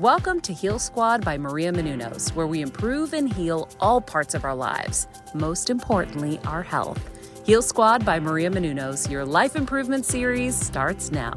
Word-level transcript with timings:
Welcome 0.00 0.40
to 0.42 0.54
Heal 0.54 0.78
Squad 0.78 1.26
by 1.26 1.36
Maria 1.36 1.70
Menounos, 1.70 2.34
where 2.34 2.46
we 2.46 2.62
improve 2.62 3.12
and 3.12 3.30
heal 3.30 3.68
all 3.80 4.00
parts 4.00 4.32
of 4.32 4.46
our 4.46 4.54
lives, 4.54 5.06
most 5.34 5.68
importantly, 5.68 6.40
our 6.46 6.62
health. 6.62 6.98
Heal 7.44 7.60
Squad 7.60 8.02
by 8.02 8.18
Maria 8.18 8.48
Menounos, 8.48 9.10
your 9.10 9.26
life 9.26 9.56
improvement 9.56 10.06
series 10.06 10.58
starts 10.58 11.12
now. 11.12 11.34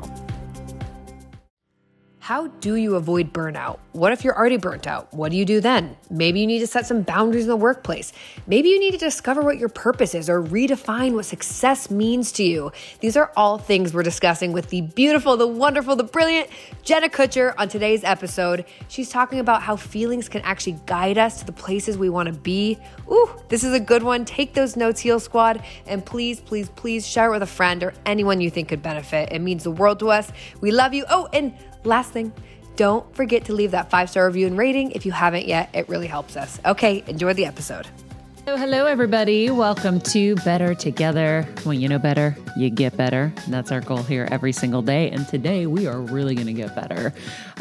How 2.24 2.48
do 2.48 2.76
you 2.76 2.96
avoid 2.96 3.34
burnout? 3.34 3.80
What 3.92 4.14
if 4.14 4.24
you're 4.24 4.38
already 4.38 4.56
burnt 4.56 4.88
out? 4.88 5.14
What 5.14 5.34
do 5.34 5.38
you 5.38 5.44
do 5.44 5.60
then? 5.60 5.98
Maybe 6.10 6.40
you 6.40 6.48
need 6.48 6.60
to 6.60 6.68
set 6.68 6.88
some 6.88 7.02
boundaries 7.02 7.44
in 7.44 7.50
the 7.50 7.58
workplace. 7.58 8.14
Maybe 8.48 8.70
you 8.70 8.80
need 8.80 8.92
to 8.92 8.98
discover 8.98 9.42
what 9.42 9.58
your 9.58 9.68
purpose 9.68 10.16
is 10.16 10.30
or 10.30 10.42
redefine 10.42 11.16
what 11.16 11.26
success 11.26 11.92
means 11.92 12.32
to 12.32 12.44
you. 12.46 12.72
These 13.02 13.18
are 13.18 13.34
all 13.36 13.58
things 13.58 13.94
we're 13.94 14.04
discussing 14.04 14.54
with 14.54 14.70
the 14.70 14.80
beautiful, 14.80 15.36
the 15.36 15.46
wonderful, 15.46 15.98
the 15.98 16.06
brilliant 16.06 16.48
Jenna 16.82 17.10
Kutcher 17.10 17.54
on 17.58 17.68
today's 17.68 18.06
episode. 18.06 18.64
She's 18.88 19.10
talking 19.10 19.40
about 19.40 19.62
how 19.62 19.76
feelings 19.76 20.30
can 20.30 20.44
actually 20.44 20.80
guide 20.86 21.18
us 21.18 21.40
to 21.40 21.46
the 21.46 21.52
places 21.52 21.98
we 21.98 22.10
want 22.10 22.28
to 22.28 22.34
be. 22.34 22.80
Ooh, 23.12 23.30
this 23.50 23.66
is 23.66 23.74
a 23.74 23.82
good 23.82 24.02
one. 24.02 24.24
Take 24.24 24.54
those 24.54 24.78
notes, 24.78 25.02
Heal 25.02 25.20
Squad, 25.20 25.62
and 25.88 26.06
please, 26.06 26.40
please, 26.40 26.70
please 26.70 27.06
share 27.06 27.28
it 27.28 27.32
with 27.32 27.44
a 27.44 27.48
friend 27.48 27.84
or 27.84 27.94
anyone 28.06 28.40
you 28.40 28.50
think 28.50 28.70
could 28.70 28.82
benefit. 28.82 29.34
It 29.34 29.40
means 29.40 29.66
the 29.66 29.72
world 29.72 30.00
to 30.00 30.10
us. 30.10 30.32
We 30.62 30.72
love 30.72 30.94
you. 30.94 31.04
Oh, 31.10 31.28
and 31.34 31.54
Last 31.86 32.12
thing, 32.12 32.32
don't 32.78 33.14
forget 33.14 33.46
to 33.46 33.54
leave 33.54 33.72
that 33.72 33.90
five 33.90 34.10
star 34.10 34.26
review 34.26 34.48
and 34.48 34.58
rating 34.58 34.92
if 34.92 35.06
you 35.06 35.12
haven't 35.12 35.48
yet. 35.48 35.70
It 35.74 35.90
really 35.90 36.08
helps 36.08 36.38
us. 36.38 36.60
Okay, 36.66 37.04
enjoy 37.08 37.34
the 37.34 37.46
episode. 37.46 37.88
Hello, 38.46 38.58
hello, 38.58 38.86
everybody. 38.86 39.50
Welcome 39.50 40.02
to 40.02 40.36
Better 40.36 40.76
Together. 40.76 41.48
When 41.64 41.80
you 41.80 41.88
know 41.88 42.00
better, 42.00 42.36
you 42.58 42.70
get 42.70 42.96
better. 42.98 43.34
And 43.46 43.54
that's 43.54 43.72
our 43.72 43.80
goal 43.80 44.04
here 44.04 44.28
every 44.32 44.52
single 44.52 44.82
day. 44.82 45.10
And 45.12 45.26
today 45.28 45.66
we 45.66 45.88
are 45.88 46.00
really 46.00 46.36
going 46.36 46.48
to 46.48 46.54
get 46.54 46.76
better. 46.76 47.14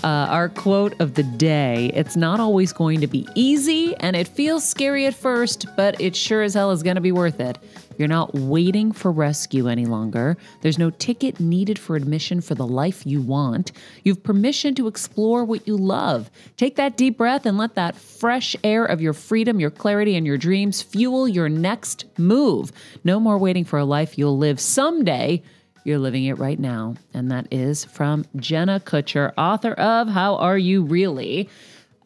Uh, 0.02 0.06
our 0.06 0.48
quote 0.48 1.00
of 1.00 1.14
the 1.14 1.22
day 1.22 1.92
it's 1.94 2.16
not 2.16 2.40
always 2.40 2.72
going 2.72 3.00
to 3.00 3.06
be 3.06 3.28
easy 3.36 3.94
and 4.00 4.16
it 4.16 4.26
feels 4.26 4.66
scary 4.66 5.06
at 5.06 5.14
first, 5.14 5.66
but 5.76 6.00
it 6.00 6.16
sure 6.16 6.42
as 6.42 6.54
hell 6.54 6.72
is 6.72 6.82
going 6.82 6.96
to 6.96 7.00
be 7.00 7.12
worth 7.12 7.38
it. 7.38 7.58
You're 7.98 8.08
not 8.08 8.34
waiting 8.34 8.92
for 8.92 9.12
rescue 9.12 9.68
any 9.68 9.86
longer. 9.86 10.36
There's 10.60 10.78
no 10.78 10.90
ticket 10.90 11.40
needed 11.40 11.78
for 11.78 11.96
admission 11.96 12.40
for 12.40 12.54
the 12.54 12.66
life 12.66 13.06
you 13.06 13.20
want. 13.20 13.72
You've 14.04 14.22
permission 14.22 14.74
to 14.76 14.86
explore 14.86 15.44
what 15.44 15.66
you 15.66 15.76
love. 15.76 16.30
Take 16.56 16.76
that 16.76 16.96
deep 16.96 17.18
breath 17.18 17.46
and 17.46 17.58
let 17.58 17.74
that 17.74 17.96
fresh 17.96 18.56
air 18.64 18.84
of 18.84 19.00
your 19.00 19.12
freedom, 19.12 19.60
your 19.60 19.70
clarity, 19.70 20.16
and 20.16 20.26
your 20.26 20.38
dreams 20.38 20.82
fuel 20.82 21.28
your 21.28 21.48
next 21.48 22.04
move. 22.18 22.72
No 23.04 23.20
more 23.20 23.38
waiting 23.38 23.64
for 23.64 23.78
a 23.78 23.84
life 23.84 24.18
you'll 24.18 24.38
live 24.38 24.60
someday. 24.60 25.42
You're 25.84 25.98
living 25.98 26.24
it 26.26 26.38
right 26.38 26.58
now. 26.58 26.94
And 27.12 27.30
that 27.30 27.48
is 27.50 27.84
from 27.84 28.24
Jenna 28.36 28.80
Kutcher, 28.80 29.32
author 29.36 29.72
of 29.72 30.08
How 30.08 30.36
Are 30.36 30.58
You 30.58 30.82
Really? 30.84 31.48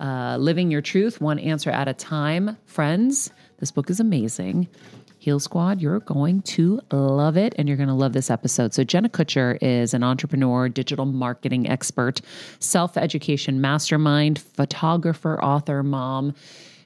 Uh, 0.00 0.36
Living 0.38 0.70
Your 0.70 0.82
Truth, 0.82 1.20
One 1.20 1.38
Answer 1.38 1.70
at 1.70 1.88
a 1.88 1.94
Time. 1.94 2.56
Friends, 2.66 3.30
this 3.58 3.70
book 3.70 3.90
is 3.90 4.00
amazing. 4.00 4.68
Heal 5.26 5.40
Squad, 5.40 5.80
you're 5.80 5.98
going 5.98 6.40
to 6.42 6.80
love 6.92 7.36
it 7.36 7.52
and 7.58 7.66
you're 7.66 7.76
going 7.76 7.88
to 7.88 7.94
love 7.94 8.12
this 8.12 8.30
episode. 8.30 8.72
So, 8.72 8.84
Jenna 8.84 9.08
Kutcher 9.08 9.58
is 9.60 9.92
an 9.92 10.04
entrepreneur, 10.04 10.68
digital 10.68 11.04
marketing 11.04 11.68
expert, 11.68 12.20
self 12.60 12.96
education 12.96 13.60
mastermind, 13.60 14.38
photographer, 14.38 15.42
author, 15.42 15.82
mom. 15.82 16.32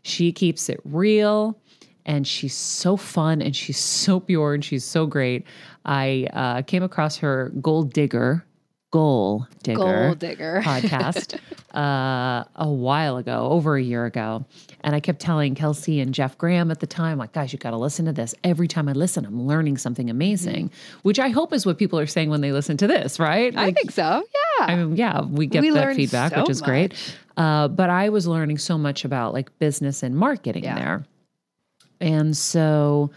She 0.05 0.33
keeps 0.33 0.71
it 0.71 0.81
real 0.87 1.61
and 2.07 2.27
she's 2.27 2.55
so 2.55 2.97
fun 2.97 3.43
and 3.43 3.55
she's 3.55 3.77
so 3.77 4.21
pure 4.21 4.55
and 4.55 4.65
she's 4.65 4.85
so 4.85 5.05
great. 5.05 5.45
I 5.85 6.27
uh, 6.33 6.63
came 6.63 6.83
across 6.83 7.19
her 7.19 7.53
Gold 7.61 7.93
Digger 7.93 8.47
Goal 8.91 9.47
Digger, 9.63 9.79
Goal 9.79 10.15
Digger. 10.15 10.63
podcast 10.65 11.39
uh, 11.75 12.45
a 12.57 12.69
while 12.69 13.19
ago, 13.19 13.49
over 13.51 13.77
a 13.77 13.83
year 13.83 14.05
ago. 14.05 14.45
And 14.83 14.95
I 14.95 15.01
kept 15.01 15.21
telling 15.21 15.55
Kelsey 15.55 16.01
and 16.01 16.13
Jeff 16.13 16.37
Graham 16.39 16.71
at 16.71 16.81
the 16.81 16.87
time, 16.87 17.19
like, 17.19 17.33
guys, 17.33 17.53
you 17.53 17.59
got 17.59 17.71
to 17.71 17.77
listen 17.77 18.07
to 18.07 18.13
this. 18.13 18.35
Every 18.43 18.67
time 18.67 18.89
I 18.89 18.93
listen, 18.93 19.25
I'm 19.25 19.47
learning 19.47 19.79
something 19.79 20.11
amazing, 20.11 20.71
mm-hmm. 20.71 20.99
which 21.03 21.19
I 21.19 21.29
hope 21.29 21.53
is 21.53 21.65
what 21.65 21.79
people 21.79 21.99
are 21.99 22.07
saying 22.07 22.31
when 22.31 22.41
they 22.41 22.51
listen 22.51 22.77
to 22.79 22.87
this, 22.87 23.21
right? 23.21 23.55
Like, 23.55 23.69
I 23.69 23.73
think 23.73 23.93
so. 23.93 24.25
Yeah. 24.59 24.67
I 24.67 24.77
mean, 24.77 24.97
yeah, 24.97 25.23
we 25.23 25.47
get 25.47 25.63
we 25.63 25.71
that 25.71 25.95
feedback, 25.95 26.33
so 26.33 26.41
which 26.41 26.51
is 26.51 26.61
much. 26.61 26.69
great. 26.69 27.15
Uh, 27.37 27.69
but 27.69 27.91
I 27.91 28.09
was 28.09 28.27
learning 28.27 28.59
so 28.59 28.77
much 28.77 29.05
about 29.05 29.33
like 29.33 29.57
business 29.59 30.03
and 30.03 30.17
marketing 30.17 30.65
yeah. 30.65 30.75
there. 30.75 31.07
And 32.01 32.37
so 32.37 33.11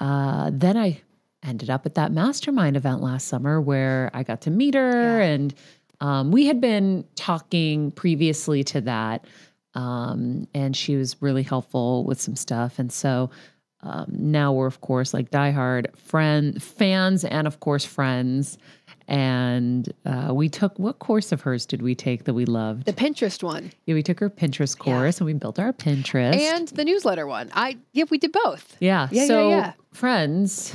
uh, 0.00 0.50
then 0.52 0.76
I 0.76 1.00
ended 1.46 1.70
up 1.70 1.86
at 1.86 1.94
that 1.94 2.12
mastermind 2.12 2.76
event 2.76 3.00
last 3.00 3.28
summer 3.28 3.60
where 3.60 4.10
I 4.12 4.22
got 4.22 4.40
to 4.42 4.50
meet 4.50 4.74
her. 4.74 5.20
Yeah. 5.20 5.26
And 5.26 5.54
um, 6.00 6.30
we 6.32 6.46
had 6.46 6.60
been 6.60 7.04
talking 7.14 7.90
previously 7.92 8.64
to 8.64 8.80
that. 8.82 9.24
Um, 9.74 10.48
and 10.54 10.74
she 10.74 10.96
was 10.96 11.20
really 11.20 11.42
helpful 11.42 12.04
with 12.04 12.20
some 12.20 12.34
stuff. 12.34 12.78
And 12.78 12.90
so 12.90 13.30
um, 13.82 14.06
now 14.08 14.52
we're, 14.52 14.66
of 14.66 14.80
course, 14.80 15.12
like 15.12 15.30
diehard 15.30 15.96
friend 15.98 16.62
fans 16.62 17.24
and, 17.24 17.46
of 17.46 17.60
course, 17.60 17.84
friends. 17.84 18.58
And 19.06 19.92
uh, 20.04 20.32
we 20.34 20.48
took 20.48 20.76
what 20.78 20.98
course 20.98 21.30
of 21.30 21.42
hers 21.42 21.66
did 21.66 21.82
we 21.82 21.94
take 21.94 22.24
that 22.24 22.34
we 22.34 22.44
loved? 22.44 22.86
The 22.86 22.92
Pinterest 22.92 23.42
one. 23.42 23.70
Yeah, 23.84 23.94
we 23.94 24.02
took 24.02 24.18
her 24.18 24.30
Pinterest 24.30 24.76
course 24.76 25.16
yeah. 25.16 25.20
and 25.20 25.26
we 25.26 25.34
built 25.34 25.58
our 25.58 25.72
Pinterest 25.72 26.36
and 26.36 26.66
the 26.68 26.84
newsletter 26.84 27.26
one. 27.26 27.50
I 27.52 27.76
yeah, 27.92 28.04
we 28.10 28.18
did 28.18 28.32
both. 28.32 28.76
Yeah. 28.80 29.08
Yeah. 29.12 29.26
So, 29.26 29.50
yeah, 29.50 29.56
yeah. 29.56 29.72
friends, 29.92 30.74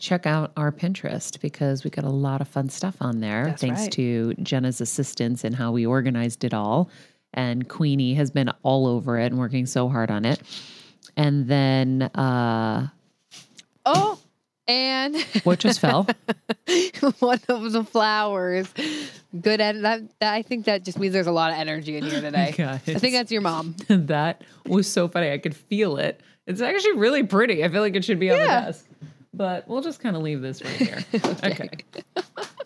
check 0.00 0.26
out 0.26 0.50
our 0.56 0.72
Pinterest 0.72 1.38
because 1.40 1.84
we 1.84 1.90
got 1.90 2.04
a 2.04 2.10
lot 2.10 2.40
of 2.40 2.48
fun 2.48 2.68
stuff 2.68 2.96
on 3.00 3.20
there. 3.20 3.46
That's 3.46 3.60
thanks 3.60 3.82
right. 3.82 3.92
to 3.92 4.34
Jenna's 4.42 4.80
assistance 4.80 5.44
and 5.44 5.54
how 5.54 5.70
we 5.70 5.86
organized 5.86 6.42
it 6.42 6.54
all. 6.54 6.90
And 7.34 7.68
Queenie 7.68 8.14
has 8.14 8.30
been 8.30 8.50
all 8.62 8.86
over 8.88 9.18
it 9.18 9.26
and 9.26 9.38
working 9.38 9.66
so 9.66 9.88
hard 9.88 10.10
on 10.10 10.24
it. 10.24 10.40
And 11.16 11.46
then, 11.46 12.02
uh, 12.02 12.88
oh, 13.84 14.18
and 14.66 15.16
what 15.44 15.60
just 15.60 15.80
fell? 15.80 16.04
One 17.20 17.40
of 17.48 17.72
the 17.72 17.84
flowers. 17.84 18.68
Good 19.38 19.60
at 19.60 19.80
that, 19.82 20.00
that, 20.18 20.34
I 20.34 20.42
think 20.42 20.64
that 20.64 20.84
just 20.84 20.98
means 20.98 21.12
there's 21.12 21.26
a 21.26 21.32
lot 21.32 21.52
of 21.52 21.58
energy 21.58 21.96
in 21.96 22.04
here 22.04 22.20
today. 22.20 22.54
Guys, 22.56 22.80
I 22.88 22.94
think 22.94 23.14
that's 23.14 23.30
your 23.30 23.42
mom. 23.42 23.76
that 23.88 24.42
was 24.66 24.90
so 24.90 25.08
funny. 25.08 25.30
I 25.30 25.38
could 25.38 25.54
feel 25.54 25.98
it. 25.98 26.20
It's 26.46 26.60
actually 26.60 26.96
really 26.96 27.22
pretty. 27.22 27.62
I 27.62 27.68
feel 27.68 27.82
like 27.82 27.94
it 27.94 28.04
should 28.04 28.18
be 28.18 28.26
yeah. 28.26 28.32
on 28.32 28.40
the 28.40 28.46
desk 28.46 28.86
but 29.32 29.66
we'll 29.68 29.82
just 29.82 30.00
kind 30.00 30.16
of 30.16 30.22
leave 30.22 30.40
this 30.42 30.62
right 30.62 30.72
here. 30.72 31.04
okay. 31.44 31.70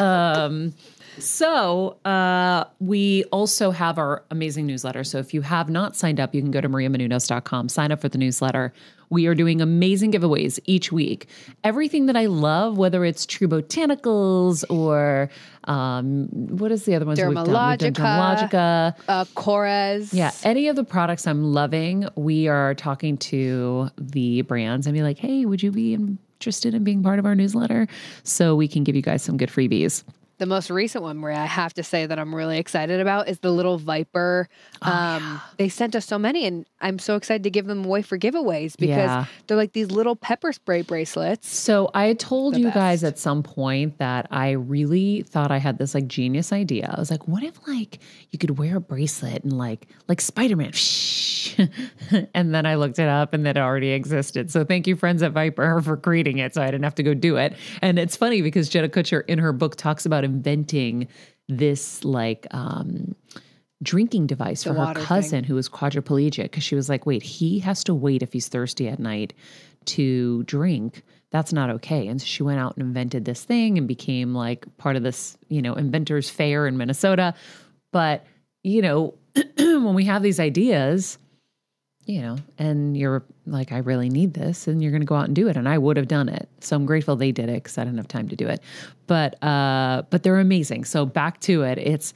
um, 0.01 0.75
So, 1.19 1.97
uh, 2.05 2.65
we 2.81 3.23
also 3.31 3.71
have 3.71 3.99
our 3.99 4.25
amazing 4.31 4.67
newsletter. 4.67 5.05
So, 5.05 5.19
if 5.19 5.33
you 5.33 5.43
have 5.43 5.71
not 5.71 5.95
signed 5.95 6.19
up, 6.19 6.35
you 6.35 6.43
can 6.43 6.51
go 6.51 6.61
to 6.61 6.69
mariamenounos.com, 6.69 7.69
sign 7.69 7.93
up 7.93 8.01
for 8.01 8.09
the 8.09 8.19
newsletter. 8.19 8.73
We 9.11 9.27
are 9.27 9.35
doing 9.35 9.61
amazing 9.61 10.11
giveaways 10.11 10.59
each 10.65 10.91
week. 10.91 11.29
Everything 11.63 12.07
that 12.07 12.17
I 12.17 12.27
love, 12.27 12.77
whether 12.79 13.05
it's 13.05 13.27
True 13.27 13.47
Botanicals 13.47 14.65
or 14.69 15.31
um, 15.65 16.27
what 16.33 16.73
is 16.73 16.85
the 16.85 16.97
other 16.97 17.07
ones 17.07 17.21
we've 17.21 17.33
done? 17.33 17.45
We've 17.45 17.79
done 17.79 17.93
Dermalogica. 17.93 18.51
Dermalogica. 18.51 18.95
Uh, 19.07 19.25
Chorez. 19.37 20.13
Yeah, 20.13 20.33
any 20.43 20.67
of 20.67 20.75
the 20.75 20.85
products 20.85 21.29
I'm 21.29 21.45
loving, 21.53 22.09
we 22.17 22.49
are 22.49 22.75
talking 22.75 23.17
to 23.19 23.91
the 23.97 24.43
brands 24.43 24.89
and 24.89 24.95
be 24.95 25.03
like, 25.03 25.19
hey, 25.19 25.45
would 25.45 25.63
you 25.63 25.71
be 25.71 25.97
interested 26.45 26.75
in 26.75 26.85
being 26.85 27.03
part 27.03 27.19
of 27.19 27.25
our 27.25 27.35
newsletter? 27.35 27.89
So 28.23 28.55
we 28.55 28.69
can 28.69 28.85
give 28.85 28.95
you 28.95 29.01
guys 29.01 29.23
some 29.23 29.39
good 29.39 29.49
freebies. 29.49 30.05
The 30.45 30.49
most 30.51 30.69
recent 30.69 31.03
one 31.03 31.23
where 31.23 31.33
I 31.33 31.47
have 31.47 31.73
to 31.73 31.83
say 31.83 32.05
that 32.05 32.19
I'm 32.19 32.35
really 32.35 32.59
excited 32.59 33.01
about 33.01 33.31
is 33.31 33.39
the 33.39 33.51
little 33.51 33.79
Viper. 33.79 34.47
Oh, 34.83 34.93
Um, 34.93 35.41
They 35.57 35.71
sent 35.71 35.97
us 35.97 36.05
so 36.05 36.19
many, 36.19 36.45
and 36.45 36.67
I'm 36.83 36.99
so 36.99 37.17
excited 37.17 37.45
to 37.45 37.51
give 37.51 37.65
them 37.65 37.83
away 37.87 38.03
for 38.03 38.19
giveaways 38.19 38.77
because 38.77 38.97
Yeah. 39.09 39.25
they're 39.47 39.57
like 39.57 39.73
these 39.73 39.91
little 39.91 40.17
pepper 40.17 40.53
spray 40.53 40.83
bracelets. 40.83 41.49
So 41.49 41.91
I 41.95 42.13
told 42.13 42.57
The 42.57 42.61
you 42.61 42.71
guys 42.73 43.05
at 43.05 43.19
some 43.19 43.43
point 43.43 43.97
that 43.97 44.27
I 44.31 44.51
really 44.51 45.23
thought 45.23 45.51
I 45.51 45.57
had 45.57 45.79
this 45.79 45.95
like 45.95 46.09
genius 46.09 46.53
idea. 46.53 46.93
I 46.95 47.01
was 47.01 47.11
like, 47.11 47.27
what 47.27 47.43
if 47.43 47.67
like 47.67 48.01
you 48.31 48.39
could 48.39 48.59
wear 48.59 48.77
a 48.77 48.81
bracelet 48.83 49.45
and 49.45 49.53
like 49.57 49.89
like 50.09 50.21
Spider-Man? 50.21 50.73
and 52.35 52.55
then 52.55 52.67
I 52.67 52.75
looked 52.75 52.99
it 52.99 53.09
up 53.09 53.33
and 53.33 53.47
that 53.47 53.57
it 53.57 53.61
already 53.61 53.91
existed. 53.93 54.51
So 54.51 54.65
thank 54.65 54.87
you, 54.87 54.97
friends 54.97 55.23
at 55.23 55.33
Viper, 55.33 55.81
for 55.85 55.97
creating 55.97 56.39
it. 56.39 56.53
So 56.55 56.63
I 56.63 56.67
didn't 56.67 56.85
have 56.85 56.97
to 56.97 57.03
go 57.03 57.15
do 57.15 57.37
it. 57.37 57.55
And 57.81 57.99
it's 57.99 58.17
funny 58.17 58.43
because 58.43 58.69
Jenna 58.69 58.89
Kutcher 58.89 59.23
in 59.27 59.39
her 59.39 59.53
book 59.53 59.77
talks 59.77 60.05
about 60.05 60.25
inventing 60.35 61.09
this 61.49 62.05
like 62.05 62.47
um 62.51 63.15
drinking 63.83 64.27
device 64.27 64.65
for 64.65 64.71
her 64.71 64.79
water 64.79 65.01
thing. 65.01 65.07
cousin 65.07 65.45
who 65.45 65.55
was 65.55 65.69
quadriplegic 65.69 66.45
because 66.45 66.65
she 66.65 66.75
was 66.75 66.89
like, 66.89 67.07
wait, 67.07 67.23
he 67.23 67.59
has 67.61 67.85
to 67.85 67.95
wait 67.95 68.23
if 68.23 68.33
he's 68.33 68.49
thirsty 68.49 68.89
at 68.89 68.99
night 68.99 69.35
to 69.85 70.43
drink. 70.45 71.03
That's 71.31 71.53
not 71.53 71.71
okay. 71.71 72.07
And 72.07 72.21
so 72.21 72.25
she 72.25 72.43
went 72.43 72.61
out 72.61 72.77
and 72.77 72.87
invented 72.87 73.25
this 73.25 73.45
thing 73.45 73.77
and 73.77 73.87
became 73.87 74.35
like 74.35 74.65
part 74.79 74.97
of 74.97 75.03
this, 75.03 75.37
you 75.49 75.61
know, 75.61 75.75
inventors 75.75 76.31
fair 76.31 76.67
in 76.67 76.77
Minnesota. 76.77 77.35
But, 77.93 78.25
you 78.63 78.81
know, 78.81 79.15
when 79.57 79.95
we 79.95 80.05
have 80.05 80.23
these 80.23 80.41
ideas, 80.41 81.19
you 82.07 82.21
know, 82.21 82.37
and 82.59 82.97
you're 82.97 83.25
like, 83.47 83.73
I 83.73 83.79
really 83.79 84.09
need 84.11 84.35
this, 84.35 84.67
and 84.69 84.83
you're 84.83 84.91
going 84.91 85.03
to 85.03 85.07
go 85.07 85.15
out 85.15 85.27
and 85.27 85.35
do 85.35 85.49
it. 85.49 85.57
And 85.57 85.69
I 85.69 85.79
would 85.79 85.97
have 85.97 86.09
done 86.09 86.29
it. 86.29 86.49
So 86.61 86.77
I'm 86.77 86.87
grateful 86.87 87.17
they 87.17 87.33
did 87.33 87.49
it 87.49 87.63
because 87.63 87.79
I 87.79 87.85
didn't 87.85 87.99
have 87.99 88.09
time 88.09 88.29
to 88.29 88.37
do 88.37 88.47
it. 88.47 88.61
But, 89.07 89.43
uh, 89.43 90.03
but 90.11 90.23
they're 90.23 90.39
amazing. 90.39 90.85
So 90.85 91.07
back 91.07 91.41
to 91.41 91.63
it. 91.63 91.79
It's 91.79 92.13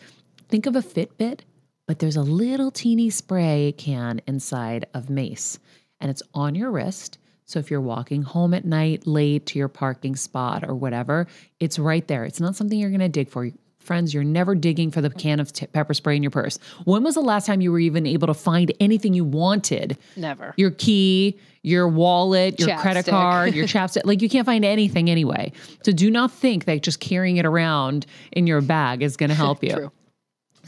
think 0.49 0.67
of 0.67 0.77
a 0.77 0.83
Fitbit, 0.83 1.41
but 1.87 1.99
there's 1.99 2.17
a 2.17 2.23
little 2.23 2.71
teeny 2.71 3.11
spray 3.11 3.75
can 3.77 4.21
inside 4.27 4.87
of 4.95 5.09
Mace, 5.09 5.59
and 6.01 6.11
it's 6.11 6.23
on 6.35 6.55
your 6.55 6.71
wrist. 6.71 7.19
So 7.45 7.59
if 7.59 7.71
you're 7.71 7.81
walking 7.81 8.23
home 8.23 8.53
at 8.53 8.67
night 8.67 9.07
late 9.07 9.47
to 9.47 9.59
your 9.59 9.69
parking 9.69 10.17
spot 10.17 10.65
or 10.69 10.75
whatever, 10.75 11.27
it's 11.61 11.79
right 11.79 12.07
there. 12.07 12.27
It's 12.27 12.41
not 12.41 12.57
something 12.57 12.79
you're 12.79 12.91
going 12.91 13.01
to 13.01 13.09
dig 13.09 13.31
for. 13.31 13.51
Friends, 13.89 14.13
you're 14.13 14.23
never 14.23 14.55
digging 14.55 14.91
for 14.91 15.01
the 15.01 15.09
can 15.09 15.41
of 15.41 15.51
t- 15.51 15.67
pepper 15.67 15.95
spray 15.95 16.15
in 16.15 16.23
your 16.23 16.31
purse. 16.31 16.59
When 16.85 17.03
was 17.03 17.15
the 17.15 17.23
last 17.23 17.47
time 17.47 17.63
you 17.63 17.73
were 17.73 17.79
even 17.79 18.07
able 18.07 18.27
to 18.27 18.35
find 18.35 18.71
anything 18.81 19.15
you 19.15 19.25
wanted? 19.25 19.97
Never. 20.15 20.53
Your 20.59 20.73
key, 20.73 21.39
your 21.63 21.89
wallet, 21.89 22.61
your 22.61 22.77
credit 22.77 23.07
card, 23.07 23.55
your 23.55 23.67
chapstick. 23.75 24.03
Like 24.05 24.21
you 24.21 24.29
can't 24.29 24.45
find 24.45 24.63
anything 24.63 25.09
anyway. 25.09 25.53
So 25.85 25.93
do 25.93 26.11
not 26.11 26.31
think 26.31 26.67
that 26.67 26.83
just 26.83 27.01
carrying 27.01 27.39
it 27.39 27.47
around 27.47 28.05
in 28.31 28.47
your 28.47 28.61
bag 28.61 29.03
is 29.03 29.17
going 29.17 29.31
to 29.31 29.35
help 29.35 29.65
you. 29.65 29.91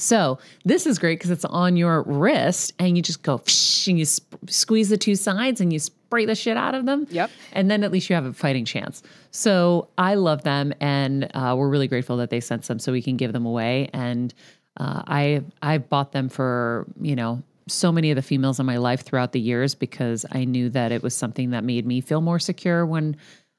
So 0.00 0.38
this 0.64 0.86
is 0.86 0.98
great 0.98 1.18
because 1.18 1.30
it's 1.30 1.44
on 1.44 1.76
your 1.76 2.02
wrist 2.02 2.72
and 2.78 2.96
you 2.96 3.02
just 3.02 3.22
go 3.22 3.42
and 3.86 3.98
you 3.98 4.04
sp- 4.08 4.48
squeeze 4.48 4.88
the 4.88 4.96
two 4.96 5.14
sides 5.14 5.60
and 5.60 5.72
you 5.72 5.78
spray 5.78 6.26
the 6.26 6.34
shit 6.34 6.56
out 6.56 6.74
of 6.74 6.86
them. 6.86 7.06
Yep. 7.10 7.30
And 7.52 7.70
then 7.70 7.84
at 7.84 7.92
least 7.92 8.08
you 8.10 8.14
have 8.14 8.24
a 8.24 8.32
fighting 8.32 8.64
chance. 8.64 9.02
So 9.30 9.88
I 9.98 10.14
love 10.14 10.42
them 10.42 10.72
and 10.80 11.30
uh, 11.34 11.54
we're 11.56 11.68
really 11.68 11.88
grateful 11.88 12.16
that 12.18 12.30
they 12.30 12.40
sent 12.40 12.64
some 12.64 12.78
so 12.78 12.92
we 12.92 13.02
can 13.02 13.16
give 13.16 13.32
them 13.32 13.46
away. 13.46 13.88
And 13.92 14.34
uh, 14.76 15.02
I 15.06 15.42
I 15.62 15.78
bought 15.78 16.12
them 16.12 16.28
for 16.28 16.86
you 17.00 17.16
know 17.16 17.42
so 17.68 17.92
many 17.92 18.10
of 18.10 18.16
the 18.16 18.22
females 18.22 18.58
in 18.58 18.66
my 18.66 18.78
life 18.78 19.02
throughout 19.02 19.32
the 19.32 19.40
years 19.40 19.74
because 19.74 20.24
I 20.32 20.44
knew 20.44 20.70
that 20.70 20.92
it 20.92 21.02
was 21.02 21.14
something 21.14 21.50
that 21.50 21.64
made 21.64 21.86
me 21.86 22.00
feel 22.00 22.20
more 22.20 22.38
secure 22.38 22.86
when 22.86 23.16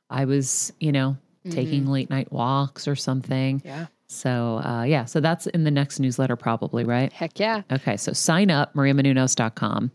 I 0.09 0.25
was 0.25 0.73
you 0.79 0.91
know 0.91 1.17
taking 1.49 1.87
late 1.87 2.09
night 2.09 2.31
walks 2.31 2.87
or 2.87 2.95
something. 2.95 3.61
Yeah. 3.65 3.87
So 4.11 4.57
uh, 4.63 4.83
yeah, 4.83 5.05
so 5.05 5.21
that's 5.21 5.47
in 5.47 5.63
the 5.63 5.71
next 5.71 5.99
newsletter 5.99 6.35
probably, 6.35 6.83
right? 6.83 7.11
Heck 7.13 7.39
yeah. 7.39 7.61
Okay, 7.71 7.95
so 7.97 8.11
sign 8.11 8.51
up, 8.51 8.73
mariamenounos.com. 8.75 9.91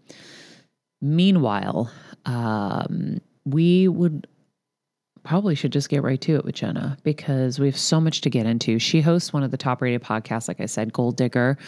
Meanwhile, 1.03 1.93
um, 2.25 3.19
we 3.45 3.89
would 3.89 4.27
probably 5.27 5.57
should 5.57 5.73
just 5.73 5.89
get 5.89 6.05
right 6.05 6.21
to 6.21 6.37
it 6.37 6.45
with 6.45 6.55
Jenna 6.55 6.97
because 7.03 7.59
we 7.59 7.67
have 7.67 7.77
so 7.77 8.01
much 8.01 8.21
to 8.23 8.31
get 8.31 8.47
into. 8.47 8.79
She 8.79 9.01
hosts 9.01 9.33
one 9.33 9.43
of 9.43 9.51
the 9.51 9.57
top 9.57 9.83
rated 9.83 10.03
podcasts, 10.03 10.47
like 10.47 10.61
I 10.61 10.67
said, 10.67 10.93
Gold 10.93 11.17
Digger. 11.17 11.59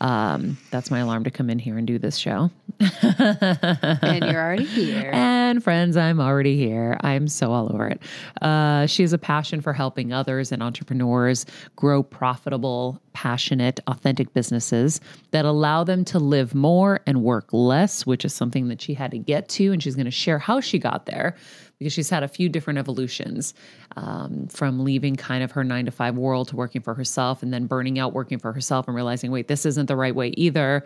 Um, 0.00 0.58
that's 0.72 0.90
my 0.90 0.98
alarm 0.98 1.22
to 1.24 1.30
come 1.30 1.48
in 1.48 1.60
here 1.60 1.78
and 1.78 1.86
do 1.86 1.98
this 1.98 2.16
show. 2.16 2.50
And 3.14 4.24
you're 4.24 4.42
already 4.42 4.64
here. 4.64 5.10
And 5.12 5.62
friends, 5.62 5.96
I'm 5.96 6.20
already 6.20 6.56
here. 6.56 6.96
I'm 7.00 7.28
so 7.28 7.52
all 7.52 7.72
over 7.72 7.88
it. 7.88 8.02
Uh, 8.42 8.86
she 8.86 9.02
has 9.02 9.12
a 9.12 9.18
passion 9.18 9.60
for 9.60 9.72
helping 9.72 10.12
others 10.12 10.52
and 10.52 10.62
entrepreneurs 10.62 11.46
grow 11.76 12.02
profitable, 12.02 13.00
passionate, 13.12 13.80
authentic 13.86 14.32
businesses 14.34 15.00
that 15.30 15.44
allow 15.44 15.84
them 15.84 16.04
to 16.06 16.18
live 16.18 16.54
more 16.54 17.00
and 17.06 17.22
work 17.22 17.48
less, 17.52 18.04
which 18.04 18.24
is 18.24 18.34
something 18.34 18.68
that 18.68 18.82
she 18.82 18.94
had 18.94 19.12
to 19.12 19.18
get 19.18 19.48
to. 19.50 19.72
And 19.72 19.82
she's 19.82 19.94
going 19.94 20.06
to 20.06 20.10
share 20.10 20.38
how 20.38 20.60
she 20.60 20.78
got 20.78 21.06
there 21.06 21.36
because 21.84 21.92
she's 21.92 22.08
had 22.08 22.22
a 22.22 22.28
few 22.28 22.48
different 22.48 22.78
evolutions 22.78 23.52
um, 23.96 24.46
from 24.48 24.82
leaving 24.82 25.16
kind 25.16 25.44
of 25.44 25.52
her 25.52 25.62
nine 25.62 25.84
to 25.84 25.90
five 25.90 26.16
world 26.16 26.48
to 26.48 26.56
working 26.56 26.80
for 26.80 26.94
herself 26.94 27.42
and 27.42 27.52
then 27.52 27.66
burning 27.66 27.98
out 27.98 28.14
working 28.14 28.38
for 28.38 28.54
herself 28.54 28.88
and 28.88 28.96
realizing, 28.96 29.30
wait, 29.30 29.48
this 29.48 29.66
isn't 29.66 29.84
the 29.84 29.96
right 29.96 30.14
way 30.14 30.28
either. 30.38 30.82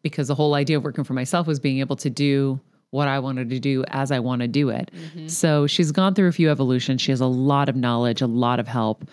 Because 0.00 0.28
the 0.28 0.34
whole 0.34 0.54
idea 0.54 0.78
of 0.78 0.84
working 0.84 1.04
for 1.04 1.12
myself 1.12 1.46
was 1.46 1.60
being 1.60 1.80
able 1.80 1.96
to 1.96 2.08
do 2.08 2.58
what 2.90 3.08
I 3.08 3.18
wanted 3.18 3.50
to 3.50 3.60
do 3.60 3.84
as 3.88 4.10
I 4.10 4.20
want 4.20 4.40
to 4.40 4.48
do 4.48 4.70
it. 4.70 4.90
So 5.28 5.66
she's 5.66 5.92
gone 5.92 6.14
through 6.14 6.28
a 6.28 6.32
few 6.32 6.50
evolutions. 6.50 7.02
She 7.02 7.12
has 7.12 7.20
a 7.20 7.26
lot 7.26 7.68
of 7.68 7.76
knowledge, 7.76 8.22
a 8.22 8.26
lot 8.26 8.58
of 8.58 8.66
help 8.66 9.04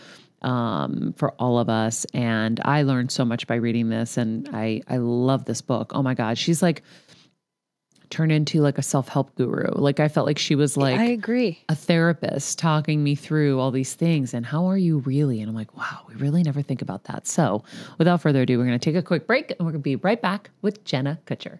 um, 0.42 1.14
for 1.18 1.32
all 1.34 1.60
of 1.60 1.68
us. 1.68 2.06
And 2.14 2.62
I 2.64 2.84
learned 2.84 3.12
so 3.12 3.26
much 3.26 3.46
by 3.46 3.56
reading 3.56 3.90
this. 3.90 4.16
And 4.16 4.48
I, 4.54 4.84
I 4.88 4.98
love 4.98 5.44
this 5.44 5.60
book. 5.60 5.92
Oh 5.94 6.02
my 6.02 6.14
God. 6.14 6.38
She's 6.38 6.62
like 6.62 6.82
turned 8.10 8.32
into 8.32 8.62
like 8.62 8.78
a 8.78 8.82
self 8.82 9.08
help 9.08 9.36
guru. 9.36 9.72
Like 9.74 10.00
I 10.00 10.08
felt 10.08 10.26
like 10.26 10.38
she 10.38 10.56
was 10.56 10.78
like, 10.78 11.00
I 11.00 11.06
agree. 11.06 11.60
a 11.70 11.76
therapist 11.76 12.60
talking 12.60 13.04
me 13.04 13.16
through 13.16 13.60
all 13.60 13.72
these 13.72 13.94
things 13.94 14.34
and 14.34 14.46
how 14.46 14.66
are 14.66 14.78
you 14.78 15.00
really? 15.00 15.42
And 15.42 15.50
I'm 15.50 15.56
like, 15.56 15.76
wow, 15.78 16.02
we 16.08 16.16
really 16.16 16.44
never 16.44 16.62
think 16.62 16.82
about 16.82 17.06
that. 17.06 17.28
So 17.28 17.64
without 17.98 18.22
further 18.22 18.42
ado, 18.42 18.58
we're 18.58 18.66
going 18.66 18.80
to 18.80 18.84
take 18.84 18.96
a 18.96 19.04
quick 19.04 19.28
break 19.28 19.52
and 19.52 19.60
we're 19.66 19.72
going 19.72 19.82
to 19.82 19.84
be 19.84 19.96
right 19.98 20.22
back 20.22 20.50
with 20.62 20.84
Jenna 20.86 21.20
Kutcher. 21.26 21.60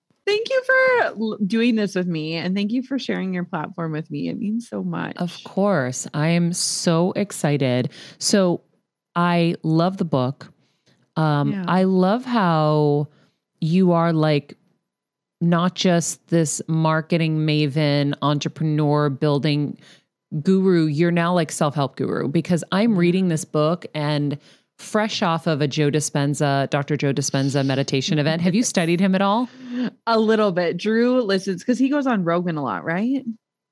Thank 0.25 0.49
you 0.49 0.63
for 0.65 1.37
doing 1.45 1.75
this 1.75 1.95
with 1.95 2.07
me 2.07 2.35
and 2.35 2.55
thank 2.55 2.71
you 2.71 2.83
for 2.83 2.99
sharing 2.99 3.33
your 3.33 3.43
platform 3.43 3.91
with 3.91 4.09
me. 4.11 4.29
It 4.29 4.37
means 4.37 4.67
so 4.69 4.83
much. 4.83 5.17
Of 5.17 5.37
course. 5.43 6.07
I 6.13 6.29
am 6.29 6.53
so 6.53 7.11
excited. 7.13 7.91
So 8.19 8.61
I 9.15 9.55
love 9.63 9.97
the 9.97 10.05
book. 10.05 10.53
Um, 11.15 11.51
yeah. 11.51 11.65
I 11.67 11.83
love 11.83 12.23
how 12.23 13.07
you 13.59 13.91
are 13.91 14.13
like 14.13 14.57
not 15.41 15.75
just 15.75 16.25
this 16.27 16.61
marketing 16.67 17.39
maven, 17.39 18.13
entrepreneur, 18.21 19.09
building 19.09 19.77
guru, 20.41 20.85
you're 20.85 21.11
now 21.11 21.33
like 21.33 21.51
self 21.51 21.75
help 21.75 21.95
guru 21.95 22.27
because 22.27 22.63
I'm 22.71 22.97
reading 22.97 23.27
this 23.27 23.43
book 23.43 23.85
and 23.93 24.37
fresh 24.81 25.21
off 25.21 25.47
of 25.47 25.61
a 25.61 25.67
Joe 25.67 25.89
Dispenza, 25.89 26.69
Dr. 26.69 26.97
Joe 26.97 27.13
Dispenza 27.13 27.65
meditation 27.65 28.19
event. 28.19 28.41
Have 28.41 28.55
you 28.55 28.63
studied 28.63 28.99
him 28.99 29.15
at 29.15 29.21
all? 29.21 29.47
A 30.07 30.19
little 30.19 30.51
bit. 30.51 30.77
Drew 30.77 31.21
listens 31.21 31.61
because 31.61 31.79
he 31.79 31.89
goes 31.89 32.07
on 32.07 32.23
Rogan 32.23 32.57
a 32.57 32.63
lot, 32.63 32.83
right? 32.83 33.23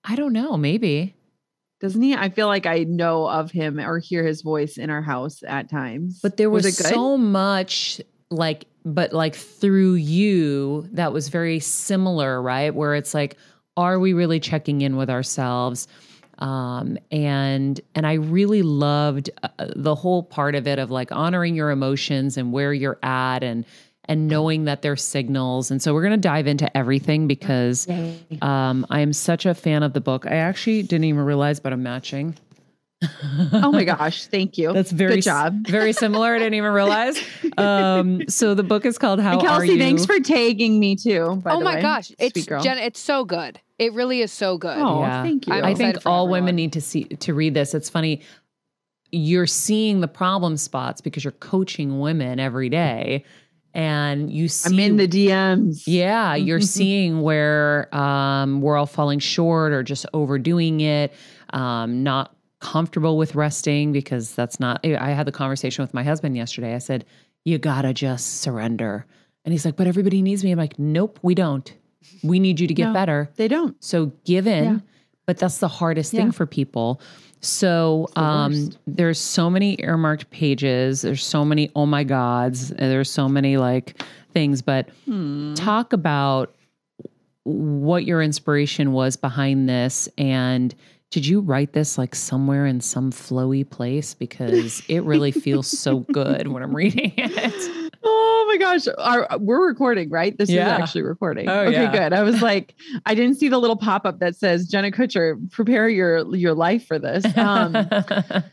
I 0.04 0.16
don't 0.16 0.34
know. 0.34 0.56
Maybe. 0.58 1.16
Doesn't 1.82 2.02
he? 2.02 2.14
I 2.14 2.30
feel 2.30 2.48
like 2.48 2.66
I 2.66 2.84
know 2.84 3.28
of 3.28 3.52
him 3.52 3.80
or 3.80 4.00
hear 4.00 4.26
his 4.26 4.42
voice 4.42 4.78
in 4.78 4.90
our 4.90 5.02
house 5.02 5.42
at 5.48 5.70
times. 5.70 6.20
But 6.22 6.38
there 6.38 6.50
was, 6.50 6.66
was 6.66 6.78
so 6.78 7.18
much 7.18 8.02
like, 8.30 8.66
but 8.84 9.14
like 9.14 9.36
through 9.36 9.94
you 9.94 10.88
that 10.92 11.14
was 11.14 11.30
very 11.30 11.60
similar, 11.60 12.42
right? 12.42 12.76
Where 12.76 12.96
it's 12.96 13.14
like, 13.14 13.38
are 13.78 13.98
we 13.98 14.12
really 14.12 14.42
checking 14.42 14.82
in 14.82 14.98
with 14.98 15.10
ourselves? 15.10 15.88
Um, 16.40 16.98
and 17.12 17.80
and 17.96 18.08
I 18.08 18.14
really 18.14 18.62
loved 18.62 19.30
uh, 19.44 19.50
the 19.76 19.94
whole 19.94 20.24
part 20.24 20.56
of 20.56 20.68
it 20.68 20.80
of 20.80 20.90
like 20.90 21.12
honoring 21.12 21.56
your 21.56 21.70
emotions 21.70 22.38
and 22.38 22.52
where 22.54 22.74
you're 22.74 23.00
at 23.04 23.44
and 23.44 23.66
and 24.06 24.28
knowing 24.28 24.64
that 24.64 24.82
they're 24.82 24.96
signals. 24.96 25.70
And 25.70 25.82
so 25.82 25.94
we're 25.94 26.02
going 26.02 26.14
to 26.14 26.18
dive 26.18 26.48
into 26.48 26.76
everything 26.76 27.28
because 27.28 27.88
um, 28.42 28.86
I 28.90 29.02
am 29.02 29.14
such 29.14 29.46
a 29.46 29.54
fan 29.54 29.84
of 29.84 29.94
the 29.94 30.02
book. 30.02 30.26
I 30.26 30.38
actually 30.38 30.82
didn't 30.82 31.04
even 31.04 31.24
realize, 31.24 31.60
but 31.60 31.74
I'm 31.74 31.84
matching. 31.84 32.36
oh 33.54 33.72
my 33.72 33.84
gosh, 33.86 34.26
thank 34.26 34.58
you. 34.58 34.74
That's 34.74 34.92
very 34.92 35.16
good 35.16 35.22
job. 35.22 35.64
very 35.68 35.94
similar. 35.94 36.34
I 36.34 36.40
didn't 36.40 36.56
even 36.56 36.72
realize. 36.72 37.22
Um, 37.58 38.28
so 38.28 38.56
the 38.56 38.64
book 38.64 38.86
is 38.86 38.98
called 38.98 39.22
How 39.22 39.34
and 39.34 39.42
Kelsey, 39.42 39.70
Are 39.70 39.74
You? 39.74 39.80
Thanks 39.80 40.06
for 40.06 40.20
tagging 40.20 40.80
me 40.80 40.96
too. 40.96 41.42
oh 41.46 41.62
my 41.62 41.76
way. 41.76 41.82
gosh, 41.82 42.12
it's 42.18 42.46
Jenna, 42.46 42.82
it's 42.82 43.00
so 43.00 43.26
good. 43.26 43.62
It 43.80 43.94
really 43.94 44.22
is 44.22 44.32
so 44.32 44.58
good. 44.58 44.78
Oh, 44.78 45.02
yeah. 45.02 45.24
thank 45.24 45.48
you. 45.48 45.54
I'm 45.54 45.64
i 45.66 45.74
think 45.74 46.06
all 46.06 46.26
everyone. 46.26 46.44
women 46.44 46.56
need 46.56 46.74
to 46.74 46.82
see 46.82 47.06
to 47.06 47.34
read 47.34 47.54
this. 47.54 47.74
It's 47.74 47.90
funny. 47.90 48.22
You're 49.12 49.48
seeing 49.48 50.02
the 50.02 50.08
problem 50.08 50.58
spots 50.58 51.02
because 51.02 51.24
you're 51.24 51.32
coaching 51.32 52.00
women 52.00 52.40
every 52.40 52.70
day 52.70 53.24
and 53.74 54.32
you 54.32 54.48
see 54.48 54.74
I'm 54.74 54.80
in 54.80 54.98
the 54.98 55.08
DMs. 55.08 55.84
Yeah, 55.86 56.36
you're 56.36 56.62
seeing 56.62 57.22
where 57.22 57.94
um, 57.96 58.62
we're 58.62 58.78
all 58.78 58.86
falling 58.86 59.20
short 59.20 59.72
or 59.72 59.84
just 59.84 60.06
overdoing 60.14 60.82
it, 60.82 61.14
um, 61.52 62.04
not 62.04 62.36
comfortable 62.60 63.18
with 63.18 63.36
resting 63.36 63.94
because 63.94 64.36
that's 64.36 64.60
not 64.60 64.86
I 64.86 65.12
had 65.12 65.26
the 65.26 65.32
conversation 65.32 65.84
with 65.84 65.94
my 65.94 66.04
husband 66.04 66.36
yesterday. 66.36 66.76
I 66.76 66.80
said, 66.80 67.06
"You 67.46 67.58
got 67.58 67.84
to 67.84 67.94
just 67.94 68.42
surrender." 68.42 69.06
And 69.46 69.54
he's 69.54 69.66
like, 69.66 69.76
"But 69.76 69.88
everybody 69.88 70.22
needs 70.22 70.44
me." 70.44 70.52
I'm 70.52 70.58
like, 70.58 70.78
"Nope, 70.78 71.20
we 71.22 71.36
don't." 71.36 71.74
We 72.24 72.40
need 72.40 72.60
you 72.60 72.68
to 72.68 72.74
get 72.74 72.88
no, 72.88 72.94
better. 72.94 73.30
They 73.36 73.48
don't. 73.48 73.82
So 73.84 74.12
give 74.26 74.48
in, 74.48 74.64
yeah. 74.64 74.80
but 75.26 75.38
that's 75.38 75.58
the 75.60 75.68
hardest 75.68 76.14
yeah. 76.14 76.22
thing 76.22 76.32
for 76.32 76.46
people. 76.46 77.02
So 77.42 78.10
um, 78.16 78.72
there's 78.86 79.20
so 79.20 79.50
many 79.50 79.78
earmarked 79.80 80.30
pages. 80.30 81.02
There's 81.02 81.26
so 81.26 81.46
many 81.46 81.72
oh 81.76 81.86
my 81.86 82.04
gods. 82.04 82.70
There's 82.70 83.10
so 83.10 83.30
many 83.30 83.58
like 83.58 84.02
things. 84.34 84.62
But 84.62 84.90
hmm. 85.06 85.54
talk 85.54 85.94
about 85.94 86.54
what 87.44 88.06
your 88.06 88.22
inspiration 88.22 88.92
was 88.92 89.16
behind 89.16 89.70
this, 89.70 90.10
and 90.18 90.76
did 91.12 91.26
you 91.26 91.40
write 91.40 91.74
this 91.74 91.98
like 91.98 92.14
somewhere 92.14 92.66
in 92.66 92.82
some 92.82 93.12
flowy 93.12 93.68
place 93.68 94.14
because 94.14 94.84
it 94.88 95.04
really 95.04 95.32
feels 95.32 95.68
so 95.68 96.00
good 96.12 96.48
when 96.50 96.62
I'm 96.62 96.76
reading 96.76 97.14
it. 97.18 97.76
Oh 98.04 98.46
my 98.48 98.58
gosh. 98.58 98.88
Our, 98.98 99.28
we're 99.40 99.68
recording, 99.68 100.10
right? 100.10 100.38
This 100.38 100.50
yeah. 100.50 100.76
is 100.76 100.82
actually 100.82 101.02
recording. 101.04 101.50
Oh, 101.50 101.62
okay, 101.62 101.84
yeah. 101.84 101.92
good. 101.92 102.14
I 102.14 102.24
was 102.24 102.42
like, 102.42 102.76
I 103.06 103.14
didn't 103.14 103.36
see 103.36 103.50
the 103.50 103.58
little 103.58 103.76
pop 103.76 104.06
up 104.06 104.20
that 104.20 104.36
says, 104.36 104.68
Jenna 104.68 104.92
Kutcher, 104.92 105.52
prepare 105.52 105.90
your, 105.90 106.36
your 106.36 106.54
life 106.54 106.86
for 106.86 106.98
this. 107.00 107.26
Um, 107.38 107.76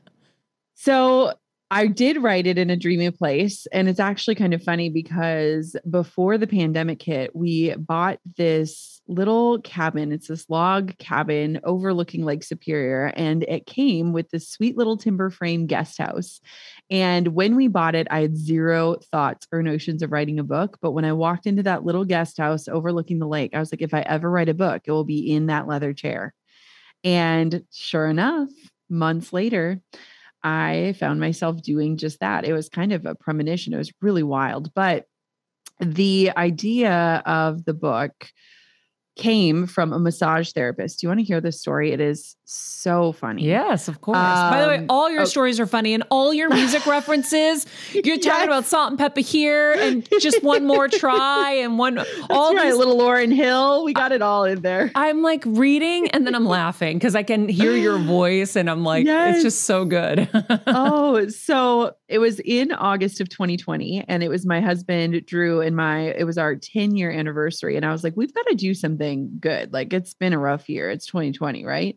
so 0.75 1.33
I 1.71 1.89
did 1.89 2.23
write 2.23 2.47
it 2.47 2.59
in 2.59 2.71
a 2.71 2.77
dreamy 2.77 3.11
place. 3.11 3.67
And 3.73 3.89
it's 3.89 3.99
actually 3.99 4.37
kind 4.37 4.55
of 4.55 4.63
funny 4.63 4.89
because 4.89 5.77
before 5.91 6.39
the 6.39 6.47
pandemic 6.47 7.03
hit, 7.03 7.35
we 7.35 7.75
bought 7.75 8.21
this 8.37 9.01
little 9.09 9.61
cabin. 9.61 10.13
It's 10.13 10.29
this 10.29 10.49
log 10.49 10.97
cabin 10.99 11.61
overlooking 11.65 12.25
Lake 12.25 12.45
Superior. 12.45 13.13
And 13.17 13.43
it 13.45 13.67
came 13.67 14.13
with 14.13 14.31
this 14.31 14.49
sweet 14.49 14.77
little 14.77 14.97
timber 14.97 15.29
frame 15.31 15.67
guest 15.67 15.99
house. 15.99 16.41
And 16.89 17.29
when 17.29 17.57
we 17.57 17.67
bought 17.69 17.97
it, 17.97 18.07
I 18.11 18.21
had 18.21 18.37
zero 18.37 18.97
thoughts 19.11 19.47
or 19.51 19.63
notions 19.63 20.03
of 20.03 20.13
writing 20.13 20.39
a 20.39 20.45
book. 20.45 20.79
But 20.81 20.93
when 20.93 21.05
I 21.05 21.13
walked 21.13 21.47
into 21.47 21.65
that 21.65 21.85
little 21.85 22.05
guest 22.05 22.39
house 22.39 22.69
overlooking 22.69 23.19
the 23.19 23.27
lake, 23.27 23.55
I 23.55 23.59
was 23.59 23.73
like, 23.73 23.83
if 23.83 23.93
I 23.93 24.01
ever 24.03 24.31
write 24.31 24.49
a 24.49 24.55
book, 24.55 24.83
it 24.85 24.93
will 24.93 25.05
be 25.05 25.33
in 25.33 25.47
that 25.47 25.67
leather 25.67 25.93
chair. 25.93 26.33
And 27.03 27.65
sure 27.73 28.07
enough, 28.07 28.51
months 28.89 29.33
later, 29.33 29.81
I 30.43 30.95
found 31.01 31.19
myself 31.19 31.61
doing 31.61 31.97
just 31.97 32.21
that. 32.21 32.45
It 32.45 32.53
was 32.53 32.69
kind 32.69 32.93
of 32.93 33.05
a 33.05 33.17
premonition. 33.17 33.75
It 33.75 33.79
was 33.79 33.93
really 34.01 34.23
wild. 34.23 34.73
But 34.75 35.07
the 35.81 36.31
idea 36.37 37.23
of 37.27 37.65
the 37.65 37.75
book 37.75 38.29
came 39.17 39.67
from 39.67 39.93
a 39.93 39.99
massage 39.99 40.53
therapist. 40.53 41.01
Do 41.01 41.07
you 41.07 41.09
want 41.09 41.21
to 41.21 41.25
hear 41.25 41.41
this 41.41 41.59
story? 41.59 41.93
It 41.93 42.01
is 42.01 42.37
so 42.45 43.13
funny. 43.13 43.45
Yes, 43.45 43.89
of 43.89 44.01
course. 44.01 44.19
Um, 44.19 44.51
By 44.51 44.63
the 44.63 44.69
way, 44.69 44.79
um, 44.79 44.87
all 44.89 45.11
your 45.11 45.23
oh, 45.23 45.25
stories 45.25 45.59
are 45.59 45.67
funny 45.67 45.95
and 45.95 46.05
all 46.11 46.33
your 46.33 46.49
music 46.51 46.87
references. 46.87 47.67
You're 47.93 48.19
talking 48.19 48.23
yes. 48.23 48.45
about 48.45 48.65
salt 48.67 48.91
and 48.91 48.99
pepper 48.99 49.21
here 49.21 49.73
and 49.73 50.07
just 50.21 50.43
one 50.43 50.67
more 50.67 50.87
try 50.87 51.53
and 51.53 51.79
one 51.79 51.99
all 52.31 52.53
That's 52.53 52.55
right, 52.55 52.65
these, 52.67 52.77
little 52.77 52.99
Lauryn 52.99 53.35
Hill. 53.35 53.85
We 53.85 53.95
got 53.95 54.13
it 54.13 54.23
all 54.23 54.45
in 54.45 54.61
there. 54.61 54.93
I'm 54.95 55.23
like 55.23 55.43
reading 55.47 56.09
and 56.11 56.27
then 56.27 56.35
I'm 56.35 56.47
laughing 56.47 56.99
because 56.99 57.17
I 57.17 57.23
can 57.23 57.49
hear 57.49 57.73
your 57.73 57.99
voice 58.07 58.55
and 58.55 58.71
I'm 58.71 58.85
like, 58.85 59.07
yes. 59.07 59.37
it's 59.37 59.45
just 59.45 59.63
so 59.65 59.85
good. 59.85 60.29
oh, 60.67 61.29
so 61.29 61.97
it 62.07 62.19
was 62.19 62.39
in 62.41 62.71
August 62.71 63.21
of 63.21 63.29
2020 63.31 64.05
and 64.07 64.23
it 64.23 64.29
was 64.29 64.47
my 64.47 64.61
husband 64.61 65.25
Drew 65.27 65.63
and 65.63 65.75
my 65.75 66.13
it 66.13 66.25
was 66.25 66.39
our 66.39 66.55
10 66.55 66.95
year 66.97 67.11
anniversary 67.11 67.77
and 67.77 67.85
I 67.85 67.93
was 67.93 68.05
like, 68.05 68.13
we've 68.15 68.33
got 68.35 68.47
to 68.49 68.55
do 68.55 68.75
something 68.75 69.06
something 69.07 69.39
good. 69.41 69.73
Like 69.73 69.93
it's 69.93 70.15
been 70.15 70.33
a 70.33 70.39
rough 70.39 70.69
year. 70.69 70.91
It's 70.91 71.07
2020, 71.07 71.65
right? 71.65 71.97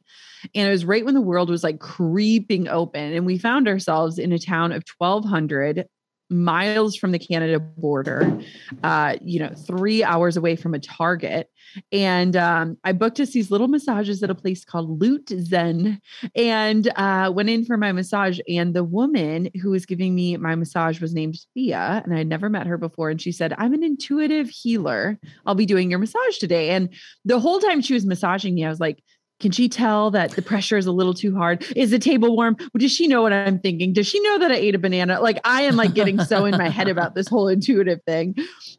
And 0.56 0.68
it 0.68 0.72
was 0.72 0.86
right 0.86 1.04
when 1.04 1.14
the 1.14 1.22
world 1.22 1.50
was 1.50 1.64
like 1.64 1.80
creeping 1.80 2.68
open. 2.68 3.14
And 3.14 3.26
we 3.26 3.38
found 3.38 3.68
ourselves 3.68 4.20
in 4.20 4.32
a 4.32 4.40
town 4.40 4.72
of 4.72 4.84
1,200 4.98 5.86
miles 6.30 6.96
from 6.96 7.12
the 7.12 7.20
Canada 7.20 7.60
border, 7.60 8.40
uh, 8.84 9.16
you 9.22 9.40
know, 9.40 9.50
three 9.50 10.04
hours 10.04 10.38
away 10.38 10.56
from 10.56 10.74
a 10.74 10.80
Target. 10.80 11.50
And 11.92 12.36
um, 12.36 12.78
I 12.84 12.92
booked 12.92 13.20
us 13.20 13.32
these 13.32 13.52
little 13.52 13.68
massages 13.68 14.24
at 14.24 14.30
a 14.30 14.36
place 14.36 14.66
called 14.66 15.00
Lutsen 15.00 16.00
and 16.36 16.92
uh, 16.96 17.32
went 17.34 17.50
in 17.50 17.66
for 17.66 17.78
my 17.78 17.92
massage. 17.92 18.40
And 18.48 18.74
the 18.74 18.84
woman 18.84 19.50
who 19.62 19.72
was 19.72 19.86
giving 19.86 20.16
me 20.16 20.38
my 20.38 20.56
massage 20.56 21.02
was 21.02 21.14
named 21.14 21.38
Thea, 21.54 22.02
and 22.04 22.14
I 22.14 22.20
had 22.20 22.28
never 22.28 22.50
met 22.50 22.68
her 22.68 22.78
before. 22.78 23.10
And 23.10 23.22
she 23.22 23.32
said, 23.32 23.54
I'm 23.58 23.74
an 23.74 23.84
intuitive 23.84 24.50
healer. 24.50 25.20
I'll 25.46 25.56
be 25.56 25.66
doing 25.66 25.90
your 25.90 26.00
massage 26.00 26.38
today. 26.38 26.72
And 26.72 26.90
the 27.26 27.40
whole 27.40 27.60
time 27.60 27.82
she 27.82 27.94
was 27.94 28.06
massaging 28.06 28.56
me, 28.56 28.66
I 28.66 28.70
was 28.70 28.80
like, 28.80 29.04
can 29.40 29.52
she 29.52 29.70
tell 29.70 30.12
that 30.12 30.32
the 30.32 30.42
pressure 30.42 30.78
is 30.78 30.86
a 30.86 30.92
little 30.92 31.14
too 31.14 31.36
hard? 31.36 31.66
Is 31.76 31.92
the 31.92 32.00
table 32.00 32.36
warm? 32.36 32.58
Does 32.78 32.92
she 32.92 33.08
know 33.08 33.22
what 33.22 33.32
I'm 33.32 33.60
thinking? 33.60 33.94
Does 33.94 34.06
she 34.06 34.20
know 34.20 34.38
that 34.40 34.52
I 34.52 34.56
ate 34.56 34.76
a 34.76 34.80
banana? 34.80 35.22
Like 35.22 35.40
I 35.46 35.62
am 35.62 35.78
like 35.78 35.94
getting 35.94 36.20
so 36.26 36.46
in 36.46 36.58
my 36.58 36.70
head 36.70 36.88
about 36.90 37.16
this 37.16 37.28
whole 37.28 37.48
intuitive 37.48 38.02
thing. 38.06 38.36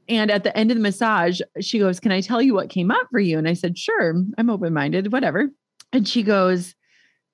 And 0.08 0.30
at 0.30 0.44
the 0.44 0.56
end 0.56 0.70
of 0.70 0.76
the 0.76 0.82
massage, 0.82 1.40
she 1.60 1.78
goes, 1.78 1.98
Can 1.98 2.12
I 2.12 2.20
tell 2.20 2.42
you 2.42 2.54
what 2.54 2.68
came 2.68 2.90
up 2.90 3.08
for 3.10 3.20
you? 3.20 3.38
And 3.38 3.48
I 3.48 3.54
said, 3.54 3.78
Sure, 3.78 4.14
I'm 4.36 4.50
open 4.50 4.74
minded, 4.74 5.12
whatever. 5.12 5.50
And 5.92 6.06
she 6.06 6.22
goes, 6.22 6.74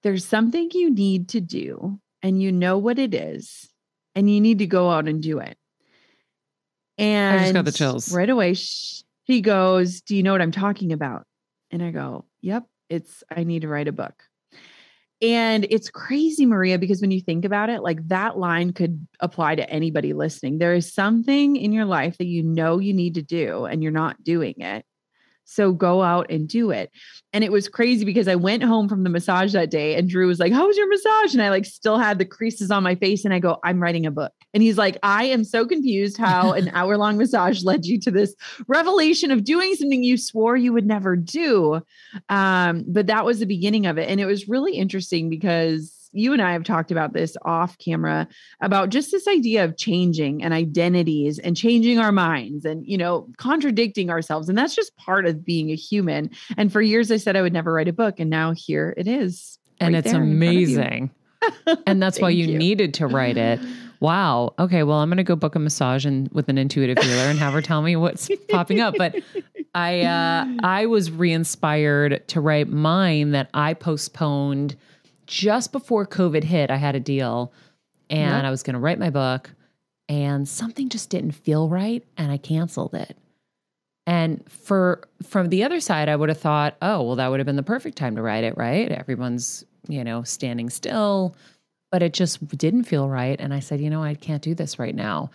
There's 0.04 0.25
something 0.25 0.71
you 0.73 0.90
need 0.90 1.28
to 1.30 1.40
do, 1.40 1.99
and 2.23 2.40
you 2.40 2.52
know 2.52 2.78
what 2.78 2.99
it 2.99 3.12
is, 3.12 3.68
and 4.14 4.33
you 4.33 4.40
need 4.40 4.61
to 4.61 4.66
go 4.66 4.88
out 4.90 5.09
and 5.09 5.21
do 5.21 5.40
it. 5.40 5.59
And 6.97 7.40
I 7.40 7.42
just 7.42 7.54
got 7.54 7.64
the 7.64 7.73
chills. 7.73 8.12
Right 8.14 8.30
away, 8.30 8.54
she 8.54 9.40
goes, 9.40 10.00
Do 10.00 10.14
you 10.14 10.23
know 10.23 10.30
what 10.30 10.42
I'm 10.42 10.52
talking 10.52 10.92
about? 10.92 11.26
And 11.73 11.83
I 11.83 11.90
go, 11.90 12.25
Yep 12.40 12.66
it's 12.88 13.22
I 13.34 13.44
need 13.44 13.62
to 13.62 13.68
write 13.68 13.88
a 13.88 13.92
book. 13.92 14.22
And 15.22 15.66
it's 15.70 15.88
crazy, 15.88 16.44
Maria, 16.44 16.78
because 16.78 17.00
when 17.00 17.10
you 17.10 17.22
think 17.22 17.46
about 17.46 17.70
it, 17.70 17.82
like 17.82 18.06
that 18.08 18.36
line 18.36 18.72
could 18.74 19.06
apply 19.20 19.54
to 19.54 19.68
anybody 19.70 20.12
listening. 20.12 20.58
There 20.58 20.74
is 20.74 20.92
something 20.92 21.56
in 21.56 21.72
your 21.72 21.86
life 21.86 22.18
that 22.18 22.26
you 22.26 22.42
know 22.42 22.78
you 22.78 22.92
need 22.92 23.14
to 23.14 23.22
do 23.22 23.64
and 23.64 23.82
you're 23.82 23.92
not 23.92 24.22
doing 24.22 24.56
it. 24.58 24.84
So 25.46 25.72
go 25.72 26.02
out 26.02 26.30
and 26.30 26.48
do 26.48 26.70
it. 26.70 26.90
And 27.32 27.44
it 27.44 27.52
was 27.52 27.68
crazy 27.68 28.04
because 28.04 28.28
I 28.28 28.34
went 28.34 28.62
home 28.62 28.88
from 28.88 29.04
the 29.04 29.10
massage 29.10 29.52
that 29.52 29.70
day 29.70 29.94
and 29.94 30.08
Drew 30.08 30.26
was 30.26 30.38
like, 30.38 30.52
How 30.52 30.66
was 30.66 30.76
your 30.76 30.88
massage? 30.88 31.32
And 31.32 31.42
I 31.42 31.50
like 31.50 31.64
still 31.64 31.98
had 31.98 32.18
the 32.18 32.24
creases 32.24 32.70
on 32.70 32.82
my 32.82 32.94
face. 32.94 33.24
And 33.24 33.32
I 33.32 33.38
go, 33.38 33.58
I'm 33.64 33.82
writing 33.82 34.06
a 34.06 34.10
book. 34.10 34.32
And 34.52 34.62
he's 34.62 34.76
like, 34.76 34.98
I 35.02 35.24
am 35.24 35.44
so 35.44 35.64
confused 35.66 36.18
how 36.18 36.52
an 36.52 36.68
hour 36.74 36.96
long 36.98 37.16
massage 37.16 37.62
led 37.62 37.86
you 37.86 37.98
to 38.00 38.10
this 38.10 38.34
revelation 38.68 39.30
of 39.30 39.44
doing 39.44 39.74
something 39.74 40.02
you 40.02 40.18
swore 40.18 40.56
you 40.56 40.72
would 40.72 40.86
never 40.86 41.16
do. 41.16 41.80
Um, 42.28 42.84
but 42.88 43.06
that 43.06 43.24
was 43.24 43.38
the 43.38 43.46
beginning 43.46 43.86
of 43.86 43.98
it. 43.98 44.08
And 44.08 44.20
it 44.20 44.26
was 44.26 44.48
really 44.48 44.74
interesting 44.76 45.30
because 45.30 45.95
you 46.16 46.32
and 46.32 46.42
I 46.42 46.52
have 46.52 46.64
talked 46.64 46.90
about 46.90 47.12
this 47.12 47.37
off 47.42 47.78
camera 47.78 48.26
about 48.61 48.90
just 48.90 49.11
this 49.11 49.28
idea 49.28 49.64
of 49.64 49.76
changing 49.76 50.42
and 50.42 50.54
identities 50.54 51.38
and 51.38 51.56
changing 51.56 51.99
our 51.99 52.12
minds 52.12 52.64
and, 52.64 52.87
you 52.87 52.99
know, 52.99 53.28
contradicting 53.37 54.11
ourselves. 54.11 54.49
And 54.49 54.56
that's 54.56 54.75
just 54.75 54.96
part 54.96 55.26
of 55.26 55.44
being 55.44 55.70
a 55.70 55.76
human. 55.76 56.30
And 56.56 56.73
for 56.73 56.80
years, 56.80 57.11
I 57.11 57.16
said 57.18 57.37
I 57.37 57.42
would 57.42 57.52
never 57.52 57.73
write 57.73 57.88
a 57.88 57.92
book. 57.92 58.18
And 58.18 58.30
now 58.30 58.52
here 58.52 58.94
it 58.96 59.06
is. 59.06 59.58
And 59.78 59.94
right 59.94 60.04
it's 60.04 60.14
amazing. 60.14 61.11
and 61.87 62.02
that's 62.02 62.20
why 62.20 62.30
you, 62.30 62.46
you 62.46 62.58
needed 62.58 62.95
to 62.95 63.06
write 63.06 63.36
it. 63.36 63.60
Wow. 64.00 64.54
Okay. 64.58 64.82
Well, 64.82 64.99
I'm 64.99 65.08
going 65.08 65.17
to 65.19 65.25
go 65.25 65.36
book 65.36 65.54
a 65.54 65.58
massage 65.58 66.04
and 66.04 66.28
with 66.28 66.49
an 66.49 66.58
intuitive 66.58 67.02
healer 67.02 67.25
and 67.25 67.38
have 67.38 67.52
her 67.52 67.62
tell 67.62 67.82
me 67.82 67.97
what's 67.97 68.28
popping 68.49 68.80
up. 68.80 68.95
But 68.97 69.17
I, 69.75 70.02
uh, 70.02 70.47
I 70.62 70.86
was 70.86 71.10
re-inspired 71.10 72.26
to 72.28 72.40
write 72.40 72.69
mine 72.69 73.30
that 73.30 73.49
I 73.54 73.75
postponed 73.75 74.76
just 75.26 75.73
before 75.73 76.06
COVID 76.06 76.45
hit, 76.45 76.71
I 76.71 76.76
had 76.76 76.95
a 76.95 77.00
deal 77.00 77.52
and 78.08 78.30
yep. 78.30 78.45
I 78.45 78.50
was 78.50 78.62
going 78.62 78.75
to 78.75 78.80
write 78.80 78.99
my 78.99 79.10
book 79.10 79.50
and 80.08 80.49
something 80.49 80.89
just 80.89 81.10
didn't 81.10 81.32
feel 81.32 81.69
right 81.69 82.04
and 82.17 82.30
I 82.30 82.36
canceled 82.36 82.95
it. 82.95 83.17
And 84.06 84.49
for 84.49 85.02
from 85.25 85.49
the 85.49 85.65
other 85.65 85.80
side, 85.80 86.08
I 86.08 86.15
would 86.15 86.28
have 86.28 86.39
thought, 86.39 86.76
oh, 86.80 87.02
well, 87.02 87.17
that 87.17 87.28
would 87.28 87.41
have 87.41 87.47
been 87.47 87.56
the 87.56 87.62
perfect 87.65 87.99
time 87.99 88.15
to 88.17 88.23
write 88.23 88.45
it, 88.45 88.56
right? 88.56 88.91
Everyone's, 88.91 89.65
you 89.89 90.04
know, 90.04 90.23
standing 90.23 90.71
still, 90.71 91.34
but 91.91 92.02
it 92.02 92.12
just 92.12 92.47
didn't 92.56 92.84
feel 92.84 93.08
right. 93.08 93.41
And 93.41 93.52
I 93.52 93.58
said, 93.58 93.80
you 93.80 93.91
know, 93.91 94.04
I 94.04 94.15
can't 94.15 94.43
do 94.43 94.54
this 94.54 94.78
right 94.78 94.95
now. 94.95 95.30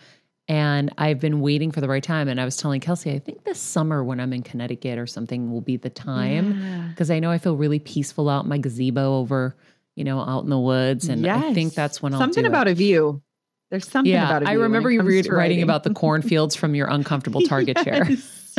And 0.48 0.92
I've 0.96 1.20
been 1.20 1.40
waiting 1.40 1.70
for 1.70 1.80
the 1.80 1.88
right 1.88 2.02
time. 2.02 2.28
And 2.28 2.40
I 2.40 2.44
was 2.44 2.56
telling 2.56 2.80
Kelsey, 2.80 3.12
I 3.12 3.18
think 3.18 3.44
this 3.44 3.60
summer 3.60 4.02
when 4.02 4.20
I'm 4.20 4.32
in 4.32 4.42
Connecticut 4.42 4.98
or 4.98 5.06
something 5.06 5.52
will 5.52 5.60
be 5.60 5.76
the 5.76 5.90
time 5.90 6.88
because 6.90 7.10
yeah. 7.10 7.16
I 7.16 7.18
know 7.20 7.30
I 7.30 7.38
feel 7.38 7.56
really 7.56 7.78
peaceful 7.78 8.28
out 8.28 8.44
in 8.44 8.48
my 8.48 8.58
gazebo 8.58 9.18
over 9.18 9.54
you 9.94 10.04
know, 10.04 10.20
out 10.20 10.44
in 10.44 10.50
the 10.50 10.58
woods. 10.58 11.08
And 11.08 11.22
yes. 11.22 11.42
I 11.44 11.54
think 11.54 11.74
that's 11.74 12.02
when 12.02 12.14
I'll 12.14 12.20
something 12.20 12.46
about 12.46 12.68
it. 12.68 12.72
a 12.72 12.74
view. 12.74 13.22
There's 13.70 13.88
something 13.88 14.12
yeah, 14.12 14.26
about 14.26 14.42
it. 14.42 14.48
I 14.48 14.52
remember 14.52 14.90
you 14.90 15.00
re- 15.00 15.22
writing 15.22 15.62
about 15.62 15.82
the 15.82 15.94
cornfields 15.94 16.54
from 16.54 16.74
your 16.74 16.88
uncomfortable 16.88 17.40
Target 17.48 17.78
yes. 17.78 17.84
chair. 17.84 18.08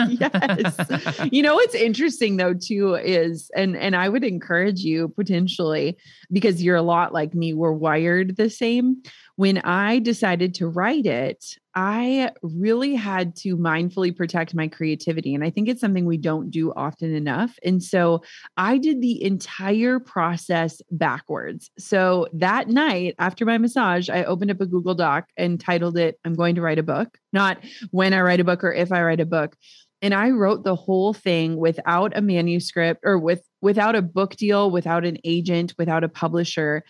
yes. 0.09 1.27
you 1.31 1.43
know 1.43 1.53
what's 1.53 1.75
interesting 1.75 2.37
though 2.37 2.55
too 2.55 2.95
is 2.95 3.51
and 3.55 3.77
and 3.77 3.95
I 3.95 4.09
would 4.09 4.23
encourage 4.23 4.79
you 4.79 5.09
potentially 5.09 5.97
because 6.31 6.63
you're 6.63 6.75
a 6.75 6.81
lot 6.81 7.13
like 7.13 7.35
me 7.35 7.53
we're 7.53 7.71
wired 7.71 8.37
the 8.37 8.49
same 8.49 9.03
when 9.35 9.57
I 9.59 9.99
decided 9.99 10.53
to 10.55 10.67
write 10.67 11.05
it, 11.05 11.57
I 11.73 12.31
really 12.43 12.93
had 12.93 13.35
to 13.37 13.57
mindfully 13.57 14.15
protect 14.15 14.53
my 14.53 14.67
creativity. 14.67 15.33
And 15.33 15.43
I 15.43 15.49
think 15.49 15.67
it's 15.67 15.81
something 15.81 16.05
we 16.05 16.17
don't 16.17 16.51
do 16.51 16.71
often 16.73 17.15
enough. 17.15 17.57
And 17.63 17.81
so 17.81 18.21
I 18.57 18.77
did 18.77 19.01
the 19.01 19.23
entire 19.23 19.99
process 19.99 20.81
backwards. 20.91 21.71
So 21.79 22.27
that 22.33 22.67
night 22.67 23.15
after 23.17 23.43
my 23.43 23.57
massage, 23.57 24.07
I 24.07 24.23
opened 24.23 24.51
up 24.51 24.61
a 24.61 24.67
Google 24.67 24.93
Doc 24.93 25.29
and 25.35 25.59
titled 25.59 25.97
it, 25.97 26.19
I'm 26.23 26.35
going 26.35 26.53
to 26.55 26.61
write 26.61 26.79
a 26.79 26.83
book, 26.83 27.17
not 27.31 27.57
when 27.89 28.13
I 28.13 28.21
write 28.21 28.39
a 28.39 28.45
book 28.45 28.63
or 28.63 28.71
if 28.71 28.91
I 28.91 29.01
write 29.01 29.19
a 29.19 29.25
book. 29.25 29.55
And 30.03 30.13
I 30.13 30.29
wrote 30.29 30.63
the 30.63 30.75
whole 30.75 31.13
thing 31.13 31.55
without 31.55 32.15
a 32.15 32.21
manuscript 32.21 33.01
or 33.03 33.17
with 33.17 33.41
without 33.61 33.95
a 33.95 34.01
book 34.01 34.35
deal, 34.35 34.69
without 34.69 35.05
an 35.05 35.17
agent, 35.23 35.73
without 35.77 36.03
a 36.03 36.09
publisher 36.09 36.83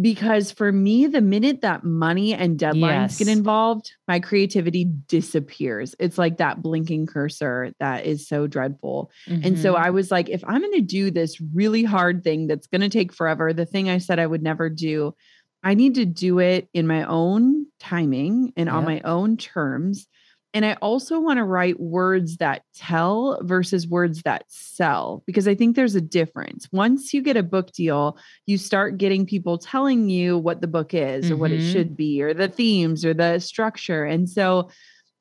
because 0.00 0.50
for 0.50 0.72
me 0.72 1.06
the 1.06 1.20
minute 1.20 1.60
that 1.60 1.84
money 1.84 2.34
and 2.34 2.58
deadlines 2.58 3.10
yes. 3.10 3.18
get 3.18 3.28
involved 3.28 3.92
my 4.08 4.18
creativity 4.18 4.84
disappears 4.84 5.94
it's 6.00 6.18
like 6.18 6.38
that 6.38 6.60
blinking 6.60 7.06
cursor 7.06 7.72
that 7.78 8.04
is 8.04 8.26
so 8.26 8.46
dreadful 8.46 9.10
mm-hmm. 9.28 9.46
and 9.46 9.58
so 9.58 9.74
mm-hmm. 9.74 9.84
i 9.84 9.90
was 9.90 10.10
like 10.10 10.28
if 10.28 10.42
i'm 10.46 10.60
going 10.60 10.72
to 10.72 10.80
do 10.80 11.10
this 11.10 11.40
really 11.54 11.84
hard 11.84 12.24
thing 12.24 12.46
that's 12.46 12.66
going 12.66 12.80
to 12.80 12.88
take 12.88 13.12
forever 13.12 13.52
the 13.52 13.66
thing 13.66 13.88
i 13.88 13.98
said 13.98 14.18
i 14.18 14.26
would 14.26 14.42
never 14.42 14.68
do 14.68 15.14
i 15.62 15.74
need 15.74 15.94
to 15.94 16.04
do 16.04 16.40
it 16.40 16.68
in 16.74 16.86
my 16.88 17.04
own 17.04 17.64
timing 17.78 18.52
and 18.56 18.66
yep. 18.66 18.74
on 18.74 18.84
my 18.84 19.00
own 19.02 19.36
terms 19.36 20.08
and 20.54 20.64
I 20.64 20.74
also 20.74 21.18
want 21.18 21.38
to 21.38 21.44
write 21.44 21.80
words 21.80 22.36
that 22.36 22.62
tell 22.76 23.40
versus 23.42 23.88
words 23.88 24.22
that 24.22 24.44
sell, 24.46 25.24
because 25.26 25.48
I 25.48 25.56
think 25.56 25.74
there's 25.74 25.96
a 25.96 26.00
difference. 26.00 26.68
Once 26.70 27.12
you 27.12 27.22
get 27.22 27.36
a 27.36 27.42
book 27.42 27.72
deal, 27.72 28.16
you 28.46 28.56
start 28.56 28.96
getting 28.96 29.26
people 29.26 29.58
telling 29.58 30.08
you 30.08 30.38
what 30.38 30.60
the 30.60 30.68
book 30.68 30.94
is 30.94 31.24
mm-hmm. 31.24 31.34
or 31.34 31.36
what 31.38 31.50
it 31.50 31.60
mm-hmm. 31.60 31.72
should 31.72 31.96
be 31.96 32.22
or 32.22 32.32
the 32.32 32.46
themes 32.46 33.04
or 33.04 33.12
the 33.12 33.40
structure. 33.40 34.04
And 34.04 34.30
so 34.30 34.70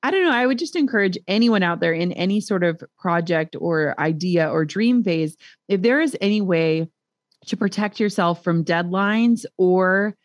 I 0.03 0.11
don't 0.11 0.23
know. 0.23 0.31
I 0.31 0.45
would 0.45 0.59
just 0.59 0.75
encourage 0.75 1.17
anyone 1.27 1.63
out 1.63 1.79
there 1.79 1.93
in 1.93 2.11
any 2.11 2.39
sort 2.39 2.63
of 2.63 2.83
project 2.99 3.55
or 3.59 3.99
idea 3.99 4.51
or 4.51 4.65
dream 4.65 5.03
phase, 5.03 5.35
if 5.67 5.81
there 5.81 5.99
is 5.99 6.15
any 6.21 6.41
way 6.41 6.89
to 7.47 7.57
protect 7.57 7.99
yourself 7.99 8.43
from 8.43 8.63
deadlines 8.63 9.45
or 9.57 10.15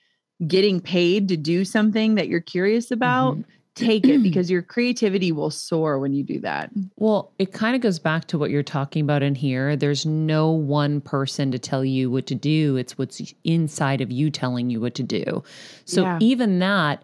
getting 0.47 0.81
paid 0.81 1.29
to 1.29 1.37
do 1.37 1.65
something 1.65 2.17
that 2.17 2.29
you're 2.29 2.41
curious 2.41 2.91
about. 2.91 3.39
Mm-hmm 3.39 3.51
take 3.79 4.07
it 4.07 4.19
because 4.23 4.51
your 4.51 4.63
creativity 4.63 5.33
will 5.33 5.51
soar 5.51 5.99
when 5.99 6.13
you 6.13 6.23
do 6.23 6.41
that. 6.41 6.71
Well, 6.97 7.33
it 7.39 7.53
kind 7.53 7.75
of 7.75 7.83
goes 7.83 7.99
back 7.99 8.27
to 8.27 8.39
what 8.39 8.51
you're 8.51 8.63
talking 8.63 9.03
about 9.03 9.23
in 9.23 9.35
here. 9.35 9.77
There's 9.77 10.05
no 10.05 10.51
one 10.51 11.01
person 11.01 11.51
to 11.53 11.59
tell 11.59 11.85
you 11.85 12.11
what 12.11 12.27
to 12.27 12.35
do, 12.35 12.77
it's 12.77 12.99
what's 12.99 13.21
inside 13.45 14.01
of 14.01 14.11
you 14.11 14.31
telling 14.31 14.71
you 14.71 14.81
what 14.81 14.95
to 14.97 15.03
do. 15.03 15.43
So 15.85 16.03
yeah. 16.03 16.19
even 16.21 16.59
that 16.59 17.03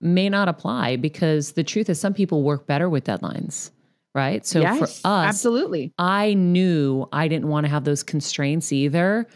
may 0.00 0.28
not 0.28 0.48
apply 0.48 0.96
because 0.96 1.52
the 1.52 1.64
truth 1.64 1.88
is 1.88 1.98
some 1.98 2.14
people 2.14 2.42
work 2.42 2.66
better 2.66 2.88
with 2.88 3.04
deadlines 3.04 3.70
right? 4.16 4.46
So 4.46 4.60
yes, 4.60 4.78
for 4.78 4.84
us, 4.84 5.02
absolutely. 5.04 5.92
I 5.98 6.32
knew 6.32 7.06
I 7.12 7.28
didn't 7.28 7.48
want 7.48 7.66
to 7.66 7.68
have 7.70 7.84
those 7.84 8.02
constraints 8.02 8.72
either. 8.72 9.26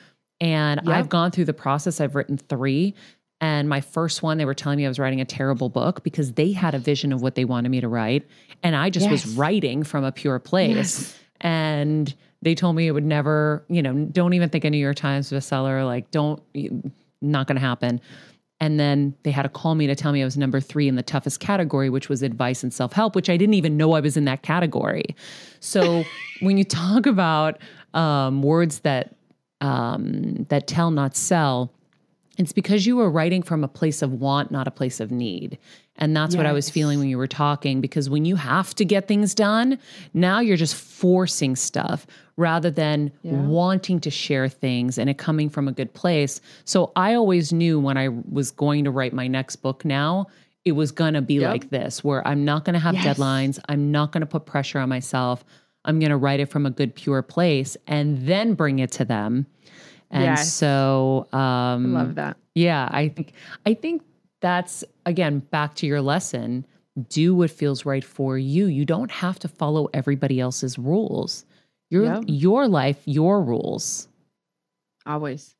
And 0.40 0.80
Yep. 0.84 0.94
I've 0.96 1.08
gone 1.10 1.30
through 1.30 1.44
the 1.44 1.52
process. 1.52 2.00
I've 2.00 2.14
written 2.14 2.38
three. 2.38 2.94
And 3.40 3.68
my 3.68 3.80
first 3.80 4.22
one, 4.22 4.38
they 4.38 4.44
were 4.44 4.54
telling 4.54 4.76
me 4.76 4.84
I 4.84 4.88
was 4.88 4.98
writing 4.98 5.20
a 5.20 5.24
terrible 5.24 5.70
book 5.70 6.02
because 6.02 6.32
they 6.32 6.52
had 6.52 6.74
a 6.74 6.78
vision 6.78 7.12
of 7.12 7.22
what 7.22 7.34
they 7.34 7.44
wanted 7.44 7.70
me 7.70 7.80
to 7.80 7.88
write. 7.88 8.26
And 8.62 8.76
I 8.76 8.90
just 8.90 9.10
was 9.10 9.26
writing 9.34 9.82
from 9.82 10.04
a 10.04 10.12
pure 10.12 10.38
place. 10.38 10.76
Yes. 10.76 11.18
And 11.40 12.14
they 12.42 12.54
told 12.54 12.76
me 12.76 12.86
it 12.86 12.92
would 12.92 13.04
never, 13.04 13.64
you 13.68 13.82
know, 13.82 13.94
don't 13.94 14.34
even 14.34 14.50
think 14.50 14.64
a 14.64 14.70
New 14.70 14.78
York 14.78 14.96
Times 14.96 15.30
bestseller. 15.30 15.86
Like, 15.86 16.10
don't, 16.10 16.42
not 17.22 17.46
going 17.46 17.56
to 17.56 17.60
happen. 17.60 18.00
And 18.60 18.78
then 18.78 19.14
they 19.22 19.30
had 19.30 19.42
to 19.42 19.48
call 19.48 19.74
me 19.74 19.86
to 19.86 19.94
tell 19.94 20.12
me 20.12 20.20
I 20.20 20.24
was 20.26 20.36
number 20.36 20.60
three 20.60 20.86
in 20.86 20.96
the 20.96 21.02
toughest 21.02 21.40
category, 21.40 21.88
which 21.88 22.10
was 22.10 22.22
advice 22.22 22.62
and 22.62 22.72
self 22.72 22.92
help, 22.92 23.16
which 23.16 23.30
I 23.30 23.38
didn't 23.38 23.54
even 23.54 23.78
know 23.78 23.92
I 23.92 24.00
was 24.00 24.18
in 24.18 24.26
that 24.26 24.42
category. 24.42 25.16
So 25.60 26.04
when 26.40 26.58
you 26.58 26.64
talk 26.64 27.06
about 27.06 27.58
um, 27.94 28.42
words 28.42 28.80
that 28.80 29.14
um, 29.62 30.46
that 30.50 30.66
tell, 30.66 30.90
not 30.90 31.16
sell, 31.16 31.72
it's 32.40 32.52
because 32.52 32.86
you 32.86 32.96
were 32.96 33.10
writing 33.10 33.42
from 33.42 33.62
a 33.62 33.68
place 33.68 34.00
of 34.02 34.14
want, 34.14 34.50
not 34.50 34.66
a 34.66 34.70
place 34.70 34.98
of 35.00 35.10
need. 35.10 35.58
And 35.96 36.16
that's 36.16 36.34
what 36.34 36.46
I 36.46 36.52
was 36.52 36.70
feeling 36.70 36.98
when 36.98 37.08
you 37.08 37.18
were 37.18 37.26
talking. 37.26 37.82
Because 37.82 38.08
when 38.08 38.24
you 38.24 38.36
have 38.36 38.74
to 38.76 38.84
get 38.86 39.06
things 39.06 39.34
done, 39.34 39.78
now 40.14 40.40
you're 40.40 40.56
just 40.56 40.74
forcing 40.74 41.54
stuff 41.56 42.06
rather 42.38 42.70
than 42.70 43.12
Yeah. 43.22 43.32
wanting 43.46 44.00
to 44.00 44.10
share 44.10 44.48
things 44.48 44.96
and 44.96 45.10
it 45.10 45.18
coming 45.18 45.50
from 45.50 45.68
a 45.68 45.72
good 45.72 45.92
place. 45.92 46.40
So 46.64 46.90
I 46.96 47.12
always 47.14 47.52
knew 47.52 47.78
when 47.78 47.98
I 47.98 48.08
was 48.08 48.50
going 48.50 48.84
to 48.84 48.90
write 48.90 49.12
my 49.12 49.26
next 49.26 49.56
book 49.56 49.84
now, 49.84 50.26
it 50.64 50.72
was 50.72 50.90
going 50.90 51.14
to 51.14 51.22
be 51.22 51.34
Yep. 51.34 51.50
like 51.50 51.70
this, 51.70 52.02
where 52.02 52.26
I'm 52.26 52.44
not 52.46 52.64
going 52.64 52.74
to 52.74 52.80
have 52.80 52.94
Yes. 52.94 53.18
deadlines. 53.18 53.58
I'm 53.68 53.90
not 53.90 54.12
going 54.12 54.22
to 54.22 54.26
put 54.26 54.46
pressure 54.46 54.78
on 54.78 54.88
myself. 54.88 55.44
I'm 55.84 55.98
going 55.98 56.10
to 56.10 56.16
write 56.16 56.40
it 56.40 56.46
from 56.46 56.64
a 56.64 56.70
good, 56.70 56.94
pure 56.94 57.20
place 57.22 57.76
and 57.86 58.26
then 58.26 58.54
bring 58.54 58.78
it 58.78 58.90
to 58.92 59.04
them. 59.04 59.46
And 60.10 60.22
Yes. 60.24 60.52
so, 60.52 61.28
I 61.32 61.36
um, 61.38 61.94
love 61.94 62.14
that. 62.16 62.36
yeah, 62.54 62.88
I 62.90 63.08
think 63.08 63.32
I 63.66 63.74
think 63.74 64.02
that's 64.40 64.82
again 65.06 65.40
back 65.50 65.74
to 65.76 65.86
your 65.86 66.00
lesson. 66.00 66.66
Do 67.08 67.34
what 67.34 67.50
feels 67.50 67.86
right 67.86 68.04
for 68.04 68.36
you. 68.36 68.66
You 68.66 68.84
don't 68.84 69.10
have 69.10 69.38
to 69.40 69.48
follow 69.48 69.88
everybody 69.94 70.40
else's 70.40 70.78
rules. 70.78 71.44
Your 71.90 72.04
Yep. 72.04 72.24
your 72.26 72.68
life, 72.68 73.00
your 73.04 73.42
rules. 73.42 74.08
Always. 75.06 75.54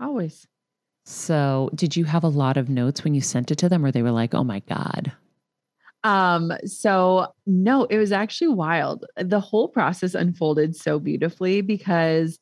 Always. 0.00 0.46
So, 1.04 1.70
did 1.74 1.96
you 1.96 2.04
have 2.04 2.22
a 2.24 2.28
lot 2.28 2.56
of 2.56 2.68
notes 2.68 3.02
when 3.02 3.14
you 3.14 3.20
sent 3.20 3.50
it 3.50 3.58
to 3.58 3.68
them, 3.68 3.84
or 3.84 3.90
they 3.90 4.02
were 4.02 4.10
like, 4.12 4.34
"Oh 4.34 4.44
my 4.44 4.60
god"? 4.60 5.12
Um, 6.02 6.52
so 6.64 7.26
no, 7.46 7.84
it 7.84 7.98
was 7.98 8.12
actually 8.12 8.48
wild. 8.48 9.04
The 9.16 9.40
whole 9.40 9.68
process 9.68 10.14
unfolded 10.14 10.74
so 10.76 10.98
beautifully 10.98 11.60
because 11.60 12.38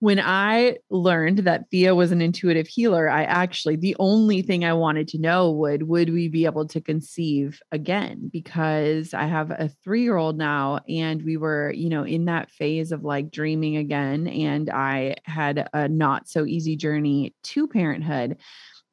when 0.00 0.20
I 0.20 0.76
learned 0.90 1.38
that 1.40 1.70
Thea 1.70 1.94
was 1.94 2.12
an 2.12 2.20
intuitive 2.20 2.68
healer, 2.68 3.08
I 3.08 3.24
actually 3.24 3.76
the 3.76 3.96
only 3.98 4.42
thing 4.42 4.64
I 4.64 4.74
wanted 4.74 5.08
to 5.08 5.18
know 5.18 5.50
would 5.52 5.84
would 5.84 6.12
we 6.12 6.28
be 6.28 6.44
able 6.44 6.66
to 6.68 6.80
conceive 6.82 7.60
again 7.72 8.28
because 8.30 9.14
I 9.14 9.24
have 9.24 9.50
a 9.50 9.70
3-year-old 9.86 10.36
now 10.36 10.80
and 10.86 11.24
we 11.24 11.38
were, 11.38 11.72
you 11.72 11.88
know, 11.88 12.02
in 12.02 12.26
that 12.26 12.50
phase 12.50 12.92
of 12.92 13.04
like 13.04 13.30
dreaming 13.30 13.78
again 13.78 14.26
and 14.26 14.68
I 14.68 15.16
had 15.24 15.68
a 15.72 15.88
not 15.88 16.28
so 16.28 16.44
easy 16.44 16.76
journey 16.76 17.34
to 17.44 17.66
parenthood. 17.66 18.36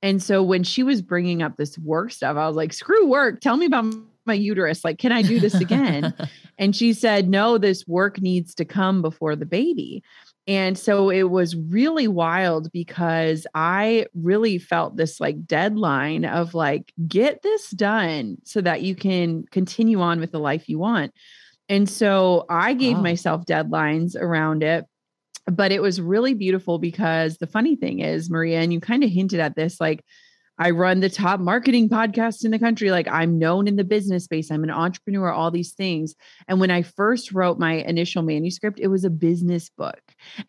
And 0.01 0.23
so 0.23 0.41
when 0.41 0.63
she 0.63 0.83
was 0.83 1.01
bringing 1.01 1.41
up 1.41 1.57
this 1.57 1.77
work 1.79 2.11
stuff, 2.11 2.37
I 2.37 2.47
was 2.47 2.55
like, 2.55 2.73
screw 2.73 3.07
work. 3.07 3.41
Tell 3.41 3.57
me 3.57 3.65
about 3.65 3.93
my 4.25 4.33
uterus. 4.33 4.83
Like, 4.83 4.99
can 4.99 5.11
I 5.11 5.21
do 5.21 5.39
this 5.39 5.55
again? 5.55 6.13
and 6.57 6.75
she 6.75 6.93
said, 6.93 7.29
no, 7.29 7.57
this 7.57 7.87
work 7.87 8.21
needs 8.21 8.55
to 8.55 8.65
come 8.65 9.01
before 9.01 9.35
the 9.35 9.45
baby. 9.45 10.03
And 10.45 10.77
so 10.77 11.09
it 11.09 11.29
was 11.29 11.55
really 11.55 12.07
wild 12.07 12.69
because 12.73 13.47
I 13.55 14.07
really 14.13 14.57
felt 14.57 14.97
this 14.97 15.19
like 15.21 15.45
deadline 15.45 16.25
of 16.25 16.53
like, 16.53 16.91
get 17.07 17.41
this 17.43 17.69
done 17.71 18.37
so 18.43 18.59
that 18.61 18.81
you 18.81 18.93
can 18.95 19.45
continue 19.51 20.01
on 20.01 20.19
with 20.19 20.31
the 20.31 20.39
life 20.39 20.67
you 20.67 20.79
want. 20.79 21.13
And 21.69 21.89
so 21.89 22.45
I 22.49 22.73
gave 22.73 22.97
Wow. 22.97 23.03
myself 23.03 23.45
deadlines 23.45 24.15
around 24.15 24.63
it 24.63 24.85
but 25.47 25.71
it 25.71 25.81
was 25.81 25.99
really 25.99 26.33
beautiful 26.33 26.79
because 26.79 27.37
the 27.37 27.47
funny 27.47 27.75
thing 27.75 27.99
is 27.99 28.29
maria 28.29 28.59
and 28.61 28.71
you 28.71 28.79
kind 28.79 29.03
of 29.03 29.09
hinted 29.09 29.39
at 29.39 29.55
this 29.55 29.79
like 29.81 30.03
i 30.59 30.69
run 30.69 30.99
the 30.99 31.09
top 31.09 31.39
marketing 31.39 31.89
podcast 31.89 32.45
in 32.45 32.51
the 32.51 32.59
country. 32.59 32.91
Like 32.91 33.07
i'm 33.07 33.39
known 33.39 33.67
in 33.67 33.75
the 33.75 33.83
business 33.83 34.25
space. 34.25 34.51
I'm 34.51 34.63
an 34.63 34.69
entrepreneur 34.71 35.31
all 35.31 35.51
these 35.51 35.73
things. 35.73 36.15
And 36.47 36.59
when 36.59 36.71
i 36.71 36.81
first 36.81 37.31
wrote 37.31 37.59
my 37.59 37.73
initial 37.73 38.21
manuscript 38.23 38.79
it 38.79 38.87
was 38.87 39.03
a 39.03 39.09
business 39.09 39.69
book. 39.69 39.99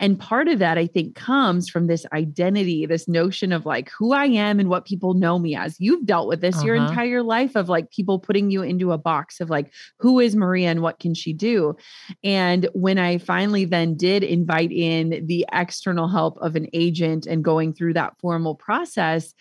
And 0.01 0.19
part 0.19 0.49
of 0.49 0.59
that 0.59 0.79
i 0.79 0.87
think 0.87 1.15
comes 1.15 1.69
from 1.69 1.87
this 1.87 2.05
identity 2.13 2.87
this 2.87 3.09
notion 3.09 3.53
of 3.53 3.65
like 3.67 3.91
who 3.91 4.13
i 4.13 4.27
am 4.27 4.61
and 4.61 4.69
what 4.69 4.85
people 4.85 5.15
know 5.15 5.39
me 5.39 5.57
as. 5.57 5.81
You've 5.81 6.07
dealt 6.07 6.29
with 6.29 6.41
this 6.41 6.63
your 6.63 6.77
Uh-huh. 6.77 6.89
entire 6.89 7.23
life 7.23 7.57
of 7.57 7.69
like 7.69 7.91
people 7.91 8.19
putting 8.19 8.51
you 8.51 8.63
into 8.63 8.93
a 8.93 8.99
box 8.99 9.41
of 9.41 9.51
like 9.51 9.73
who 10.01 10.21
is 10.21 10.37
maria 10.37 10.71
and 10.71 10.83
what 10.83 10.99
can 10.99 11.15
she 11.15 11.33
do? 11.33 11.77
And 12.23 12.69
when 12.75 12.99
I 12.99 13.19
finally 13.19 13.65
then 13.65 13.97
did 13.97 14.23
invite 14.23 14.73
in 14.73 15.25
the 15.27 15.47
external 15.53 16.09
help 16.09 16.37
of 16.39 16.57
an 16.57 16.67
agent 16.73 17.27
and 17.27 17.43
going 17.45 17.73
through 17.73 17.95
that 17.95 18.15
formal 18.21 18.55
process, 18.55 19.35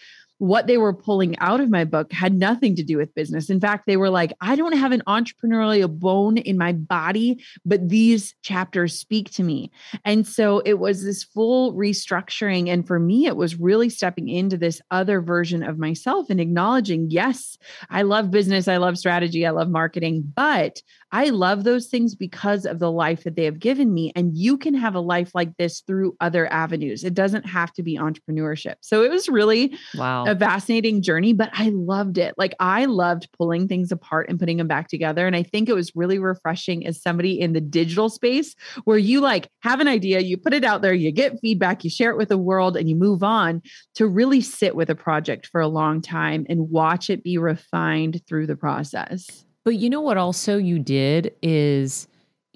what 0.44 0.68
they 0.68 0.78
were 0.78 0.94
pulling 0.94 1.40
out 1.40 1.62
of 1.62 1.70
my 1.70 1.86
book 1.86 2.12
had 2.12 2.34
nothing 2.34 2.76
to 2.76 2.84
do 2.84 2.98
with 2.98 3.16
business. 3.16 3.50
In 3.50 3.62
fact, 3.62 3.88
they 3.88 3.96
were 3.96 4.10
like, 4.10 4.34
I 4.42 4.58
don't 4.58 4.76
have 4.76 4.92
an 4.92 5.02
entrepreneurial 5.08 5.90
bone 5.90 6.36
in 6.36 6.58
my 6.58 6.74
body, 6.74 7.42
but 7.64 7.88
these 7.88 8.36
chapters 8.42 9.00
speak 9.00 9.32
to 9.32 9.44
me. 9.44 9.72
And 10.04 10.28
so 10.28 10.60
it 10.66 10.80
was 10.80 11.02
this 11.02 11.24
full 11.24 11.74
restructuring. 11.76 12.68
And 12.68 12.86
for 12.86 13.00
me, 13.00 13.26
it 13.26 13.38
was 13.38 13.58
really 13.58 13.88
stepping 13.88 14.28
into 14.28 14.58
this 14.58 14.82
other 14.92 15.22
version 15.22 15.64
of 15.64 15.80
myself 15.80 16.30
and 16.30 16.42
acknowledging, 16.42 17.10
yes, 17.10 17.58
I 17.90 18.02
love 18.02 18.30
business, 18.30 18.68
I 18.68 18.76
love 18.76 18.98
strategy, 18.98 19.46
I 19.46 19.52
love 19.52 19.70
marketing, 19.70 20.30
but 20.36 20.82
I 21.13 21.30
love 21.30 21.63
those 21.63 21.88
things 21.88 22.15
because 22.15 22.65
of 22.65 22.80
the 22.80 22.91
life 22.91 23.23
that 23.23 23.36
they 23.36 23.45
have 23.45 23.60
given 23.60 23.93
me. 23.93 24.12
And 24.15 24.36
you 24.36 24.58
can 24.58 24.73
have 24.73 24.95
a 24.95 24.99
life 24.99 25.32
like 25.36 25.56
this 25.58 25.82
through 25.82 26.15
other 26.19 26.52
avenues. 26.52 27.04
It 27.04 27.13
doesn't 27.13 27.45
have 27.45 27.71
to 27.73 27.84
be 27.84 27.97
entrepreneurship. 27.97 28.76
So 28.82 29.04
it 29.04 29.12
was 29.12 29.30
really 29.30 29.78
Wow. 29.95 30.26
a 30.26 30.36
fascinating 30.36 31.04
journey, 31.04 31.32
but 31.34 31.52
I 31.54 31.69
loved 31.69 32.17
it. 32.17 32.34
Like 32.36 32.56
I 32.60 32.86
loved 32.86 33.30
pulling 33.38 33.67
things 33.67 33.91
apart 33.91 34.28
and 34.28 34.39
putting 34.39 34.58
them 34.58 34.67
back 34.67 34.88
together. 34.88 35.28
And 35.28 35.36
I 35.36 35.43
think 35.43 35.69
it 35.69 35.76
was 35.76 35.95
really 35.95 36.17
refreshing 36.17 36.86
as 36.88 36.99
somebody 36.99 37.39
in 37.39 37.54
the 37.54 37.62
digital 37.62 38.10
space 38.10 38.56
where 38.86 38.97
you 38.97 39.21
like 39.21 39.47
have 39.62 39.80
an 39.80 39.88
idea, 39.88 40.19
you 40.19 40.36
put 40.36 40.54
it 40.54 40.63
out 40.63 40.82
there, 40.82 40.95
you 40.95 41.12
get 41.12 41.39
feedback, 41.41 41.84
you 41.84 41.91
share 41.91 42.10
it 42.10 42.17
with 42.17 42.30
the 42.30 42.39
world, 42.39 42.76
and 42.76 42.89
you 42.89 42.95
move 42.95 43.21
on 43.21 43.62
to 43.93 44.08
really 44.08 44.41
sit 44.41 44.76
with 44.76 44.89
a 44.89 44.95
project 44.95 45.45
for 45.45 45.62
a 45.62 45.67
long 45.67 46.02
time 46.02 46.47
and 46.49 46.71
watch 46.71 47.12
it 47.12 47.23
be 47.23 47.38
refined 47.38 48.21
through 48.28 48.47
the 48.47 48.56
process. 48.56 49.45
But 49.65 49.76
you 49.76 49.89
know 49.89 50.02
what 50.02 50.17
also 50.17 50.58
you 50.58 50.80
did 50.80 51.34
is 51.41 52.08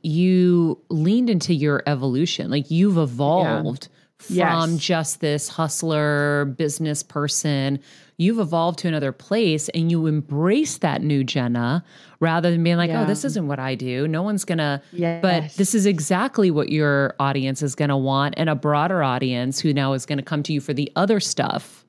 you 0.03 0.79
leaned 0.89 1.29
into 1.29 1.53
your 1.53 1.81
evolution. 1.87 2.49
Like 2.51 2.69
you've 2.69 2.97
evolved 2.97 3.87
from 4.19 4.35
Yes. 4.35 4.77
just 4.77 5.21
this 5.21 5.47
hustler 5.47 6.45
business 6.57 7.03
person. 7.03 7.79
You've 8.17 8.39
evolved 8.39 8.79
to 8.79 8.87
another 8.87 9.11
place 9.11 9.69
and 9.69 9.91
you 9.91 10.07
embrace 10.07 10.79
that 10.79 11.03
new 11.03 11.23
Jenna 11.23 11.83
rather 12.19 12.49
than 12.49 12.63
being 12.63 12.77
like, 12.77 12.89
Yeah. 12.89 13.03
oh, 13.03 13.05
this 13.05 13.23
isn't 13.23 13.47
what 13.47 13.59
I 13.59 13.75
do. 13.75 14.07
No 14.07 14.23
one's 14.23 14.43
gonna 14.43 14.81
Yeah. 14.91 15.19
but 15.21 15.51
this 15.55 15.75
is 15.75 15.85
exactly 15.85 16.49
what 16.49 16.69
your 16.69 17.15
audience 17.19 17.61
is 17.61 17.75
gonna 17.75 17.97
want 17.97 18.33
and 18.37 18.49
a 18.49 18.55
broader 18.55 19.03
audience 19.03 19.59
who 19.59 19.71
now 19.71 19.93
is 19.93 20.05
gonna 20.07 20.23
come 20.23 20.41
to 20.43 20.53
you 20.53 20.61
for 20.61 20.73
the 20.73 20.91
other 20.95 21.19
stuff. 21.19 21.85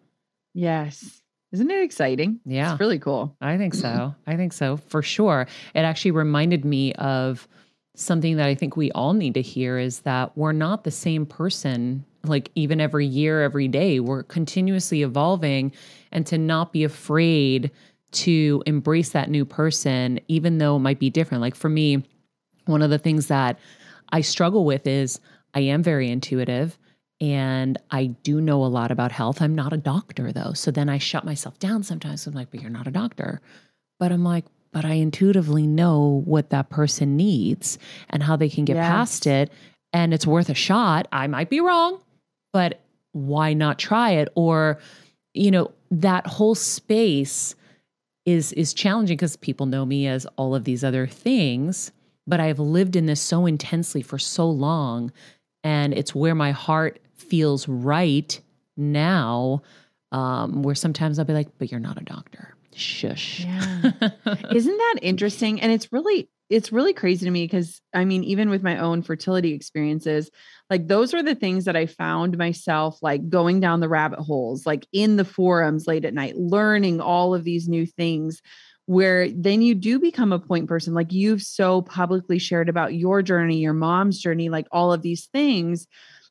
Yes. 0.55 1.23
Isn't 1.53 1.71
it 1.71 1.83
exciting? 1.83 2.41
Yeah. 2.45 2.73
It's 2.73 2.81
really 2.81 2.99
cool. 2.99 3.35
I 3.41 3.57
think 3.57 3.75
so. 3.75 4.15
I 4.27 4.37
think 4.37 4.53
so 4.53 4.77
for 4.77 5.03
sure. 5.03 5.47
It 5.75 5.81
actually 5.81 6.11
reminded 6.11 6.65
me 6.65 6.93
of 6.95 7.49
something 7.97 8.37
that 8.37 8.47
I 8.47 8.55
think 8.55 8.77
we 8.77 8.93
all 8.93 9.15
need 9.15 9.35
to 9.35 9.43
hear 9.43 9.79
is 9.79 10.01
that 10.01 10.37
we're 10.37 10.53
not 10.53 10.85
the 10.85 10.91
same 10.91 11.27
person 11.27 12.05
like 12.25 12.51
even 12.55 12.81
every 12.81 13.07
year, 13.07 13.43
every 13.43 13.69
day. 13.69 14.01
We're 14.01 14.23
continuously 14.25 15.03
evolving 15.03 15.73
and 16.13 16.27
to 16.27 16.39
not 16.39 16.73
be 16.73 16.85
afraid 16.85 17.71
to 18.11 18.63
embrace 18.67 19.11
that 19.11 19.31
new 19.31 19.45
person, 19.45 20.21
even 20.29 20.59
though 20.59 20.77
it 20.77 20.81
might 20.81 20.99
be 20.99 21.11
different. 21.11 21.41
Like 21.41 21.55
for 21.55 21.69
me, 21.69 22.05
one 22.67 22.83
of 22.83 22.91
the 22.91 22.99
things 22.99 23.29
that 23.29 23.59
I 24.11 24.21
struggle 24.21 24.65
with 24.65 24.87
is 24.87 25.21
I 25.55 25.61
am 25.61 25.83
very 25.83 26.11
intuitive 26.11 26.79
and 27.21 27.79
I 27.91 28.07
do 28.07 28.41
know 28.41 28.65
a 28.65 28.67
lot 28.67 28.91
about 28.91 29.13
health. 29.13 29.43
I'm 29.43 29.55
not 29.55 29.73
a 29.73 29.77
doctor 29.79 30.33
though. 30.33 30.53
So 30.53 30.71
then 30.71 30.89
I 30.89 30.99
shut 30.99 31.25
myself 31.25 31.59
down 31.59 31.83
sometimes. 31.83 32.27
I'm 32.27 32.35
like, 32.35 32.51
but 32.51 32.61
you're 32.61 32.71
not 32.71 32.87
a 32.87 32.93
doctor. 32.93 33.41
But 33.99 34.13
I'm 34.13 34.23
like, 34.23 34.45
but 34.71 34.85
I 34.85 34.95
intuitively 34.95 35.67
know 35.67 36.23
what 36.25 36.51
that 36.51 36.69
person 36.71 37.17
needs 37.17 37.79
and 38.11 38.23
how 38.23 38.37
they 38.37 38.49
can 38.49 38.65
get 38.65 38.77
Yes. 38.77 38.87
past 38.89 39.27
it. 39.27 39.51
And 39.93 40.15
it's 40.15 40.27
worth 40.27 40.49
a 40.49 40.55
shot. 40.55 41.09
I 41.11 41.27
might 41.27 41.51
be 41.51 41.61
wrong, 41.61 42.01
but 42.53 42.81
why 43.13 43.55
not 43.55 43.79
try 43.79 44.13
it? 44.13 44.29
Or, 44.35 44.79
you 45.35 45.51
know, 45.51 45.73
that 45.91 46.27
whole 46.27 46.55
space 46.55 47.55
is 48.27 48.53
is 48.53 48.75
challenging 48.75 49.17
because 49.17 49.37
people 49.37 49.65
know 49.67 49.87
me 49.87 50.07
as 50.07 50.27
all 50.37 50.55
of 50.55 50.65
these 50.65 50.85
other 50.85 51.07
things, 51.07 51.91
but 52.27 52.39
I've 52.39 52.59
lived 52.61 52.95
in 52.95 53.07
this 53.07 53.23
so 53.23 53.47
intensely 53.47 54.03
for 54.03 54.19
so 54.19 54.49
long 54.49 55.11
and 55.65 55.95
it's 55.95 56.15
where 56.15 56.35
my 56.35 56.51
heart 56.53 57.01
feels 57.19 57.69
right 57.69 58.41
now 58.77 59.63
um, 60.13 60.63
where 60.63 60.75
sometimes 60.75 61.19
I'll 61.19 61.25
be 61.25 61.35
like, 61.35 61.49
but 61.59 61.71
you're 61.71 61.81
not 61.81 62.01
a 62.01 62.05
doctor. 62.05 62.55
Shush. 62.75 63.41
Yeah. 63.41 63.93
Isn't 64.53 64.77
that 64.77 64.95
interesting? 65.03 65.61
And 65.61 65.73
it's 65.73 65.93
really, 65.93 66.31
it's 66.49 66.73
really 66.73 66.93
crazy 66.95 67.27
to 67.27 67.31
me 67.31 67.45
because 67.45 67.81
I 67.93 68.05
mean, 68.05 68.25
even 68.25 68.51
with 68.51 68.63
my 68.63 68.79
own 68.79 69.03
fertility 69.03 69.53
experiences, 69.53 70.31
like 70.71 70.87
those 70.87 71.13
are 71.13 71.23
the 71.23 71.35
things 71.35 71.65
that 71.65 71.77
I 71.77 71.87
found 71.87 72.39
myself 72.39 72.99
like 73.03 73.29
going 73.29 73.61
down 73.61 73.81
the 73.81 73.89
rabbit 73.89 74.21
holes, 74.21 74.65
like 74.65 74.87
in 74.93 75.17
the 75.17 75.25
forums 75.25 75.87
late 75.87 76.05
at 76.05 76.15
night, 76.15 76.37
learning 76.37 77.01
all 77.01 77.35
of 77.35 77.45
these 77.45 77.69
new 77.69 77.85
things 77.85 78.41
where 78.87 79.29
then 79.31 79.61
you 79.61 79.75
do 79.75 79.99
become 79.99 80.33
a 80.33 80.39
point 80.39 80.67
person 80.67 80.95
like 80.95 81.13
you've 81.13 81.43
so 81.43 81.83
publicly 81.83 82.39
shared 82.39 82.71
about 82.71 82.95
your 82.95 83.21
journey 83.21 83.59
your 83.59 83.75
mom's 83.75 84.19
journey 84.19 84.49
like 84.49 84.67
all 84.73 84.95
of 84.95 85.03
these 85.03 85.27
things 85.27 85.87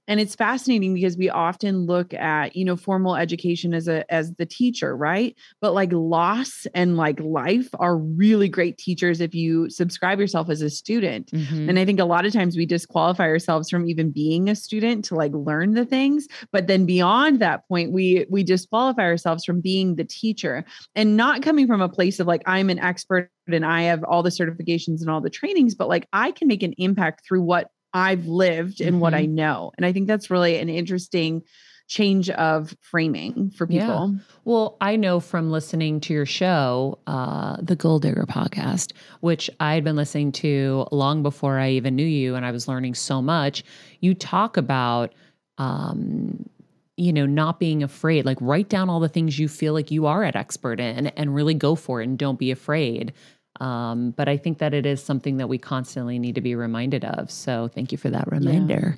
and 0.08 0.20
it's 0.20 0.36
fascinating 0.36 0.94
because 0.94 1.18
we 1.18 1.30
often 1.30 1.86
look 1.86 2.14
at 2.14 2.56
you 2.56 2.66
know 2.66 2.76
formal 2.76 3.16
education 3.16 3.74
as 3.74 3.88
a 3.88 4.12
as 4.14 4.34
the 4.36 4.46
teacher 4.46 4.96
right? 4.96 5.36
But 5.62 5.74
like 5.74 5.92
loss 5.92 6.66
and 6.74 6.98
like 6.98 7.20
life 7.20 7.70
are 7.80 7.98
really 7.98 8.50
great 8.50 8.78
teachers 8.78 9.22
if 9.22 9.34
you 9.34 9.70
subscribe 9.70 10.20
yourself 10.20 10.50
as 10.50 10.62
a 10.62 10.70
student. 10.70 11.32
Mm-hmm. 11.32 11.70
and 11.70 11.80
i 11.80 11.86
think 11.86 12.00
a 12.00 12.06
lot 12.06 12.26
of 12.26 12.34
times 12.34 12.56
we 12.56 12.66
disqualify 12.66 13.26
ourselves 13.26 13.70
from 13.70 13.90
even 13.90 14.12
being 14.12 14.50
a 14.50 14.56
student 14.56 15.06
to 15.06 15.16
like 15.16 15.34
learn 15.34 15.74
the 15.74 15.86
things. 15.86 16.28
But 16.52 16.68
then 16.68 16.86
beyond 16.86 17.40
that 17.40 17.68
point 17.68 17.92
we 17.92 18.26
we 18.30 18.44
disqualify 18.44 19.04
ourselves 19.04 19.44
from 19.46 19.62
being 19.62 19.96
the 19.96 20.06
teacher 20.06 20.66
and 20.96 21.18
not 21.18 21.42
coming 21.42 21.68
from 21.68 21.82
a 21.82 21.90
place 21.90 22.20
of 22.20 22.28
like 22.28 22.44
i'm 22.46 22.70
an 22.70 22.80
expert 22.80 23.32
and 23.48 23.66
I 23.66 23.84
have 23.84 24.04
all 24.04 24.24
the 24.24 24.30
certifications 24.30 25.02
and 25.02 25.10
all 25.10 25.22
the 25.22 25.30
trainings, 25.30 25.76
but 25.76 25.88
like 25.88 26.08
I 26.14 26.32
can 26.32 26.48
make 26.48 26.64
an 26.64 26.74
impact 26.78 27.26
through 27.26 27.44
what 27.44 27.70
I've 27.98 28.26
lived 28.28 28.80
and 28.80 28.92
mm-hmm. 28.92 29.00
what 29.00 29.14
I 29.14 29.24
mm-hmm. 29.24 29.36
know. 29.36 29.72
And 29.78 29.86
I 29.86 29.92
think 29.94 30.08
that's 30.08 30.30
really 30.30 30.58
an 30.58 30.70
interesting 30.70 31.44
change 31.90 32.30
of 32.30 32.76
framing 32.82 33.50
for 33.52 33.66
people. 33.66 34.14
Yeah. 34.14 34.20
Well, 34.44 34.76
I 34.82 34.98
know 34.98 35.22
from 35.22 35.52
listening 35.52 36.02
to 36.02 36.14
your 36.14 36.26
show, 36.26 37.00
uh, 37.08 37.58
the 37.62 37.78
Goal 37.78 38.00
Digger 38.00 38.26
podcast, 38.26 38.92
which 39.22 39.50
I 39.62 39.74
had 39.76 39.86
been 39.86 39.96
listening 39.96 40.34
to 40.34 40.86
long 40.92 41.24
before 41.24 41.58
I 41.58 41.72
even 41.72 41.96
knew 41.96 42.06
you, 42.06 42.36
and 42.36 42.46
I 42.46 42.52
was 42.52 42.68
learning 42.68 42.96
so 42.96 43.22
much. 43.22 43.64
You 44.02 44.14
talk 44.14 44.58
about, 44.58 45.14
um, 45.58 46.50
you 46.98 47.14
know, 47.14 47.26
not 47.26 47.58
being 47.58 47.84
afraid. 47.84 48.26
Like, 48.26 48.38
write 48.42 48.68
down 48.68 48.90
all 48.90 49.00
the 49.00 49.08
things 49.08 49.40
you 49.40 49.48
feel 49.48 49.72
like 49.72 49.90
you 49.90 50.08
are 50.08 50.24
an 50.24 50.36
expert 50.36 50.82
in, 50.82 51.08
and 51.08 51.34
really 51.34 51.54
go 51.54 51.76
for 51.76 52.02
it, 52.02 52.08
and 52.10 52.18
don't 52.18 52.38
be 52.38 52.52
afraid. 52.52 53.14
Um, 53.60 54.12
but 54.12 54.30
I 54.30 54.38
think 54.38 54.60
that 54.60 54.74
it 54.74 54.86
is 54.86 55.04
something 55.04 55.38
that 55.38 55.48
we 55.48 55.58
constantly 55.58 56.20
need 56.20 56.36
to 56.36 56.42
be 56.42 56.56
reminded 56.56 57.04
of. 57.04 57.32
So 57.32 57.70
thank 57.74 57.92
you 57.92 57.98
for 57.98 58.10
that 58.10 58.32
reminder. 58.32 58.98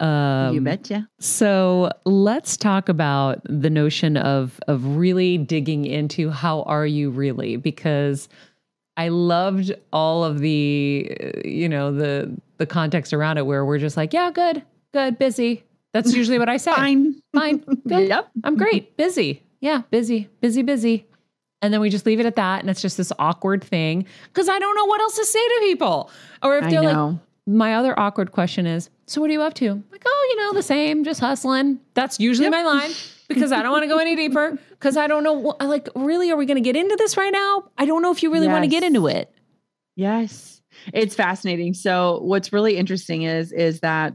Yeah. 0.00 0.46
Um, 0.48 0.54
you 0.54 0.60
betcha. 0.62 1.08
So 1.18 1.90
let's 2.04 2.56
talk 2.56 2.88
about 2.88 3.40
the 3.44 3.70
notion 3.70 4.16
of 4.16 4.58
of 4.68 4.96
really 4.96 5.36
digging 5.36 5.84
into 5.84 6.30
how 6.30 6.62
are 6.62 6.86
you 6.86 7.10
really 7.10 7.56
because 7.56 8.28
I 8.96 9.08
loved 9.08 9.72
all 9.92 10.24
of 10.24 10.40
the 10.40 11.10
you 11.44 11.68
know 11.68 11.92
the 11.92 12.34
the 12.58 12.66
context 12.66 13.12
around 13.12 13.38
it 13.38 13.46
where 13.46 13.64
we're 13.64 13.78
just 13.78 13.96
like 13.96 14.12
yeah 14.12 14.30
good 14.30 14.62
good 14.92 15.18
busy 15.18 15.64
that's 15.92 16.14
usually 16.14 16.38
what 16.38 16.48
I 16.48 16.56
say 16.56 16.72
fine 16.74 17.20
fine 17.34 17.58
good. 17.86 18.08
yep 18.08 18.30
I'm 18.44 18.56
great 18.56 18.96
busy 18.96 19.42
yeah 19.60 19.82
busy 19.90 20.28
busy 20.40 20.62
busy 20.62 21.06
and 21.62 21.72
then 21.72 21.80
we 21.80 21.90
just 21.90 22.06
leave 22.06 22.20
it 22.20 22.26
at 22.26 22.36
that. 22.36 22.60
And 22.60 22.70
it's 22.70 22.82
just 22.82 22.96
this 22.96 23.12
awkward 23.18 23.62
thing 23.62 24.06
because 24.24 24.48
I 24.48 24.58
don't 24.58 24.74
know 24.74 24.86
what 24.86 25.00
else 25.00 25.16
to 25.16 25.24
say 25.24 25.38
to 25.38 25.58
people. 25.62 26.10
Or 26.42 26.58
if 26.58 26.70
they're 26.70 26.82
like, 26.82 27.16
my 27.46 27.74
other 27.74 27.98
awkward 27.98 28.32
question 28.32 28.66
is, 28.66 28.90
so 29.06 29.20
what 29.20 29.30
are 29.30 29.32
you 29.32 29.42
up 29.42 29.54
to? 29.54 29.82
Like, 29.90 30.02
oh, 30.06 30.28
you 30.30 30.36
know, 30.36 30.52
the 30.52 30.62
same, 30.62 31.04
just 31.04 31.20
hustling. 31.20 31.80
That's 31.94 32.20
usually 32.20 32.46
yep. 32.46 32.52
my 32.52 32.62
line 32.62 32.90
because 33.28 33.52
I 33.52 33.62
don't 33.62 33.72
want 33.72 33.82
to 33.82 33.88
go 33.88 33.98
any 33.98 34.16
deeper 34.16 34.58
because 34.70 34.96
I 34.96 35.06
don't 35.06 35.24
know. 35.24 35.56
Like, 35.60 35.88
really, 35.94 36.30
are 36.30 36.36
we 36.36 36.46
going 36.46 36.56
to 36.56 36.62
get 36.62 36.76
into 36.76 36.96
this 36.96 37.16
right 37.16 37.32
now? 37.32 37.70
I 37.76 37.86
don't 37.86 38.02
know 38.02 38.12
if 38.12 38.22
you 38.22 38.32
really 38.32 38.46
yes. 38.46 38.52
want 38.52 38.64
to 38.64 38.68
get 38.68 38.82
into 38.82 39.06
it. 39.08 39.32
Yes. 39.96 40.62
It's 40.94 41.14
fascinating. 41.14 41.74
So 41.74 42.20
what's 42.22 42.52
really 42.52 42.76
interesting 42.76 43.22
is 43.22 43.52
is 43.52 43.80
that 43.80 44.14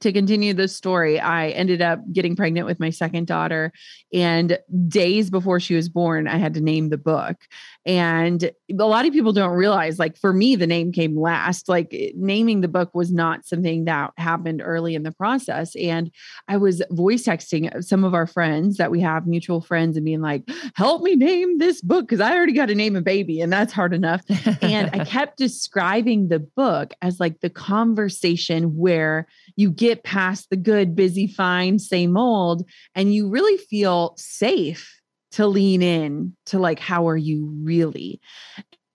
to 0.00 0.12
continue 0.12 0.54
the 0.54 0.68
story, 0.68 1.18
I 1.20 1.48
ended 1.50 1.82
up 1.82 2.00
getting 2.12 2.36
pregnant 2.36 2.66
with 2.66 2.80
my 2.80 2.90
second 2.90 3.26
daughter. 3.26 3.72
And 4.12 4.58
days 4.88 5.30
before 5.30 5.60
she 5.60 5.74
was 5.74 5.88
born, 5.88 6.28
I 6.28 6.38
had 6.38 6.54
to 6.54 6.60
name 6.60 6.88
the 6.88 6.98
book. 6.98 7.36
And 7.84 8.50
a 8.70 8.84
lot 8.84 9.06
of 9.06 9.12
people 9.12 9.32
don't 9.32 9.56
realize, 9.56 9.98
like, 9.98 10.18
for 10.18 10.32
me, 10.32 10.56
the 10.56 10.66
name 10.66 10.92
came 10.92 11.18
last. 11.18 11.68
Like, 11.68 11.88
eh, 11.92 12.10
naming 12.14 12.60
the 12.60 12.68
book 12.68 12.94
was 12.94 13.12
not 13.12 13.46
something 13.46 13.86
that 13.86 14.12
happened 14.18 14.60
early 14.62 14.94
in 14.94 15.04
the 15.04 15.12
process. 15.12 15.74
And 15.76 16.10
I 16.48 16.58
was 16.58 16.82
voice 16.90 17.24
texting 17.24 17.82
some 17.82 18.04
of 18.04 18.14
our 18.14 18.26
friends 18.26 18.76
that 18.76 18.90
we 18.90 19.00
have 19.00 19.26
mutual 19.26 19.60
friends 19.60 19.96
and 19.96 20.04
being 20.04 20.20
like, 20.20 20.48
help 20.74 21.02
me 21.02 21.16
name 21.16 21.58
this 21.58 21.80
book 21.80 22.06
because 22.06 22.20
I 22.20 22.34
already 22.34 22.52
got 22.52 22.66
to 22.66 22.74
name 22.74 22.96
a 22.96 23.00
baby, 23.00 23.40
and 23.40 23.52
that's 23.52 23.72
hard 23.72 23.94
enough. 23.94 24.22
and 24.62 24.90
I 24.92 25.04
kept 25.04 25.38
describing 25.38 26.28
the 26.28 26.40
book 26.40 26.92
as 27.00 27.18
like 27.18 27.40
the 27.40 27.50
conversation 27.50 28.76
where 28.76 29.26
you 29.58 29.72
get 29.72 30.04
past 30.04 30.50
the 30.50 30.56
good, 30.56 30.94
busy, 30.94 31.26
fine, 31.26 31.80
same 31.80 32.16
old, 32.16 32.62
and 32.94 33.12
you 33.12 33.28
really 33.28 33.56
feel 33.56 34.14
safe 34.16 35.00
to 35.32 35.48
lean 35.48 35.82
in 35.82 36.36
to 36.46 36.60
like, 36.60 36.78
how 36.78 37.08
are 37.08 37.16
you 37.16 37.52
really? 37.64 38.20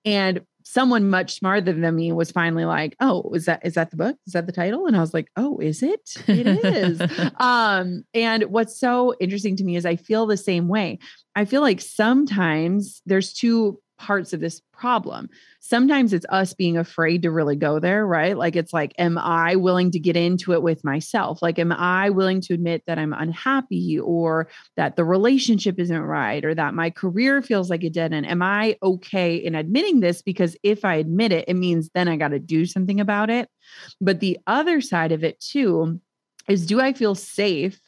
And 0.06 0.46
someone 0.64 1.10
much 1.10 1.36
smarter 1.36 1.74
than 1.74 1.96
me 1.96 2.14
was 2.14 2.32
finally 2.32 2.64
like, 2.64 2.96
"Oh, 3.02 3.30
is 3.34 3.46
that 3.46 3.66
is 3.66 3.74
that 3.74 3.92
the 3.92 3.98
book? 3.98 4.16
Is 4.26 4.34
that 4.34 4.46
the 4.46 4.54
title?" 4.54 4.88
And 4.88 4.96
I 4.96 5.02
was 5.02 5.14
like, 5.14 5.28
"Oh, 5.36 5.58
is 5.60 5.84
it? 5.84 6.14
It 6.28 6.48
is." 6.48 7.02
um, 7.40 8.06
and 8.14 8.44
what's 8.46 8.80
so 8.80 9.14
interesting 9.20 9.58
to 9.58 9.66
me 9.66 9.76
is 9.76 9.86
I 9.86 9.98
feel 9.98 10.26
the 10.26 10.38
same 10.38 10.70
way. 10.70 11.00
I 11.36 11.44
feel 11.44 11.62
like 11.62 11.82
sometimes 11.82 13.02
there's 13.06 13.34
two 13.34 13.80
parts 14.04 14.34
of 14.34 14.42
this 14.42 14.62
problem. 14.74 15.30
Sometimes 15.62 16.12
it's 16.12 16.26
us 16.28 16.54
being 16.54 16.78
afraid 16.78 17.22
to 17.22 17.32
really 17.32 17.56
go 17.56 17.80
there, 17.80 18.06
right? 18.06 18.38
Like 18.38 18.58
it's 18.58 18.74
like, 18.74 18.94
am 19.00 19.18
I 19.18 19.56
willing 19.56 19.92
to 19.92 20.00
get 20.00 20.18
into 20.18 20.52
it 20.52 20.62
with 20.62 20.84
myself? 20.84 21.42
Like, 21.42 21.58
am 21.58 21.72
I 21.72 22.10
willing 22.10 22.42
to 22.42 22.54
admit 22.54 22.84
that 22.86 23.00
I'm 23.00 23.14
unhappy 23.14 23.98
or 23.98 24.50
that 24.76 24.98
the 24.98 25.06
relationship 25.06 25.80
isn't 25.80 26.02
right 26.02 26.44
or 26.44 26.54
that 26.54 26.74
my 26.74 26.90
career 26.90 27.42
feels 27.42 27.70
like 27.70 27.86
a 27.86 27.90
dead 27.90 28.12
end? 28.12 28.28
Am 28.28 28.42
I 28.42 28.78
okay 28.84 29.38
in 29.38 29.56
admitting 29.56 30.02
this? 30.02 30.22
Because 30.22 30.58
if 30.64 30.84
I 30.84 30.96
admit 30.96 31.32
it, 31.32 31.46
it 31.48 31.56
means 31.56 31.90
then 31.94 32.10
I 32.10 32.18
got 32.18 32.30
to 32.30 32.40
do 32.40 32.66
something 32.66 33.00
about 33.00 33.30
it. 33.30 33.48
But 34.02 34.20
the 34.20 34.38
other 34.48 34.82
side 34.82 35.14
of 35.14 35.24
it 35.24 35.40
too 35.40 36.02
is 36.50 36.66
do 36.66 36.82
I 36.82 36.92
feel 36.92 37.16
safe 37.16 37.80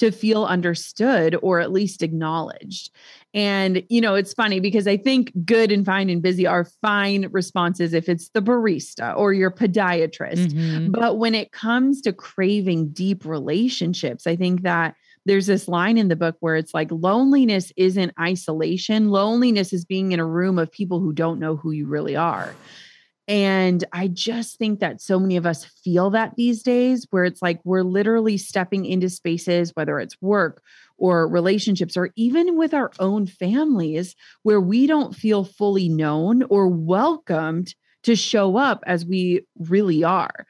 to 0.00 0.10
feel 0.10 0.46
understood 0.46 1.36
or 1.42 1.60
at 1.60 1.72
least 1.72 2.02
acknowledged. 2.02 2.90
And, 3.34 3.82
you 3.90 4.00
know, 4.00 4.14
it's 4.14 4.32
funny 4.32 4.58
because 4.58 4.88
I 4.88 4.96
think 4.96 5.30
good 5.44 5.70
and 5.70 5.84
fine 5.84 6.08
and 6.08 6.22
busy 6.22 6.46
are 6.46 6.64
fine 6.64 7.28
responses 7.32 7.92
if 7.92 8.08
it's 8.08 8.30
the 8.30 8.40
barista 8.40 9.14
or 9.14 9.34
your 9.34 9.50
podiatrist. 9.50 10.52
Mm-hmm. 10.52 10.92
But 10.92 11.18
when 11.18 11.34
it 11.34 11.52
comes 11.52 12.00
to 12.00 12.14
craving 12.14 12.88
deep 12.88 13.26
relationships, 13.26 14.26
I 14.26 14.36
think 14.36 14.62
that 14.62 14.94
there's 15.26 15.44
this 15.44 15.68
line 15.68 15.98
in 15.98 16.08
the 16.08 16.16
book 16.16 16.36
where 16.40 16.56
it's 16.56 16.72
like 16.72 16.88
loneliness 16.90 17.70
isn't 17.76 18.14
isolation, 18.18 19.10
loneliness 19.10 19.74
is 19.74 19.84
being 19.84 20.12
in 20.12 20.18
a 20.18 20.24
room 20.24 20.58
of 20.58 20.72
people 20.72 20.98
who 20.98 21.12
don't 21.12 21.38
know 21.38 21.56
who 21.56 21.72
you 21.72 21.86
really 21.86 22.16
are. 22.16 22.54
And 23.30 23.84
I 23.92 24.08
just 24.08 24.58
think 24.58 24.80
that 24.80 25.00
so 25.00 25.20
many 25.20 25.36
of 25.36 25.46
us 25.46 25.64
feel 25.64 26.10
that 26.10 26.34
these 26.36 26.64
days, 26.64 27.06
where 27.10 27.24
it's 27.24 27.40
like 27.40 27.60
we're 27.62 27.84
literally 27.84 28.36
stepping 28.36 28.84
into 28.84 29.08
spaces, 29.08 29.70
whether 29.74 30.00
it's 30.00 30.20
work 30.20 30.64
or 30.98 31.28
relationships, 31.28 31.96
or 31.96 32.10
even 32.16 32.58
with 32.58 32.74
our 32.74 32.90
own 32.98 33.28
families, 33.28 34.16
where 34.42 34.60
we 34.60 34.88
don't 34.88 35.14
feel 35.14 35.44
fully 35.44 35.88
known 35.88 36.42
or 36.50 36.66
welcomed 36.66 37.72
to 38.02 38.16
show 38.16 38.56
up 38.56 38.82
as 38.86 39.04
we 39.04 39.46
really 39.58 40.02
are. 40.04 40.46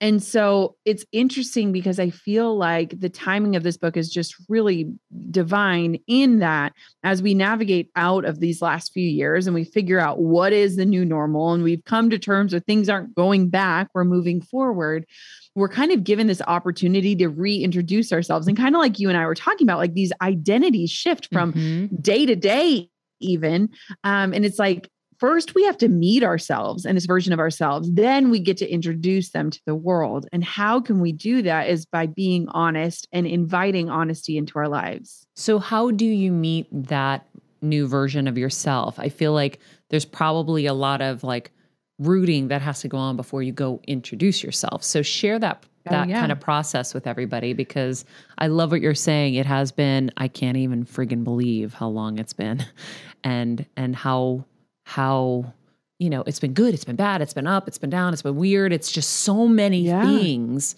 And 0.00 0.22
so 0.22 0.76
it's 0.84 1.04
interesting 1.12 1.72
because 1.72 1.98
I 1.98 2.10
feel 2.10 2.56
like 2.56 2.98
the 2.98 3.08
timing 3.08 3.56
of 3.56 3.62
this 3.62 3.76
book 3.76 3.96
is 3.96 4.10
just 4.10 4.34
really 4.48 4.92
divine 5.30 5.98
in 6.06 6.40
that 6.40 6.72
as 7.02 7.22
we 7.22 7.32
navigate 7.32 7.90
out 7.96 8.24
of 8.24 8.40
these 8.40 8.60
last 8.60 8.92
few 8.92 9.08
years 9.08 9.46
and 9.46 9.54
we 9.54 9.64
figure 9.64 10.00
out 10.00 10.18
what 10.18 10.52
is 10.52 10.76
the 10.76 10.84
new 10.84 11.04
normal 11.04 11.52
and 11.52 11.62
we've 11.62 11.84
come 11.84 12.10
to 12.10 12.18
terms 12.18 12.52
with 12.52 12.66
things 12.66 12.88
aren't 12.88 13.14
going 13.14 13.48
back, 13.48 13.88
we're 13.94 14.04
moving 14.04 14.40
forward. 14.40 15.06
We're 15.54 15.68
kind 15.68 15.92
of 15.92 16.04
given 16.04 16.26
this 16.26 16.42
opportunity 16.46 17.14
to 17.16 17.28
reintroduce 17.28 18.12
ourselves 18.12 18.48
and 18.48 18.56
kind 18.56 18.74
of 18.74 18.80
like 18.80 18.98
you 18.98 19.08
and 19.08 19.16
I 19.16 19.24
were 19.24 19.36
talking 19.36 19.66
about, 19.66 19.78
like 19.78 19.94
these 19.94 20.12
identities 20.20 20.90
shift 20.90 21.28
from 21.32 21.52
mm-hmm. 21.52 21.96
day 21.96 22.26
to 22.26 22.36
day 22.36 22.90
even 23.20 23.70
um, 24.02 24.34
and 24.34 24.44
it's 24.44 24.58
like 24.58 24.90
first 25.24 25.54
we 25.54 25.64
have 25.64 25.78
to 25.78 25.88
meet 25.88 26.22
ourselves 26.22 26.84
and 26.84 26.96
this 26.96 27.06
version 27.06 27.32
of 27.32 27.38
ourselves 27.38 27.90
then 27.92 28.30
we 28.30 28.38
get 28.38 28.56
to 28.56 28.68
introduce 28.68 29.30
them 29.30 29.50
to 29.50 29.60
the 29.66 29.74
world 29.74 30.26
and 30.32 30.44
how 30.44 30.80
can 30.80 31.00
we 31.00 31.12
do 31.12 31.42
that 31.42 31.68
is 31.68 31.86
by 31.86 32.06
being 32.06 32.46
honest 32.48 33.08
and 33.12 33.26
inviting 33.26 33.88
honesty 33.88 34.36
into 34.36 34.58
our 34.58 34.68
lives 34.68 35.26
so 35.34 35.58
how 35.58 35.90
do 35.90 36.04
you 36.04 36.30
meet 36.30 36.66
that 36.70 37.26
new 37.64 37.88
version 37.88 38.28
of 38.28 38.38
yourself? 38.38 38.98
I 39.00 39.08
feel 39.08 39.32
like 39.32 39.58
there's 39.90 40.04
probably 40.04 40.66
a 40.66 40.74
lot 40.74 41.00
of 41.00 41.24
like 41.24 41.50
rooting 41.98 42.48
that 42.48 42.62
has 42.62 42.80
to 42.80 42.88
go 42.88 42.98
on 42.98 43.16
before 43.16 43.42
you 43.42 43.52
go 43.52 43.80
introduce 43.86 44.42
yourself. 44.42 44.84
So 44.84 45.02
share 45.02 45.38
that 45.40 45.64
Oh, 45.86 45.90
that 45.90 46.08
yeah. 46.08 46.18
kind 46.18 46.32
of 46.32 46.40
process 46.40 46.94
with 46.94 47.06
everybody 47.06 47.52
because 47.52 48.06
I 48.38 48.46
love 48.46 48.70
what 48.70 48.80
you're 48.80 48.94
saying. 48.94 49.34
It 49.34 49.44
has 49.44 49.70
been 49.70 50.10
I 50.16 50.28
can't 50.28 50.56
even 50.56 50.86
friggin' 50.86 51.24
believe 51.24 51.74
how 51.74 51.88
long 51.88 52.18
it's 52.18 52.32
been 52.32 52.64
and 53.24 53.66
and 53.76 53.94
how 53.94 54.46
how 54.84 55.52
you 56.00 56.10
know, 56.10 56.22
it's 56.26 56.40
been 56.40 56.52
good, 56.52 56.74
it's 56.74 56.84
been 56.84 56.96
bad, 56.96 57.22
it's 57.22 57.32
been 57.32 57.46
up, 57.46 57.68
it's 57.68 57.78
been 57.78 57.88
down, 57.88 58.12
it's 58.12 58.20
been 58.20 58.34
weird. 58.34 58.72
It's 58.72 58.90
just 58.90 59.10
so 59.10 59.46
many 59.46 59.82
Yeah. 59.82 60.02
things. 60.04 60.74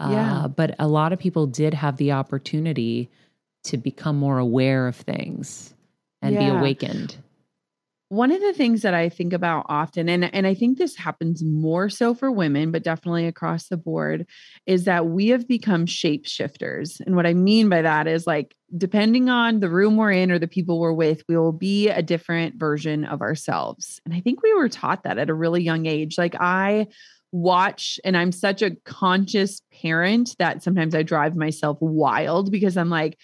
Uh, 0.00 0.08
Yeah. 0.10 0.46
but 0.48 0.74
a 0.78 0.88
lot 0.88 1.12
of 1.12 1.18
people 1.18 1.46
did 1.46 1.74
have 1.74 1.98
the 1.98 2.12
opportunity 2.12 3.10
to 3.64 3.76
become 3.76 4.16
more 4.18 4.38
aware 4.38 4.88
of 4.88 4.96
things 4.96 5.74
and 6.22 6.36
be 6.38 6.48
awakened. 6.48 7.16
One 8.10 8.30
of 8.30 8.40
the 8.40 8.52
things 8.52 8.82
that 8.82 8.94
I 8.94 9.08
think 9.08 9.32
about 9.32 9.66
often, 9.68 10.08
and, 10.08 10.32
and 10.32 10.46
I 10.46 10.54
think 10.54 10.78
this 10.78 10.94
happens 10.94 11.42
more 11.42 11.88
so 11.88 12.14
for 12.14 12.30
women, 12.30 12.70
but 12.70 12.84
definitely 12.84 13.26
across 13.26 13.68
the 13.68 13.76
board, 13.76 14.26
is 14.66 14.84
that 14.84 15.06
we 15.06 15.28
have 15.28 15.48
become 15.48 15.86
shapeshifters. 15.86 17.00
And 17.00 17.16
what 17.16 17.26
I 17.26 17.34
mean 17.34 17.68
by 17.68 17.82
that 17.82 18.06
is 18.06 18.26
like, 18.26 18.54
depending 18.76 19.28
on 19.30 19.60
the 19.60 19.70
room 19.70 19.96
we're 19.96 20.12
in 20.12 20.30
or 20.30 20.38
the 20.38 20.46
people 20.46 20.78
we're 20.78 20.92
with, 20.92 21.22
we 21.28 21.36
will 21.36 21.52
be 21.52 21.88
a 21.88 22.02
different 22.02 22.56
version 22.56 23.04
of 23.04 23.20
ourselves. 23.20 24.00
And 24.04 24.14
I 24.14 24.20
think 24.20 24.42
we 24.42 24.54
were 24.54 24.68
taught 24.68 25.04
that 25.04 25.18
at 25.18 25.30
a 25.30 25.34
really 25.34 25.62
young 25.62 25.86
age. 25.86 26.16
Like, 26.18 26.36
I 26.38 26.88
watch 27.32 27.98
and 28.04 28.16
I'm 28.16 28.30
such 28.30 28.62
a 28.62 28.76
conscious 28.84 29.60
parent 29.82 30.36
that 30.38 30.62
sometimes 30.62 30.94
I 30.94 31.02
drive 31.02 31.34
myself 31.34 31.78
wild 31.80 32.52
because 32.52 32.76
I'm 32.76 32.90
like, 32.90 33.18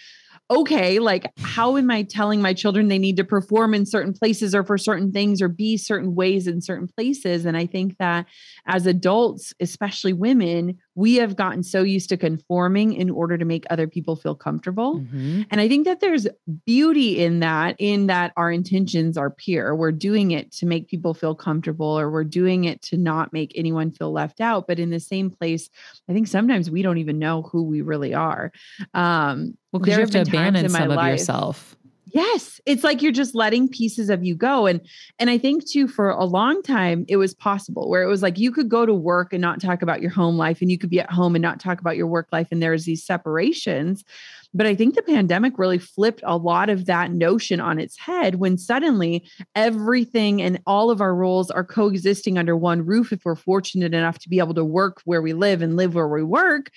okay, 0.50 0.98
like 0.98 1.30
how 1.38 1.76
am 1.76 1.90
I 1.90 2.02
telling 2.02 2.42
my 2.42 2.52
children 2.52 2.88
they 2.88 2.98
need 2.98 3.16
to 3.18 3.24
perform 3.24 3.72
in 3.72 3.86
certain 3.86 4.12
places 4.12 4.54
or 4.54 4.64
for 4.64 4.76
certain 4.76 5.12
things 5.12 5.40
or 5.40 5.48
be 5.48 5.76
certain 5.76 6.14
ways 6.16 6.48
in 6.48 6.60
certain 6.60 6.88
places? 6.88 7.44
And 7.44 7.56
I 7.56 7.66
think 7.66 7.96
that 7.98 8.26
as 8.66 8.84
adults, 8.86 9.54
especially 9.60 10.12
women, 10.12 10.76
we 10.96 11.14
have 11.16 11.36
gotten 11.36 11.62
so 11.62 11.82
used 11.82 12.08
to 12.08 12.16
conforming 12.16 12.92
in 12.94 13.10
order 13.10 13.38
to 13.38 13.44
make 13.44 13.64
other 13.70 13.86
people 13.86 14.16
feel 14.16 14.34
comfortable. 14.34 15.00
Mhm. 15.00 15.46
And 15.50 15.60
I 15.60 15.68
think 15.68 15.84
that 15.86 16.00
there's 16.00 16.26
beauty 16.66 17.20
in 17.22 17.40
that, 17.40 17.76
in 17.78 18.08
that 18.08 18.32
our 18.36 18.50
intentions 18.50 19.16
are 19.16 19.30
pure. 19.30 19.74
We're 19.76 19.92
doing 19.92 20.32
it 20.32 20.50
to 20.52 20.66
make 20.66 20.88
people 20.88 21.14
feel 21.14 21.34
comfortable 21.34 21.98
or 21.98 22.10
we're 22.10 22.24
doing 22.24 22.64
it 22.64 22.82
to 22.82 22.96
not 22.96 23.32
make 23.32 23.52
anyone 23.54 23.92
feel 23.92 24.10
left 24.12 24.40
out. 24.40 24.66
But 24.66 24.80
in 24.80 24.90
the 24.90 25.00
same 25.00 25.30
place, 25.30 25.70
I 26.08 26.12
think 26.12 26.26
sometimes 26.26 26.70
we 26.70 26.82
don't 26.82 26.98
even 26.98 27.18
know 27.18 27.42
who 27.42 27.62
we 27.62 27.82
really 27.82 28.14
are. 28.14 28.50
Um, 28.94 29.54
Well, 29.72 29.80
because 29.80 29.94
you 29.94 30.00
have 30.00 30.10
to 30.10 30.22
abandon 30.22 30.68
some 30.68 30.90
of 30.90 30.96
life- 30.96 31.18
yourself. 31.18 31.76
Yes, 32.12 32.60
it's 32.66 32.82
like 32.82 33.02
you're 33.02 33.12
just 33.12 33.34
letting 33.34 33.68
pieces 33.68 34.10
of 34.10 34.24
you 34.24 34.34
go 34.34 34.66
and 34.66 34.80
and 35.18 35.30
I 35.30 35.38
think 35.38 35.66
too 35.66 35.86
for 35.86 36.10
a 36.10 36.24
long 36.24 36.62
time 36.62 37.04
it 37.08 37.16
was 37.16 37.34
possible 37.34 37.88
where 37.88 38.02
it 38.02 38.08
was 38.08 38.22
like 38.22 38.38
you 38.38 38.50
could 38.50 38.68
go 38.68 38.84
to 38.84 38.94
work 38.94 39.32
and 39.32 39.40
not 39.40 39.60
talk 39.60 39.82
about 39.82 40.00
your 40.00 40.10
home 40.10 40.36
life 40.36 40.60
and 40.60 40.70
you 40.70 40.78
could 40.78 40.90
be 40.90 41.00
at 41.00 41.10
home 41.10 41.34
and 41.36 41.42
not 41.42 41.60
talk 41.60 41.80
about 41.80 41.96
your 41.96 42.06
work 42.06 42.28
life 42.32 42.48
and 42.50 42.62
there's 42.62 42.84
these 42.84 43.04
separations. 43.04 44.04
But 44.52 44.66
I 44.66 44.74
think 44.74 44.94
the 44.94 45.02
pandemic 45.02 45.58
really 45.58 45.78
flipped 45.78 46.22
a 46.24 46.36
lot 46.36 46.70
of 46.70 46.86
that 46.86 47.12
notion 47.12 47.60
on 47.60 47.78
its 47.78 47.96
head 47.96 48.36
when 48.36 48.58
suddenly 48.58 49.24
everything 49.54 50.42
and 50.42 50.60
all 50.66 50.90
of 50.90 51.00
our 51.00 51.14
roles 51.14 51.50
are 51.50 51.64
coexisting 51.64 52.36
under 52.36 52.56
one 52.56 52.84
roof 52.84 53.12
if 53.12 53.24
we're 53.24 53.36
fortunate 53.36 53.94
enough 53.94 54.18
to 54.18 54.28
be 54.28 54.40
able 54.40 54.54
to 54.54 54.64
work 54.64 55.00
where 55.04 55.22
we 55.22 55.32
live 55.32 55.62
and 55.62 55.76
live 55.76 55.94
where 55.94 56.08
we 56.08 56.24
work 56.24 56.70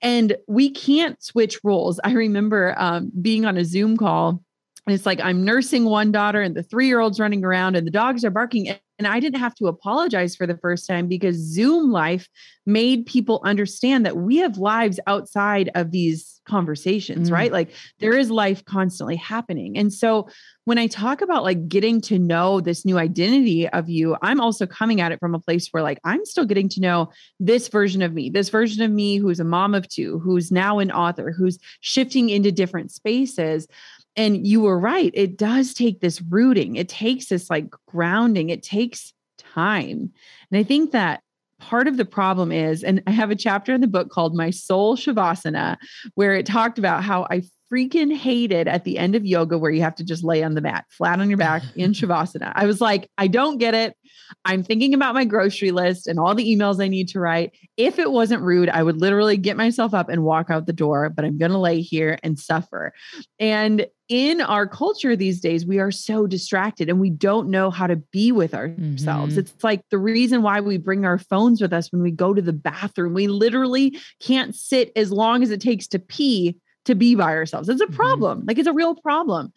and 0.00 0.36
we 0.46 0.70
can't 0.70 1.20
switch 1.20 1.58
roles. 1.64 1.98
I 2.04 2.12
remember 2.12 2.74
um, 2.78 3.10
being 3.20 3.44
on 3.44 3.56
a 3.56 3.64
Zoom 3.64 3.96
call 3.96 4.42
it's 4.86 5.06
like 5.06 5.20
I'm 5.20 5.44
nursing 5.44 5.84
one 5.84 6.12
daughter 6.12 6.40
and 6.40 6.54
the 6.54 6.62
three 6.62 6.86
year 6.86 7.00
old's 7.00 7.18
running 7.18 7.44
around 7.44 7.76
and 7.76 7.86
the 7.86 7.90
dogs 7.90 8.24
are 8.24 8.30
barking. 8.30 8.68
And 8.98 9.06
I 9.06 9.20
didn't 9.20 9.40
have 9.40 9.54
to 9.56 9.66
apologize 9.66 10.34
for 10.34 10.46
the 10.46 10.56
first 10.56 10.86
time 10.86 11.06
because 11.06 11.36
Zoom 11.36 11.90
life 11.90 12.28
made 12.64 13.04
people 13.04 13.42
understand 13.44 14.06
that 14.06 14.16
we 14.16 14.38
have 14.38 14.56
lives 14.56 14.98
outside 15.06 15.70
of 15.74 15.90
these 15.90 16.40
conversations, 16.48 17.28
Mm. 17.28 17.32
right? 17.32 17.52
Like 17.52 17.72
there 17.98 18.16
is 18.16 18.30
life 18.30 18.64
constantly 18.64 19.16
happening. 19.16 19.76
And 19.76 19.92
so 19.92 20.28
when 20.64 20.78
I 20.78 20.86
talk 20.86 21.20
about 21.20 21.42
like 21.42 21.68
getting 21.68 22.00
to 22.02 22.18
know 22.18 22.60
this 22.60 22.86
new 22.86 22.96
identity 22.98 23.68
of 23.68 23.90
you, 23.90 24.16
I'm 24.22 24.40
also 24.40 24.66
coming 24.66 25.00
at 25.02 25.12
it 25.12 25.20
from 25.20 25.34
a 25.34 25.40
place 25.40 25.68
where 25.72 25.82
like 25.82 25.98
I'm 26.04 26.24
still 26.24 26.46
getting 26.46 26.68
to 26.70 26.80
know 26.80 27.10
this 27.38 27.68
version 27.68 28.00
of 28.00 28.14
me, 28.14 28.30
this 28.30 28.48
version 28.48 28.82
of 28.82 28.90
me 28.90 29.18
who's 29.18 29.40
a 29.40 29.44
mom 29.44 29.74
of 29.74 29.88
two, 29.88 30.20
who's 30.20 30.50
now 30.50 30.78
an 30.78 30.90
author, 30.90 31.32
who's 31.36 31.58
shifting 31.80 32.30
into 32.30 32.50
different 32.50 32.90
spaces. 32.92 33.68
And 34.16 34.46
you 34.46 34.62
were 34.62 34.78
right. 34.78 35.10
It 35.14 35.36
does 35.36 35.74
take 35.74 36.00
this 36.00 36.22
rooting, 36.22 36.76
it 36.76 36.88
takes 36.88 37.26
this 37.26 37.50
like 37.50 37.66
grounding, 37.86 38.50
it 38.50 38.62
takes 38.62 39.12
time. 39.38 40.10
And 40.50 40.58
I 40.58 40.62
think 40.62 40.92
that 40.92 41.22
part 41.58 41.88
of 41.88 41.96
the 41.96 42.04
problem 42.04 42.52
is, 42.52 42.82
and 42.82 43.02
I 43.06 43.10
have 43.10 43.30
a 43.30 43.36
chapter 43.36 43.72
in 43.72 43.80
the 43.80 43.86
book 43.86 44.10
called 44.10 44.34
My 44.34 44.50
Soul 44.50 44.96
Shavasana, 44.96 45.76
where 46.14 46.34
it 46.34 46.46
talked 46.46 46.78
about 46.78 47.02
how 47.02 47.26
I 47.30 47.42
freaking 47.72 48.14
hated 48.14 48.68
at 48.68 48.84
the 48.84 48.98
end 48.98 49.14
of 49.14 49.26
yoga 49.26 49.58
where 49.58 49.70
you 49.70 49.82
have 49.82 49.94
to 49.96 50.04
just 50.04 50.22
lay 50.24 50.42
on 50.42 50.54
the 50.54 50.60
mat 50.60 50.84
flat 50.90 51.20
on 51.20 51.28
your 51.28 51.36
back 51.36 51.62
in 51.74 51.92
Shavasana. 51.94 52.52
I 52.54 52.66
was 52.66 52.80
like, 52.80 53.10
I 53.18 53.26
don't 53.26 53.58
get 53.58 53.74
it. 53.74 53.96
I'm 54.44 54.62
thinking 54.62 54.94
about 54.94 55.14
my 55.14 55.24
grocery 55.24 55.70
list 55.70 56.06
and 56.06 56.18
all 56.18 56.34
the 56.34 56.44
emails 56.44 56.82
I 56.82 56.88
need 56.88 57.08
to 57.08 57.20
write. 57.20 57.52
If 57.76 57.98
it 57.98 58.10
wasn't 58.10 58.42
rude, 58.42 58.68
I 58.68 58.82
would 58.82 59.00
literally 59.00 59.36
get 59.36 59.56
myself 59.56 59.94
up 59.94 60.08
and 60.08 60.22
walk 60.24 60.50
out 60.50 60.66
the 60.66 60.72
door, 60.72 61.10
but 61.10 61.24
I'm 61.24 61.38
going 61.38 61.52
to 61.52 61.58
lay 61.58 61.80
here 61.80 62.18
and 62.22 62.38
suffer. 62.38 62.92
And 63.38 63.86
in 64.08 64.40
our 64.40 64.66
culture 64.68 65.16
these 65.16 65.40
days, 65.40 65.66
we 65.66 65.78
are 65.80 65.90
so 65.90 66.26
distracted 66.26 66.88
and 66.88 67.00
we 67.00 67.10
don't 67.10 67.48
know 67.50 67.70
how 67.70 67.86
to 67.88 67.96
be 67.96 68.30
with 68.30 68.54
ourselves. 68.54 69.34
Mhm. 69.34 69.38
It's 69.38 69.64
like 69.64 69.82
the 69.90 69.98
reason 69.98 70.42
why 70.42 70.60
we 70.60 70.76
bring 70.78 71.04
our 71.04 71.18
phones 71.18 71.60
with 71.60 71.72
us 71.72 71.90
when 71.90 72.02
we 72.02 72.12
go 72.12 72.32
to 72.32 72.42
the 72.42 72.52
bathroom. 72.52 73.14
We 73.14 73.26
literally 73.26 73.98
can't 74.20 74.54
sit 74.54 74.92
as 74.94 75.10
long 75.10 75.42
as 75.42 75.50
it 75.50 75.60
takes 75.60 75.88
to 75.88 75.98
pee 75.98 76.56
to 76.86 76.94
be 76.94 77.14
by 77.14 77.32
ourselves. 77.34 77.68
It's 77.68 77.80
a 77.80 77.86
Mhm. 77.86 77.94
problem. 77.94 78.44
Like 78.46 78.58
it's 78.58 78.68
a 78.68 78.72
real 78.72 78.94
problem. 78.94 79.52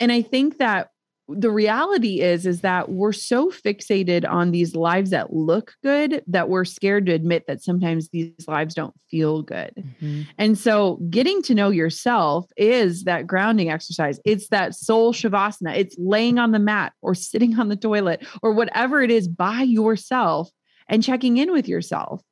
And 0.00 0.12
I 0.12 0.22
think 0.22 0.58
that 0.58 0.90
the 1.28 1.50
reality 1.50 2.20
is 2.20 2.46
is 2.46 2.60
that 2.60 2.88
we're 2.88 3.12
so 3.12 3.50
fixated 3.50 4.24
on 4.30 4.52
these 4.52 4.76
lives 4.76 5.10
that 5.10 5.32
look 5.32 5.74
good 5.82 6.22
that 6.28 6.48
we're 6.48 6.64
scared 6.64 7.04
to 7.06 7.12
admit 7.12 7.48
that 7.48 7.60
sometimes 7.60 8.08
these 8.10 8.30
lives 8.46 8.74
don't 8.74 8.94
feel 9.10 9.42
good. 9.42 9.72
Mhm. 10.00 10.26
And 10.38 10.56
so 10.56 11.00
getting 11.10 11.42
to 11.42 11.54
know 11.54 11.70
yourself 11.70 12.46
is 12.56 13.02
that 13.04 13.26
grounding 13.26 13.70
exercise. 13.70 14.20
It's 14.24 14.48
that 14.50 14.76
soul 14.76 15.12
shavasana. 15.12 15.76
It's 15.76 15.96
laying 15.98 16.38
on 16.38 16.52
the 16.52 16.60
mat 16.60 16.92
or 17.02 17.12
sitting 17.16 17.58
on 17.58 17.70
the 17.70 17.76
toilet 17.76 18.24
or 18.40 18.52
whatever 18.52 19.02
it 19.02 19.10
is 19.10 19.26
by 19.26 19.62
yourself 19.62 20.48
and 20.88 21.02
checking 21.02 21.38
in 21.38 21.50
with 21.50 21.66
yourself. 21.66 22.22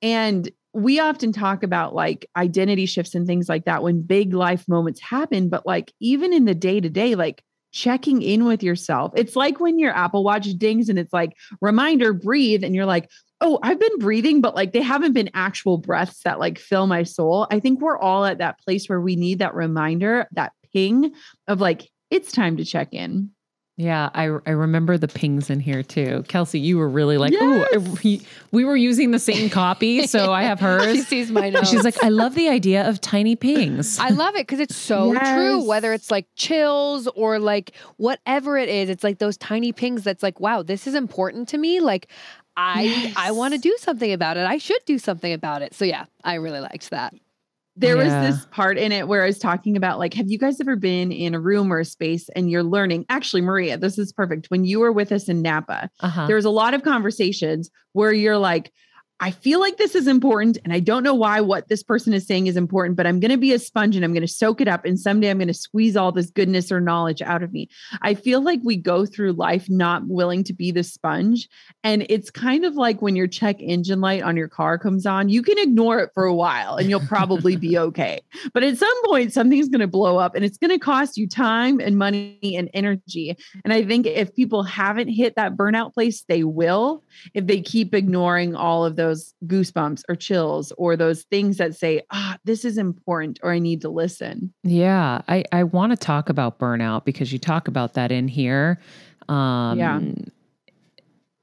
And 0.00 0.50
we 0.72 1.00
often 1.00 1.32
talk 1.32 1.62
about 1.62 1.94
like 1.94 2.28
identity 2.36 2.86
shifts 2.86 3.14
and 3.14 3.26
things 3.26 3.48
like 3.48 3.64
that 3.64 3.82
when 3.82 4.02
big 4.02 4.32
life 4.34 4.68
moments 4.68 5.00
happen, 5.00 5.48
but 5.48 5.66
like 5.66 5.92
even 6.00 6.32
in 6.32 6.44
the 6.44 6.54
day 6.54 6.80
to 6.80 6.88
day, 6.88 7.14
like 7.14 7.42
checking 7.72 8.22
in 8.22 8.44
with 8.44 8.62
yourself. 8.62 9.12
It's 9.16 9.36
like 9.36 9.60
when 9.60 9.78
your 9.78 9.96
Apple 9.96 10.24
Watch 10.24 10.46
dings 10.58 10.88
and 10.88 10.98
it's 10.98 11.12
like, 11.12 11.36
reminder, 11.60 12.12
breathe. 12.12 12.64
And 12.64 12.74
you're 12.74 12.86
like, 12.86 13.08
oh, 13.40 13.58
I've 13.62 13.80
been 13.80 13.98
breathing, 13.98 14.40
but 14.40 14.54
like 14.54 14.72
they 14.72 14.82
haven't 14.82 15.12
been 15.12 15.30
actual 15.34 15.78
breaths 15.78 16.22
that 16.24 16.38
like 16.38 16.58
fill 16.58 16.86
my 16.86 17.04
soul. 17.04 17.46
I 17.50 17.60
think 17.60 17.80
we're 17.80 17.98
all 17.98 18.24
at 18.24 18.38
that 18.38 18.58
place 18.60 18.88
where 18.88 19.00
we 19.00 19.16
need 19.16 19.38
that 19.38 19.54
reminder, 19.54 20.26
that 20.32 20.52
ping 20.72 21.14
of 21.48 21.60
like, 21.60 21.88
it's 22.10 22.32
time 22.32 22.56
to 22.56 22.64
check 22.64 22.92
in. 22.92 23.30
Yeah, 23.80 24.10
I 24.12 24.24
I 24.24 24.50
remember 24.50 24.98
the 24.98 25.08
pings 25.08 25.48
in 25.48 25.58
here 25.58 25.82
too. 25.82 26.22
Kelsey, 26.28 26.60
you 26.60 26.76
were 26.76 26.88
really 26.88 27.16
like, 27.16 27.32
oh, 27.34 27.66
Yes. 27.72 28.02
we, 28.04 28.20
we 28.52 28.64
were 28.66 28.76
using 28.76 29.10
the 29.10 29.18
same 29.18 29.48
copy, 29.48 30.06
so 30.06 30.32
I 30.40 30.42
have 30.42 30.60
hers. 30.60 30.94
She 30.94 31.00
sees 31.02 31.30
my 31.32 31.48
notes. 31.48 31.70
She's 31.70 31.82
like, 31.82 31.96
I 32.04 32.10
love 32.10 32.34
the 32.34 32.50
idea 32.50 32.86
of 32.86 33.00
tiny 33.00 33.36
pings. 33.36 33.98
I 33.98 34.10
love 34.10 34.34
it 34.34 34.46
because 34.46 34.60
it's 34.60 34.76
so 34.76 35.14
true. 35.18 35.66
Whether 35.66 35.94
it's 35.94 36.10
like 36.10 36.26
chills 36.36 37.08
or 37.14 37.38
like 37.38 37.72
whatever 37.96 38.58
it 38.58 38.68
is, 38.68 38.90
it's 38.90 39.02
like 39.02 39.18
those 39.18 39.38
tiny 39.38 39.72
pings 39.72 40.04
that's 40.04 40.22
like, 40.22 40.40
wow, 40.40 40.62
this 40.62 40.86
is 40.86 40.94
important 40.94 41.48
to 41.48 41.56
me. 41.56 41.80
Like 41.80 42.08
I 42.58 43.14
I 43.16 43.30
want 43.30 43.54
to 43.54 43.58
do 43.58 43.74
something 43.78 44.12
about 44.12 44.36
it. 44.36 44.44
I 44.46 44.58
should 44.58 44.84
do 44.84 44.98
something 44.98 45.32
about 45.32 45.62
it. 45.62 45.72
So 45.72 45.86
yeah, 45.86 46.04
I 46.22 46.34
really 46.34 46.60
liked 46.60 46.90
that. 46.90 47.14
There 47.80 47.96
Yeah. 47.96 48.20
was 48.22 48.36
this 48.36 48.46
part 48.50 48.76
in 48.76 48.92
it 48.92 49.08
where 49.08 49.22
I 49.22 49.26
was 49.26 49.38
talking 49.38 49.74
about 49.76 49.98
like, 49.98 50.12
have 50.14 50.28
you 50.30 50.36
guys 50.38 50.60
ever 50.60 50.76
been 50.76 51.10
in 51.10 51.34
a 51.34 51.40
room 51.40 51.72
or 51.72 51.80
a 51.80 51.84
space 51.84 52.28
and 52.36 52.50
you're 52.50 52.62
learning? 52.62 53.06
Actually, 53.08 53.40
Maria, 53.40 53.78
this 53.78 53.98
is 53.98 54.12
perfect. 54.12 54.50
When 54.50 54.64
you 54.64 54.80
were 54.80 54.92
with 54.92 55.10
us 55.12 55.28
in 55.30 55.40
Napa, 55.40 55.88
Uh-huh. 56.00 56.26
there's 56.26 56.44
a 56.44 56.50
lot 56.50 56.74
of 56.74 56.82
conversations 56.82 57.70
where 57.92 58.12
you're 58.12 58.36
like, 58.38 58.70
I 59.22 59.30
feel 59.30 59.60
like 59.60 59.76
this 59.76 59.94
is 59.94 60.06
important 60.06 60.56
and 60.64 60.72
I 60.72 60.80
don't 60.80 61.02
know 61.02 61.14
why 61.14 61.42
what 61.42 61.68
this 61.68 61.82
person 61.82 62.14
is 62.14 62.26
saying 62.26 62.46
is 62.46 62.56
important, 62.56 62.96
but 62.96 63.06
I'm 63.06 63.20
going 63.20 63.30
to 63.30 63.36
be 63.36 63.52
a 63.52 63.58
sponge 63.58 63.94
and 63.94 64.02
I'm 64.02 64.14
going 64.14 64.26
to 64.26 64.32
soak 64.32 64.62
it 64.62 64.68
up. 64.68 64.86
And 64.86 64.98
someday 64.98 65.28
I'm 65.28 65.36
going 65.36 65.48
to 65.48 65.54
squeeze 65.54 65.94
all 65.94 66.10
this 66.10 66.30
goodness 66.30 66.72
or 66.72 66.80
knowledge 66.80 67.20
out 67.20 67.42
of 67.42 67.52
me. 67.52 67.68
I 68.00 68.14
feel 68.14 68.40
like 68.40 68.60
we 68.64 68.76
go 68.76 69.04
through 69.04 69.32
life 69.32 69.68
not 69.68 70.06
willing 70.06 70.42
to 70.44 70.54
be 70.54 70.72
the 70.72 70.82
sponge. 70.82 71.50
And 71.84 72.06
it's 72.08 72.30
kind 72.30 72.64
of 72.64 72.76
like 72.76 73.02
when 73.02 73.14
your 73.14 73.26
check 73.26 73.60
engine 73.60 74.00
light 74.00 74.22
on 74.22 74.38
your 74.38 74.48
car 74.48 74.78
comes 74.78 75.04
on, 75.04 75.28
you 75.28 75.42
can 75.42 75.58
ignore 75.58 76.00
it 76.00 76.10
for 76.14 76.24
a 76.24 76.34
while 76.34 76.76
and 76.76 76.88
you'll 76.88 77.00
probably 77.00 77.56
be 77.56 77.76
okay. 77.90 78.22
But 78.54 78.62
at 78.62 78.78
some 78.78 79.04
point, 79.04 79.34
something's 79.34 79.68
going 79.68 79.80
to 79.80 79.86
blow 79.86 80.16
up 80.16 80.34
and 80.34 80.46
it's 80.46 80.56
going 80.56 80.70
to 80.70 80.78
cost 80.78 81.18
you 81.18 81.28
time 81.28 81.78
and 81.78 81.98
money 81.98 82.38
and 82.56 82.70
energy. 82.72 83.36
And 83.64 83.74
I 83.74 83.84
think 83.84 84.06
if 84.06 84.34
people 84.34 84.62
haven't 84.62 85.08
hit 85.08 85.36
that 85.36 85.58
burnout 85.58 85.92
place, 85.92 86.24
they 86.26 86.42
will 86.42 87.04
if 87.34 87.46
they 87.46 87.60
keep 87.60 87.94
ignoring 87.94 88.54
all 88.54 88.86
of 88.86 88.96
those 88.96 89.09
those 89.10 89.34
goosebumps 89.46 90.02
or 90.08 90.14
chills 90.14 90.72
or 90.78 90.96
those 90.96 91.22
things 91.24 91.56
that 91.56 91.74
say, 91.74 92.02
ah, 92.10 92.38
this 92.44 92.64
is 92.64 92.78
important 92.78 93.40
or 93.42 93.52
I 93.52 93.58
need 93.58 93.80
to 93.82 93.88
listen. 93.88 94.52
Yeah. 94.62 95.22
I, 95.28 95.44
I 95.52 95.64
want 95.64 95.92
to 95.92 95.96
talk 95.96 96.28
about 96.28 96.58
burnout 96.58 97.04
because 97.04 97.32
you 97.32 97.38
talk 97.38 97.68
about 97.68 97.94
that 97.94 98.12
in 98.12 98.28
here. 98.28 98.80
Um, 99.28 99.78
yeah. 99.78 100.00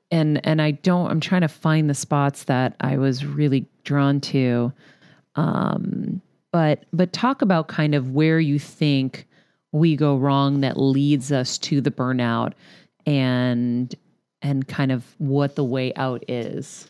And, 0.10 0.46
and 0.46 0.62
I 0.62 0.72
don't, 0.72 1.12
I'm 1.12 1.20
trying 1.20 1.42
to 1.42 1.50
find 1.50 1.90
the 1.90 1.94
spots 1.94 2.46
that 2.46 2.76
I 2.80 2.98
was 2.98 3.26
really 3.26 3.66
drawn 3.84 4.22
to. 4.22 4.72
Um, 5.36 6.22
but, 6.52 6.86
but 6.94 7.12
talk 7.12 7.42
about 7.42 7.68
kind 7.68 7.94
of 7.94 8.12
where 8.12 8.40
you 8.40 8.58
think 8.58 9.28
we 9.74 9.98
go 9.98 10.16
wrong 10.16 10.62
that 10.62 10.80
leads 10.80 11.32
us 11.32 11.58
to 11.58 11.82
the 11.82 11.92
burnout 11.92 12.54
and, 13.06 13.94
and 14.42 14.68
kind 14.68 14.94
of 14.94 15.04
what 15.18 15.56
the 15.56 15.64
way 15.64 15.94
out 15.96 16.24
is. 16.30 16.90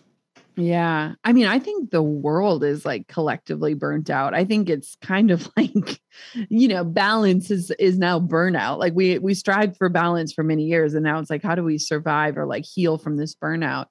Yeah. 0.60 1.14
I 1.24 1.34
mean, 1.34 1.46
I 1.46 1.60
think 1.60 1.92
the 1.92 2.02
world 2.02 2.64
is 2.64 2.84
like 2.84 3.08
collectively 3.08 3.76
burnt 3.76 4.10
out. 4.10 4.34
I 4.34 4.44
think 4.44 4.70
it's 4.70 4.98
kind 5.04 5.30
of 5.30 5.48
like, 5.58 6.02
you 6.50 6.68
know, 6.68 6.84
balance 6.84 7.52
is 7.52 7.72
is 7.80 8.00
now 8.00 8.20
burnout. 8.20 8.80
Like 8.80 8.94
we 8.96 9.20
we 9.20 9.36
strived 9.36 9.78
for 9.78 9.88
balance 9.90 10.34
for 10.34 10.44
many 10.44 10.64
years 10.64 10.96
and 10.96 11.04
now 11.04 11.20
it's 11.20 11.30
like 11.30 11.44
how 11.44 11.54
do 11.54 11.64
we 11.64 11.78
survive 11.78 12.38
or 12.38 12.48
like 12.48 12.66
heal 12.66 12.98
from 12.98 13.18
this 13.18 13.36
burnout? 13.36 13.86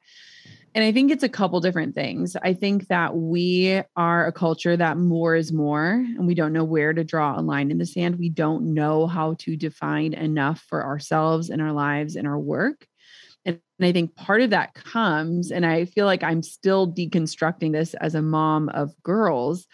And 0.74 0.84
I 0.84 0.92
think 0.92 1.10
it's 1.10 1.22
a 1.24 1.28
couple 1.28 1.60
different 1.60 1.94
things. 1.94 2.36
I 2.42 2.54
think 2.54 2.88
that 2.88 3.16
we 3.16 3.82
are 3.96 4.26
a 4.26 4.32
culture 4.32 4.76
that 4.76 4.98
more 4.98 5.34
is 5.34 5.52
more, 5.52 5.92
and 5.92 6.26
we 6.26 6.34
don't 6.34 6.52
know 6.52 6.64
where 6.64 6.92
to 6.92 7.04
draw 7.04 7.38
a 7.38 7.42
line 7.42 7.70
in 7.70 7.78
the 7.78 7.86
sand. 7.86 8.18
We 8.18 8.30
don't 8.30 8.74
know 8.74 9.06
how 9.06 9.34
to 9.40 9.56
define 9.56 10.14
enough 10.14 10.62
for 10.68 10.84
ourselves 10.84 11.50
and 11.50 11.62
our 11.62 11.72
lives 11.72 12.16
and 12.16 12.26
our 12.26 12.38
work. 12.38 12.86
And, 13.46 13.60
I 13.80 13.92
think 13.92 14.16
part 14.16 14.40
of 14.42 14.50
that 14.50 14.74
comes, 14.74 15.50
and 15.52 15.66
I 15.66 15.84
feel 15.84 16.06
like 16.06 16.22
I'm 16.24 16.42
still 16.42 16.90
deconstructing 16.92 17.72
this 17.72 17.94
as 17.94 18.14
a 18.14 18.22
mom 18.22 18.68
of 18.70 18.92
girls 19.02 19.66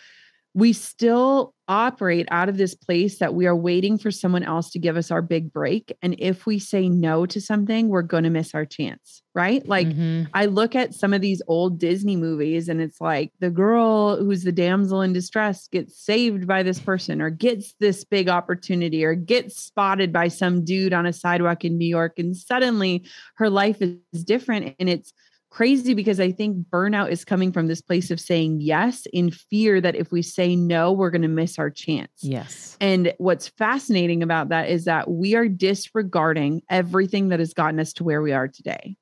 we 0.56 0.72
still 0.72 1.54
operate 1.72 2.28
out 2.30 2.50
of 2.50 2.58
this 2.58 2.74
place 2.74 3.18
that 3.18 3.34
we 3.34 3.46
are 3.46 3.56
waiting 3.56 3.96
for 3.96 4.10
someone 4.10 4.42
else 4.42 4.70
to 4.70 4.78
give 4.78 4.98
us 4.98 5.10
our 5.10 5.22
big 5.22 5.52
break. 5.52 5.96
And 6.02 6.14
if 6.18 6.44
we 6.44 6.58
say 6.58 6.88
no 6.88 7.24
to 7.24 7.40
something, 7.40 7.88
we're 7.88 8.02
going 8.02 8.24
to 8.24 8.30
miss 8.30 8.54
our 8.54 8.66
chance, 8.66 9.22
right? 9.34 9.66
Like 9.66 9.88
mm-hmm. 9.88 10.24
I 10.34 10.46
look 10.46 10.76
at 10.76 10.92
some 10.92 11.14
of 11.14 11.22
these 11.22 11.40
old 11.48 11.78
Disney 11.78 12.16
movies 12.16 12.68
and 12.68 12.82
it's 12.82 13.00
like 13.00 13.32
the 13.40 13.48
girl 13.48 14.16
who's 14.16 14.42
the 14.42 14.52
damsel 14.52 15.00
in 15.00 15.14
distress 15.14 15.66
gets 15.68 15.98
saved 15.98 16.46
by 16.46 16.62
this 16.62 16.78
person 16.78 17.22
or 17.22 17.30
gets 17.30 17.72
this 17.80 18.04
big 18.04 18.28
opportunity 18.28 19.02
or 19.02 19.14
gets 19.14 19.56
spotted 19.56 20.12
by 20.12 20.28
some 20.28 20.64
dude 20.64 20.92
on 20.92 21.06
a 21.06 21.12
sidewalk 21.12 21.64
in 21.64 21.78
New 21.78 21.88
York. 21.88 22.18
And 22.18 22.36
suddenly 22.36 23.06
her 23.36 23.48
life 23.48 23.80
is 23.80 24.24
different. 24.24 24.76
And 24.78 24.90
it's 24.90 25.14
crazy 25.52 25.92
because 25.92 26.18
I 26.18 26.32
think 26.32 26.66
burnout 26.68 27.10
is 27.10 27.26
coming 27.26 27.52
from 27.52 27.66
this 27.66 27.82
place 27.82 28.10
of 28.10 28.18
saying 28.18 28.62
yes 28.62 29.06
in 29.12 29.30
fear 29.30 29.82
that 29.82 29.94
if 29.94 30.10
we 30.10 30.22
say 30.22 30.56
no, 30.56 30.92
we're 30.92 31.10
going 31.10 31.22
to 31.22 31.28
miss 31.28 31.58
our 31.58 31.68
chance. 31.68 32.10
Yes. 32.22 32.74
And 32.80 33.12
what's 33.18 33.48
fascinating 33.48 34.22
about 34.22 34.48
that 34.48 34.70
is 34.70 34.86
that 34.86 35.10
we 35.10 35.34
are 35.34 35.48
disregarding 35.48 36.62
everything 36.70 37.28
that 37.28 37.38
has 37.38 37.52
gotten 37.52 37.78
us 37.80 37.92
to 37.94 38.04
where 38.04 38.22
we 38.22 38.32
are 38.32 38.48
today. 38.48 38.96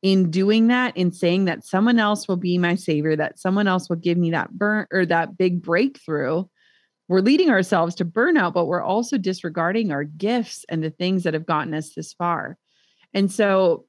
In 0.00 0.30
doing 0.30 0.68
that, 0.68 0.96
in 0.96 1.10
saying 1.10 1.46
that 1.46 1.64
someone 1.64 1.98
else 1.98 2.28
will 2.28 2.36
be 2.36 2.56
my 2.56 2.76
savior, 2.76 3.16
that 3.16 3.40
someone 3.40 3.66
else 3.66 3.88
will 3.88 3.96
give 3.96 4.16
me 4.16 4.30
that 4.30 4.52
burn 4.52 4.86
or 4.92 5.06
that 5.06 5.36
big 5.36 5.60
breakthrough, 5.60 6.44
we're 7.08 7.20
leading 7.20 7.50
ourselves 7.50 7.96
to 7.96 8.04
burnout, 8.04 8.54
but 8.54 8.66
we're 8.66 8.82
also 8.82 9.18
disregarding 9.18 9.90
our 9.90 10.04
gifts 10.04 10.64
and 10.68 10.84
the 10.84 10.90
things 10.90 11.24
that 11.24 11.34
have 11.34 11.46
gotten 11.46 11.74
us 11.74 11.94
this 11.94 12.12
far. 12.12 12.56
And 13.12 13.32
so 13.32 13.86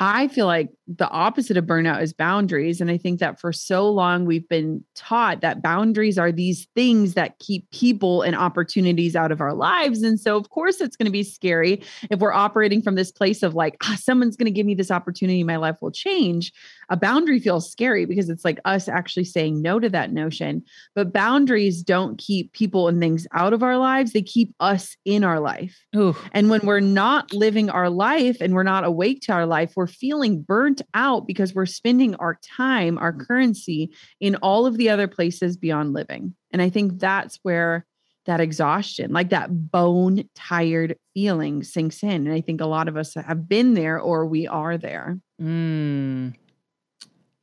I 0.00 0.26
feel 0.26 0.46
like 0.46 0.70
the 0.88 1.08
opposite 1.08 1.56
of 1.56 1.66
burnout 1.66 2.02
is 2.02 2.12
boundaries. 2.12 2.80
And 2.80 2.90
I 2.90 2.98
think 2.98 3.20
that 3.20 3.40
for 3.40 3.52
so 3.52 3.88
long 3.88 4.24
we've 4.24 4.48
been 4.48 4.84
taught 4.96 5.40
that 5.40 5.62
boundaries 5.62 6.18
are 6.18 6.32
these 6.32 6.66
things 6.74 7.14
that 7.14 7.38
keep 7.38 7.70
people 7.70 8.22
and 8.22 8.34
opportunities 8.34 9.14
out 9.14 9.30
of 9.30 9.40
our 9.40 9.54
lives. 9.54 10.02
And 10.02 10.18
so, 10.18 10.36
of 10.36 10.50
course, 10.50 10.80
it's 10.80 10.96
going 10.96 11.06
to 11.06 11.12
be 11.12 11.22
scary 11.22 11.80
if 12.10 12.18
we're 12.18 12.32
operating 12.32 12.82
from 12.82 12.96
this 12.96 13.12
place 13.12 13.44
of 13.44 13.54
like, 13.54 13.76
ah, 13.84 13.96
someone's 13.98 14.36
going 14.36 14.46
to 14.46 14.50
give 14.50 14.66
me 14.66 14.74
this 14.74 14.90
opportunity, 14.90 15.44
my 15.44 15.56
life 15.56 15.76
will 15.80 15.92
change. 15.92 16.52
A 16.88 16.96
boundary 16.96 17.38
feels 17.38 17.70
scary 17.70 18.04
because 18.04 18.28
it's 18.28 18.44
like 18.44 18.58
us 18.64 18.88
actually 18.88 19.24
saying 19.24 19.62
no 19.62 19.78
to 19.78 19.88
that 19.90 20.12
notion. 20.12 20.62
But 20.94 21.12
boundaries 21.12 21.82
don't 21.82 22.18
keep 22.18 22.52
people 22.52 22.88
and 22.88 23.00
things 23.00 23.26
out 23.32 23.52
of 23.52 23.62
our 23.62 23.78
lives, 23.78 24.12
they 24.12 24.22
keep 24.22 24.54
us 24.60 24.96
in 25.04 25.24
our 25.24 25.40
life. 25.40 25.84
Ooh. 25.96 26.16
And 26.32 26.50
when 26.50 26.60
we're 26.64 26.80
not 26.80 27.32
living 27.32 27.70
our 27.70 27.90
life 27.90 28.38
and 28.40 28.54
we're 28.54 28.62
not 28.62 28.84
awake 28.84 29.20
to 29.22 29.32
our 29.32 29.46
life, 29.46 29.72
we're 29.76 29.86
feeling 29.86 30.42
burnt 30.42 30.82
out 30.94 31.26
because 31.26 31.54
we're 31.54 31.66
spending 31.66 32.14
our 32.16 32.38
time, 32.42 32.98
our 32.98 33.12
currency 33.12 33.90
in 34.20 34.36
all 34.36 34.66
of 34.66 34.76
the 34.76 34.90
other 34.90 35.08
places 35.08 35.56
beyond 35.56 35.92
living. 35.92 36.34
And 36.52 36.62
I 36.62 36.70
think 36.70 36.98
that's 36.98 37.38
where 37.42 37.86
that 38.26 38.40
exhaustion, 38.40 39.12
like 39.12 39.30
that 39.30 39.70
bone 39.70 40.24
tired 40.34 40.96
feeling 41.12 41.62
sinks 41.62 42.02
in. 42.02 42.26
And 42.26 42.32
I 42.32 42.40
think 42.40 42.60
a 42.60 42.66
lot 42.66 42.88
of 42.88 42.96
us 42.96 43.14
have 43.14 43.48
been 43.48 43.74
there 43.74 43.98
or 43.98 44.26
we 44.26 44.46
are 44.46 44.78
there. 44.78 45.18
Mm. 45.40 46.34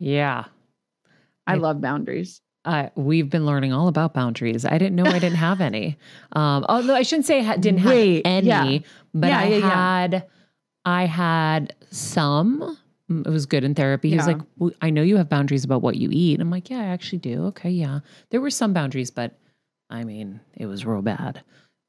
Yeah. 0.02 0.46
I, 1.46 1.54
I 1.54 1.56
love 1.56 1.80
boundaries. 1.80 2.42
Uh, 2.66 2.90
we've 2.96 3.30
been 3.30 3.46
learning 3.46 3.72
all 3.72 3.88
about 3.88 4.14
boundaries. 4.14 4.66
I 4.66 4.78
didn't 4.78 4.96
know 4.96 5.06
I 5.06 5.20
didn't 5.20 5.38
have 5.38 5.62
any. 5.62 5.98
Um, 6.34 6.66
although 6.70 6.96
I 6.96 7.02
shouldn't 7.02 7.26
say 7.26 7.46
I 7.46 7.58
didn't 7.58 7.82
have 7.82 7.92
any, 8.24 8.48
yeah. 8.48 8.80
but 9.14 9.28
yeah, 9.28 9.40
I 9.40 9.46
yeah, 9.48 9.60
had, 9.60 10.28
I 10.86 11.06
had 11.06 11.76
some, 11.90 12.78
it 13.10 13.28
was 13.28 13.46
good 13.46 13.66
in 13.66 13.76
therapy. 13.76 14.12
He's 14.12 14.26
like, 14.26 14.38
well, 14.58 14.72
I 14.82 14.92
know 14.92 15.02
you 15.02 15.18
have 15.18 15.28
boundaries 15.28 15.66
about 15.66 15.82
what 15.82 15.98
you 15.98 16.08
eat. 16.10 16.40
I'm 16.40 16.50
like, 16.50 16.70
yeah, 16.70 16.80
I 16.80 16.86
actually 16.86 17.18
do. 17.18 17.48
Okay, 17.48 17.70
yeah. 17.70 18.00
There 18.30 18.40
were 18.40 18.50
some 18.50 18.72
boundaries, 18.72 19.12
but 19.12 19.38
I 19.90 20.06
mean, 20.06 20.40
it 20.56 20.68
was 20.68 20.86
real 20.86 21.02
bad. 21.02 21.44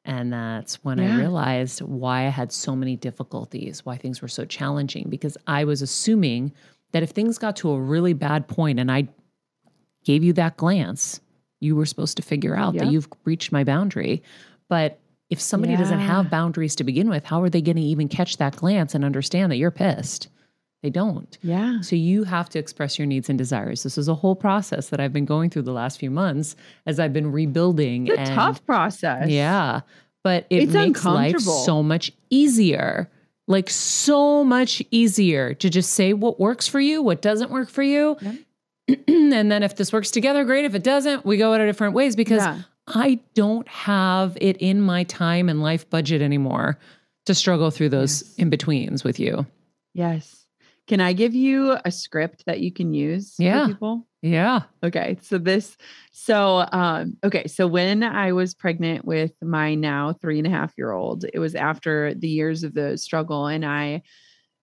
And 0.04 0.32
that's 0.32 0.82
when. 0.82 0.98
I 0.98 1.16
realized 1.16 1.82
why 1.82 2.26
I 2.26 2.30
had 2.30 2.50
so 2.50 2.74
many 2.74 2.96
difficulties, 2.96 3.86
why 3.86 3.96
things 3.96 4.20
were 4.20 4.26
so 4.26 4.44
challenging, 4.44 5.06
because 5.08 5.38
I 5.46 5.62
was 5.62 5.82
assuming 5.82 6.52
that 6.92 7.02
if 7.02 7.10
things 7.10 7.38
got 7.38 7.56
to 7.56 7.70
a 7.70 7.80
really 7.80 8.12
bad 8.12 8.48
point 8.48 8.78
and 8.78 8.90
I 8.90 9.08
gave 10.04 10.22
you 10.22 10.32
that 10.34 10.56
glance, 10.56 11.20
you 11.60 11.76
were 11.76 11.86
supposed 11.86 12.16
to 12.16 12.22
figure 12.22 12.56
out 12.56 12.74
that 12.74 12.90
you've 12.90 13.08
reached 13.24 13.52
my 13.52 13.64
boundary. 13.64 14.22
But 14.68 14.98
if 15.30 15.40
somebody 15.40 15.72
yeah. 15.72 15.78
doesn't 15.78 16.00
have 16.00 16.28
boundaries 16.28 16.74
to 16.76 16.84
begin 16.84 17.08
with, 17.08 17.24
how 17.24 17.42
are 17.42 17.48
they 17.48 17.62
going 17.62 17.76
to 17.76 17.82
even 17.82 18.08
catch 18.08 18.36
that 18.38 18.56
glance 18.56 18.94
and 18.94 19.04
understand 19.04 19.50
that 19.52 19.56
you're 19.56 19.70
pissed? 19.70 20.28
They 20.82 20.90
don't. 20.90 21.38
Yeah. 21.42 21.80
So 21.80 21.94
you 21.94 22.24
have 22.24 22.48
to 22.50 22.58
express 22.58 22.98
your 22.98 23.06
needs 23.06 23.28
and 23.28 23.38
desires. 23.38 23.84
This 23.84 23.96
is 23.96 24.08
a 24.08 24.14
whole 24.14 24.34
process 24.34 24.88
that 24.88 25.00
I've 25.00 25.12
been 25.12 25.24
going 25.24 25.48
through 25.48 25.62
the 25.62 25.72
last 25.72 25.98
few 25.98 26.10
months 26.10 26.56
as 26.86 26.98
I've 26.98 27.12
been 27.12 27.30
rebuilding. 27.30 28.08
It's 28.08 28.16
a 28.16 28.20
and, 28.22 28.34
tough 28.34 28.66
process. 28.66 29.28
Yeah. 29.28 29.82
But 30.24 30.46
it 30.50 30.64
it's 30.64 30.72
makes 30.72 31.04
life 31.04 31.38
so 31.38 31.82
much 31.82 32.12
easier. 32.30 33.08
Like 33.48 33.68
so 33.70 34.44
much 34.44 34.82
easier 34.90 35.54
to 35.54 35.68
just 35.68 35.92
say 35.94 36.12
what 36.12 36.38
works 36.38 36.68
for 36.68 36.80
you, 36.80 37.02
what 37.02 37.20
doesn't 37.20 37.50
work 37.50 37.68
for 37.68 37.82
you. 37.82 38.16
Yeah. 38.20 38.34
and 39.08 39.50
then 39.50 39.62
if 39.62 39.76
this 39.76 39.92
works 39.92 40.10
together, 40.10 40.44
great. 40.44 40.64
If 40.64 40.74
it 40.74 40.84
doesn't, 40.84 41.24
we 41.24 41.36
go 41.36 41.54
at 41.54 41.60
it 41.60 41.66
different 41.66 41.94
ways 41.94 42.16
because 42.16 42.42
yeah. 42.42 42.62
I 42.86 43.20
don't 43.34 43.66
have 43.68 44.36
it 44.40 44.56
in 44.58 44.80
my 44.80 45.04
time 45.04 45.48
and 45.48 45.62
life 45.62 45.88
budget 45.88 46.22
anymore 46.22 46.78
to 47.26 47.34
struggle 47.34 47.70
through 47.70 47.90
those 47.90 48.22
yes. 48.22 48.34
in 48.36 48.50
betweens 48.50 49.04
with 49.04 49.20
you. 49.20 49.46
Yes. 49.94 50.46
Can 50.88 51.00
I 51.00 51.12
give 51.12 51.34
you 51.34 51.76
a 51.84 51.90
script 51.90 52.44
that 52.46 52.60
you 52.60 52.72
can 52.72 52.92
use 52.92 53.36
yeah. 53.38 53.66
people? 53.66 54.06
Yeah. 54.22 54.62
Okay. 54.84 55.18
So 55.20 55.38
this, 55.38 55.76
so 56.12 56.64
um, 56.70 57.16
okay. 57.24 57.48
So 57.48 57.66
when 57.66 58.04
I 58.04 58.32
was 58.32 58.54
pregnant 58.54 59.04
with 59.04 59.32
my 59.42 59.74
now 59.74 60.12
three 60.12 60.38
and 60.38 60.46
a 60.46 60.50
half 60.50 60.72
year 60.78 60.92
old, 60.92 61.24
it 61.32 61.40
was 61.40 61.56
after 61.56 62.14
the 62.14 62.28
years 62.28 62.62
of 62.62 62.72
the 62.74 62.96
struggle, 62.96 63.46
and 63.48 63.64
I 63.66 64.02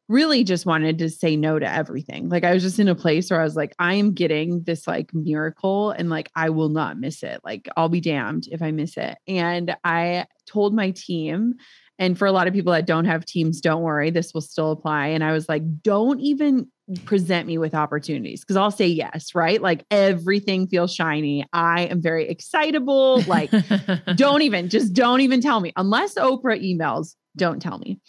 really 0.10 0.44
just 0.44 0.66
wanted 0.66 1.00
to 1.00 1.10
say 1.10 1.36
no 1.38 1.60
to 1.60 1.72
everything. 1.72 2.30
Like 2.30 2.44
I 2.44 2.54
was 2.54 2.64
just 2.64 2.80
in 2.80 2.88
a 2.90 2.96
place 2.96 3.32
where 3.32 3.42
I 3.42 3.46
was 3.46 3.56
like, 3.56 3.76
I 3.80 3.96
am 3.96 4.14
getting 4.14 4.64
this 4.64 4.88
like 4.88 5.14
miracle 5.14 5.92
and 5.92 6.10
like 6.10 6.32
I 6.36 6.50
will 6.50 6.70
not 6.70 7.00
miss 7.00 7.24
it. 7.24 7.42
Like 7.44 7.70
I'll 7.78 7.90
be 7.90 8.02
damned 8.02 8.48
if 8.52 8.62
I 8.62 8.72
miss 8.72 8.98
it. 8.98 9.18
And 9.28 9.76
I 9.84 10.26
told 10.48 10.74
my 10.76 10.92
team 10.92 11.56
And 12.00 12.18
for 12.18 12.26
a 12.26 12.32
lot 12.32 12.48
of 12.48 12.54
people 12.54 12.72
that 12.74 12.88
don't 12.88 13.06
have 13.06 13.26
teams, 13.26 13.60
don't 13.62 13.84
worry, 13.84 14.10
this 14.10 14.34
will 14.34 14.42
still 14.42 14.72
apply. 14.72 15.08
And 15.08 15.24
I 15.24 15.34
was 15.34 15.48
like, 15.50 15.62
don't 15.84 16.20
even 16.22 16.68
present 17.06 17.46
me 17.46 17.58
with 17.58 17.76
opportunities 17.76 18.42
because 18.42 18.56
I'll 18.56 18.72
say 18.72 18.88
yes, 18.88 19.36
right? 19.36 19.62
Like 19.62 19.86
everything 19.92 20.68
feels 20.68 20.94
shiny. 20.94 21.46
I 21.54 21.84
am 21.84 22.02
very 22.02 22.28
excitable. 22.28 23.22
Like, 23.24 23.52
don't 24.16 24.42
even, 24.42 24.70
just 24.70 24.94
don't 24.94 25.22
even 25.22 25.42
tell 25.42 25.60
me. 25.60 25.74
Unless 25.76 26.16
Oprah 26.16 26.60
emails, 26.64 27.16
don't 27.36 27.62
tell 27.62 27.78
me. 27.78 28.00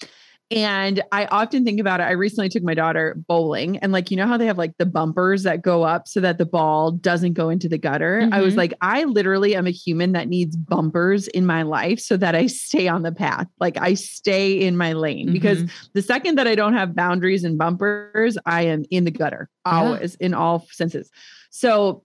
And 0.51 1.01
I 1.13 1.27
often 1.27 1.65
think 1.65 1.79
about 1.79 2.01
it. 2.01 2.05
I 2.05 2.11
recently 2.11 2.49
took 2.49 2.65
my 2.65 2.75
daughter 2.75 3.15
bowling, 3.29 3.77
and 3.79 3.93
like, 3.93 4.11
you 4.11 4.17
know 4.17 4.27
how 4.27 4.37
they 4.37 4.47
have 4.47 4.59
like 4.59 4.77
the 4.79 4.87
bumpers 4.87 5.45
that 5.45 5.63
go 5.63 5.85
up 5.85 6.09
so 6.09 6.19
that 6.21 6.39
the 6.39 6.47
ball 6.47 6.91
doesn't 6.91 7.35
go 7.35 7.51
into 7.51 7.69
the 7.69 7.79
gutter? 7.79 8.23
Mm-hmm. 8.23 8.35
I 8.35 8.41
was 8.41 8.53
mm-hmm. 8.53 8.59
like, 8.59 8.75
I 8.81 9.05
literally 9.05 9.55
am 9.55 9.69
a 9.69 9.71
human 9.71 10.11
that 10.13 10.29
needs 10.29 10.57
bumpers 10.57 11.29
in 11.29 11.47
my 11.47 11.63
life 11.63 12.01
so 12.01 12.17
that 12.17 12.35
I 12.35 12.47
stay 12.49 12.89
on 12.89 13.03
the 13.03 13.13
path. 13.13 13.47
Like, 13.61 13.77
I 13.79 13.95
stay 13.95 14.61
in 14.61 14.77
my 14.77 14.93
lane 14.93 15.27
mm-hmm. 15.27 15.35
because 15.35 15.71
the 15.95 16.03
second 16.03 16.37
that 16.37 16.49
I 16.49 16.57
don't 16.57 16.75
have 16.75 16.97
boundaries 16.97 17.45
and 17.45 17.57
bumpers, 17.57 18.37
I 18.45 18.63
am 18.63 18.85
in 18.91 19.05
the 19.05 19.13
gutter 19.13 19.49
always 19.65 20.17
yeah. 20.19 20.27
in 20.27 20.35
all 20.35 20.67
senses. 20.73 21.11
So 21.51 22.03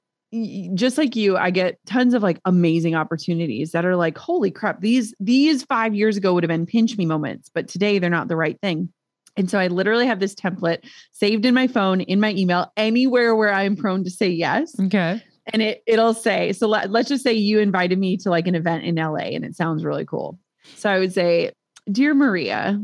just 0.74 0.98
like 0.98 1.16
you 1.16 1.38
i 1.38 1.50
get 1.50 1.78
tons 1.86 2.14
of 2.14 2.24
like 2.24 2.40
amazing 2.46 2.96
opportunities 2.96 3.72
that 3.72 3.86
are 3.86 3.96
like 3.96 4.18
holy 4.18 4.52
crap 4.52 4.82
these 4.82 5.14
these 5.20 5.64
5 5.64 5.96
years 5.96 6.18
ago 6.18 6.34
would 6.34 6.44
have 6.44 6.50
been 6.50 6.66
pinch 6.66 6.98
me 6.98 7.06
moments 7.06 7.50
but 7.54 7.68
today 7.68 8.00
they're 8.00 8.10
not 8.10 8.28
the 8.28 8.36
right 8.36 8.60
thing. 8.62 8.90
And 9.38 9.50
so 9.50 9.60
i 9.60 9.68
literally 9.68 10.08
have 10.08 10.20
this 10.20 10.36
template 10.36 10.90
saved 11.12 11.46
in 11.46 11.54
my 11.54 11.68
phone 11.68 12.02
in 12.02 12.20
my 12.20 12.32
email 12.32 12.72
anywhere 12.78 13.36
where 13.36 13.54
i'm 13.54 13.76
prone 13.76 14.04
to 14.04 14.10
say 14.10 14.30
yes. 14.30 14.80
Okay. 14.80 15.22
And 15.54 15.62
it 15.62 15.84
it'll 15.86 16.14
say 16.14 16.54
so 16.54 16.68
let, 16.68 16.90
let's 16.90 17.10
just 17.10 17.24
say 17.24 17.34
you 17.34 17.60
invited 17.60 18.00
me 18.00 18.18
to 18.18 18.30
like 18.30 18.48
an 18.48 18.56
event 18.56 18.86
in 18.86 18.96
LA 18.96 19.36
and 19.36 19.46
it 19.46 19.56
sounds 19.56 19.84
really 19.84 20.06
cool. 20.06 20.40
So 20.76 20.90
i 20.90 21.00
would 21.00 21.14
say 21.14 21.52
dear 21.92 22.14
maria 22.14 22.82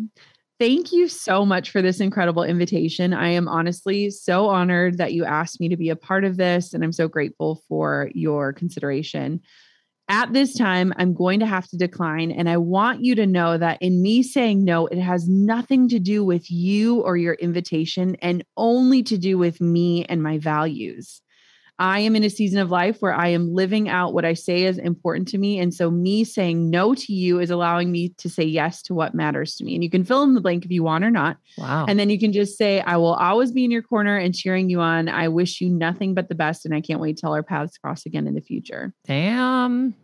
Thank 0.62 0.92
you 0.92 1.08
so 1.08 1.44
much 1.44 1.72
for 1.72 1.82
this 1.82 2.00
incredible 2.00 2.44
invitation. 2.44 3.16
I 3.16 3.30
am 3.30 3.48
honestly 3.48 4.12
so 4.12 4.46
honored 4.46 5.00
that 5.00 5.12
you 5.12 5.26
asked 5.26 5.60
me 5.60 5.70
to 5.70 5.76
be 5.76 5.90
a 5.90 5.96
part 5.96 6.24
of 6.24 6.38
this, 6.38 6.76
and 6.76 6.84
I'm 6.84 6.92
so 6.92 7.08
grateful 7.08 7.64
for 7.68 8.12
your 8.14 8.54
consideration. 8.54 9.42
At 10.08 10.34
this 10.34 10.56
time, 10.56 10.94
I'm 10.98 11.16
going 11.16 11.40
to 11.40 11.48
have 11.48 11.68
to 11.70 11.78
decline. 11.78 12.30
And 12.30 12.48
I 12.48 12.58
want 12.58 13.04
you 13.04 13.16
to 13.16 13.26
know 13.26 13.58
that 13.58 13.82
in 13.82 14.04
me 14.04 14.22
saying 14.22 14.64
no, 14.64 14.86
it 14.86 15.00
has 15.00 15.28
nothing 15.28 15.90
to 15.90 15.98
do 15.98 16.24
with 16.24 16.52
you 16.52 17.02
or 17.02 17.18
your 17.18 17.34
invitation 17.34 18.16
and 18.22 18.46
only 18.56 19.02
to 19.02 19.18
do 19.18 19.40
with 19.40 19.62
me 19.62 20.06
and 20.06 20.22
my 20.22 20.38
values. 20.38 21.24
I 21.82 22.02
am 22.02 22.16
in 22.16 22.24
a 22.24 22.30
season 22.30 22.60
of 22.60 22.70
life 22.70 23.02
where 23.02 23.12
I 23.12 23.30
am 23.30 23.56
living 23.56 23.90
out 23.90 24.14
what 24.14 24.24
I 24.24 24.36
say 24.36 24.66
is 24.66 24.78
important 24.78 25.28
to 25.30 25.40
me. 25.40 25.58
And 25.58 25.74
so, 25.74 25.90
me 25.90 26.24
saying 26.24 26.70
no 26.70 26.94
to 26.94 27.12
you 27.12 27.40
is 27.40 27.50
allowing 27.50 27.92
me 27.92 28.10
to 28.20 28.30
say 28.30 28.44
yes 28.44 28.84
to 28.84 28.94
what 28.94 29.16
matters 29.16 29.56
to 29.56 29.64
me. 29.64 29.74
And 29.74 29.84
you 29.84 29.90
can 29.90 30.04
fill 30.04 30.22
in 30.22 30.36
the 30.36 30.42
blank 30.42 30.64
if 30.64 30.70
you 30.70 30.84
want 30.84 31.04
or 31.04 31.10
not. 31.10 31.38
Wow. 31.58 31.88
And 31.88 31.98
then 31.98 32.12
you 32.12 32.20
can 32.20 32.34
just 32.34 32.56
say, 32.56 32.82
I 32.82 32.98
will 32.98 33.16
always 33.16 33.52
be 33.52 33.66
in 33.66 33.72
your 33.72 33.82
corner 33.82 34.16
and 34.16 34.36
cheering 34.36 34.70
you 34.70 34.80
on. 34.80 35.10
I 35.10 35.28
wish 35.28 35.60
you 35.60 35.70
nothing 35.70 36.14
but 36.14 36.30
the 36.30 36.36
best. 36.36 36.66
And 36.68 36.76
I 36.76 36.82
can't 36.82 37.00
wait 37.00 37.18
till 37.18 37.34
our 37.34 37.42
paths 37.42 37.80
cross 37.80 38.06
again 38.06 38.28
in 38.28 38.36
the 38.36 38.42
future. 38.42 38.94
Damn. 39.06 39.96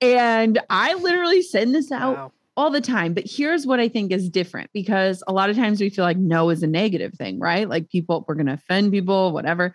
And 0.00 0.60
I 0.70 0.94
literally 0.94 1.42
send 1.42 1.74
this 1.74 1.90
out. 1.90 2.16
Wow 2.16 2.32
all 2.56 2.70
the 2.70 2.80
time. 2.80 3.14
But 3.14 3.24
here's 3.26 3.66
what 3.66 3.80
I 3.80 3.88
think 3.88 4.12
is 4.12 4.28
different 4.28 4.70
because 4.72 5.22
a 5.26 5.32
lot 5.32 5.50
of 5.50 5.56
times 5.56 5.80
we 5.80 5.88
feel 5.88 6.04
like 6.04 6.18
no 6.18 6.50
is 6.50 6.62
a 6.62 6.66
negative 6.66 7.14
thing, 7.14 7.38
right? 7.40 7.68
Like 7.68 7.88
people, 7.88 8.24
we're 8.28 8.34
going 8.34 8.46
to 8.46 8.52
offend 8.54 8.92
people, 8.92 9.32
whatever. 9.32 9.74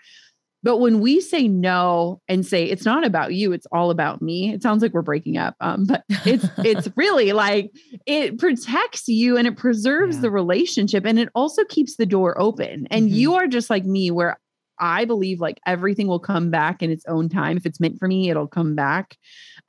But 0.67 0.79
when 0.79 0.99
we 0.99 1.21
say 1.21 1.47
no 1.47 2.19
and 2.27 2.45
say 2.45 2.65
it's 2.65 2.83
not 2.83 3.05
about 3.05 3.33
you, 3.33 3.53
it's 3.53 3.65
all 3.71 3.89
about 3.89 4.21
me. 4.21 4.53
It 4.53 4.61
sounds 4.61 4.81
like 4.81 4.93
we're 4.93 5.01
breaking 5.01 5.37
up, 5.37 5.55
um, 5.61 5.85
but 5.85 6.03
it's 6.25 6.45
it's 6.57 6.89
really 6.97 7.31
like 7.31 7.71
it 8.05 8.37
protects 8.37 9.07
you 9.07 9.37
and 9.37 9.47
it 9.47 9.55
preserves 9.55 10.17
yeah. 10.17 10.23
the 10.23 10.31
relationship 10.31 11.05
and 11.05 11.19
it 11.19 11.29
also 11.33 11.63
keeps 11.69 11.95
the 11.95 12.05
door 12.05 12.37
open. 12.37 12.85
And 12.91 13.05
mm-hmm. 13.05 13.15
you 13.15 13.35
are 13.35 13.47
just 13.47 13.69
like 13.69 13.85
me, 13.85 14.11
where 14.11 14.41
I 14.77 15.05
believe 15.05 15.39
like 15.39 15.61
everything 15.65 16.07
will 16.07 16.19
come 16.19 16.51
back 16.51 16.83
in 16.83 16.91
its 16.91 17.05
own 17.07 17.29
time. 17.29 17.55
If 17.55 17.65
it's 17.65 17.79
meant 17.79 17.97
for 17.97 18.09
me, 18.09 18.29
it'll 18.29 18.45
come 18.45 18.75
back. 18.75 19.15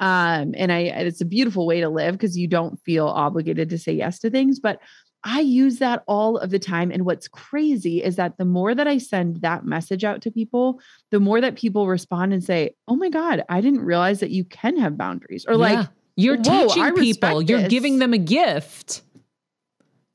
Um, 0.00 0.52
and 0.56 0.72
I 0.72 0.80
it's 0.80 1.20
a 1.20 1.24
beautiful 1.24 1.64
way 1.64 1.80
to 1.80 1.88
live 1.88 2.14
because 2.14 2.36
you 2.36 2.48
don't 2.48 2.76
feel 2.84 3.06
obligated 3.06 3.68
to 3.70 3.78
say 3.78 3.92
yes 3.92 4.18
to 4.18 4.30
things, 4.30 4.58
but 4.58 4.80
I 5.24 5.40
use 5.40 5.78
that 5.78 6.04
all 6.06 6.38
of 6.38 6.50
the 6.50 6.58
time. 6.58 6.90
And 6.90 7.04
what's 7.04 7.28
crazy 7.28 8.02
is 8.02 8.16
that 8.16 8.38
the 8.38 8.44
more 8.44 8.74
that 8.74 8.86
I 8.86 8.98
send 8.98 9.42
that 9.42 9.64
message 9.64 10.04
out 10.04 10.22
to 10.22 10.30
people, 10.30 10.80
the 11.10 11.20
more 11.20 11.40
that 11.40 11.56
people 11.56 11.88
respond 11.88 12.32
and 12.32 12.42
say, 12.42 12.76
Oh 12.86 12.96
my 12.96 13.08
God, 13.10 13.44
I 13.48 13.60
didn't 13.60 13.80
realize 13.80 14.20
that 14.20 14.30
you 14.30 14.44
can 14.44 14.76
have 14.78 14.96
boundaries. 14.96 15.44
Or 15.46 15.54
yeah. 15.54 15.58
like, 15.58 15.88
you're 16.16 16.36
teaching 16.36 16.94
people, 16.96 17.42
you're 17.42 17.68
giving 17.68 18.00
them 18.00 18.12
a 18.12 18.18
gift. 18.18 19.02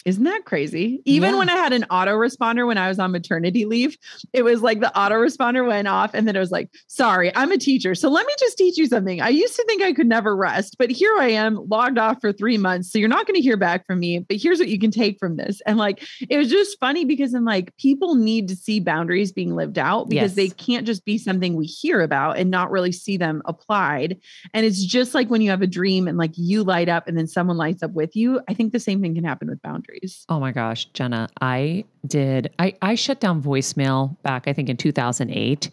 Isn't 0.06 0.26
that 0.26 0.44
crazy? 0.46 1.02
Even 1.06 1.32
yeah. 1.32 1.38
when 1.38 1.50
I 1.50 1.56
had 1.56 1.72
an 1.72 1.86
autoresponder 1.90 2.68
when 2.68 2.78
I 2.78 2.90
was 2.90 3.00
on 3.00 3.12
maternity 3.12 3.66
leave, 3.66 3.98
it 4.34 4.44
was 4.44 4.62
like 4.62 4.82
the 4.82 4.92
autoresponder 4.96 5.66
went 5.66 5.88
off 5.88 6.14
and 6.14 6.28
then 6.28 6.36
it 6.36 6.40
was 6.40 6.52
like, 6.52 6.70
sorry, 6.88 7.34
I'm 7.36 7.52
a 7.52 7.58
teacher. 7.58 7.96
So 7.96 8.10
let 8.10 8.26
me 8.28 8.34
just 8.38 8.58
teach 8.58 8.78
you 8.78 8.88
something. 8.88 9.22
I 9.22 9.30
used 9.30 9.56
to 9.56 9.64
think 9.66 9.82
I 9.82 9.94
could 9.94 10.08
never 10.08 10.36
rest, 10.36 10.76
but 10.78 10.92
here 10.92 11.16
I 11.20 11.30
am 11.30 11.68
logged 11.70 11.98
off 11.98 12.20
for 12.20 12.34
three 12.34 12.58
months. 12.58 12.92
So 12.92 13.00
you're 13.00 13.08
not 13.08 13.26
going 13.26 13.36
to 13.36 13.42
hear 13.42 13.56
back 13.56 13.86
from 13.86 14.00
me, 14.00 14.20
but 14.20 14.38
here's 14.38 14.60
what 14.60 14.68
you 14.68 14.80
can 14.80 14.92
take 14.92 15.20
from 15.20 15.38
this. 15.38 15.62
And 15.66 15.78
like, 15.78 16.06
it 16.30 16.38
was 16.38 16.50
just 16.50 16.78
funny 16.80 17.06
because 17.06 17.34
I'm 17.34 17.46
like, 17.46 17.76
people 17.78 18.16
need 18.16 18.50
to 18.50 18.56
see 18.56 18.82
boundaries 18.82 19.32
being 19.32 19.56
lived 19.56 19.78
out 19.78 20.10
because 20.10 20.36
yes. 20.36 20.36
they 20.36 20.50
can't 20.50 20.86
just 20.86 21.06
be 21.06 21.18
something 21.18 21.56
we 21.56 21.66
hear 21.66 22.02
about 22.02 22.38
and 22.38 22.52
not 22.52 22.72
really 22.72 22.92
see 22.92 23.16
them 23.16 23.42
applied. 23.46 24.18
And 24.54 24.66
it's 24.66 24.84
just 24.84 25.14
like 25.14 25.30
when 25.30 25.42
you 25.42 25.50
have 25.50 25.62
a 25.62 25.68
dream 25.68 26.10
and 26.10 26.18
like 26.18 26.34
you 26.36 26.64
light 26.64 26.90
up 26.90 27.08
and 27.08 27.18
then 27.18 27.28
someone 27.28 27.56
lights 27.56 27.84
up 27.84 27.92
with 27.92 28.16
you. 28.18 28.42
I 28.50 28.54
think 28.54 28.74
the 28.74 28.80
same 28.80 29.02
thing 29.02 29.16
can 29.16 29.24
happen 29.24 29.48
with 29.48 29.62
boundaries 29.62 29.93
boundaries. 29.94 30.26
Oh 30.30 30.40
my 30.40 30.52
gosh, 30.52 30.86
Jenna, 30.94 31.30
I 31.42 31.86
did. 32.06 32.54
I, 32.60 32.76
I 32.82 32.96
shut 32.96 33.20
down 33.20 33.42
voicemail 33.42 34.22
back, 34.24 34.48
I 34.48 34.54
think, 34.54 34.70
in 34.70 34.78
2008 34.78 35.70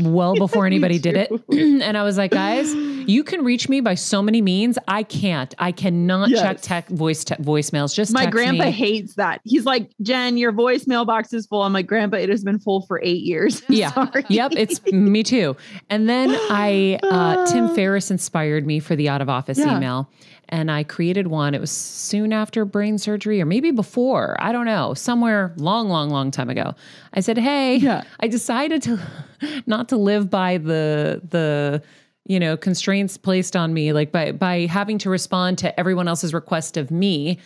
well 0.00 0.34
before 0.38 0.66
anybody 0.66 0.98
did 0.98 1.16
it. 1.16 1.30
and 1.50 1.96
I 1.96 2.02
was 2.02 2.16
like, 2.18 2.30
guys, 2.30 2.72
you 2.74 3.24
can 3.24 3.44
reach 3.44 3.68
me 3.68 3.80
by 3.80 3.94
so 3.94 4.22
many 4.22 4.40
means. 4.40 4.78
I 4.86 5.02
can't. 5.02 5.54
I 5.58 5.72
cannot 5.72 6.30
yes. 6.30 6.40
check 6.40 6.60
tech 6.60 6.88
voice 6.88 7.24
te- 7.24 7.34
voicemails. 7.36 7.94
Just 7.94 8.12
my 8.12 8.26
grandpa 8.26 8.66
me. 8.66 8.70
hates 8.70 9.14
that. 9.14 9.40
He's 9.44 9.64
like, 9.64 9.90
Jen, 10.02 10.36
your 10.36 10.52
voicemail 10.52 11.06
box 11.06 11.32
is 11.32 11.46
full. 11.46 11.62
I'm 11.62 11.72
like, 11.72 11.86
Grandpa, 11.86 12.18
it 12.18 12.28
has 12.28 12.44
been 12.44 12.58
full 12.58 12.82
for 12.82 13.00
eight 13.02 13.22
years. 13.22 13.62
yeah. 13.68 14.06
Yep. 14.28 14.52
It's 14.56 14.84
me 14.92 15.22
too. 15.22 15.56
And 15.90 16.08
then 16.08 16.30
I, 16.50 16.98
uh, 17.02 17.46
Tim 17.46 17.74
Ferriss 17.74 18.10
inspired 18.10 18.66
me 18.66 18.80
for 18.80 18.94
the 18.94 19.08
out 19.08 19.20
of 19.20 19.28
office 19.28 19.58
yeah. 19.58 19.76
email 19.76 20.08
and 20.48 20.70
I 20.70 20.84
created 20.84 21.26
one. 21.26 21.54
It 21.54 21.60
was 21.60 21.70
soon 21.70 22.32
after 22.32 22.64
brain 22.64 22.98
surgery 22.98 23.40
or 23.40 23.46
maybe 23.46 23.70
before. 23.70 24.36
I 24.40 24.52
don't 24.52 24.66
know, 24.66 24.94
somewhere 24.94 25.52
long, 25.56 25.88
long, 25.88 26.10
long 26.10 26.30
time 26.30 26.50
ago. 26.50 26.74
I 27.14 27.20
said, 27.20 27.38
Hey, 27.38 27.76
yeah. 27.76 28.02
I 28.20 28.28
decided 28.28 28.82
to 28.82 28.98
not 29.66 29.88
to 29.90 29.96
live 29.96 30.30
by 30.30 30.58
the 30.58 31.20
the 31.28 31.82
you 32.24 32.38
know 32.38 32.56
constraints 32.56 33.16
placed 33.16 33.56
on 33.56 33.72
me 33.72 33.92
like 33.92 34.12
by 34.12 34.32
by 34.32 34.66
having 34.66 34.98
to 34.98 35.10
respond 35.10 35.58
to 35.58 35.78
everyone 35.80 36.08
else's 36.08 36.34
request 36.34 36.76
of 36.76 36.90
me 36.90 37.38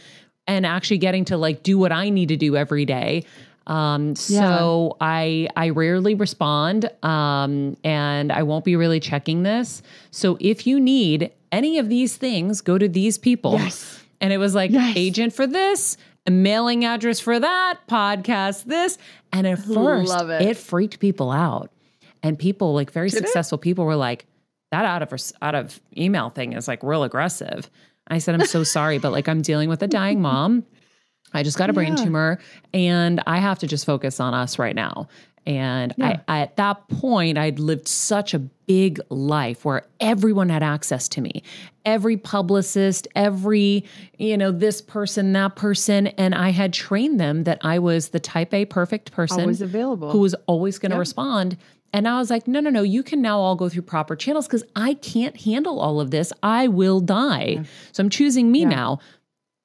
and 0.47 0.67
actually 0.67 0.99
getting 0.99 1.25
to 1.27 1.37
like 1.37 1.63
do 1.63 1.79
what 1.79 1.93
I 1.93 2.09
need 2.09 2.29
to 2.29 2.37
do 2.37 2.57
every 2.57 2.85
day. 2.85 3.25
Um, 3.67 4.17
so 4.17 4.97
yeah. 5.01 5.07
I 5.07 5.49
I 5.57 5.69
rarely 5.71 6.15
respond, 6.15 6.91
um, 7.05 7.77
and 7.85 8.33
I 8.33 8.43
won't 8.43 8.65
be 8.65 8.75
really 8.75 8.99
checking 8.99 9.45
this. 9.45 9.83
So 10.11 10.37
if 10.41 10.67
you 10.67 10.81
need 10.81 11.31
any 11.53 11.79
of 11.79 11.89
these 11.89 12.17
things, 12.17 12.61
go 12.61 12.79
to 12.79 12.89
these 12.89 13.19
people. 13.19 13.53
Yes. 13.53 14.03
And 14.21 14.33
it 14.33 14.39
was 14.39 14.55
like 14.55 14.71
yes. 14.71 14.97
agent 14.97 15.33
for 15.33 15.47
this, 15.47 15.97
a 16.27 16.31
mailing 16.31 16.85
address 16.85 17.21
for 17.21 17.39
that, 17.39 17.79
podcast 17.89 18.65
this. 18.65 18.99
And 19.33 19.47
at 19.47 19.59
first, 19.59 20.13
it. 20.13 20.43
it. 20.43 20.57
freaked 20.57 20.99
people 20.99 21.31
out. 21.31 21.71
And 22.23 22.39
people, 22.39 22.73
like 22.73 22.91
very 22.91 23.11
Did 23.11 23.19
successful 23.19 23.59
it? 23.59 23.63
people, 23.63 23.85
were 23.85 23.97
like, 23.97 24.27
that 24.71 24.85
out 24.85 25.03
of 25.03 25.33
out 25.43 25.55
of 25.55 25.81
email 25.97 26.31
thing 26.31 26.55
is 26.55 26.67
like 26.67 26.83
real 26.83 27.05
aggressive. 27.05 27.71
I 28.09 28.19
said, 28.19 28.35
I'm 28.35 28.47
so 28.47 28.65
sorry, 28.65 28.99
but 28.99 29.13
like 29.13 29.29
I'm 29.29 29.43
dealing 29.43 29.69
with 29.69 29.83
a 29.83 29.89
dying 29.89 30.23
mom. 30.23 30.65
I 31.35 31.43
just 31.43 31.59
got 31.59 31.71
a 31.71 31.73
brain 31.73 31.97
yeah. 31.97 32.05
tumor 32.05 32.39
and 32.75 33.23
I 33.27 33.39
have 33.39 33.59
to 33.61 33.67
just 33.67 33.87
focus 33.87 34.21
on 34.21 34.35
us 34.35 34.59
right 34.59 34.75
now. 34.75 35.09
And 35.45 35.93
yeah. 35.97 36.21
I, 36.29 36.41
at 36.41 36.57
that 36.57 36.89
point, 36.89 37.37
I'd 37.37 37.59
lived 37.59 37.89
such 37.89 38.33
a 38.33 38.39
big 38.39 39.01
life 39.09 39.65
where 39.65 39.87
everyone 39.99 40.49
had 40.49 40.63
access 40.63 41.09
to 41.11 41.21
me. 41.21 41.43
Every 41.85 42.17
publicist, 42.17 43.09
every, 43.17 43.85
you 44.19 44.37
know, 44.37 44.53
this 44.53 44.81
person, 44.81 45.33
that 45.33 45.57
person. 45.57 46.07
And 46.07 46.35
I 46.35 46.51
had 46.51 46.73
trained 46.73 47.19
them 47.19 47.45
that 47.45 47.59
I 47.63 47.81
was 47.81 48.11
the 48.11 48.21
type 48.21 48.55
A 48.55 48.65
perfect 48.65 49.11
person. 49.11 49.41
Always 49.41 49.61
available. 49.61 50.11
Who 50.13 50.19
was 50.19 50.35
always 50.47 50.79
going 50.79 50.91
to 50.91 50.97
yep. 50.97 51.01
respond. 51.01 51.57
And 51.93 52.09
I 52.09 52.19
was 52.19 52.31
like, 52.31 52.49
no, 52.49 52.61
no, 52.61 52.71
no, 52.71 52.83
you 52.83 53.03
can 53.03 53.21
now 53.21 53.39
all 53.39 53.55
go 53.55 53.69
through 53.69 53.83
proper 53.83 54.17
channels 54.17 54.47
because 54.47 54.65
I 54.75 54.95
can't 54.95 55.39
handle 55.39 55.79
all 55.79 56.01
of 56.01 56.11
this. 56.11 56.33
I 56.43 56.69
will 56.69 57.01
die. 57.01 57.45
Yeah. 57.45 57.63
So 57.93 58.03
I'm 58.03 58.11
choosing 58.11 58.51
me 58.51 58.61
yeah. 58.61 58.69
now. 58.69 58.99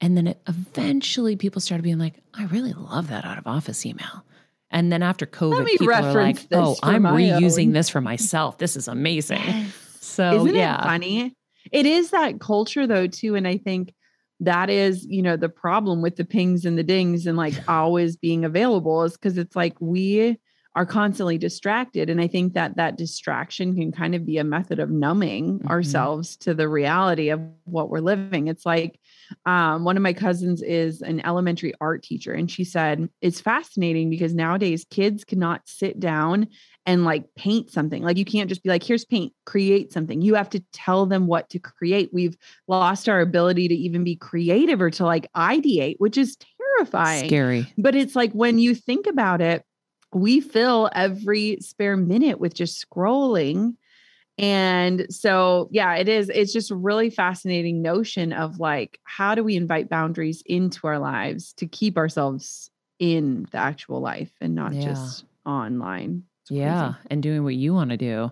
And 0.01 0.17
then 0.17 0.27
it, 0.27 0.41
eventually 0.47 1.35
people 1.35 1.61
started 1.61 1.83
being 1.83 1.97
like, 1.97 2.15
I 2.33 2.45
really 2.45 2.73
love 2.73 3.07
that 3.09 3.25
out 3.25 3.37
of 3.37 3.47
office 3.47 3.85
email. 3.85 4.25
And 4.69 4.91
then 4.91 5.01
after 5.01 5.25
COVID, 5.25 5.65
people 5.65 5.93
are 5.93 6.13
like, 6.13 6.45
"Oh, 6.51 6.75
I'm 6.83 7.03
reusing 7.03 7.67
own. 7.67 7.73
this 7.73 7.89
for 7.89 8.01
myself. 8.01 8.57
This 8.57 8.75
is 8.75 8.87
amazing." 8.87 9.41
Yes. 9.43 9.73
So, 10.01 10.45
isn't 10.45 10.55
yeah. 10.55 10.79
it 10.79 10.83
funny? 10.83 11.35
It 11.71 11.85
is 11.85 12.11
that 12.11 12.39
culture 12.39 12.87
though 12.87 13.07
too, 13.07 13.35
and 13.35 13.47
I 13.47 13.57
think 13.57 13.93
that 14.39 14.69
is, 14.69 15.05
you 15.05 15.21
know, 15.21 15.35
the 15.35 15.49
problem 15.49 16.01
with 16.01 16.15
the 16.15 16.25
pings 16.25 16.65
and 16.65 16.77
the 16.77 16.83
dings 16.83 17.25
and 17.25 17.37
like 17.37 17.53
always 17.69 18.15
being 18.15 18.45
available 18.45 19.03
is 19.03 19.13
because 19.13 19.37
it's 19.37 19.55
like 19.55 19.75
we 19.79 20.37
are 20.75 20.85
constantly 20.85 21.39
distracted. 21.39 22.07
And 22.07 22.21
I 22.21 22.27
think 22.27 22.53
that 22.53 22.75
that 22.75 22.97
distraction 22.97 23.75
can 23.75 23.91
kind 23.91 24.13
of 24.13 24.27
be 24.27 24.37
a 24.37 24.43
method 24.43 24.77
of 24.79 24.91
numbing 24.91 25.59
mm-hmm. 25.59 25.67
ourselves 25.69 26.37
to 26.37 26.53
the 26.53 26.69
reality 26.69 27.29
of 27.29 27.41
what 27.63 27.89
we're 27.89 27.99
living. 27.99 28.47
It's 28.47 28.65
like 28.65 28.99
um, 29.45 29.83
one 29.83 29.97
of 29.97 30.03
my 30.03 30.13
cousins 30.13 30.61
is 30.61 31.01
an 31.01 31.25
elementary 31.25 31.73
art 31.81 32.03
teacher, 32.03 32.33
and 32.33 32.49
she 32.49 32.63
said 32.63 33.09
it's 33.21 33.41
fascinating 33.41 34.09
because 34.09 34.33
nowadays 34.33 34.85
kids 34.89 35.23
cannot 35.23 35.61
sit 35.65 35.99
down 35.99 36.47
and 36.85 37.03
like 37.03 37.25
paint 37.35 37.69
something. 37.69 38.01
Like 38.01 38.17
you 38.17 38.25
can't 38.25 38.49
just 38.49 38.63
be 38.63 38.69
like, 38.69 38.83
here's 38.83 39.05
paint, 39.05 39.33
create 39.45 39.91
something. 39.91 40.21
You 40.21 40.35
have 40.35 40.49
to 40.51 40.63
tell 40.71 41.05
them 41.05 41.27
what 41.27 41.49
to 41.49 41.59
create. 41.59 42.09
We've 42.13 42.37
lost 42.67 43.09
our 43.09 43.19
ability 43.19 43.67
to 43.67 43.75
even 43.75 44.03
be 44.03 44.15
creative 44.15 44.81
or 44.81 44.89
to 44.91 45.05
like 45.05 45.31
ideate, 45.33 45.95
which 45.97 46.17
is 46.17 46.37
terrifying. 46.77 47.27
Scary. 47.27 47.73
But 47.77 47.95
it's 47.95 48.15
like 48.15 48.31
when 48.31 48.57
you 48.57 48.73
think 48.73 49.05
about 49.05 49.41
it, 49.41 49.63
we 50.13 50.39
fill 50.39 50.89
every 50.95 51.57
spare 51.59 51.97
minute 51.97 52.39
with 52.39 52.53
just 52.53 52.83
scrolling. 52.89 53.75
And 54.37 55.07
so, 55.09 55.67
yeah, 55.71 55.95
it 55.95 56.07
is. 56.07 56.29
It's 56.29 56.53
just 56.53 56.69
really 56.69 57.09
fascinating 57.09 57.81
notion 57.81 58.33
of 58.33 58.59
like, 58.59 58.99
how 59.03 59.33
do 59.33 59.43
we 59.43 59.55
invite 59.55 59.89
boundaries 59.89 60.43
into 60.45 60.85
our 60.87 60.99
lives 60.99 61.53
to 61.53 61.65
keep 61.65 61.97
ourselves 61.97 62.69
in 62.99 63.47
the 63.51 63.57
actual 63.57 63.99
life 63.99 64.31
and 64.39 64.53
not 64.53 64.73
yeah. 64.73 64.85
just 64.85 65.25
online? 65.45 66.23
yeah, 66.49 66.93
and 67.09 67.21
doing 67.21 67.43
what 67.43 67.55
you 67.55 67.73
want 67.73 67.89
to 67.89 67.97
do. 67.97 68.31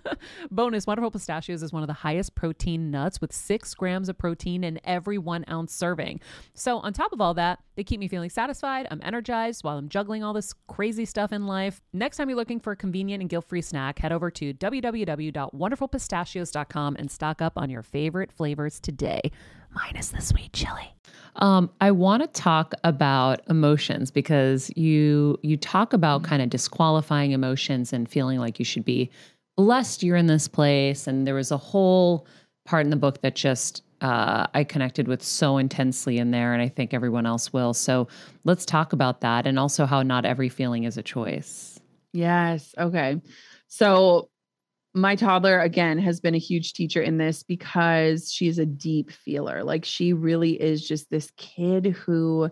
Bonus 0.50 0.86
Wonderful 0.86 1.10
Pistachios 1.10 1.62
is 1.62 1.72
one 1.72 1.82
of 1.82 1.86
the 1.86 1.92
highest 1.92 2.34
protein 2.34 2.90
nuts 2.90 3.20
with 3.20 3.32
six 3.32 3.74
grams 3.74 4.08
of 4.08 4.16
protein 4.18 4.64
in 4.64 4.80
every 4.84 5.18
one 5.18 5.44
ounce 5.50 5.74
serving. 5.74 6.20
So, 6.54 6.78
on 6.78 6.92
top 6.92 7.12
of 7.12 7.20
all 7.20 7.34
that, 7.34 7.60
they 7.76 7.84
keep 7.84 8.00
me 8.00 8.08
feeling 8.08 8.30
satisfied. 8.30 8.88
I'm 8.90 9.00
energized 9.02 9.62
while 9.64 9.78
I'm 9.78 9.88
juggling 9.88 10.24
all 10.24 10.32
this 10.32 10.52
crazy 10.68 11.04
stuff 11.04 11.32
in 11.32 11.46
life. 11.46 11.80
Next 11.92 12.16
time 12.16 12.28
you're 12.28 12.36
looking 12.36 12.58
for 12.60 12.72
a 12.72 12.76
convenient 12.76 13.20
and 13.20 13.30
guilt 13.30 13.48
free 13.48 13.62
snack, 13.62 13.98
head 13.98 14.12
over 14.12 14.30
to 14.30 14.54
www.wonderfulpistachios.com 14.54 16.96
and 16.98 17.10
stock 17.10 17.42
up 17.42 17.54
on 17.56 17.70
your 17.70 17.82
favorite 17.82 18.30
flavors 18.32 18.80
today, 18.80 19.30
minus 19.74 20.08
the 20.08 20.20
sweet 20.20 20.52
chili. 20.52 20.94
Um, 21.36 21.70
I 21.80 21.92
want 21.92 22.22
to 22.22 22.26
talk 22.26 22.74
about 22.84 23.40
emotions 23.48 24.10
because 24.10 24.70
you 24.76 25.38
you 25.42 25.56
talk 25.56 25.94
about 25.94 26.24
kind 26.24 26.42
of 26.42 26.50
disqualifying 26.50 27.32
emotions 27.32 27.92
and 27.92 28.08
feeling 28.08 28.38
like 28.38 28.58
you 28.58 28.66
should 28.66 28.84
be 28.84 29.10
blessed 29.56 30.02
you're 30.02 30.16
in 30.16 30.26
this 30.26 30.48
place. 30.48 31.06
And 31.06 31.26
there 31.26 31.34
was 31.34 31.50
a 31.50 31.56
whole 31.56 32.26
part 32.64 32.84
in 32.84 32.90
the 32.90 32.96
book 32.96 33.20
that 33.22 33.34
just 33.34 33.82
uh, 34.00 34.46
I 34.52 34.64
connected 34.64 35.06
with 35.06 35.22
so 35.22 35.58
intensely 35.58 36.18
in 36.18 36.32
there, 36.32 36.52
and 36.52 36.60
I 36.60 36.68
think 36.68 36.92
everyone 36.92 37.24
else 37.24 37.52
will. 37.52 37.72
So 37.72 38.08
let's 38.44 38.66
talk 38.66 38.92
about 38.92 39.20
that 39.20 39.46
and 39.46 39.58
also 39.58 39.86
how 39.86 40.02
not 40.02 40.24
every 40.24 40.48
feeling 40.48 40.84
is 40.84 40.98
a 40.98 41.02
choice. 41.02 41.78
Yes. 42.12 42.74
Okay. 42.76 43.20
So 43.68 44.28
my 44.92 45.14
toddler 45.14 45.60
again 45.60 45.98
has 45.98 46.20
been 46.20 46.34
a 46.34 46.38
huge 46.38 46.74
teacher 46.74 47.00
in 47.00 47.16
this 47.16 47.42
because 47.42 48.30
she's 48.30 48.58
a 48.58 48.66
deep 48.66 49.10
feeler. 49.10 49.62
Like 49.62 49.84
she 49.84 50.12
really 50.12 50.60
is 50.60 50.86
just 50.86 51.08
this 51.08 51.30
kid 51.36 51.86
who 51.86 52.50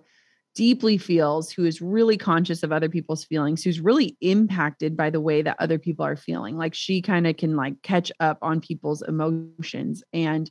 deeply 0.55 0.99
feels, 0.99 1.51
who 1.51 1.65
is 1.65 1.81
really 1.81 2.17
conscious 2.17 2.63
of 2.63 2.73
other 2.73 2.89
people's 2.89 3.25
feelings, 3.25 3.63
who's 3.63 3.81
really 3.81 4.17
impacted 4.21 4.97
by 4.97 5.11
the 5.11 5.21
way 5.21 5.43
that 5.43 5.57
other 5.61 5.79
people 5.79 6.05
are 6.05 6.17
feeling. 6.17 6.57
Like 6.57 6.75
she 6.75 7.01
kind 7.03 7.27
of 7.27 7.37
can 7.37 7.57
like 7.57 7.81
catch 7.83 8.11
up 8.21 8.39
on 8.43 8.61
people's 8.61 9.03
emotions. 9.03 10.03
And 10.13 10.51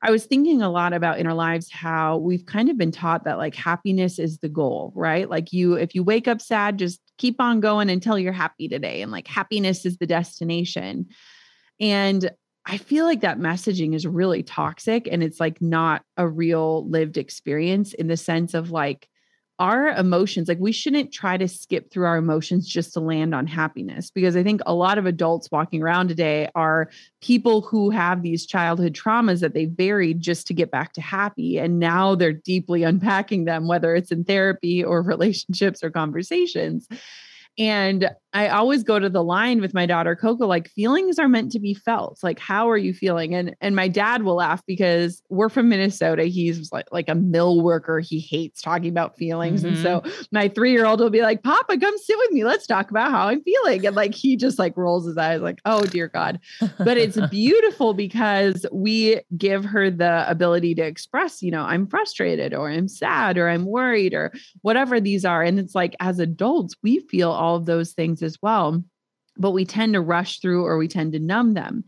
I 0.00 0.10
was 0.10 0.26
thinking 0.26 0.62
a 0.62 0.70
lot 0.70 0.92
about 0.92 1.18
in 1.18 1.26
our 1.26 1.34
lives 1.34 1.70
how 1.70 2.18
we've 2.18 2.46
kind 2.46 2.70
of 2.70 2.78
been 2.78 2.92
taught 2.92 3.24
that 3.24 3.38
like 3.38 3.54
happiness 3.54 4.18
is 4.18 4.38
the 4.38 4.48
goal, 4.48 4.92
right? 4.94 5.28
Like 5.28 5.52
you, 5.52 5.74
if 5.74 5.94
you 5.94 6.02
wake 6.04 6.28
up 6.28 6.40
sad, 6.40 6.78
just 6.78 7.00
keep 7.18 7.40
on 7.40 7.60
going 7.60 7.90
until 7.90 8.18
you're 8.18 8.32
happy 8.32 8.68
today. 8.68 9.02
And 9.02 9.10
like 9.10 9.26
happiness 9.26 9.84
is 9.84 9.98
the 9.98 10.06
destination. 10.06 11.06
And 11.80 12.30
I 12.64 12.76
feel 12.78 13.04
like 13.06 13.22
that 13.22 13.38
messaging 13.38 13.94
is 13.94 14.06
really 14.06 14.42
toxic 14.42 15.08
and 15.10 15.22
it's 15.22 15.40
like 15.40 15.60
not 15.60 16.02
a 16.16 16.28
real 16.28 16.88
lived 16.88 17.16
experience 17.16 17.92
in 17.92 18.06
the 18.06 18.16
sense 18.16 18.54
of 18.54 18.70
like, 18.70 19.08
our 19.58 19.88
emotions 19.88 20.48
like 20.48 20.58
we 20.60 20.72
shouldn't 20.72 21.12
try 21.12 21.36
to 21.36 21.48
skip 21.48 21.90
through 21.90 22.06
our 22.06 22.16
emotions 22.16 22.68
just 22.68 22.92
to 22.92 23.00
land 23.00 23.34
on 23.34 23.46
happiness 23.46 24.10
because 24.10 24.36
i 24.36 24.42
think 24.42 24.60
a 24.66 24.74
lot 24.74 24.98
of 24.98 25.06
adults 25.06 25.50
walking 25.50 25.82
around 25.82 26.08
today 26.08 26.48
are 26.54 26.90
people 27.20 27.60
who 27.60 27.90
have 27.90 28.22
these 28.22 28.46
childhood 28.46 28.94
traumas 28.94 29.40
that 29.40 29.54
they 29.54 29.66
buried 29.66 30.20
just 30.20 30.46
to 30.46 30.54
get 30.54 30.70
back 30.70 30.92
to 30.92 31.00
happy 31.00 31.58
and 31.58 31.78
now 31.78 32.14
they're 32.14 32.32
deeply 32.32 32.82
unpacking 32.82 33.44
them 33.44 33.66
whether 33.68 33.94
it's 33.94 34.10
in 34.10 34.24
therapy 34.24 34.82
or 34.82 35.02
relationships 35.08 35.82
or 35.82 35.90
conversations. 35.90 36.88
And 37.58 38.10
I 38.34 38.48
always 38.48 38.82
go 38.82 38.98
to 38.98 39.08
the 39.08 39.22
line 39.22 39.60
with 39.60 39.72
my 39.72 39.86
daughter 39.86 40.14
Coco, 40.14 40.46
like 40.46 40.68
feelings 40.68 41.18
are 41.18 41.28
meant 41.28 41.50
to 41.52 41.60
be 41.60 41.72
felt. 41.72 42.18
Like, 42.22 42.38
how 42.38 42.68
are 42.68 42.76
you 42.76 42.92
feeling? 42.92 43.34
And 43.34 43.56
and 43.60 43.74
my 43.74 43.88
dad 43.88 44.22
will 44.22 44.36
laugh 44.36 44.62
because 44.66 45.22
we're 45.30 45.48
from 45.48 45.68
Minnesota. 45.70 46.24
He's 46.24 46.70
like 46.70 46.86
like 46.92 47.08
a 47.08 47.14
mill 47.14 47.62
worker. 47.62 48.00
He 48.00 48.20
hates 48.20 48.60
talking 48.60 48.90
about 48.90 49.16
feelings. 49.16 49.62
Mm-hmm. 49.62 49.74
And 49.74 49.78
so 49.78 50.00
mm-hmm. 50.00 50.22
my 50.30 50.48
three-year-old 50.48 51.00
will 51.00 51.10
be 51.10 51.22
like, 51.22 51.42
Papa, 51.42 51.78
come 51.78 51.98
sit 51.98 52.18
with 52.18 52.32
me. 52.32 52.44
Let's 52.44 52.66
talk 52.66 52.90
about 52.90 53.10
how 53.10 53.28
I'm 53.28 53.42
feeling. 53.42 53.86
And 53.86 53.96
like 53.96 54.14
he 54.14 54.36
just 54.36 54.58
like 54.58 54.76
rolls 54.76 55.06
his 55.06 55.16
eyes, 55.16 55.40
like, 55.40 55.60
oh 55.64 55.84
dear 55.84 56.08
God. 56.08 56.38
But 56.78 56.98
it's 56.98 57.18
beautiful 57.30 57.94
because 57.94 58.66
we 58.70 59.20
give 59.36 59.64
her 59.64 59.90
the 59.90 60.28
ability 60.28 60.74
to 60.74 60.82
express, 60.82 61.42
you 61.42 61.50
know, 61.50 61.62
I'm 61.62 61.86
frustrated 61.86 62.52
or 62.52 62.68
I'm 62.70 62.88
sad 62.88 63.38
or 63.38 63.48
I'm 63.48 63.64
worried 63.64 64.12
or 64.12 64.32
whatever 64.60 65.00
these 65.00 65.24
are. 65.24 65.42
And 65.42 65.58
it's 65.58 65.74
like 65.74 65.96
as 66.00 66.18
adults, 66.18 66.76
we 66.82 67.00
feel 67.00 67.30
all 67.30 67.56
of 67.56 67.64
those 67.64 67.92
things 67.92 68.17
as 68.22 68.38
well, 68.42 68.82
but 69.36 69.52
we 69.52 69.64
tend 69.64 69.94
to 69.94 70.00
rush 70.00 70.40
through 70.40 70.64
or 70.64 70.78
we 70.78 70.88
tend 70.88 71.12
to 71.12 71.18
numb 71.18 71.54
them. 71.54 71.84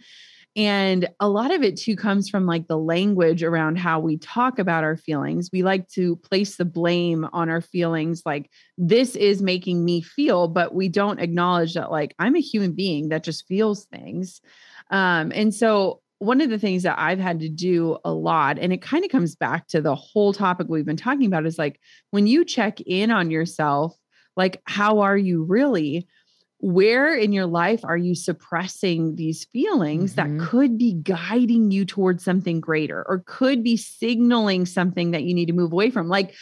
And 0.56 1.08
a 1.20 1.28
lot 1.28 1.52
of 1.54 1.62
it 1.62 1.76
too 1.76 1.94
comes 1.94 2.28
from 2.28 2.44
like 2.44 2.66
the 2.66 2.76
language 2.76 3.44
around 3.44 3.78
how 3.78 4.00
we 4.00 4.18
talk 4.18 4.58
about 4.58 4.82
our 4.82 4.96
feelings. 4.96 5.48
We 5.52 5.62
like 5.62 5.88
to 5.90 6.16
place 6.16 6.56
the 6.56 6.64
blame 6.64 7.28
on 7.32 7.48
our 7.48 7.60
feelings, 7.60 8.22
like, 8.26 8.50
this 8.76 9.14
is 9.14 9.42
making 9.42 9.84
me 9.84 10.00
feel, 10.00 10.48
but 10.48 10.74
we 10.74 10.88
don't 10.88 11.20
acknowledge 11.20 11.74
that, 11.74 11.92
like, 11.92 12.14
I'm 12.18 12.34
a 12.34 12.40
human 12.40 12.72
being 12.72 13.10
that 13.10 13.22
just 13.22 13.46
feels 13.46 13.84
things. 13.84 14.40
Um, 14.90 15.30
and 15.34 15.54
so, 15.54 16.00
one 16.18 16.42
of 16.42 16.50
the 16.50 16.58
things 16.58 16.82
that 16.82 16.98
I've 16.98 17.18
had 17.18 17.40
to 17.40 17.48
do 17.48 17.96
a 18.04 18.12
lot, 18.12 18.58
and 18.58 18.74
it 18.74 18.82
kind 18.82 19.04
of 19.04 19.10
comes 19.10 19.36
back 19.36 19.68
to 19.68 19.80
the 19.80 19.94
whole 19.94 20.34
topic 20.34 20.66
we've 20.68 20.84
been 20.84 20.96
talking 20.96 21.24
about, 21.26 21.46
is 21.46 21.58
like 21.58 21.80
when 22.10 22.26
you 22.26 22.44
check 22.44 22.80
in 22.82 23.10
on 23.10 23.30
yourself, 23.30 23.96
like, 24.36 24.60
how 24.64 24.98
are 24.98 25.16
you 25.16 25.44
really? 25.44 26.06
Where 26.62 27.14
in 27.14 27.32
your 27.32 27.46
life 27.46 27.84
are 27.84 27.96
you 27.96 28.14
suppressing 28.14 29.16
these 29.16 29.46
feelings 29.46 30.14
mm-hmm. 30.14 30.38
that 30.38 30.46
could 30.46 30.76
be 30.76 30.92
guiding 30.92 31.70
you 31.70 31.84
towards 31.84 32.22
something 32.22 32.60
greater 32.60 33.04
or 33.08 33.22
could 33.26 33.64
be 33.64 33.76
signaling 33.76 34.66
something 34.66 35.12
that 35.12 35.22
you 35.22 35.34
need 35.34 35.46
to 35.46 35.52
move 35.52 35.72
away 35.72 35.90
from? 35.90 36.08
Like 36.08 36.34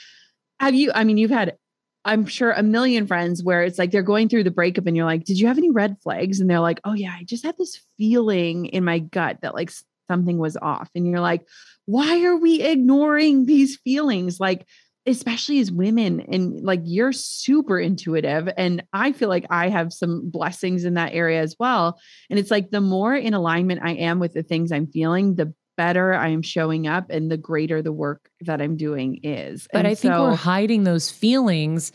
have 0.61 0.75
you 0.75 0.91
i 0.95 1.05
mean 1.05 1.17
you've 1.17 1.31
had 1.31 1.57
i'm 2.05 2.27
sure 2.27 2.53
a 2.53 2.63
million 2.63 3.07
friends 3.07 3.43
where 3.43 3.63
it's 3.63 3.79
like 3.79 3.91
they're 3.91 4.03
going 4.03 4.29
through 4.29 4.45
the 4.45 4.51
breakup 4.51 4.87
and 4.87 4.97
you're 4.97 5.07
like 5.07 5.25
did 5.25 5.39
you 5.39 5.47
have 5.47 5.59
any 5.59 5.71
red 5.71 5.97
flags? 6.03 6.41
And 6.41 6.49
they're 6.49 6.61
like 6.61 6.81
oh 6.85 6.95
yeah 6.95 7.15
i 7.19 7.25
just 7.25 7.45
had 7.45 7.57
this 7.57 7.81
feeling 7.97 8.67
in 8.67 8.85
my 8.85 8.99
gut 8.99 9.39
that 9.43 9.55
like 9.55 9.71
something 10.09 10.39
was 10.39 10.57
off. 10.57 10.89
And 10.95 11.07
you're 11.07 11.21
like 11.21 11.47
why 11.87 12.23
are 12.25 12.37
we 12.37 12.61
ignoring 12.63 13.47
these 13.47 13.77
feelings? 13.77 14.39
Like 14.39 14.67
especially 15.09 15.59
as 15.61 15.73
women 15.73 16.21
and 16.21 16.61
like 16.63 16.81
you're 16.85 17.13
super 17.13 17.79
intuitive 17.79 18.49
and 18.57 18.83
i 18.93 19.13
feel 19.13 19.29
like 19.29 19.47
i 19.51 19.69
have 19.69 19.93
some 19.93 20.29
blessings 20.31 20.85
in 20.85 20.95
that 20.95 21.13
area 21.13 21.41
as 21.41 21.57
well. 21.59 21.99
And 22.31 22.39
it's 22.39 22.51
like 22.51 22.71
the 22.71 22.81
more 22.81 23.15
in 23.15 23.35
alignment 23.35 23.81
i 23.83 23.93
am 23.93 24.19
with 24.19 24.35
the 24.35 24.43
things 24.43 24.73
i'm 24.73 24.87
feeling 24.87 25.35
the 25.35 25.53
better 25.77 26.13
i 26.13 26.29
am 26.29 26.43
showing 26.43 26.87
up 26.87 27.09
and 27.09 27.31
the 27.31 27.37
greater 27.37 27.83
the 27.83 27.93
work 27.93 28.31
that 28.43 28.61
i'm 28.61 28.77
doing 28.77 29.21
is. 29.23 29.67
But 29.73 29.81
and 29.81 29.89
i 29.89 29.95
think 29.95 30.15
we're 30.15 30.35
hiding 30.35 30.85
those 30.85 31.11
feelings 31.11 31.93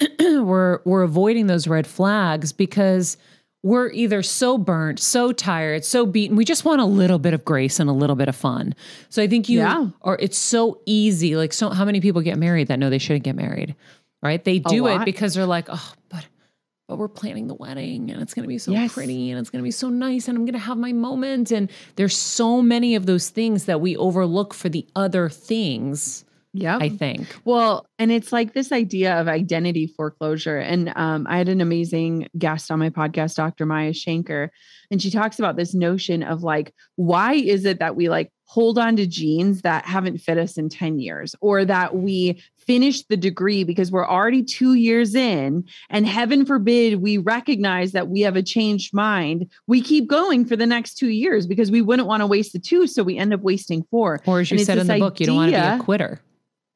we're 0.20 0.80
we're 0.84 1.02
avoiding 1.02 1.46
those 1.46 1.66
red 1.66 1.86
flags 1.86 2.52
because 2.52 3.16
we're 3.62 3.90
either 3.92 4.22
so 4.22 4.58
burnt, 4.58 4.98
so 4.98 5.30
tired, 5.32 5.84
so 5.84 6.04
beaten. 6.04 6.36
We 6.36 6.44
just 6.44 6.64
want 6.64 6.80
a 6.80 6.84
little 6.84 7.18
bit 7.18 7.32
of 7.32 7.44
grace 7.44 7.78
and 7.78 7.88
a 7.88 7.92
little 7.92 8.16
bit 8.16 8.28
of 8.28 8.34
fun. 8.34 8.74
So 9.08 9.22
I 9.22 9.28
think 9.28 9.48
you 9.48 9.60
Yeah. 9.60 9.88
or 10.00 10.16
it's 10.20 10.38
so 10.38 10.80
easy. 10.84 11.36
Like 11.36 11.52
so 11.52 11.70
how 11.70 11.84
many 11.84 12.00
people 12.00 12.22
get 12.22 12.38
married 12.38 12.68
that 12.68 12.78
know 12.78 12.90
they 12.90 12.98
shouldn't 12.98 13.24
get 13.24 13.36
married? 13.36 13.74
Right? 14.22 14.42
They 14.44 14.58
do 14.60 14.86
it 14.88 15.04
because 15.04 15.34
they're 15.34 15.46
like, 15.46 15.66
"Oh, 15.68 15.92
but 16.08 16.26
but 16.88 16.98
we're 16.98 17.08
planning 17.08 17.46
the 17.46 17.54
wedding 17.54 18.10
and 18.10 18.20
it's 18.20 18.34
going 18.34 18.42
to 18.42 18.48
be 18.48 18.58
so 18.58 18.72
Yes. 18.72 18.92
pretty 18.92 19.30
and 19.30 19.38
it's 19.40 19.48
going 19.48 19.60
to 19.62 19.66
be 19.66 19.70
so 19.70 19.88
nice 19.88 20.28
and 20.28 20.36
I'm 20.36 20.44
going 20.44 20.52
to 20.54 20.58
have 20.58 20.76
my 20.76 20.92
moment 20.92 21.50
and 21.50 21.70
there's 21.96 22.14
so 22.16 22.60
many 22.60 22.96
of 22.96 23.06
those 23.06 23.30
things 23.30 23.64
that 23.64 23.80
we 23.80 23.96
overlook 23.96 24.52
for 24.52 24.68
the 24.68 24.84
other 24.94 25.28
things, 25.28 26.24
Yeah. 26.54 26.78
I 26.78 26.90
think. 26.90 27.34
Well, 27.44 27.86
and 27.98 28.12
it's 28.12 28.30
like 28.30 28.52
this 28.52 28.72
idea 28.72 29.18
of 29.18 29.26
identity 29.26 29.86
foreclosure. 29.86 30.58
And 30.58 30.92
um, 30.96 31.26
I 31.28 31.38
had 31.38 31.48
an 31.48 31.62
amazing 31.62 32.28
guest 32.36 32.70
on 32.70 32.78
my 32.78 32.90
podcast, 32.90 33.36
Dr. 33.36 33.64
Maya 33.64 33.94
Shankar, 33.94 34.50
and 34.90 35.00
she 35.00 35.10
talks 35.10 35.38
about 35.38 35.56
this 35.56 35.74
notion 35.74 36.22
of 36.22 36.42
like, 36.42 36.74
why 36.96 37.34
is 37.34 37.64
it 37.64 37.78
that 37.78 37.96
we 37.96 38.10
like 38.10 38.30
hold 38.52 38.76
on 38.76 38.96
to 38.96 39.06
jeans 39.06 39.62
that 39.62 39.86
haven't 39.86 40.18
fit 40.18 40.36
us 40.36 40.58
in 40.58 40.68
10 40.68 40.98
years 40.98 41.34
or 41.40 41.64
that 41.64 41.96
we 41.96 42.38
finish 42.58 43.02
the 43.06 43.16
degree 43.16 43.64
because 43.64 43.90
we're 43.90 44.06
already 44.06 44.42
two 44.42 44.74
years 44.74 45.14
in 45.14 45.64
and 45.88 46.06
heaven 46.06 46.44
forbid 46.44 46.96
we 46.96 47.16
recognize 47.16 47.92
that 47.92 48.08
we 48.08 48.20
have 48.20 48.36
a 48.36 48.42
changed 48.42 48.92
mind 48.92 49.50
we 49.66 49.80
keep 49.80 50.06
going 50.06 50.44
for 50.44 50.54
the 50.54 50.66
next 50.66 50.94
two 50.94 51.08
years 51.08 51.46
because 51.46 51.70
we 51.70 51.80
wouldn't 51.80 52.06
want 52.06 52.20
to 52.20 52.26
waste 52.26 52.52
the 52.52 52.58
two 52.58 52.86
so 52.86 53.02
we 53.02 53.16
end 53.16 53.32
up 53.32 53.40
wasting 53.40 53.82
four 53.90 54.20
Or 54.26 54.40
as 54.40 54.50
you 54.50 54.58
And 54.58 54.66
said 54.66 54.76
in 54.76 54.86
the 54.86 54.98
book, 54.98 55.18
you 55.18 55.24
don't 55.24 55.36
want 55.36 55.50
to 55.50 55.58
be 55.58 55.66
a 55.66 55.78
quitter. 55.78 56.20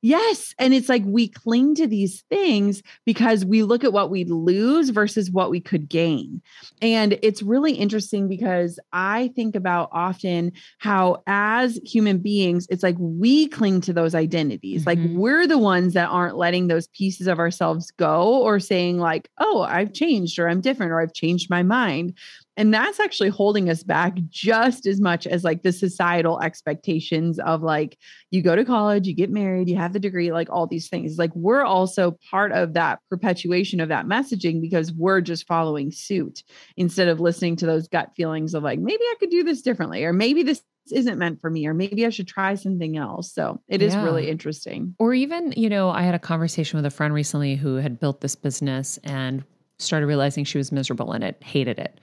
Yes. 0.07 0.55
And 0.61 0.73
it's 0.73 0.89
like 0.89 1.03
we 1.05 1.27
cling 1.27 1.75
to 1.75 1.87
these 1.89 2.23
things 2.31 2.81
because 3.05 3.45
we 3.45 3.65
look 3.65 3.83
at 3.83 3.93
what 3.93 4.09
we 4.09 4.23
lose 4.23 4.91
versus 4.91 5.33
what 5.33 5.51
we 5.51 5.59
could 5.61 5.89
gain. 5.89 6.41
And 6.81 7.19
it's 7.25 7.43
really 7.43 7.73
interesting 7.73 8.29
because 8.29 8.79
I 8.93 9.33
think 9.35 9.57
about 9.57 9.89
often 9.91 10.53
how, 10.79 11.25
as 11.27 11.81
human 11.85 12.19
beings, 12.19 12.69
it's 12.71 12.85
like 12.85 12.95
we 13.01 13.49
cling 13.49 13.81
to 13.81 13.93
those 13.93 14.15
identities. 14.15 14.87
Like 14.87 15.01
Mhm. 15.01 15.15
we're 15.17 15.49
the 15.49 15.59
ones 15.59 15.95
that 15.95 16.09
aren't 16.09 16.37
letting 16.37 16.69
those 16.69 16.87
pieces 16.87 17.27
of 17.27 17.41
ourselves 17.41 17.91
go 17.91 18.41
or 18.45 18.61
saying, 18.61 18.99
like, 19.01 19.29
oh, 19.39 19.63
I've 19.63 19.93
changed 19.93 20.39
or 20.39 20.49
I'm 20.49 20.61
different 20.61 20.93
or 20.93 21.01
I've 21.01 21.15
changed 21.15 21.51
my 21.51 21.65
mind. 21.65 22.15
And 22.57 22.73
that's 22.73 22.99
actually 23.01 23.29
holding 23.29 23.69
us 23.69 23.83
back 23.83 24.17
just 24.29 24.87
as 24.87 25.01
much 25.01 25.27
as 25.27 25.45
like 25.45 25.63
the 25.63 25.73
societal 25.73 26.41
expectations 26.41 27.39
of 27.41 27.63
like, 27.63 27.99
you 28.31 28.43
go 28.43 28.57
to 28.57 28.65
college, 28.65 29.07
you 29.07 29.15
get 29.15 29.31
married, 29.31 29.69
you 29.69 29.77
have 29.77 29.93
the 29.93 29.99
degree, 29.99 30.33
like 30.33 30.49
all 30.51 30.67
these 30.67 30.89
things. 30.89 31.19
Like 31.19 31.35
we're 31.35 31.65
also 31.65 32.19
part 32.31 32.53
of 32.53 32.73
that 32.75 33.01
perpetuation 33.11 33.81
of 33.81 33.89
that 33.91 34.07
messaging 34.07 34.61
because 34.61 34.93
we're 34.93 35.21
just 35.21 35.47
following 35.47 35.91
suit 35.91 36.43
instead 36.77 37.09
of 37.09 37.21
listening 37.21 37.57
to 37.57 37.67
those 37.67 37.89
gut 37.89 38.13
feelings 38.17 38.55
of 38.55 38.63
like, 38.63 38.79
maybe 38.79 39.03
I 39.03 39.15
could 39.21 39.31
do 39.31 39.45
this 39.45 39.61
differently, 39.63 40.05
or 40.05 40.13
maybe 40.13 40.43
this 40.43 40.63
isn't 40.93 41.19
meant 41.19 41.41
for 41.41 41.51
me, 41.51 41.67
or 41.67 41.75
maybe 41.75 42.07
I 42.07 42.11
should 42.11 42.29
try 42.29 42.55
something 42.55 42.97
else. 42.97 43.35
So 43.35 43.61
it 43.69 43.83
is 43.83 43.95
Yeah. 43.95 44.05
really 44.05 44.31
interesting. 44.31 44.95
Or 44.99 45.13
even, 45.15 45.53
you 45.57 45.69
know, 45.69 45.91
I 45.91 46.03
had 46.03 46.15
a 46.15 46.19
conversation 46.19 46.79
with 46.79 46.87
a 46.87 46.91
friend 46.91 47.13
recently 47.13 47.57
who 47.57 47.75
had 47.77 47.99
built 47.99 48.21
this 48.21 48.37
business 48.37 48.99
and 49.03 49.43
started 49.79 50.07
realizing 50.07 50.45
she 50.45 50.59
was 50.59 50.73
miserable 50.73 51.13
in 51.13 51.23
it, 51.23 51.43
hated 51.43 51.79
it. 51.79 52.01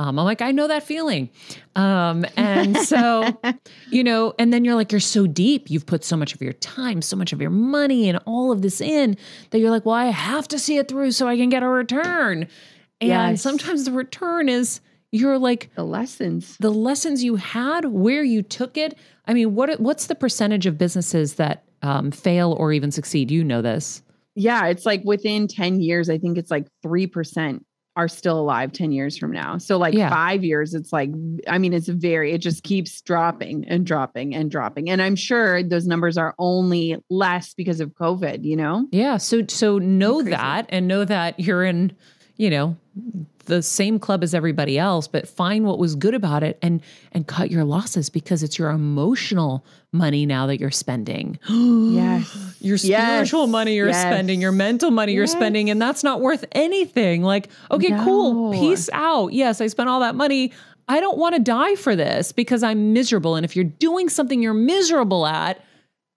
Um, 0.00 0.18
I'm 0.18 0.24
like, 0.24 0.40
I 0.40 0.50
know 0.50 0.66
that 0.66 0.82
feeling. 0.82 1.28
Um, 1.76 2.24
and 2.34 2.74
so, 2.78 3.38
you 3.90 4.02
know, 4.02 4.32
and 4.38 4.50
then 4.50 4.64
you're 4.64 4.74
like, 4.74 4.92
you're 4.92 4.98
so 4.98 5.26
deep. 5.26 5.68
You've 5.70 5.84
put 5.84 6.04
so 6.04 6.16
much 6.16 6.34
of 6.34 6.40
your 6.40 6.54
time, 6.54 7.02
so 7.02 7.16
much 7.16 7.34
of 7.34 7.40
your 7.42 7.50
money, 7.50 8.08
and 8.08 8.18
all 8.24 8.50
of 8.50 8.62
this 8.62 8.80
in 8.80 9.18
that 9.50 9.58
you're 9.58 9.70
like, 9.70 9.84
well, 9.84 9.94
I 9.96 10.06
have 10.06 10.48
to 10.48 10.58
see 10.58 10.78
it 10.78 10.88
through 10.88 11.10
so 11.12 11.28
I 11.28 11.36
can 11.36 11.50
get 11.50 11.62
a 11.62 11.68
return. 11.68 12.48
And 13.02 13.08
Yes. 13.32 13.42
sometimes 13.42 13.84
the 13.84 13.92
return 13.92 14.48
is 14.48 14.80
you're 15.12 15.38
like, 15.38 15.68
the 15.74 15.84
lessons. 15.84 16.56
the 16.60 16.70
lessons 16.72 17.22
you 17.22 17.36
had, 17.36 17.84
where 17.84 18.22
you 18.24 18.42
took 18.42 18.78
it. 18.78 18.96
I 19.26 19.34
mean, 19.34 19.54
what 19.54 19.78
what's 19.80 20.06
the 20.06 20.14
percentage 20.14 20.64
of 20.64 20.78
businesses 20.78 21.34
that 21.34 21.64
um, 21.82 22.10
fail 22.10 22.52
or 22.58 22.72
even 22.72 22.90
succeed? 22.90 23.30
You 23.30 23.44
know 23.44 23.60
this. 23.60 24.02
Yeah, 24.34 24.66
it's 24.68 24.86
like 24.86 25.02
within 25.04 25.46
10 25.46 25.80
years, 25.82 26.08
I 26.08 26.16
think 26.16 26.38
it's 26.38 26.50
like 26.50 26.68
3% 26.82 27.60
are 28.00 28.08
still 28.08 28.40
alive 28.40 28.72
10 28.72 28.92
years 28.92 29.18
from 29.18 29.30
now. 29.30 29.58
So 29.58 29.76
like 29.76 29.92
Yeah. 29.94 30.08
5 30.08 30.42
years 30.42 30.72
it's 30.74 30.92
like 30.92 31.10
I 31.46 31.58
mean 31.58 31.72
it's 31.74 31.88
very 31.88 32.32
it 32.32 32.38
just 32.38 32.62
keeps 32.62 33.00
dropping 33.02 33.66
and 33.68 33.84
dropping 33.84 34.34
and 34.34 34.50
dropping. 34.50 34.88
And 34.88 35.02
I'm 35.02 35.16
sure 35.16 35.62
those 35.62 35.86
numbers 35.86 36.16
are 36.16 36.34
only 36.38 36.96
less 37.10 37.52
because 37.54 37.80
of 37.80 37.90
COVID, 37.90 38.44
you 38.44 38.56
know? 38.56 38.86
Yeah. 38.90 39.18
So 39.18 39.42
so 39.48 39.78
know 39.78 40.22
that 40.22 40.66
and 40.70 40.88
know 40.88 41.04
that 41.04 41.38
you're 41.38 41.64
in, 41.64 41.92
you 42.40 42.48
know, 42.48 42.74
the 43.44 43.62
same 43.62 43.98
club 43.98 44.22
as 44.22 44.32
everybody 44.34 44.78
else, 44.78 45.06
but 45.08 45.28
find 45.28 45.64
what 45.66 45.78
was 45.78 45.94
good 45.94 46.14
about 46.14 46.42
it 46.42 46.58
and 46.62 46.80
and 47.12 47.26
cut 47.26 47.50
your 47.50 47.64
losses 47.64 48.08
because 48.08 48.42
it's 48.42 48.58
your 48.58 48.70
emotional 48.70 49.64
money 49.92 50.24
now 50.24 50.46
that 50.46 50.58
you're 50.58 50.70
spending. 50.70 51.38
Yes. 51.48 52.56
Your 52.60 52.78
spiritual 52.78 53.42
Yes. 53.42 53.50
money 53.50 53.74
you're 53.76 53.88
Yes. 53.88 54.00
spending, 54.00 54.40
your 54.40 54.52
mental 54.52 54.90
money 54.90 55.12
you're 55.14 55.26
spending, 55.26 55.68
and 55.70 55.80
that's 55.82 56.02
not 56.04 56.20
worth 56.20 56.44
anything. 56.52 57.22
Like, 57.22 57.48
okay, 57.70 57.90
cool, 58.04 58.52
peace 58.52 58.88
out. 58.92 59.32
Yes, 59.32 59.60
I 59.60 59.66
spent 59.66 59.88
all 59.88 60.00
that 60.00 60.14
money. 60.14 60.52
I 60.88 61.00
don't 61.00 61.18
want 61.18 61.34
to 61.36 61.40
die 61.40 61.74
for 61.76 61.94
this 61.96 62.32
because 62.32 62.62
I'm 62.62 62.92
miserable. 62.92 63.34
And 63.36 63.44
if 63.44 63.54
you're 63.56 63.64
doing 63.64 64.08
something 64.08 64.42
you're 64.42 64.54
miserable 64.54 65.26
at, 65.26 65.60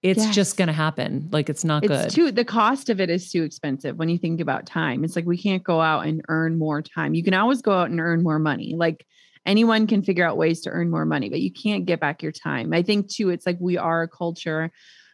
it's 0.03 0.25
Yes. 0.25 0.35
just 0.35 0.57
going 0.57 0.67
to 0.67 0.73
happen. 0.73 1.29
Like, 1.31 1.49
it's 1.49 1.63
not 1.63 1.81
good. 1.83 2.09
Too 2.11 2.31
the 2.31 2.45
cost 2.45 2.89
of 2.89 2.99
it 2.99 3.09
is 3.09 3.31
too 3.31 3.43
expensive 3.43 3.97
when 3.97 4.09
you 4.09 4.17
think 4.17 4.41
about 4.41 4.65
time. 4.65 5.03
It's 5.03 5.15
like 5.15 5.25
we 5.25 5.37
can't 5.37 5.63
go 5.63 5.81
out 5.81 6.05
and 6.05 6.21
earn 6.27 6.59
more 6.59 6.81
time. 6.81 7.13
You 7.13 7.23
can 7.23 7.33
always 7.33 7.61
go 7.61 7.71
out 7.71 7.89
and 7.89 7.99
earn 7.99 8.21
more 8.21 8.37
money. 8.37 8.75
Like 8.77 9.05
anyone 9.45 9.87
can 9.87 10.03
figure 10.03 10.27
out 10.27 10.37
ways 10.37 10.61
to 10.61 10.69
earn 10.69 10.89
more 10.89 11.05
money, 11.05 11.29
but 11.29 11.41
you 11.41 11.51
can't 11.51 11.85
get 11.85 11.99
back 12.01 12.21
your 12.21 12.31
time. 12.33 12.73
I 12.73 12.83
think 12.83 13.09
too, 13.09 13.29
it's 13.29 13.45
like 13.45 13.57
we 13.59 13.77
are 13.77 14.03
a 14.03 14.07
culture 14.07 14.71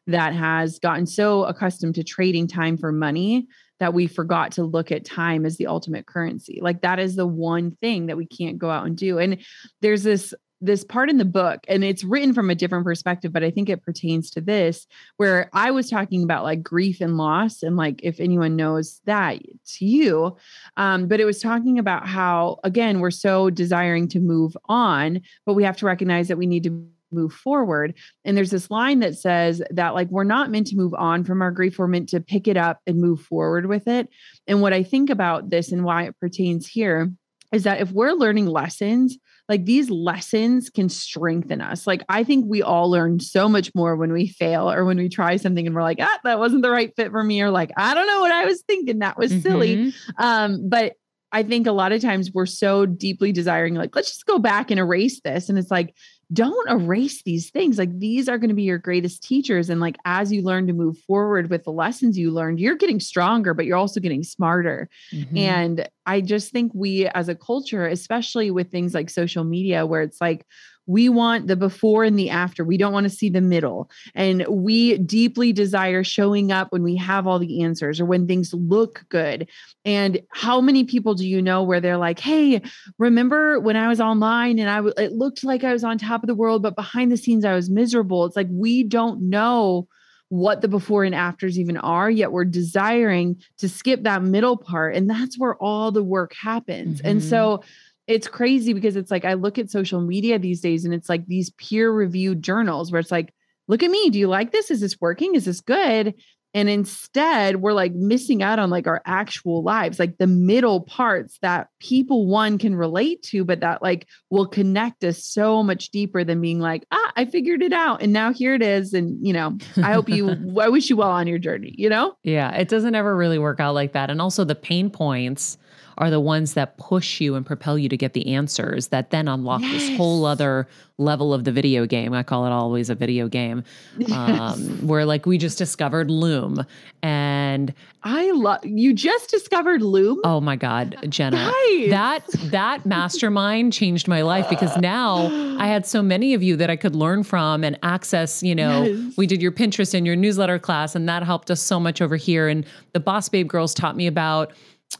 that 0.07 0.33
has 0.33 0.79
gotten 0.79 1.05
so 1.05 1.43
accustomed 1.45 1.95
to 1.95 2.03
trading 2.03 2.47
time 2.47 2.75
for 2.77 2.91
money 2.91 3.47
that 3.79 3.93
we 3.93 4.07
forgot 4.07 4.53
to 4.53 4.63
look 4.63 4.91
at 4.91 5.05
time 5.05 5.45
as 5.45 5.57
the 5.57 5.67
ultimate 5.67 6.05
currency. 6.07 6.59
Like 6.61 6.81
that 6.81 6.99
is 6.99 7.15
the 7.15 7.27
one 7.27 7.71
thing 7.79 8.07
that 8.07 8.17
we 8.17 8.25
can't 8.25 8.57
go 8.57 8.69
out 8.69 8.85
and 8.87 8.97
do. 8.97 9.19
And 9.19 9.37
there's 9.81 10.03
this 10.03 10.33
this 10.61 10.83
part 10.83 11.09
in 11.09 11.17
the 11.17 11.25
book 11.25 11.61
and 11.67 11.83
it's 11.83 12.03
written 12.03 12.33
from 12.33 12.49
a 12.49 12.55
different 12.55 12.83
perspective 12.83 13.31
but 13.31 13.43
i 13.43 13.49
think 13.51 13.69
it 13.69 13.81
pertains 13.81 14.29
to 14.29 14.41
this 14.41 14.87
where 15.17 15.49
i 15.53 15.71
was 15.71 15.89
talking 15.89 16.23
about 16.23 16.43
like 16.43 16.61
grief 16.61 16.99
and 17.01 17.17
loss 17.17 17.63
and 17.63 17.77
like 17.77 18.01
if 18.03 18.19
anyone 18.19 18.55
knows 18.55 19.01
that 19.05 19.39
it's 19.41 19.81
you. 19.81 20.35
Um, 20.77 21.07
but 21.07 21.19
it 21.19 21.25
was 21.25 21.41
talking 21.41 21.79
about 21.79 22.07
how 22.07 22.59
again 22.63 22.99
we're 22.99 23.11
so 23.11 23.49
desiring 23.49 24.07
to 24.09 24.19
move 24.19 24.55
on 24.65 25.21
but 25.45 25.53
we 25.53 25.63
have 25.63 25.77
to 25.77 25.85
recognize 25.85 26.27
that 26.27 26.37
we 26.37 26.45
need 26.45 26.63
to 26.63 26.87
move 27.11 27.33
forward. 27.33 27.95
And 28.23 28.37
there's 28.37 28.51
this 28.51 28.69
line 28.69 28.99
that 28.99 29.17
says 29.17 29.63
that 29.71 29.95
like 29.95 30.09
we're 30.09 30.23
not 30.23 30.51
meant 30.51 30.67
to 30.67 30.75
move 30.75 30.93
on 30.93 31.23
from 31.23 31.41
our 31.41 31.51
grief 31.51 31.79
we're 31.79 31.87
meant 31.87 32.09
to 32.09 32.19
pick 32.19 32.47
it 32.47 32.57
up 32.57 32.81
and 32.85 33.01
move 33.01 33.21
forward 33.21 33.65
with 33.65 33.87
it. 33.87 34.09
And 34.47 34.61
what 34.61 34.73
i 34.73 34.83
think 34.83 35.09
about 35.09 35.49
this 35.49 35.71
and 35.71 35.83
why 35.83 36.03
it 36.03 36.19
pertains 36.19 36.67
here 36.67 37.11
is 37.51 37.63
that 37.63 37.81
if 37.81 37.91
we're 37.91 38.13
learning 38.13 38.45
lessons 38.45 39.17
like 39.49 39.65
these 39.65 39.89
lessons 39.89 40.69
can 40.69 40.87
strengthen 40.87 41.59
us. 41.59 41.87
Like 41.87 42.03
I 42.07 42.23
think 42.23 42.45
we 42.47 42.61
all 42.61 42.89
learn 42.89 43.19
so 43.19 43.49
much 43.49 43.73
more 43.73 43.95
when 43.95 44.13
we 44.13 44.27
fail 44.27 44.71
or 44.71 44.85
when 44.85 44.97
we 44.97 45.09
try 45.09 45.35
something 45.37 45.65
and 45.65 45.75
we're 45.75 45.81
like, 45.81 45.97
ah, 45.99 46.19
that 46.23 46.39
wasn't 46.39 46.61
the 46.61 46.69
right 46.69 46.95
fit 46.95 47.11
for 47.11 47.23
me, 47.23 47.41
or 47.41 47.49
like, 47.49 47.71
I 47.75 47.95
don't 47.95 48.07
know 48.07 48.21
what 48.21 48.31
I 48.31 48.45
was 48.45 48.61
thinking. 48.61 48.99
That 48.99 49.17
was 49.17 49.31
silly. 49.41 49.75
Mhm. 49.75 49.93
Um, 50.17 50.69
but 50.69 50.93
I 51.31 51.43
think 51.43 51.67
a 51.67 51.71
lot 51.71 51.91
of 51.91 52.01
times 52.01 52.31
we're 52.33 52.45
so 52.45 52.85
deeply 52.85 53.31
desiring, 53.31 53.75
like, 53.75 53.95
let's 53.95 54.09
just 54.09 54.25
go 54.25 54.39
back 54.39 54.71
and 54.71 54.79
erase 54.79 55.19
this. 55.21 55.49
And 55.49 55.59
it's 55.59 55.71
like, 55.71 55.93
don't 56.31 56.69
erase 56.69 57.23
these 57.23 57.49
things. 57.49 57.77
Like, 57.79 57.97
these 57.97 58.29
are 58.29 58.37
going 58.37 58.49
to 58.49 58.55
be 58.55 58.63
your 58.63 58.77
greatest 58.77 59.23
teachers. 59.23 59.69
And 59.69 59.81
like, 59.81 59.97
as 60.05 60.31
you 60.31 60.43
learn 60.43 60.67
to 60.67 60.73
move 60.73 60.97
forward 60.99 61.49
with 61.49 61.63
the 61.63 61.71
lessons 61.71 62.17
you 62.17 62.29
learned, 62.31 62.59
you're 62.59 62.75
getting 62.75 62.99
stronger, 62.99 63.53
but 63.53 63.65
you're 63.65 63.77
also 63.77 63.99
getting 63.99 64.23
smarter. 64.23 64.89
Mhm. 65.11 65.37
And 65.37 65.89
I 66.05 66.21
just 66.21 66.51
think 66.51 66.71
we 66.75 67.07
as 67.07 67.29
a 67.29 67.35
culture, 67.35 67.87
especially 67.87 68.51
with 68.51 68.69
things 68.69 68.93
like 68.93 69.09
social 69.09 69.43
media, 69.43 69.85
where 69.85 70.01
it's 70.01 70.21
like, 70.21 70.45
we 70.89 71.07
want 71.07 71.45
the 71.45 71.55
before 71.55 72.03
and 72.03 72.17
the 72.17 72.31
after. 72.31 72.63
We 72.63 72.75
don't 72.75 72.91
want 72.91 73.03
to 73.03 73.11
see 73.11 73.29
the 73.29 73.41
middle. 73.41 73.91
And 74.15 74.43
we 74.49 74.97
deeply 74.97 75.53
desire 75.53 76.03
showing 76.03 76.51
up 76.51 76.71
when 76.71 76.81
we 76.81 76.95
have 76.95 77.27
all 77.27 77.37
the 77.37 77.61
answers 77.61 77.99
or 77.99 78.05
when 78.05 78.25
things 78.25 78.51
look 78.55 79.05
good. 79.09 79.47
And 79.85 80.19
how 80.31 80.59
many 80.61 80.83
people 80.83 81.13
do 81.13 81.27
you 81.27 81.43
know 81.43 81.61
where 81.61 81.79
they're 81.79 81.95
like, 81.97 82.19
hey, 82.19 82.63
remember 82.97 83.59
when 83.59 83.75
I 83.75 83.87
was 83.87 84.01
online 84.01 84.57
and 84.57 84.67
I 84.67 84.77
w- 84.77 84.95
it 84.97 85.11
looked 85.13 85.43
like 85.43 85.63
I 85.63 85.73
was 85.73 85.83
on 85.83 85.99
top 85.99 86.23
of 86.23 86.27
the 86.27 86.33
world, 86.33 86.63
but 86.63 86.75
behind 86.75 87.11
the 87.11 87.17
scenes 87.17 87.45
I 87.45 87.53
was 87.53 87.69
miserable? 87.69 88.25
It's 88.25 88.35
like 88.35 88.47
we 88.49 88.81
don't 88.81 89.29
know 89.29 89.87
what 90.29 90.61
the 90.61 90.67
before 90.67 91.03
and 91.03 91.15
afters 91.15 91.59
even 91.59 91.77
are, 91.77 92.09
yet 92.09 92.31
we're 92.31 92.45
desiring 92.45 93.35
to 93.57 93.69
skip 93.69 94.03
that 94.03 94.23
middle 94.23 94.57
part. 94.57 94.95
And 94.95 95.09
that's 95.09 95.37
where 95.39 95.55
all 95.55 95.91
the 95.91 96.03
work 96.03 96.33
happens. 96.35 96.99
And 97.01 97.19
Mhm. 97.19 97.23
so 97.29 97.63
it's 98.09 98.27
crazy 98.27 98.73
because 98.73 98.95
it's 98.95 99.11
like 99.11 99.23
I 99.23 99.35
look 99.35 99.59
at 99.59 99.69
social 99.69 100.01
media 100.01 100.39
these 100.39 100.61
days 100.61 100.83
and 100.83 100.95
it's 100.95 101.07
like 101.07 101.27
these 101.27 101.51
peer 101.51 101.91
reviewed 101.91 102.41
journals 102.41 102.91
where 102.91 102.99
it's 102.99 103.11
like, 103.11 103.31
look 103.67 103.83
at 103.83 103.91
me. 103.91 104.09
Do 104.09 104.17
you 104.17 104.27
like 104.27 104.51
this? 104.51 104.71
Is 104.71 104.81
this 104.81 104.99
working? 104.99 105.35
Is 105.35 105.45
this 105.45 105.61
good? 105.61 106.15
And 106.55 106.67
instead, 106.67 107.57
we're 107.57 107.73
like 107.73 107.93
missing 107.93 108.41
out 108.41 108.57
on 108.57 108.71
like 108.71 108.87
our 108.87 109.03
actual 109.05 109.61
lives, 109.61 109.99
like 109.99 110.17
the 110.17 110.25
middle 110.25 110.81
parts 110.81 111.37
that 111.43 111.67
people 111.79 112.25
one 112.25 112.57
can 112.57 112.75
relate 112.75 113.21
to, 113.25 113.45
but 113.45 113.59
that 113.59 113.83
like 113.83 114.07
will 114.31 114.47
connect 114.47 115.03
us 115.03 115.23
so 115.23 115.61
much 115.61 115.89
deeper 115.91 116.23
than 116.23 116.41
being 116.41 116.59
like, 116.59 116.87
ah, 116.91 117.11
I 117.15 117.25
figured 117.25 117.61
it 117.61 117.73
out. 117.73 118.01
And 118.01 118.11
now 118.11 118.33
here 118.33 118.55
it 118.55 118.63
is. 118.63 118.95
And, 118.95 119.23
you 119.23 119.33
know, 119.33 119.59
I 119.77 119.93
hope 119.93 120.09
you, 120.09 120.31
I 120.59 120.69
wish 120.69 120.89
you 120.89 120.97
well 120.97 121.11
on 121.11 121.27
your 121.27 121.37
journey, 121.37 121.75
you 121.77 121.89
know? 121.89 122.15
Yeah. 122.23 122.49
It 122.55 122.69
doesn't 122.69 122.95
ever 122.95 123.15
really 123.15 123.37
work 123.37 123.59
out 123.59 123.75
like 123.75 123.93
that. 123.93 124.09
And 124.09 124.19
also 124.19 124.43
the 124.43 124.55
pain 124.55 124.89
points 124.89 125.59
are 125.99 126.09
the 126.09 126.19
ones 126.19 126.53
that 126.53 126.77
push 126.77 127.19
you 127.19 127.35
and 127.35 127.45
propel 127.45 127.77
you 127.77 127.89
to 127.89 127.97
get 127.97 128.13
the 128.13 128.33
answers 128.33 128.87
that 128.87 129.11
then 129.11 129.27
unlock 129.27 129.61
yes. 129.61 129.73
this 129.73 129.97
whole 129.97 130.25
other 130.25 130.67
level 130.97 131.33
of 131.33 131.43
the 131.43 131.51
video 131.51 131.85
game. 131.85 132.13
I 132.13 132.23
call 132.23 132.45
it 132.45 132.51
always 132.51 132.89
a 132.89 132.95
video 132.95 133.27
game, 133.27 133.63
yes. 133.97 134.11
um, 134.11 134.87
where 134.87 135.05
like 135.05 135.25
we 135.25 135.37
just 135.37 135.57
discovered 135.57 136.09
Loom 136.09 136.65
and 137.03 137.73
I 138.03 138.31
love 138.31 138.65
you 138.65 138.93
just 138.93 139.29
discovered 139.29 139.81
Loom. 139.81 140.21
Oh 140.23 140.39
my 140.39 140.55
God, 140.55 140.95
Jenna, 141.09 141.37
Guys. 141.37 141.89
that 141.89 142.25
that 142.51 142.85
mastermind 142.85 143.73
changed 143.73 144.07
my 144.07 144.21
life 144.21 144.49
because 144.49 144.75
now 144.77 145.27
I 145.59 145.67
had 145.67 145.85
so 145.85 146.01
many 146.01 146.33
of 146.33 146.41
you 146.41 146.55
that 146.57 146.69
I 146.69 146.77
could 146.77 146.95
learn 146.95 147.23
from 147.23 147.63
and 147.63 147.77
access. 147.83 148.41
You 148.41 148.55
know, 148.55 148.83
yes. 148.83 149.17
we 149.17 149.27
did 149.27 149.41
your 149.41 149.51
Pinterest 149.51 149.93
and 149.93 150.05
your 150.05 150.15
newsletter 150.15 150.59
class, 150.59 150.95
and 150.95 151.09
that 151.09 151.23
helped 151.23 151.51
us 151.51 151.61
so 151.61 151.79
much 151.79 152.01
over 152.01 152.15
here. 152.15 152.47
And 152.47 152.65
the 152.93 153.01
Boss 153.01 153.27
Babe 153.27 153.49
girls 153.49 153.73
taught 153.73 153.97
me 153.97 154.07
about 154.07 154.53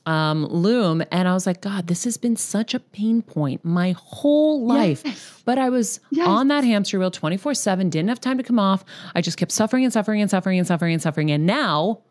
um, 0.10 0.48
Loom. 0.48 1.04
And 1.12 1.28
I 1.28 1.34
was 1.34 1.46
like, 1.46 1.62
God, 1.62 1.86
this 1.86 2.04
has 2.04 2.18
been 2.18 2.36
such 2.36 2.74
a 2.74 2.80
pain 2.80 3.22
point 3.22 3.64
my 3.64 3.92
whole 3.92 4.66
life. 4.66 5.04
Yes. 5.06 5.42
But 5.46 5.60
I 5.60 5.70
was 5.70 6.00
yes. 6.10 6.28
on 6.28 6.48
that 6.48 6.64
hamster 6.64 6.98
wheel 6.98 7.12
24 7.12 7.54
7, 7.54 7.90
didn't 7.92 8.10
have 8.10 8.20
time 8.20 8.38
to 8.38 8.44
come 8.44 8.58
off. 8.58 8.84
I 9.14 9.22
just 9.22 9.38
kept 9.38 9.52
suffering 9.52 9.84
and 9.84 9.94
suffering 9.94 10.20
and 10.20 10.30
suffering 10.30 10.58
and 10.58 10.68
suffering 10.68 10.94
and 10.94 11.02
suffering. 11.02 11.30
And 11.30 11.46
now 11.46 12.02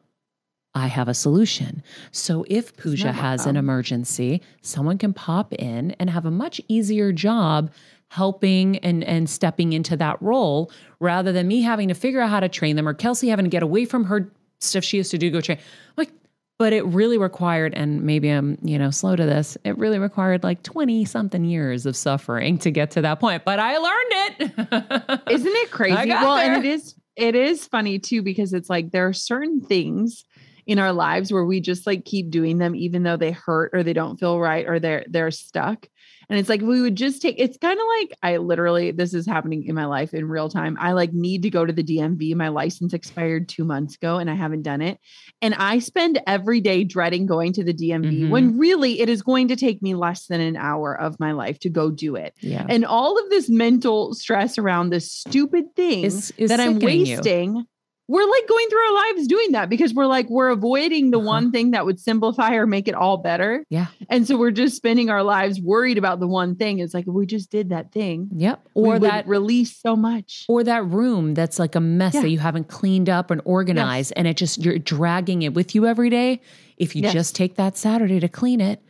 I 0.76 0.86
have 0.86 1.09
a 1.09 1.14
solution. 1.14 1.82
So 2.12 2.44
if 2.49 2.76
Pooja 2.76 3.11
has 3.11 3.46
an 3.46 3.57
emergency, 3.57 4.42
someone 4.62 4.96
can 4.96 5.12
pop 5.12 5.53
in 5.55 5.90
and 5.99 6.09
have 6.09 6.24
a 6.24 6.30
much 6.30 6.61
easier 6.68 7.11
job 7.11 7.72
helping 8.11 8.78
and 8.78 9.03
and 9.05 9.28
stepping 9.28 9.72
into 9.72 9.96
that 9.96 10.22
role 10.22 10.70
rather 10.99 11.30
than 11.32 11.46
me 11.49 11.62
having 11.62 11.88
to 11.88 11.94
figure 11.94 12.20
out 12.20 12.30
how 12.30 12.40
to 12.40 12.49
train 12.49 12.76
them 12.76 12.88
or 12.88 12.94
Kelsey 12.94 13.28
having 13.28 13.44
to 13.44 13.51
get 13.51 13.62
away 13.62 13.84
from 13.84 14.05
her 14.05 14.30
stuff 14.61 14.82
she 14.82 14.96
used 14.99 15.11
to 15.11 15.18
do 15.18 15.30
go 15.30 15.40
train. 15.40 15.59
Like 15.96 16.11
but 16.59 16.72
it 16.72 16.84
really 16.86 17.16
required 17.16 17.72
and 17.74 18.02
maybe 18.02 18.28
i'm 18.28 18.59
you 18.62 18.78
know 18.78 18.90
slow 18.90 19.16
to 19.16 19.24
this 19.24 19.56
it 19.64 19.78
really 19.78 19.98
required 19.98 20.42
like 20.42 20.62
20 20.62 21.04
something 21.04 21.44
years 21.44 21.86
of 21.86 21.96
suffering 21.96 22.59
to 22.59 22.70
get 22.70 22.90
to 22.90 23.00
that 23.00 23.20
point 23.20 23.44
but 23.44 23.59
i 23.59 23.78
learned 23.78 24.12
it. 24.12 25.20
Isn't 25.30 25.52
it 25.54 25.70
crazy? 25.70 26.11
well 26.11 26.36
there. 26.36 26.54
and 26.54 26.64
it 26.64 26.68
is 26.68 26.94
it 27.16 27.34
is 27.34 27.66
funny 27.66 27.98
too 27.98 28.22
because 28.22 28.52
it's 28.52 28.68
like 28.68 28.90
there 28.90 29.06
are 29.06 29.12
certain 29.12 29.61
things 29.61 30.24
in 30.66 30.78
our 30.78 30.92
lives 30.92 31.32
where 31.32 31.44
we 31.44 31.61
just 31.61 31.86
like 31.86 32.04
keep 32.04 32.30
doing 32.30 32.59
them 32.59 32.74
even 32.74 33.02
though 33.02 33.16
they 33.16 33.30
hurt 33.30 33.70
or 33.72 33.82
they 33.82 33.94
don't 33.94 34.20
feel 34.20 34.38
right 34.38 34.68
or 34.68 34.78
they're 34.78 35.04
they're 35.09 35.30
stuck 35.30 35.88
and 36.29 36.39
it's 36.39 36.49
like 36.49 36.61
we 36.61 36.81
would 36.81 36.97
just 36.97 37.22
take 37.22 37.37
it's 37.39 37.57
kind 37.57 37.79
of 37.79 37.87
like 37.99 38.18
I 38.22 38.37
literally 38.37 38.91
this 38.91 39.14
is 39.14 39.26
happening 39.26 39.64
in 39.64 39.74
my 39.74 39.87
life 39.87 40.12
in 40.12 40.29
real 40.29 40.49
time. 40.49 40.76
I 40.81 40.93
like 40.93 41.12
need 41.12 41.43
to 41.43 41.51
go 41.51 41.64
to 41.64 41.72
the 41.72 41.83
DMV. 41.83 42.35
My 42.35 42.49
license 42.49 42.93
expired 42.93 43.49
2 43.49 43.64
months 43.64 43.97
ago 43.97 44.18
and 44.18 44.31
I 44.31 44.35
haven't 44.35 44.62
done 44.62 44.83
it. 44.83 44.99
And 45.41 45.55
I 45.55 45.79
spend 45.79 46.20
every 46.26 46.61
day 46.61 46.85
dreading 46.85 47.26
going 47.26 47.53
to 47.55 47.64
the 47.64 47.74
DMV 47.74 48.05
mm-hmm. 48.05 48.31
when 48.31 48.59
really 48.59 49.01
it 49.01 49.09
is 49.09 49.22
going 49.22 49.49
to 49.49 49.57
take 49.57 49.83
me 49.83 49.95
less 49.95 50.26
than 50.26 50.41
an 50.41 50.57
hour 50.57 50.99
of 50.99 51.18
my 51.18 51.33
life 51.33 51.59
to 51.61 51.70
go 51.70 51.91
do 51.91 52.16
it. 52.16 52.35
Yeah. 52.41 52.66
And 52.68 52.85
all 52.85 53.18
of 53.18 53.31
this 53.31 53.49
mental 53.49 54.14
stress 54.14 54.59
around 54.59 54.91
this 54.91 55.11
stupid 55.11 55.74
thing 55.76 56.05
is, 56.05 56.33
is 56.37 56.51
that 56.51 56.61
I'm 56.61 56.79
wasting 56.79 57.57
you 57.57 57.64
we're 58.09 58.28
like 58.28 58.48
going 58.48 58.68
through 58.70 58.78
our 58.78 58.94
lives 58.94 59.26
doing 59.26 59.52
that 59.52 59.68
because 59.68 59.92
we're 59.92 60.06
like 60.06 60.28
we're 60.30 60.48
avoiding 60.48 61.11
the 61.11 61.18
uh-huh. 61.18 61.26
one 61.26 61.52
thing 61.52 61.72
that 61.72 61.84
would 61.84 62.00
simplify 62.00 62.54
or 62.54 62.66
make 62.66 62.88
it 62.88 62.94
all 62.94 63.18
better. 63.18 63.64
Yeah. 63.68 63.88
And 64.09 64.26
so 64.26 64.38
we're 64.38 64.50
just 64.50 64.76
spending 64.76 65.11
our 65.11 65.22
lives 65.22 65.61
worried 65.61 65.98
about 65.98 66.18
the 66.18 66.26
one 66.26 66.56
thing. 66.56 66.78
It's 66.78 66.94
like 66.94 67.06
if 67.06 67.12
we 67.12 67.26
just 67.26 67.50
did 67.50 67.68
that 67.68 67.92
thing. 67.92 68.30
Yep. 68.34 68.66
Or 68.72 68.98
that 68.98 69.28
release 69.28 69.76
so 69.76 69.94
much. 69.94 70.46
Or 70.48 70.64
that 70.64 70.86
room 70.86 71.34
that's 71.34 71.59
like 71.59 71.74
a 71.74 71.80
mess 71.80 72.14
yeah. 72.14 72.22
that 72.22 72.30
you 72.30 72.38
haven't 72.38 72.68
cleaned 72.68 73.11
up 73.11 73.30
and 73.30 73.42
organized 73.44 74.12
yes. 74.12 74.16
and 74.16 74.26
it 74.26 74.38
just 74.38 74.64
you're 74.64 74.78
dragging 74.78 75.42
it 75.42 75.52
with 75.52 75.74
you 75.74 75.86
every 75.86 76.09
day. 76.09 76.40
If 76.78 76.96
you 76.96 77.02
yes. 77.02 77.12
just 77.12 77.36
take 77.36 77.56
that 77.56 77.76
Saturday 77.76 78.20
to 78.20 78.28
clean 78.28 78.61
it, 78.61 78.82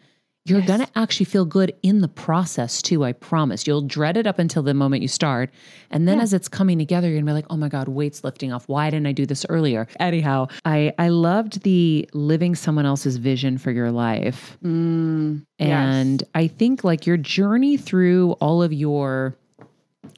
you're 0.48 0.60
yes. 0.60 0.68
going 0.68 0.80
to 0.80 0.88
actually 0.96 1.26
feel 1.26 1.44
good 1.44 1.74
in 1.82 2.00
the 2.00 2.08
process 2.08 2.80
too. 2.80 3.04
I 3.04 3.12
promise. 3.12 3.66
You'll 3.66 3.82
dread 3.82 4.16
it 4.16 4.26
up 4.26 4.38
until 4.38 4.62
the 4.62 4.74
moment 4.74 5.02
you 5.02 5.08
start. 5.08 5.50
And 5.90 6.08
then 6.08 6.18
yeah. 6.18 6.24
as 6.24 6.32
it's 6.32 6.48
coming 6.48 6.78
together, 6.78 7.08
you're 7.08 7.16
going 7.16 7.26
to 7.26 7.30
be 7.30 7.34
like, 7.34 7.46
oh 7.50 7.56
my 7.56 7.68
God, 7.68 7.88
weight's 7.88 8.24
lifting 8.24 8.52
off. 8.52 8.68
Why 8.68 8.90
didn't 8.90 9.06
I 9.06 9.12
do 9.12 9.26
this 9.26 9.44
earlier? 9.48 9.86
Anyhow, 10.00 10.48
I, 10.64 10.92
I 10.98 11.08
loved 11.08 11.62
the 11.62 12.08
living 12.12 12.54
someone 12.54 12.86
else's 12.86 13.16
vision 13.16 13.58
for 13.58 13.70
your 13.70 13.90
life. 13.90 14.56
Mm, 14.64 15.44
and 15.58 16.22
yes. 16.22 16.30
I 16.34 16.46
think 16.46 16.84
like 16.84 17.06
your 17.06 17.16
journey 17.16 17.76
through 17.76 18.32
all 18.40 18.62
of 18.62 18.72
your 18.72 19.36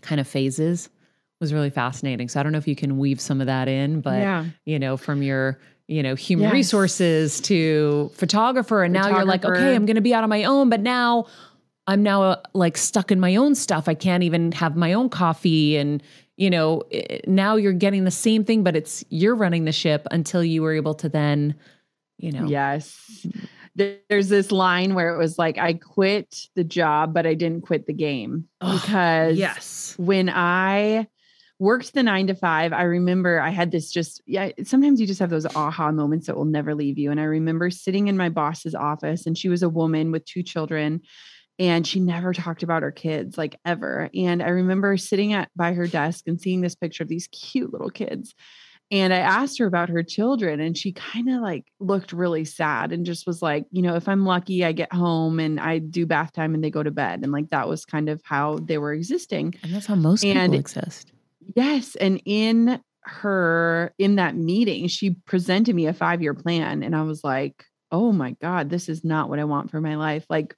kind 0.03 0.21
of 0.21 0.29
phases 0.29 0.89
was 1.41 1.55
really 1.55 1.71
fascinating. 1.71 2.29
So 2.29 2.39
I 2.39 2.43
don't 2.43 2.53
know 2.53 2.59
if 2.59 2.69
you 2.69 2.77
can 2.77 2.99
weave 2.99 3.21
some 3.21 3.41
of 3.41 3.47
that 3.47 3.67
in, 3.67 4.01
but 4.01 4.21
yeah. 4.21 4.45
you 4.67 4.79
know, 4.79 4.97
from 4.97 5.23
your 5.23 5.59
you 5.91 6.05
know, 6.05 6.15
human 6.15 6.45
yes. 6.45 6.53
resources 6.53 7.41
to 7.41 8.13
photographer. 8.15 8.85
And 8.85 8.95
photographer. 8.95 9.13
now 9.13 9.19
you're 9.19 9.27
like, 9.27 9.45
okay, 9.45 9.75
I'm 9.75 9.87
going 9.87 9.97
to 9.97 10.01
be 10.01 10.15
out 10.15 10.23
on 10.23 10.31
my 10.31 10.45
own. 10.45 10.71
But 10.71 10.81
now 10.83 11.27
I'm 11.89 12.05
now 12.05 12.23
uh, 12.23 12.41
like 12.55 12.77
stuck 12.77 13.11
in 13.11 13.19
my 13.19 13.35
own 13.35 13.57
stuff. 13.57 13.89
I 13.89 13.95
can't 13.95 14.23
even 14.23 14.53
have 14.53 14.77
my 14.77 14.93
own 14.93 15.09
coffee. 15.09 15.77
And, 15.77 16.01
you 16.37 16.49
know, 16.49 16.85
it, 16.91 17.27
now 17.27 17.57
you're 17.57 17.73
getting 17.73 18.05
the 18.05 18.13
same 18.13 18.45
thing, 18.45 18.63
but 18.63 18.77
it's 18.77 19.05
you're 19.09 19.35
running 19.35 19.65
the 19.65 19.73
ship 19.73 20.07
until 20.13 20.45
you 20.45 20.63
were 20.63 20.75
able 20.75 20.95
to 20.95 21.09
then, 21.09 21.57
you 22.19 22.31
know. 22.31 22.47
Yes. 22.47 23.27
There's 23.75 24.29
this 24.29 24.53
line 24.53 24.95
where 24.95 25.13
it 25.13 25.19
was 25.19 25.41
like, 25.41 25.59
I 25.59 25.73
quit 25.73 26.47
the 26.55 26.63
job, 26.63 27.13
but 27.13 27.27
I 27.27 27.35
didn't 27.35 27.63
quit 27.63 27.87
the 27.87 27.93
game. 27.93 28.47
Because 28.61 29.37
yes. 29.37 29.97
when 29.99 30.29
I, 30.29 31.09
worked 31.61 31.93
the 31.93 32.03
nine 32.03 32.27
to 32.27 32.35
five. 32.35 32.73
I 32.73 32.83
remember 32.83 33.39
I 33.39 33.51
had 33.51 33.71
this 33.71 33.93
just, 33.93 34.23
yeah, 34.27 34.51
sometimes 34.65 35.01
you 35.01 35.07
just 35.07 35.21
have 35.21 35.31
those 35.31 35.47
aha 35.47 35.93
moments 35.93 36.27
that 36.27 36.37
will 36.37 36.47
never 36.47 36.75
leave 36.75 36.99
you. 36.99 37.11
And 37.11 37.21
I 37.21 37.25
remember 37.25 37.71
sitting 37.71 38.09
in 38.09 38.17
my 38.17 38.31
boss's 38.31 38.75
office, 38.75 39.27
and 39.27 39.37
she 39.37 39.51
was 39.51 39.63
a 39.63 39.69
woman 39.69 40.11
with 40.11 40.25
two 40.25 40.43
children 40.43 41.03
and 41.59 41.87
she 41.87 42.01
never 42.01 42.33
talked 42.33 42.63
about 42.63 42.83
her 42.83 42.91
kids 42.91 43.37
like 43.37 43.61
ever. 43.67 44.09
And 44.15 44.43
i 44.43 44.49
remember 44.49 44.97
sitting 44.97 45.35
at 45.35 45.51
by 45.55 45.75
her 45.75 45.87
desk 45.87 46.27
and 46.27 46.41
seeing 46.41 46.63
this 46.63 46.75
picture 46.75 47.03
of 47.03 47.09
these 47.11 47.29
cute 47.29 47.71
little 47.71 47.91
kids. 47.91 48.35
And 48.91 49.13
i 49.13 49.19
asked 49.19 49.59
her 49.59 49.67
about 49.67 49.91
her 49.91 50.03
children 50.03 50.59
and 50.61 50.77
she 50.77 50.93
kind 50.93 51.29
of 51.29 51.43
like 51.43 51.67
looked 51.79 52.15
really 52.15 52.47
sad 52.47 52.93
and 52.93 53.05
just 53.05 53.27
was 53.27 53.43
like 53.43 53.67
you 53.71 53.83
know 53.83 53.95
if 53.95 54.09
i'm 54.09 54.25
lucky 54.25 54.65
i 54.65 54.73
get 54.73 54.93
home 54.93 55.39
and 55.39 55.61
i 55.61 55.79
do 55.79 56.07
bath 56.07 56.33
time 56.33 56.55
and 56.55 56.65
they 56.65 56.71
go 56.71 56.83
to 56.83 56.91
bed. 56.91 57.21
And 57.23 57.31
like 57.31 57.51
that 57.51 57.69
was 57.69 57.85
kind 57.85 58.09
of 58.09 58.23
how 58.25 58.57
they 58.57 58.79
were 58.79 58.95
existing. 58.95 59.55
And 59.63 59.75
that's 59.75 59.87
how 59.87 59.97
most 59.97 60.25
and, 60.25 60.53
people 60.53 60.61
exist 60.61 61.13
Yes. 61.41 61.97
And 61.97 62.23
in 62.25 62.81
her, 63.03 63.95
in 63.99 64.17
that 64.17 64.37
meeting, 64.37 64.87
she 64.89 65.17
presented 65.27 65.75
me 65.75 65.87
a 65.87 65.93
five 65.93 66.23
year 66.23 66.35
plan. 66.35 66.83
And 66.83 66.95
I 66.95 67.03
was 67.03 67.25
like, 67.25 67.65
oh 67.91 68.13
my 68.13 68.37
God, 68.41 68.71
this 68.71 68.89
is 68.89 69.05
not 69.05 69.29
what 69.29 69.39
I 69.39 69.45
want 69.45 69.71
for 69.71 69.81
my 69.81 69.97
life. 69.97 70.25
Like, 70.29 70.55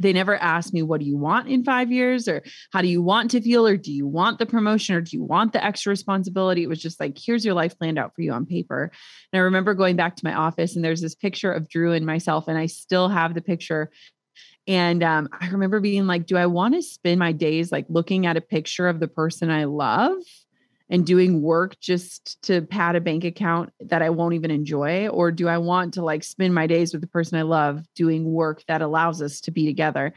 they 0.00 0.12
never 0.12 0.34
asked 0.36 0.74
me, 0.74 0.82
what 0.82 1.00
do 1.00 1.06
you 1.06 1.16
want 1.16 1.48
in 1.48 1.62
five 1.62 1.92
years? 1.92 2.26
Or 2.26 2.42
how 2.72 2.82
do 2.82 2.88
you 2.88 3.00
want 3.00 3.30
to 3.30 3.40
feel? 3.40 3.66
Or 3.66 3.76
do 3.76 3.92
you 3.92 4.06
want 4.06 4.38
the 4.38 4.46
promotion? 4.46 4.96
Or 4.96 5.00
do 5.00 5.16
you 5.16 5.22
want 5.22 5.52
the 5.52 5.64
extra 5.64 5.90
responsibility? 5.90 6.64
It 6.64 6.68
was 6.68 6.80
just 6.80 6.98
like, 6.98 7.16
here's 7.16 7.44
your 7.44 7.54
life 7.54 7.78
planned 7.78 7.98
out 7.98 8.12
for 8.14 8.22
you 8.22 8.32
on 8.32 8.44
paper. 8.44 8.90
And 9.32 9.38
I 9.38 9.42
remember 9.44 9.72
going 9.74 9.94
back 9.94 10.16
to 10.16 10.24
my 10.24 10.34
office 10.34 10.74
and 10.74 10.84
there's 10.84 11.00
this 11.00 11.14
picture 11.14 11.52
of 11.52 11.68
Drew 11.68 11.92
and 11.92 12.04
myself. 12.04 12.48
And 12.48 12.58
I 12.58 12.66
still 12.66 13.08
have 13.08 13.34
the 13.34 13.40
picture 13.40 13.90
and 14.66 15.02
um, 15.02 15.28
I 15.38 15.48
remember 15.48 15.80
being 15.80 16.06
like, 16.06 16.26
do 16.26 16.36
I 16.36 16.46
want 16.46 16.74
to 16.74 16.82
spend 16.82 17.18
my 17.18 17.32
days 17.32 17.70
like 17.70 17.86
looking 17.88 18.26
at 18.26 18.36
a 18.36 18.40
picture 18.40 18.88
of 18.88 19.00
the 19.00 19.08
person 19.08 19.50
I 19.50 19.64
love 19.64 20.16
and 20.88 21.06
doing 21.06 21.42
work 21.42 21.78
just 21.80 22.40
to 22.42 22.62
pad 22.62 22.96
a 22.96 23.00
bank 23.00 23.24
account 23.24 23.72
that 23.80 24.02
I 24.02 24.10
won't 24.10 24.34
even 24.34 24.50
enjoy? 24.50 25.08
Or 25.08 25.30
do 25.30 25.48
I 25.48 25.58
want 25.58 25.94
to 25.94 26.02
like 26.02 26.24
spend 26.24 26.54
my 26.54 26.66
days 26.66 26.92
with 26.92 27.02
the 27.02 27.08
person 27.08 27.38
I 27.38 27.42
love 27.42 27.84
doing 27.94 28.24
work 28.24 28.62
that 28.68 28.82
allows 28.82 29.20
us 29.20 29.40
to 29.42 29.50
be 29.50 29.66
together? 29.66 30.14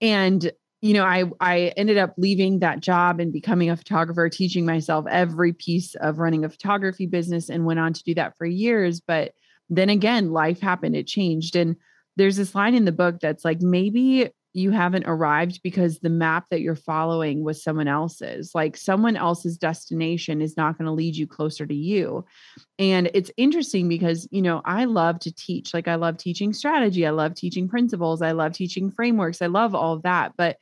And 0.00 0.50
you 0.82 0.94
know, 0.94 1.04
I 1.04 1.24
I 1.40 1.72
ended 1.76 1.98
up 1.98 2.14
leaving 2.16 2.60
that 2.60 2.80
job 2.80 3.20
and 3.20 3.32
becoming 3.32 3.68
a 3.68 3.76
photographer, 3.76 4.28
teaching 4.30 4.64
myself 4.64 5.04
every 5.10 5.52
piece 5.52 5.94
of 5.96 6.18
running 6.18 6.44
a 6.44 6.48
photography 6.48 7.06
business 7.06 7.50
and 7.50 7.66
went 7.66 7.80
on 7.80 7.92
to 7.92 8.02
do 8.02 8.14
that 8.14 8.36
for 8.38 8.46
years. 8.46 9.00
But 9.00 9.34
then 9.68 9.90
again, 9.90 10.32
life 10.32 10.60
happened, 10.60 10.96
it 10.96 11.06
changed. 11.06 11.54
And 11.54 11.76
there's 12.16 12.36
this 12.36 12.54
line 12.54 12.74
in 12.74 12.84
the 12.84 12.92
book 12.92 13.20
that's 13.20 13.44
like 13.44 13.60
maybe 13.60 14.30
you 14.52 14.72
haven't 14.72 15.04
arrived 15.06 15.60
because 15.62 16.00
the 16.00 16.10
map 16.10 16.46
that 16.50 16.60
you're 16.60 16.74
following 16.74 17.44
was 17.44 17.62
someone 17.62 17.86
else's. 17.86 18.50
Like 18.54 18.76
someone 18.76 19.16
else's 19.16 19.56
destination 19.56 20.42
is 20.42 20.56
not 20.56 20.76
going 20.76 20.86
to 20.86 20.92
lead 20.92 21.16
you 21.16 21.26
closer 21.26 21.66
to 21.66 21.74
you. 21.74 22.24
And 22.78 23.10
it's 23.14 23.30
interesting 23.36 23.88
because, 23.88 24.26
you 24.32 24.42
know, 24.42 24.60
I 24.64 24.86
love 24.86 25.20
to 25.20 25.32
teach. 25.32 25.72
Like 25.72 25.86
I 25.86 25.94
love 25.94 26.16
teaching 26.16 26.52
strategy, 26.52 27.06
I 27.06 27.10
love 27.10 27.34
teaching 27.34 27.68
principles, 27.68 28.22
I 28.22 28.32
love 28.32 28.52
teaching 28.52 28.90
frameworks, 28.90 29.40
I 29.40 29.46
love 29.46 29.74
all 29.74 29.94
of 29.94 30.02
that. 30.02 30.32
But 30.36 30.56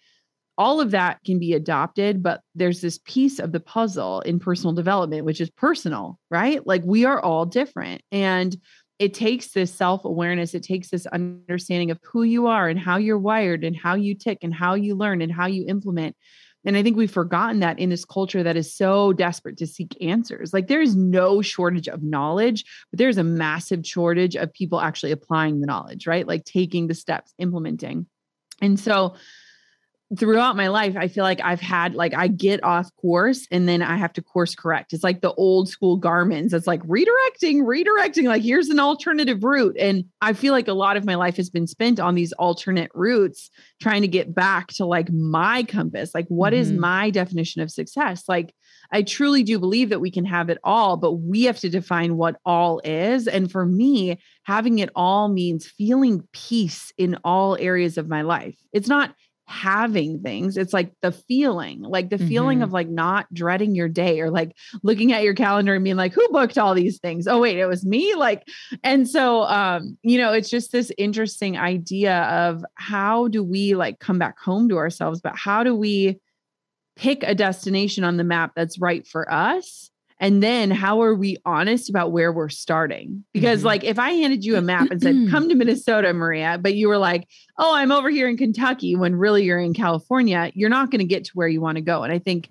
all 0.59 0.81
of 0.81 0.91
that 0.91 1.23
can 1.25 1.39
be 1.39 1.55
adopted, 1.55 2.21
but 2.21 2.43
there's 2.57 2.81
this 2.81 2.99
piece 3.05 3.39
of 3.39 3.53
the 3.53 3.61
puzzle 3.61 4.21
in 4.23 4.41
personal 4.41 4.75
development, 4.75 5.25
which 5.25 5.41
is 5.41 5.51
personal, 5.51 6.19
right? 6.33 6.67
Like 6.67 6.83
we 6.85 7.05
are 7.05 7.21
all 7.21 7.47
different. 7.47 8.03
And 8.11 8.57
it 8.99 9.15
takes 9.15 9.53
this 9.53 9.73
self 9.73 10.05
awareness, 10.05 10.55
it 10.55 10.63
takes 10.63 10.91
this 10.91 11.07
understanding 11.07 11.91
of 11.91 11.99
who 12.03 12.23
you 12.25 12.47
are 12.47 12.69
and 12.69 12.79
how 12.79 12.97
you're 12.97 13.19
wired 13.19 13.65
and 13.65 13.77
how 13.77 13.95
you 13.95 14.15
tick 14.15 14.39
and 14.43 14.55
how 14.55 14.75
you 14.75 14.95
learn 14.95 15.23
and 15.23 15.33
how 15.33 15.47
you 15.47 15.65
implement. 15.69 16.17
And 16.65 16.77
I 16.77 16.83
think 16.83 16.97
we've 16.97 17.11
forgotten 17.11 17.61
that 17.61 17.79
in 17.79 17.89
this 17.89 18.05
culture 18.05 18.43
that 18.43 18.57
is 18.57 18.75
so 18.75 19.13
desperate 19.13 19.57
to 19.59 19.67
seek 19.67 19.97
answers. 20.03 20.53
Like 20.53 20.67
there 20.67 20.83
is 20.83 20.97
no 20.97 21.41
shortage 21.41 21.89
of 21.89 22.03
knowledge, 22.03 22.65
but 22.91 22.99
there's 22.99 23.17
a 23.17 23.25
massive 23.25 23.87
shortage 23.87 24.35
of 24.35 24.53
people 24.53 24.81
actually 24.81 25.13
applying 25.13 25.61
the 25.61 25.67
knowledge, 25.67 26.07
right? 26.07 26.27
Like 26.27 26.45
taking 26.45 26.89
the 26.89 26.95
steps, 26.95 27.33
implementing. 27.39 28.07
And 28.61 28.79
so 28.79 29.15
throughout 30.17 30.57
my 30.57 30.69
life, 30.69 30.97
I 30.97 31.09
feel 31.09 31.25
like 31.25 31.41
I've 31.43 31.61
had 31.61 31.95
like 31.95 32.15
I 32.15 32.29
get 32.29 32.65
off 32.65 32.91
course 32.97 33.47
and 33.51 33.69
then 33.69 33.83
I 33.83 33.97
have 33.97 34.13
to 34.15 34.23
course 34.23 34.55
correct. 34.55 34.93
It's 34.93 35.05
like 35.05 35.21
the 35.21 35.35
old 35.35 35.69
school 35.69 35.99
Garmin's. 35.99 36.55
It's 36.55 36.67
like 36.67 36.83
redirecting, 36.85 37.63
redirecting, 37.63 38.25
like 38.25 38.43
here's 38.43 38.71
an 38.71 38.81
alternative 38.81 39.45
route. 39.45 39.77
And 39.79 40.05
I 40.23 40.33
feel 40.33 40.53
like 40.53 40.69
a 40.69 40.73
lot 40.73 40.97
of 40.97 41.05
my 41.05 41.15
life 41.15 41.37
has 41.37 41.51
been 41.51 41.67
spent 41.67 42.01
on 42.01 42.15
these 42.15 42.33
alternate 42.33 42.91
routes, 42.95 43.51
trying 43.83 44.03
to 44.03 44.09
get 44.09 44.35
back 44.35 44.69
to 44.75 44.87
like 44.87 45.13
my 45.13 45.63
compass. 45.65 46.15
Like, 46.15 46.29
what 46.29 46.55
mm-hmm. 46.55 46.63
is 46.63 46.73
my 46.73 47.11
definition 47.11 47.61
of 47.61 47.71
success? 47.71 48.25
Like, 48.29 48.55
I 48.91 49.03
truly 49.03 49.43
do 49.43 49.59
believe 49.59 49.91
that 49.91 50.01
we 50.01 50.11
can 50.11 50.25
have 50.25 50.49
it 50.49 50.59
all, 50.65 50.97
but 50.97 51.15
we 51.15 51.45
have 51.45 51.59
to 51.61 51.69
define 51.69 52.17
what 52.17 52.37
all 52.47 52.81
is. 52.83 53.29
And 53.29 53.53
for 53.53 53.67
me, 53.67 54.19
having 54.45 54.79
it 54.79 54.89
all 54.95 55.29
means 55.29 55.67
feeling 55.67 56.27
peace 56.33 56.93
in 56.97 57.19
all 57.25 57.57
areas 57.61 57.99
of 57.99 58.09
my 58.09 58.23
life. 58.23 58.57
It's 58.73 58.89
not 58.89 59.15
having 59.49 60.21
things 60.21 60.59
it's 60.59 60.75
like 60.75 60.93
the 61.01 61.11
feeling 61.11 61.81
like 61.81 62.11
the 62.11 62.17
mm-hmm. 62.17 62.29
feeling 62.29 62.63
of 62.63 62.71
like 62.71 62.89
not 62.89 63.33
dreading 63.33 63.75
your 63.75 63.89
day 63.89 64.21
or 64.21 64.31
like 64.31 64.55
looking 64.83 65.11
at 65.11 65.23
your 65.23 65.33
calendar 65.33 65.75
and 65.75 65.83
being 65.83 65.97
like 65.97 66.13
who 66.13 66.29
booked 66.29 66.59
all 66.59 66.75
these 66.75 66.99
things 66.99 67.27
oh 67.27 67.41
wait 67.41 67.57
it 67.57 67.65
was 67.65 67.85
me 67.85 68.15
like 68.15 68.47
and 68.85 69.09
so 69.09 69.45
um 69.45 69.97
you 70.03 70.19
know 70.19 70.35
it's 70.35 70.51
just 70.51 70.71
this 70.71 70.93
interesting 70.99 71.57
idea 71.57 72.25
of 72.25 72.63
how 72.75 73.27
do 73.29 73.43
we 73.43 73.75
like 73.75 73.99
come 74.01 74.19
back 74.19 74.39
home 74.39 74.69
to 74.69 74.77
ourselves 74.77 75.19
but 75.23 75.35
how 75.35 75.65
do 75.65 75.75
we 75.75 76.21
pick 76.97 77.23
a 77.23 77.35
destination 77.35 78.05
on 78.05 78.19
the 78.19 78.25
map 78.25 78.53
that's 78.55 78.79
right 78.79 79.07
for 79.07 79.33
us 79.33 79.91
and 80.21 80.43
then 80.43 80.71
how 80.71 81.03
are 81.03 81.15
we 81.15 81.37
honest 81.45 81.89
about 81.89 82.11
where 82.11 82.33
we're 82.33 82.49
starting? 82.49 83.25
Because, 83.33 83.61
mm-hmm. 83.61 83.69
like, 83.69 83.85
if 83.85 83.99
I 83.99 84.11
handed 84.11 84.45
you 84.45 84.57
a 84.57 84.63
map 84.63 84.91
and 84.91 85.01
said, 85.01 85.17
come 85.31 85.49
to 85.49 85.55
Minnesota, 85.55 86.13
Maria, 86.13 86.59
but 86.61 86.75
you 86.75 86.89
were 86.89 86.99
like, 86.99 87.29
oh, 87.57 87.75
I'm 87.75 87.93
over 87.93 88.11
here 88.11 88.29
in 88.29 88.37
Kentucky 88.37 88.97
when 88.97 89.15
really 89.15 89.45
you're 89.45 89.61
in 89.61 89.75
California, 89.75 90.51
you're 90.55 90.71
not 90.71 90.91
going 90.91 91.01
to 91.01 91.05
get 91.05 91.25
to 91.25 91.33
where 91.35 91.49
you 91.49 91.61
want 91.61 91.77
to 91.77 91.83
go. 91.83 92.03
And 92.03 92.13
I 92.13 92.19
think 92.19 92.51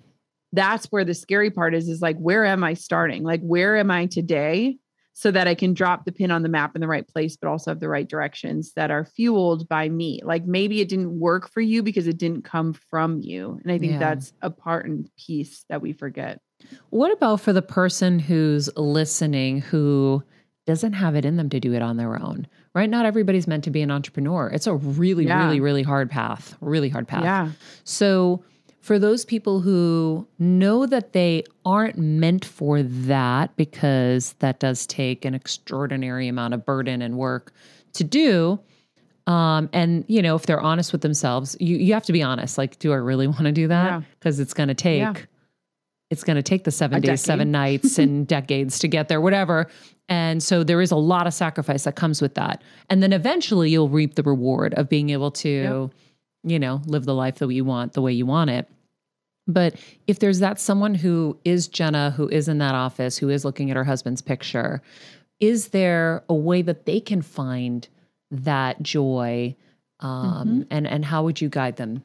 that's 0.52 0.86
where 0.86 1.04
the 1.04 1.14
scary 1.14 1.50
part 1.50 1.74
is, 1.74 1.88
is 1.88 2.00
like, 2.00 2.16
where 2.16 2.46
am 2.46 2.64
I 2.64 2.72
starting? 2.72 3.22
Like, 3.22 3.42
where 3.42 3.76
am 3.76 3.90
I 3.90 4.06
today? 4.06 4.78
So 5.12 5.32
that 5.32 5.48
I 5.48 5.56
can 5.56 5.74
drop 5.74 6.04
the 6.04 6.12
pin 6.12 6.30
on 6.30 6.44
the 6.44 6.48
map 6.48 6.76
in 6.76 6.80
the 6.80 6.86
right 6.86 7.06
place, 7.06 7.36
but 7.36 7.48
also 7.48 7.72
have 7.72 7.80
the 7.80 7.88
right 7.88 8.08
directions 8.08 8.72
that 8.76 8.92
are 8.92 9.04
fueled 9.04 9.68
by 9.68 9.88
me. 9.88 10.20
Like 10.22 10.46
maybe 10.46 10.80
it 10.80 10.88
didn't 10.88 11.18
work 11.18 11.50
for 11.50 11.60
you 11.60 11.82
because 11.82 12.06
it 12.06 12.18
didn't 12.18 12.44
come 12.44 12.72
from 12.72 13.20
you. 13.20 13.58
And 13.64 13.72
I 13.72 13.78
think 13.78 13.94
yeah. 13.94 13.98
that's 13.98 14.32
a 14.42 14.50
part 14.50 14.86
and 14.86 15.10
piece 15.16 15.64
that 15.70 15.82
we 15.82 15.92
forget. 15.92 16.40
What 16.90 17.12
about 17.12 17.40
for 17.40 17.52
the 17.52 17.62
person 17.62 18.18
who's 18.18 18.74
listening 18.76 19.60
who 19.60 20.22
doesn't 20.66 20.94
have 20.94 21.14
it 21.14 21.24
in 21.24 21.36
them 21.36 21.48
to 21.50 21.60
do 21.60 21.74
it 21.74 21.82
on 21.82 21.96
their 21.96 22.20
own? 22.20 22.46
Right? 22.74 22.88
Not 22.88 23.06
everybody's 23.06 23.46
meant 23.46 23.64
to 23.64 23.70
be 23.70 23.82
an 23.82 23.90
entrepreneur. 23.90 24.48
It's 24.48 24.66
a 24.66 24.74
really, 24.74 25.26
yeah. 25.26 25.44
really, 25.44 25.60
really 25.60 25.82
hard 25.82 26.10
path. 26.10 26.56
Really 26.60 26.88
hard 26.88 27.08
path. 27.08 27.24
Yeah. 27.24 27.50
So 27.84 28.44
for 28.80 28.98
those 28.98 29.24
people 29.24 29.60
who 29.60 30.26
know 30.38 30.86
that 30.86 31.12
they 31.12 31.44
aren't 31.64 31.98
meant 31.98 32.44
for 32.44 32.82
that 32.82 33.56
because 33.56 34.34
that 34.38 34.60
does 34.60 34.86
take 34.86 35.24
an 35.24 35.34
extraordinary 35.34 36.28
amount 36.28 36.54
of 36.54 36.64
burden 36.64 37.02
and 37.02 37.18
work 37.18 37.52
to 37.94 38.04
do, 38.04 38.60
um, 39.26 39.68
and 39.72 40.04
you 40.08 40.22
know, 40.22 40.36
if 40.36 40.46
they're 40.46 40.60
honest 40.60 40.92
with 40.92 41.02
themselves, 41.02 41.56
you 41.60 41.76
you 41.76 41.92
have 41.92 42.04
to 42.04 42.12
be 42.12 42.22
honest. 42.22 42.56
Like, 42.56 42.78
do 42.78 42.92
I 42.92 42.96
really 42.96 43.26
want 43.26 43.44
to 43.44 43.52
do 43.52 43.68
that? 43.68 44.02
Because 44.18 44.38
yeah. 44.38 44.42
it's 44.42 44.54
going 44.54 44.68
to 44.68 44.74
take 44.74 45.00
yeah 45.00 45.14
it's 46.10 46.24
going 46.24 46.36
to 46.36 46.42
take 46.42 46.64
the 46.64 46.70
seven 46.70 46.98
a 46.98 47.00
days, 47.00 47.08
decade. 47.08 47.26
seven 47.26 47.50
nights, 47.50 47.98
and 47.98 48.26
decades 48.26 48.78
to 48.80 48.88
get 48.88 49.08
there, 49.08 49.20
whatever. 49.20 49.68
And 50.08 50.42
so 50.42 50.64
there 50.64 50.80
is 50.80 50.90
a 50.90 50.96
lot 50.96 51.26
of 51.26 51.34
sacrifice 51.34 51.84
that 51.84 51.96
comes 51.96 52.22
with 52.22 52.34
that. 52.34 52.62
And 52.88 53.02
then 53.02 53.12
eventually 53.12 53.70
you'll 53.70 53.90
reap 53.90 54.14
the 54.14 54.22
reward 54.22 54.72
of 54.74 54.88
being 54.88 55.10
able 55.10 55.30
to, 55.32 55.48
yep. 55.48 55.90
you 56.44 56.58
know, 56.58 56.80
live 56.86 57.04
the 57.04 57.14
life 57.14 57.36
that 57.36 57.52
you 57.52 57.64
want 57.64 57.92
the 57.92 58.00
way 58.00 58.12
you 58.12 58.24
want 58.24 58.50
it. 58.50 58.68
But 59.46 59.76
if 60.06 60.18
there's 60.18 60.40
that 60.40 60.60
someone 60.60 60.94
who 60.94 61.38
is 61.44 61.68
Jenna, 61.68 62.10
who 62.10 62.28
is 62.28 62.48
in 62.48 62.58
that 62.58 62.74
office, 62.74 63.16
who 63.16 63.30
is 63.30 63.44
looking 63.44 63.70
at 63.70 63.76
her 63.76 63.84
husband's 63.84 64.20
picture, 64.20 64.82
is 65.40 65.68
there 65.68 66.22
a 66.28 66.34
way 66.34 66.62
that 66.62 66.84
they 66.84 67.00
can 67.00 67.22
find 67.22 67.88
that 68.30 68.82
joy? 68.82 69.56
Um, 70.00 70.48
mm-hmm. 70.48 70.62
and 70.70 70.86
and 70.86 71.04
how 71.04 71.24
would 71.24 71.40
you 71.40 71.48
guide 71.48 71.76
them? 71.76 72.04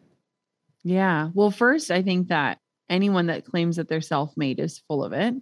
Yeah. 0.84 1.30
Well, 1.34 1.52
first, 1.52 1.92
I 1.92 2.02
think 2.02 2.30
that 2.30 2.60
anyone 2.90 3.28
that 3.28 3.46
claims 3.46 3.76
that 3.78 3.88
they're 3.88 4.02
self-made 4.02 4.60
is 4.60 4.82
full 4.88 5.04
of 5.04 5.14
it. 5.14 5.36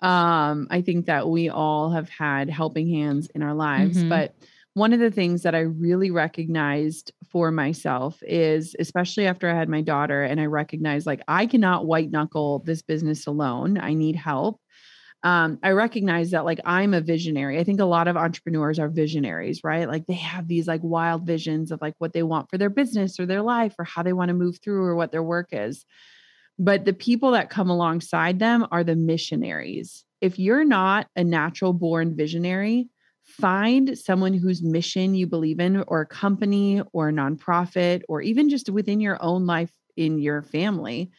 Um, 0.00 0.66
I 0.70 0.82
think 0.82 1.06
that 1.06 1.28
we 1.28 1.48
all 1.48 1.90
have 1.90 2.08
had 2.08 2.50
helping 2.50 2.88
hands 2.88 3.28
in 3.34 3.42
our 3.42 3.54
lives, 3.54 3.98
mm-hmm. 3.98 4.08
but 4.08 4.34
one 4.74 4.92
of 4.92 5.00
the 5.00 5.10
things 5.10 5.42
that 5.42 5.54
I 5.54 5.60
really 5.60 6.10
recognized 6.10 7.12
for 7.30 7.50
myself 7.50 8.18
is, 8.22 8.74
especially 8.78 9.26
after 9.26 9.48
I 9.48 9.54
had 9.54 9.68
my 9.68 9.82
daughter, 9.82 10.22
and 10.22 10.40
I 10.40 10.46
recognized 10.46 11.06
like 11.06 11.20
I 11.28 11.46
cannot 11.46 11.86
white 11.86 12.10
knuckle 12.10 12.60
this 12.60 12.82
business 12.82 13.26
alone. 13.26 13.78
I 13.78 13.94
need 13.94 14.16
help. 14.16 14.60
Um, 15.24 15.58
I 15.62 15.70
recognize 15.70 16.32
that 16.32 16.44
like 16.44 16.60
I'm 16.64 16.94
a 16.94 17.00
visionary. 17.00 17.58
I 17.60 17.64
think 17.64 17.80
a 17.80 17.84
lot 17.84 18.08
of 18.08 18.16
entrepreneurs 18.16 18.78
are 18.78 18.88
visionaries, 18.88 19.60
right? 19.62 19.86
Like 19.86 20.06
they 20.06 20.14
have 20.14 20.48
these 20.48 20.66
like 20.66 20.80
wild 20.82 21.26
visions 21.26 21.70
of 21.70 21.80
like 21.80 21.94
what 21.98 22.12
they 22.12 22.24
want 22.24 22.50
for 22.50 22.58
their 22.58 22.70
business 22.70 23.20
or 23.20 23.26
their 23.26 23.42
life 23.42 23.74
or 23.78 23.84
how 23.84 24.02
they 24.02 24.12
want 24.12 24.30
to 24.30 24.34
move 24.34 24.58
through 24.62 24.84
or 24.84 24.96
what 24.96 25.12
their 25.12 25.22
work 25.22 25.50
is. 25.52 25.84
But 26.58 26.84
the 26.84 26.92
people 26.92 27.32
that 27.32 27.50
come 27.50 27.70
alongside 27.70 28.38
them 28.38 28.66
are 28.70 28.84
the 28.84 28.96
missionaries. 28.96 30.04
If 30.20 30.38
you're 30.38 30.64
not 30.64 31.08
a 31.16 31.24
natural 31.24 31.72
born 31.72 32.16
visionary, 32.16 32.88
find 33.24 33.96
someone 33.98 34.34
whose 34.34 34.62
mission 34.62 35.14
you 35.14 35.26
believe 35.26 35.60
in, 35.60 35.82
or 35.86 36.02
a 36.02 36.06
company, 36.06 36.82
or 36.92 37.08
a 37.08 37.12
nonprofit, 37.12 38.02
or 38.08 38.20
even 38.20 38.48
just 38.48 38.68
within 38.68 39.00
your 39.00 39.22
own 39.22 39.46
life 39.46 39.72
in 39.96 40.18
your 40.18 40.42
family 40.42 41.10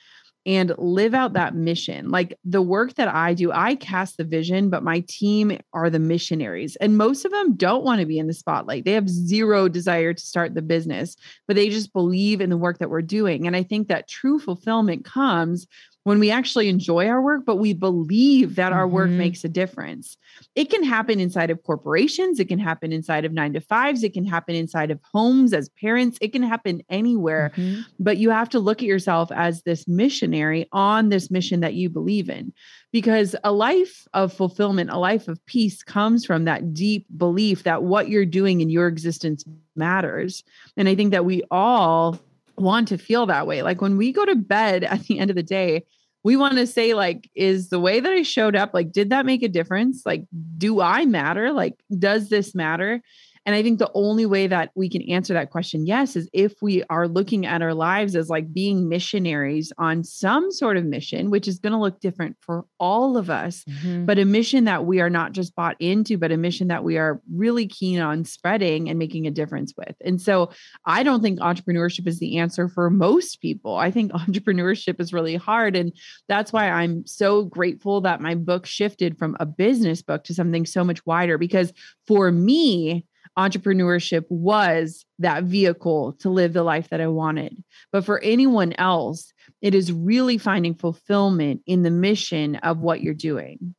and 0.46 0.74
live 0.78 1.14
out 1.14 1.34
that 1.34 1.56
mission. 1.56 2.10
Like 2.10 2.38
the 2.44 2.62
work 2.62 2.96
that 2.96 3.08
I 3.08 3.34
do, 3.34 3.52
I 3.52 3.76
cast 3.76 4.18
the 4.18 4.24
vision, 4.24 4.70
but 4.70 4.84
my 4.84 5.04
team 5.08 5.58
are 5.74 5.90
the 5.90 6.00
missionaries. 6.00 6.76
And 6.78 6.98
most 6.98 7.24
of 7.24 7.32
them 7.32 7.56
don't 7.56 7.86
want 7.86 8.02
to 8.02 8.06
be 8.06 8.20
in 8.20 8.28
the 8.28 8.34
spotlight. 8.34 8.84
They 8.84 8.92
have 8.92 9.10
zero 9.10 9.70
desire 9.70 10.14
to 10.14 10.26
start 10.26 10.54
the 10.54 10.62
business, 10.62 11.16
but 11.48 11.56
they 11.56 11.70
just 11.70 11.94
believe 11.94 12.42
in 12.42 12.50
the 12.50 12.58
work 12.58 12.80
that 12.80 12.90
we're 12.90 13.02
doing. 13.02 13.48
And 13.48 13.56
I 13.56 13.64
think 13.64 13.88
that 13.88 14.10
true 14.10 14.40
fulfillment 14.40 15.06
comes 15.06 15.68
when 16.04 16.20
we 16.20 16.30
actually 16.30 16.68
enjoy 16.68 17.08
our 17.08 17.22
work, 17.22 17.46
but 17.46 17.56
we 17.58 17.74
believe 17.74 18.56
that 18.56 18.74
our 18.74 18.86
mm-hmm. 18.86 18.96
work 18.96 19.10
makes 19.10 19.44
a 19.44 19.50
difference. 19.50 20.18
It 20.56 20.70
can 20.70 20.84
happen 20.84 21.20
inside 21.20 21.50
of 21.50 21.64
corporations, 21.64 22.40
it 22.40 22.48
can 22.48 22.60
happen 22.60 22.92
inside 22.92 23.26
of 23.26 23.32
nine 23.32 23.54
to 23.54 23.62
fives, 23.62 24.04
it 24.04 24.14
can 24.14 24.26
happen 24.26 24.56
inside 24.56 24.92
of 24.92 25.00
homes 25.14 25.54
as 25.54 25.70
parents, 25.70 26.18
it 26.22 26.34
can 26.34 26.44
happen 26.44 26.82
anywhere. 26.90 27.52
Mm-hmm. 27.56 27.82
But 28.00 28.18
you 28.18 28.30
have 28.32 28.50
to 28.50 28.60
look 28.60 28.82
at 28.82 28.88
yourself 28.88 29.32
as 29.32 29.64
this 29.64 29.88
missionary 29.88 30.68
on 30.72 31.10
this 31.10 31.32
mission 31.32 31.62
that 31.62 31.74
you 31.74 31.90
believe 31.90 32.30
in. 32.30 32.54
Because 32.92 33.36
a 33.44 33.52
life 33.52 34.08
of 34.14 34.34
fulfillment, 34.34 34.92
a 34.92 35.00
life 35.00 35.28
of 35.28 35.44
peace 35.46 35.82
comes 35.82 36.26
from 36.26 36.46
that 36.46 36.74
deep 36.74 37.08
belief 37.18 37.64
that 37.64 37.84
what 37.84 38.10
you're 38.10 38.26
doing 38.26 38.62
in 38.62 38.70
your 38.70 38.88
existence 38.88 39.44
matters. 39.76 40.44
And 40.78 40.88
I 40.88 40.96
think 40.96 41.12
that 41.12 41.26
we 41.26 41.44
all 41.50 42.20
want 42.58 42.88
to 42.90 42.98
feel 42.98 43.26
that 43.28 43.48
way. 43.48 43.62
Like 43.62 43.82
when 43.82 43.98
we 43.98 44.12
go 44.12 44.26
to 44.26 44.36
bed 44.36 44.84
at 44.84 45.04
the 45.04 45.20
end 45.20 45.30
of 45.30 45.36
the 45.36 45.44
day, 45.44 45.86
we 46.24 46.38
want 46.38 46.56
to 46.56 46.68
say 46.68 46.94
like 46.94 47.30
is 47.36 47.70
the 47.70 47.80
way 47.80 48.00
that 48.00 48.12
I 48.12 48.24
showed 48.24 48.56
up 48.56 48.72
like 48.74 48.92
did 48.92 49.10
that 49.10 49.26
make 49.26 49.44
a 49.44 49.50
difference? 49.50 50.04
Like 50.06 50.26
do 50.58 50.82
I 50.82 51.06
matter? 51.06 51.52
Like 51.52 51.76
does 51.98 52.30
this 52.30 52.56
matter? 52.56 53.02
And 53.46 53.56
I 53.56 53.64
think 53.64 53.80
the 53.80 53.92
only 53.94 54.26
way 54.26 54.48
that 54.48 54.72
we 54.76 54.90
can 54.90 55.02
answer 55.04 55.34
that 55.34 55.50
question, 55.50 55.86
yes, 55.86 56.16
is 56.16 56.30
if 56.34 56.54
we 56.62 56.84
are 56.90 57.08
looking 57.08 57.46
at 57.46 57.62
our 57.62 57.74
lives 57.74 58.16
as 58.16 58.30
like 58.30 58.54
being 58.54 58.88
missionaries 58.88 59.74
on 59.78 60.04
some 60.04 60.52
sort 60.52 60.78
of 60.78 60.86
mission, 60.86 61.30
which 61.30 61.48
is 61.48 61.60
going 61.60 61.74
to 61.74 61.80
look 61.80 62.00
different 62.00 62.38
for 62.40 62.66
all 62.80 63.18
of 63.18 63.30
us, 63.30 63.64
mm-hmm. 63.66 64.06
but 64.06 64.18
a 64.18 64.26
mission 64.26 64.64
that 64.66 64.86
we 64.86 65.02
are 65.02 65.10
not 65.10 65.34
just 65.34 65.56
bought 65.56 65.76
into, 65.80 66.18
but 66.18 66.32
a 66.32 66.38
mission 66.38 66.70
that 66.70 66.84
we 66.84 66.98
are 66.98 67.22
really 67.34 67.68
keen 67.68 68.00
on 68.00 68.24
spreading 68.24 68.90
and 68.90 68.98
making 68.98 69.28
a 69.28 69.32
difference 69.32 69.74
with. 69.78 69.96
And 70.06 70.22
so 70.22 70.50
I 70.86 71.04
don't 71.04 71.22
think 71.22 71.40
entrepreneurship 71.40 72.08
is 72.08 72.20
the 72.20 72.38
answer 72.38 72.70
for 72.70 72.90
most 72.90 73.42
people. 73.42 73.76
I 73.76 73.92
think 73.92 74.12
entrepreneurship 74.14 75.02
is 75.02 75.12
really 75.12 75.36
hard. 75.36 75.76
And 75.76 75.92
that's 76.30 76.54
why 76.54 76.70
I'm 76.70 77.06
so 77.06 77.44
grateful 77.44 78.02
that 78.02 78.22
my 78.22 78.36
book 78.36 78.66
shifted 78.66 79.18
from 79.18 79.36
a 79.40 79.46
business 79.46 80.02
book 80.02 80.24
to 80.26 80.34
something 80.34 80.66
so 80.66 80.84
much 80.84 81.06
wider 81.06 81.38
because 81.38 81.74
for 82.08 82.32
me, 82.32 83.06
entrepreneurship 83.38 84.26
was 84.30 85.06
that 85.20 85.44
vehicle 85.46 86.14
to 86.20 86.30
live 86.30 86.54
the 86.54 86.64
life 86.64 86.90
that 86.90 87.02
I 87.02 87.08
wanted. 87.08 87.64
But 87.92 88.06
for 88.06 88.20
anyone 88.22 88.74
else, 88.74 89.34
it 89.62 89.74
is 89.76 89.92
really 89.92 90.38
finding 90.38 90.76
fulfillment 90.76 91.62
in 91.66 91.84
the 91.84 91.92
mission 91.92 92.56
of 92.58 92.80
what 92.80 93.02
you're 93.02 93.14
doing. 93.14 93.76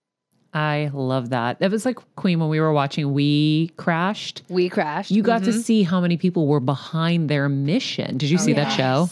I 0.53 0.91
love 0.95 1.31
that. 1.31 1.57
It 1.61 1.71
was 1.73 1.85
like 1.85 1.99
Queen 2.15 2.39
when 2.39 2.49
we 2.49 2.61
were 2.61 2.73
watching 2.73 3.13
We 3.13 3.73
Crashed. 3.77 4.43
We 4.49 4.69
crashed. 4.69 5.11
You 5.11 5.23
got 5.23 5.43
Mhm. 5.43 5.47
to 5.47 5.53
see 5.53 5.83
how 5.83 6.01
many 6.01 6.17
people 6.17 6.47
were 6.47 6.61
behind 6.61 7.29
their 7.29 7.49
mission. 7.49 8.19
Did 8.19 8.31
you 8.31 8.39
see 8.39 8.53
that 8.53 8.71
show? 8.71 9.09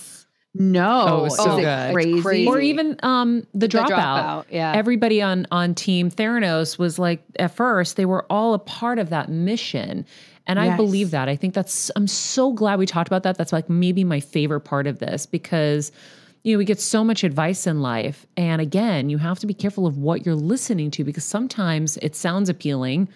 No, 0.55 1.05
Oh, 1.09 1.19
it 1.19 1.23
was 1.23 1.37
so 1.37 1.53
is 1.53 1.59
it 1.59 1.63
good. 1.63 1.93
Crazy? 1.95 2.13
It's 2.13 2.23
crazy. 2.23 2.47
Or 2.47 2.61
even 2.61 2.97
um 3.03 3.41
the 3.55 3.67
The 3.67 3.69
dropout. 3.69 3.89
dropout, 3.89 4.45
yeah. 4.51 4.73
Everybody 4.77 5.23
on 5.23 5.47
on 5.51 5.75
team 5.75 6.11
Theranos 6.11 6.79
was 6.79 6.99
like 6.99 7.25
at 7.39 7.57
first 7.57 7.97
they 7.97 8.05
were 8.05 8.27
all 8.31 8.53
a 8.55 8.59
part 8.59 8.99
of 8.99 9.09
that 9.11 9.31
mission. 9.31 10.05
And 10.47 10.59
I 10.59 10.77
believe 10.77 11.11
that. 11.13 11.29
I 11.29 11.37
think 11.37 11.55
that's 11.55 11.91
I'm 11.97 12.07
so 12.07 12.53
glad 12.53 12.79
we 12.79 12.87
talked 12.87 13.09
about 13.09 13.23
that. 13.23 13.39
That's 13.39 13.53
like 13.53 13.69
maybe 13.71 14.05
my 14.05 14.21
favorite 14.21 14.61
part 14.63 14.87
of 14.87 14.99
this 14.99 15.25
because 15.27 15.93
you 16.45 16.53
know, 16.55 16.59
we 16.59 16.65
get 16.65 16.81
so 16.81 17.05
much 17.05 17.23
advice 17.23 17.69
in 17.69 17.81
life. 17.83 18.27
And 18.37 18.61
again, 18.61 19.09
you 19.09 19.19
have 19.19 19.39
to 19.39 19.47
be 19.47 19.55
careful 19.55 19.87
of 19.87 19.99
what 19.99 20.27
you're 20.27 20.35
listening 20.35 20.91
to 20.93 21.05
because 21.05 21.25
sometimes 21.25 21.97
it 21.99 22.17
sounds 22.17 22.49
appealing, 22.49 23.09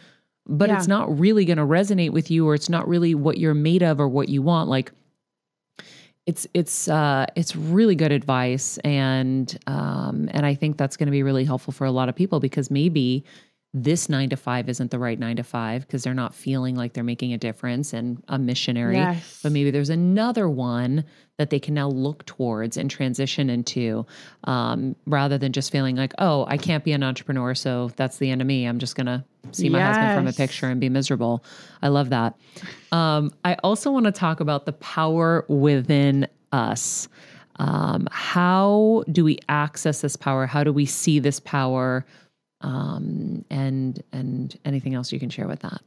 but 0.46 0.68
Yeah. 0.68 0.76
it's 0.76 0.86
not 0.86 1.18
really 1.18 1.44
going 1.44 1.58
to 1.58 1.64
resonate 1.64 2.10
with 2.10 2.30
you 2.30 2.46
or 2.46 2.54
it's 2.54 2.68
not 2.68 2.86
really 2.86 3.16
what 3.16 3.38
you're 3.38 3.54
made 3.54 3.82
of 3.82 3.98
or 4.00 4.06
what 4.06 4.28
you 4.28 4.42
want. 4.42 4.68
Like 4.70 4.92
it's 6.26 6.46
it's 6.54 6.88
uh 6.88 7.26
it's 7.36 7.54
really 7.54 7.94
good 7.94 8.10
advice 8.12 8.78
and 8.78 9.58
um 9.66 10.28
and 10.32 10.44
I 10.44 10.54
think 10.54 10.76
that's 10.76 10.96
going 10.96 11.06
to 11.06 11.12
be 11.12 11.22
really 11.22 11.44
helpful 11.44 11.72
for 11.72 11.84
a 11.84 11.90
lot 11.92 12.08
of 12.08 12.16
people 12.16 12.40
because 12.40 12.70
maybe 12.70 13.24
this 13.76 14.08
9 14.08 14.30
to 14.30 14.36
5 14.36 14.70
isn't 14.70 14.90
the 14.90 14.98
right 14.98 15.18
9 15.18 15.36
to 15.36 15.42
5 15.42 15.86
because 15.86 16.02
they're 16.02 16.14
not 16.14 16.34
feeling 16.34 16.76
like 16.76 16.94
they're 16.94 17.04
making 17.04 17.34
a 17.34 17.38
difference 17.38 17.92
and 17.92 18.22
a 18.28 18.38
missionary. 18.38 18.96
Yes. 18.96 19.40
but 19.42 19.52
maybe 19.52 19.70
there's 19.70 19.90
another 19.90 20.48
one 20.48 21.04
that 21.36 21.50
they 21.50 21.58
can 21.58 21.74
now 21.74 21.88
look 21.88 22.24
towards 22.24 22.78
and 22.78 22.90
transition 22.90 23.50
into 23.50 24.06
um, 24.44 24.96
rather 25.04 25.36
than 25.36 25.52
just 25.52 25.70
feeling 25.70 25.94
like 25.94 26.14
oh 26.16 26.46
i 26.48 26.56
can't 26.56 26.82
be 26.82 26.92
an 26.92 27.02
entrepreneur 27.02 27.54
so 27.54 27.90
that's 27.96 28.16
the 28.16 28.30
end 28.30 28.40
of 28.40 28.46
me. 28.46 28.64
I'm 28.64 28.78
just 28.78 28.96
going 28.96 29.06
to 29.06 29.22
see 29.52 29.68
my 29.68 29.80
husband 29.80 30.16
from 30.16 30.26
a 30.26 30.32
picture 30.32 30.66
and 30.66 30.80
be 30.80 30.88
miserable. 30.88 31.44
I 31.82 31.88
love 31.88 32.10
that. 32.10 32.34
Um, 32.92 33.32
i 33.44 33.54
also 33.62 33.90
want 33.90 34.06
to 34.06 34.12
talk 34.12 34.40
about 34.40 34.64
the 34.64 34.72
power 34.72 35.44
within 35.48 36.26
us. 36.52 37.08
Um, 37.58 38.08
how 38.10 39.04
do 39.10 39.24
we 39.24 39.38
access 39.48 40.00
this 40.00 40.16
power? 40.16 40.46
How 40.46 40.64
do 40.64 40.72
we 40.72 40.86
see 40.86 41.18
this 41.18 41.40
power 41.40 42.04
um, 42.66 43.44
and 43.48 44.02
and 44.12 44.58
anything 44.64 44.94
else 44.94 45.12
you 45.12 45.20
can 45.20 45.30
share 45.30 45.46
with 45.46 45.60
that 45.60 45.80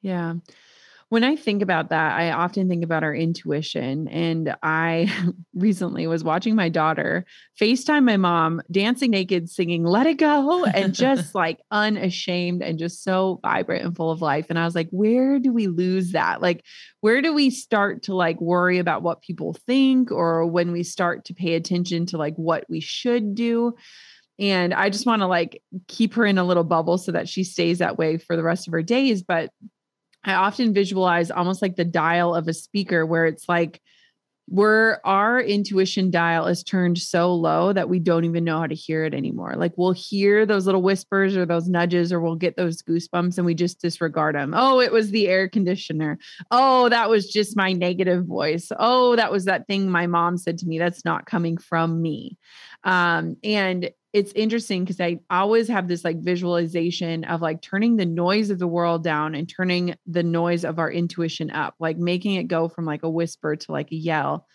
Yeah. 0.00 0.34
When 1.10 1.24
I 1.24 1.36
think 1.36 1.60
about 1.60 1.90
that, 1.90 2.18
I 2.18 2.30
often 2.30 2.70
think 2.70 2.82
about 2.82 3.04
our 3.04 3.14
intuition. 3.14 4.08
And 4.08 4.56
I 4.62 5.12
recently 5.54 6.06
was 6.06 6.24
watching 6.24 6.56
my 6.56 6.70
daughter 6.70 7.26
FaceTime 7.60 8.04
my 8.04 8.16
mom 8.16 8.62
dancing 8.70 9.10
naked, 9.10 9.50
singing 9.50 9.84
Let 9.84 10.06
It 10.06 10.16
Go, 10.16 10.64
and 10.64 10.94
just 10.94 11.34
like 11.34 11.60
unashamed 11.70 12.62
and 12.62 12.78
just 12.78 13.04
so 13.04 13.40
vibrant 13.42 13.84
and 13.84 13.94
full 13.94 14.10
of 14.10 14.22
life. 14.22 14.46
And 14.48 14.58
I 14.58 14.64
was 14.64 14.74
like, 14.74 14.88
where 14.90 15.38
do 15.38 15.52
we 15.52 15.66
lose 15.66 16.12
that? 16.12 16.40
Like, 16.40 16.64
where 17.02 17.20
do 17.20 17.34
we 17.34 17.50
start 17.50 18.04
to 18.04 18.14
like 18.14 18.40
worry 18.40 18.78
about 18.78 19.02
what 19.02 19.20
people 19.20 19.54
think 19.66 20.10
or 20.10 20.46
when 20.46 20.72
we 20.72 20.82
start 20.82 21.26
to 21.26 21.34
pay 21.34 21.56
attention 21.56 22.06
to 22.06 22.16
like 22.16 22.36
what 22.36 22.64
we 22.70 22.80
should 22.80 23.34
do? 23.34 23.74
And 24.38 24.72
I 24.74 24.90
just 24.90 25.06
want 25.06 25.20
to 25.20 25.26
like 25.26 25.62
keep 25.88 26.14
her 26.14 26.24
in 26.24 26.38
a 26.38 26.44
little 26.44 26.64
bubble 26.64 26.98
so 26.98 27.12
that 27.12 27.28
she 27.28 27.44
stays 27.44 27.78
that 27.78 27.98
way 27.98 28.18
for 28.18 28.36
the 28.36 28.42
rest 28.42 28.66
of 28.66 28.72
her 28.72 28.82
days. 28.82 29.22
But 29.22 29.50
I 30.24 30.34
often 30.34 30.72
visualize 30.72 31.30
almost 31.30 31.62
like 31.62 31.76
the 31.76 31.84
dial 31.84 32.34
of 32.34 32.48
a 32.48 32.54
speaker 32.54 33.04
where 33.04 33.26
it's 33.26 33.48
like 33.48 33.80
where 34.46 35.04
our 35.06 35.40
intuition 35.40 36.10
dial 36.10 36.46
is 36.46 36.62
turned 36.62 36.98
so 36.98 37.34
low 37.34 37.72
that 37.72 37.88
we 37.88 37.98
don't 37.98 38.24
even 38.24 38.44
know 38.44 38.58
how 38.58 38.66
to 38.66 38.74
hear 38.74 39.04
it 39.04 39.14
anymore. 39.14 39.54
Like 39.56 39.72
we'll 39.76 39.92
hear 39.92 40.44
those 40.44 40.66
little 40.66 40.82
whispers 40.82 41.36
or 41.36 41.46
those 41.46 41.68
nudges 41.68 42.12
or 42.12 42.20
we'll 42.20 42.34
get 42.34 42.56
those 42.56 42.82
goosebumps 42.82 43.38
and 43.38 43.46
we 43.46 43.54
just 43.54 43.80
disregard 43.80 44.34
them. 44.34 44.52
Oh, 44.54 44.80
it 44.80 44.92
was 44.92 45.10
the 45.10 45.28
air 45.28 45.48
conditioner. 45.48 46.18
Oh, 46.50 46.88
that 46.88 47.08
was 47.08 47.30
just 47.30 47.56
my 47.56 47.72
negative 47.72 48.26
voice. 48.26 48.70
Oh, 48.78 49.16
that 49.16 49.32
was 49.32 49.44
that 49.46 49.66
thing 49.66 49.88
my 49.88 50.06
mom 50.06 50.36
said 50.36 50.58
to 50.58 50.66
me 50.66 50.78
that's 50.78 51.04
not 51.04 51.24
coming 51.24 51.56
from 51.56 52.02
me. 52.02 52.36
Um, 52.84 53.36
and 53.44 53.90
it's 54.12 54.32
interesting 54.32 54.84
because 54.84 55.00
I 55.00 55.20
always 55.30 55.68
have 55.68 55.88
this 55.88 56.04
like 56.04 56.20
visualization 56.20 57.24
of 57.24 57.40
like 57.40 57.62
turning 57.62 57.96
the 57.96 58.04
noise 58.04 58.50
of 58.50 58.58
the 58.58 58.66
world 58.66 59.02
down 59.02 59.34
and 59.34 59.48
turning 59.48 59.94
the 60.06 60.22
noise 60.22 60.64
of 60.64 60.78
our 60.78 60.90
intuition 60.90 61.50
up, 61.50 61.74
like 61.78 61.96
making 61.96 62.34
it 62.34 62.44
go 62.44 62.68
from 62.68 62.84
like 62.84 63.02
a 63.02 63.10
whisper 63.10 63.56
to 63.56 63.72
like 63.72 63.90
a 63.90 63.96
yell. 63.96 64.46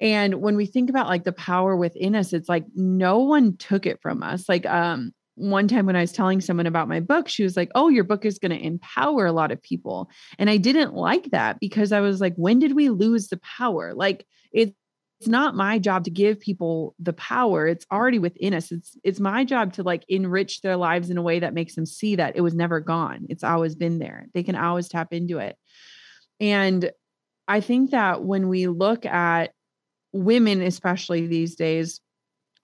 And 0.00 0.36
when 0.36 0.56
we 0.56 0.66
think 0.66 0.88
about 0.88 1.08
like 1.08 1.24
the 1.24 1.32
power 1.32 1.76
within 1.76 2.14
us, 2.14 2.32
it's 2.32 2.48
like 2.48 2.64
no 2.74 3.18
one 3.18 3.56
took 3.56 3.86
it 3.86 4.00
from 4.00 4.22
us. 4.22 4.48
Like, 4.48 4.66
um, 4.66 5.12
one 5.34 5.68
time 5.68 5.84
when 5.84 5.96
I 5.96 6.00
was 6.00 6.12
telling 6.12 6.40
someone 6.40 6.66
about 6.66 6.88
my 6.88 7.00
book, 7.00 7.28
she 7.28 7.42
was 7.42 7.56
like, 7.56 7.70
Oh, 7.74 7.88
your 7.88 8.04
book 8.04 8.24
is 8.24 8.38
going 8.38 8.52
to 8.52 8.64
empower 8.64 9.26
a 9.26 9.32
lot 9.32 9.52
of 9.52 9.60
people. 9.60 10.08
And 10.38 10.48
I 10.48 10.56
didn't 10.56 10.94
like 10.94 11.30
that 11.30 11.60
because 11.60 11.92
I 11.92 12.00
was 12.00 12.20
like, 12.20 12.34
When 12.36 12.58
did 12.58 12.74
we 12.74 12.88
lose 12.88 13.28
the 13.28 13.38
power? 13.38 13.94
Like, 13.94 14.26
it's 14.52 14.72
it's 15.18 15.28
not 15.28 15.56
my 15.56 15.78
job 15.78 16.04
to 16.04 16.10
give 16.10 16.38
people 16.38 16.94
the 16.98 17.12
power 17.12 17.66
it's 17.66 17.86
already 17.90 18.18
within 18.18 18.54
us 18.54 18.70
it's 18.70 18.96
it's 19.02 19.20
my 19.20 19.44
job 19.44 19.72
to 19.72 19.82
like 19.82 20.04
enrich 20.08 20.60
their 20.60 20.76
lives 20.76 21.10
in 21.10 21.16
a 21.16 21.22
way 21.22 21.38
that 21.38 21.54
makes 21.54 21.74
them 21.74 21.86
see 21.86 22.16
that 22.16 22.36
it 22.36 22.40
was 22.40 22.54
never 22.54 22.80
gone 22.80 23.26
it's 23.28 23.44
always 23.44 23.74
been 23.74 23.98
there 23.98 24.26
they 24.34 24.42
can 24.42 24.56
always 24.56 24.88
tap 24.88 25.12
into 25.12 25.38
it. 25.38 25.56
And 26.40 26.90
i 27.48 27.60
think 27.60 27.92
that 27.92 28.24
when 28.24 28.48
we 28.48 28.66
look 28.66 29.06
at 29.06 29.52
women 30.12 30.62
especially 30.62 31.26
these 31.26 31.54
days 31.54 32.00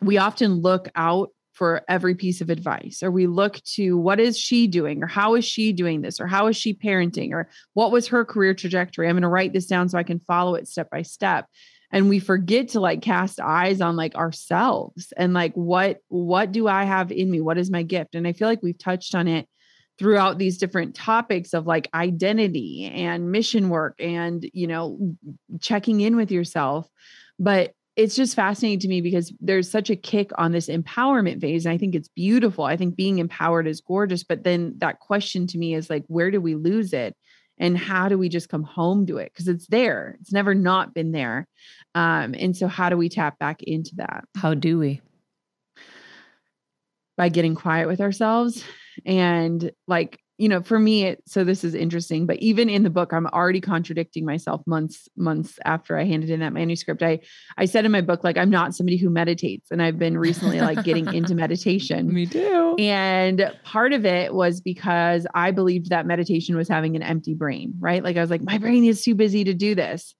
we 0.00 0.18
often 0.18 0.54
look 0.54 0.88
out 0.94 1.30
for 1.52 1.82
every 1.86 2.14
piece 2.14 2.40
of 2.40 2.48
advice 2.48 3.02
or 3.02 3.10
we 3.10 3.26
look 3.26 3.62
to 3.62 3.96
what 3.98 4.18
is 4.18 4.38
she 4.38 4.66
doing 4.66 5.02
or 5.02 5.06
how 5.06 5.34
is 5.34 5.44
she 5.44 5.72
doing 5.72 6.00
this 6.00 6.18
or 6.18 6.26
how 6.26 6.46
is 6.46 6.56
she 6.56 6.72
parenting 6.72 7.32
or 7.32 7.48
what 7.74 7.92
was 7.92 8.08
her 8.08 8.24
career 8.24 8.54
trajectory? 8.54 9.06
I'm 9.06 9.14
going 9.14 9.22
to 9.22 9.28
write 9.28 9.52
this 9.52 9.66
down 9.66 9.88
so 9.88 9.98
i 9.98 10.02
can 10.02 10.18
follow 10.20 10.54
it 10.54 10.66
step 10.66 10.88
by 10.90 11.02
step 11.02 11.46
and 11.92 12.08
we 12.08 12.18
forget 12.18 12.68
to 12.68 12.80
like 12.80 13.02
cast 13.02 13.38
eyes 13.38 13.80
on 13.80 13.96
like 13.96 14.14
ourselves 14.14 15.12
and 15.16 15.34
like 15.34 15.52
what 15.54 15.98
what 16.08 16.50
do 16.50 16.66
i 16.66 16.84
have 16.84 17.12
in 17.12 17.30
me? 17.30 17.40
What 17.40 17.58
is 17.58 17.70
my 17.70 17.82
gift? 17.82 18.14
And 18.14 18.26
i 18.26 18.32
feel 18.32 18.48
like 18.48 18.62
we've 18.62 18.78
touched 18.78 19.14
on 19.14 19.28
it 19.28 19.46
throughout 19.98 20.38
these 20.38 20.58
different 20.58 20.94
topics 20.94 21.52
of 21.52 21.66
like 21.66 21.88
identity 21.92 22.90
and 22.92 23.30
mission 23.30 23.68
work 23.68 23.94
and 24.00 24.48
you 24.52 24.66
know 24.66 25.16
checking 25.60 26.00
in 26.00 26.16
with 26.16 26.30
yourself. 26.30 26.88
But 27.38 27.74
it's 27.94 28.16
just 28.16 28.34
fascinating 28.34 28.80
to 28.80 28.88
me 28.88 29.02
because 29.02 29.30
there's 29.38 29.70
such 29.70 29.90
a 29.90 29.96
kick 29.96 30.30
on 30.38 30.50
this 30.50 30.68
empowerment 30.68 31.42
phase 31.42 31.66
and 31.66 31.74
i 31.74 31.76
think 31.76 31.94
it's 31.94 32.08
beautiful. 32.08 32.64
I 32.64 32.76
think 32.76 32.96
being 32.96 33.18
empowered 33.18 33.66
is 33.66 33.82
gorgeous 33.82 34.24
but 34.24 34.44
then 34.44 34.74
that 34.78 35.00
question 35.00 35.46
to 35.48 35.58
me 35.58 35.74
is 35.74 35.90
like 35.90 36.04
where 36.06 36.30
do 36.30 36.40
we 36.40 36.54
lose 36.54 36.94
it 36.94 37.14
and 37.58 37.76
how 37.76 38.08
do 38.08 38.18
we 38.18 38.28
just 38.28 38.48
come 38.48 38.62
home 38.62 39.06
to 39.06 39.18
it? 39.18 39.32
Because 39.32 39.48
it's 39.48 39.66
there 39.66 40.16
it's 40.20 40.32
never 40.32 40.54
not 40.54 40.94
been 40.94 41.12
there 41.12 41.46
um, 41.94 42.34
and 42.38 42.56
so 42.56 42.68
how 42.68 42.88
do 42.88 42.96
we 42.96 43.08
tap 43.08 43.38
back 43.38 43.62
into 43.62 43.96
that? 43.96 44.24
How 44.36 44.54
do 44.54 44.78
we? 44.78 45.00
By 47.16 47.28
getting 47.28 47.54
quiet 47.54 47.86
with 47.88 48.00
ourselves 48.00 48.64
and 49.04 49.70
like 49.86 50.18
you 50.38 50.48
know 50.48 50.62
for 50.62 50.78
me 50.78 51.04
it, 51.04 51.22
so 51.26 51.44
this 51.44 51.64
is 51.64 51.74
interesting 51.74 52.26
but 52.26 52.38
even 52.38 52.68
in 52.68 52.82
the 52.82 52.90
book 52.90 53.12
i'm 53.12 53.26
already 53.28 53.60
contradicting 53.60 54.24
myself 54.24 54.60
months 54.66 55.08
months 55.16 55.58
after 55.64 55.96
i 55.98 56.04
handed 56.04 56.30
in 56.30 56.40
that 56.40 56.52
manuscript 56.52 57.02
i 57.02 57.18
i 57.58 57.64
said 57.64 57.84
in 57.84 57.92
my 57.92 58.00
book 58.00 58.24
like 58.24 58.36
i'm 58.36 58.50
not 58.50 58.74
somebody 58.74 58.96
who 58.96 59.10
meditates 59.10 59.70
and 59.70 59.82
i've 59.82 59.98
been 59.98 60.16
recently 60.16 60.60
like 60.60 60.82
getting 60.84 61.12
into 61.14 61.34
meditation 61.34 62.12
me 62.12 62.26
too 62.26 62.76
and 62.78 63.52
part 63.64 63.92
of 63.92 64.04
it 64.04 64.34
was 64.34 64.60
because 64.60 65.26
I 65.34 65.50
believed 65.50 65.90
that 65.90 66.06
meditation 66.06 66.56
was 66.56 66.68
having 66.68 66.96
an 66.96 67.02
empty 67.02 67.34
brain, 67.34 67.74
right? 67.78 68.02
Like 68.02 68.16
I 68.16 68.20
was 68.20 68.30
like, 68.30 68.42
my 68.42 68.58
brain 68.58 68.84
is 68.84 69.02
too 69.02 69.14
busy 69.14 69.44
to 69.44 69.54
do 69.54 69.74
this. 69.74 70.14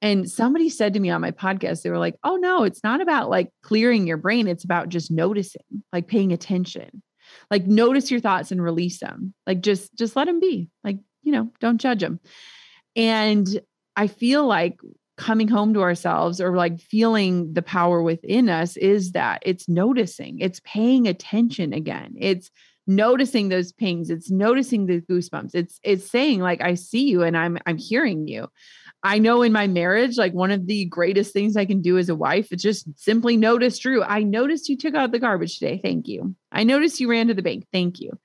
And 0.00 0.30
somebody 0.30 0.70
said 0.70 0.94
to 0.94 1.00
me 1.00 1.10
on 1.10 1.20
my 1.20 1.32
podcast, 1.32 1.82
they 1.82 1.90
were 1.90 1.98
like, 1.98 2.14
oh 2.22 2.36
no, 2.36 2.62
it's 2.64 2.84
not 2.84 3.00
about 3.00 3.30
like 3.30 3.50
clearing 3.62 4.06
your 4.06 4.16
brain. 4.16 4.46
It's 4.46 4.64
about 4.64 4.88
just 4.88 5.10
noticing, 5.10 5.62
like 5.92 6.06
paying 6.06 6.32
attention. 6.32 7.02
Like 7.50 7.66
notice 7.66 8.10
your 8.10 8.20
thoughts 8.20 8.50
and 8.50 8.62
release 8.62 9.00
them. 9.00 9.34
Like 9.46 9.60
just 9.60 9.94
just 9.94 10.16
let 10.16 10.26
them 10.26 10.40
be. 10.40 10.70
Like, 10.84 10.98
you 11.22 11.32
know, 11.32 11.50
don't 11.60 11.80
judge 11.80 12.00
them. 12.00 12.20
And 12.96 13.60
I 13.96 14.06
feel 14.06 14.46
like 14.46 14.78
coming 15.16 15.48
home 15.48 15.74
to 15.74 15.82
ourselves 15.82 16.40
or 16.40 16.56
like 16.56 16.80
feeling 16.80 17.52
the 17.52 17.62
power 17.62 18.02
within 18.02 18.48
us 18.48 18.76
is 18.76 19.12
that 19.12 19.42
it's 19.44 19.68
noticing, 19.68 20.38
it's 20.38 20.60
paying 20.64 21.08
attention 21.08 21.72
again. 21.72 22.14
It's 22.18 22.50
noticing 22.86 23.48
those 23.48 23.72
pings, 23.72 24.08
it's 24.08 24.30
noticing 24.30 24.86
the 24.86 25.00
goosebumps. 25.02 25.54
It's 25.54 25.80
it's 25.82 26.10
saying 26.10 26.40
like 26.40 26.62
I 26.62 26.74
see 26.74 27.08
you 27.08 27.22
and 27.22 27.36
I'm 27.36 27.58
I'm 27.66 27.76
hearing 27.76 28.28
you. 28.28 28.48
I 29.08 29.18
know 29.18 29.40
in 29.40 29.52
my 29.52 29.66
marriage, 29.66 30.18
like 30.18 30.34
one 30.34 30.50
of 30.50 30.66
the 30.66 30.84
greatest 30.84 31.32
things 31.32 31.56
I 31.56 31.64
can 31.64 31.80
do 31.80 31.96
as 31.96 32.10
a 32.10 32.14
wife 32.14 32.52
is 32.52 32.60
just 32.60 32.86
simply 32.98 33.38
notice 33.38 33.78
Drew. 33.78 34.02
I 34.02 34.22
noticed 34.22 34.68
you 34.68 34.76
took 34.76 34.94
out 34.94 35.12
the 35.12 35.18
garbage 35.18 35.58
today. 35.58 35.80
Thank 35.82 36.08
you. 36.08 36.34
I 36.52 36.62
noticed 36.62 37.00
you 37.00 37.08
ran 37.08 37.28
to 37.28 37.34
the 37.34 37.40
bank. 37.40 37.66
Thank 37.72 38.00
you. 38.00 38.18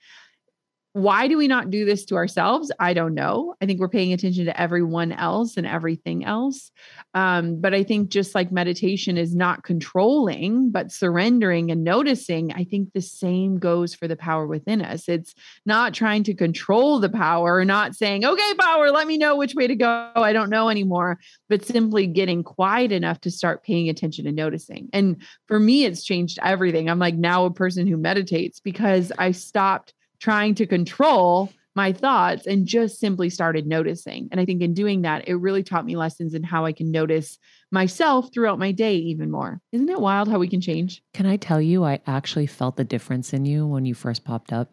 Why 0.94 1.28
do 1.28 1.38
we 1.38 1.48
not 1.48 1.72
do 1.72 1.86
this 1.86 2.06
to 2.06 2.16
ourselves? 2.16 2.72
I 2.80 2.94
don't 2.94 3.16
know. 3.16 3.56
I 3.60 3.66
think 3.66 3.80
we're 3.80 3.90
paying 3.90 4.14
attention 4.14 4.46
to 4.46 4.62
everyone 4.62 5.12
else 5.12 5.58
and 5.58 5.66
everything 5.66 6.24
else. 6.24 6.72
Um, 7.16 7.60
but 7.60 7.74
I 7.74 7.84
think 7.84 8.10
just 8.10 8.36
like 8.36 8.52
meditation 8.52 9.18
is 9.18 9.36
not 9.36 9.64
controlling, 9.64 10.70
but 10.70 10.92
surrendering 10.92 11.72
and 11.72 11.84
noticing, 11.84 12.54
I 12.54 12.64
think 12.64 12.94
the 12.94 13.02
same 13.02 13.58
goes 13.58 13.96
for 13.96 14.08
the 14.08 14.16
power 14.16 14.46
within 14.46 14.84
us. 14.84 15.10
It's 15.10 15.34
not 15.66 15.96
trying 15.96 16.24
to 16.26 16.36
control 16.36 17.00
the 17.00 17.10
power, 17.10 17.56
or 17.56 17.66
not 17.66 17.96
saying, 17.96 18.24
okay, 18.24 18.54
power, 18.60 18.92
let 18.92 19.08
me 19.08 19.18
know 19.18 19.36
which 19.36 19.56
way 19.56 19.66
to 19.66 19.76
go. 19.76 20.12
I 20.16 20.32
don't 20.32 20.52
know 20.52 20.70
anymore, 20.70 21.20
but 21.50 21.66
simply 21.66 22.06
getting 22.06 22.44
quiet 22.44 22.92
enough 22.92 23.20
to 23.22 23.32
start 23.32 23.64
paying 23.64 23.90
attention 23.90 24.28
and 24.28 24.36
noticing. 24.36 24.90
And 24.94 25.24
for 25.48 25.60
me, 25.60 25.86
it's 25.86 26.04
changed 26.04 26.38
everything. 26.44 26.88
I'm 26.88 27.00
like 27.00 27.16
now 27.16 27.46
a 27.46 27.52
person 27.52 27.88
who 27.88 27.98
meditates 27.98 28.60
because 28.60 29.12
I 29.18 29.32
stopped 29.32 29.96
trying 30.24 30.56
to 30.56 30.66
control 30.66 31.52
my 31.76 31.92
thoughts 31.92 32.48
and 32.48 32.66
just 32.66 32.98
simply 32.98 33.30
started 33.30 33.68
noticing. 33.68 34.30
And 34.32 34.40
I 34.40 34.46
think 34.46 34.62
in 34.62 34.74
doing 34.74 35.02
that, 35.02 35.28
it 35.28 35.36
really 35.36 35.64
taught 35.64 35.86
me 35.86 35.98
lessons 35.98 36.34
in 36.34 36.44
how 36.44 36.64
I 36.64 36.72
can 36.72 36.92
notice 36.92 37.38
myself 37.74 38.30
throughout 38.34 38.58
my 38.58 38.72
day 38.72 38.96
even 38.96 39.30
more. 39.30 39.60
Isn't 39.74 39.90
it 39.90 40.00
wild 40.00 40.30
how 40.30 40.40
we 40.40 40.48
can 40.48 40.62
change? 40.62 41.04
Can 41.14 41.26
I 41.26 41.36
tell 41.36 41.60
you, 41.60 41.84
I 41.84 42.00
actually 42.08 42.48
felt 42.48 42.78
the 42.78 42.86
difference 42.86 43.34
in 43.34 43.44
you 43.46 43.68
when 43.68 43.84
you 43.84 43.94
first 43.94 44.24
popped 44.24 44.54
up. 44.54 44.72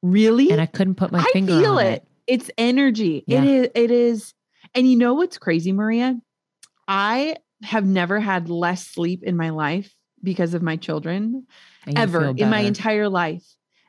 Really? 0.00 0.52
And 0.52 0.60
I 0.60 0.66
couldn't 0.66 0.94
put 0.94 1.10
my 1.10 1.20
I 1.20 1.30
finger 1.32 1.58
feel 1.58 1.78
on 1.78 1.84
it. 1.84 1.92
it. 1.94 2.08
It's 2.28 2.50
energy. 2.56 3.24
Yeah. 3.26 3.42
It 3.42 3.48
is 3.48 3.70
it 3.74 3.90
is. 3.90 4.34
And 4.76 4.88
you 4.88 4.96
know 4.96 5.14
what's 5.14 5.38
crazy, 5.38 5.72
Maria? 5.72 6.20
I 6.86 7.34
have 7.64 7.84
never 7.84 8.20
had 8.20 8.48
less 8.48 8.86
sleep 8.86 9.24
in 9.24 9.36
my 9.36 9.50
life 9.50 9.92
because 10.22 10.54
of 10.54 10.62
my 10.62 10.76
children 10.76 11.46
and 11.84 11.98
ever 11.98 12.32
in 12.36 12.48
my 12.48 12.60
entire 12.60 13.08
life. 13.08 13.42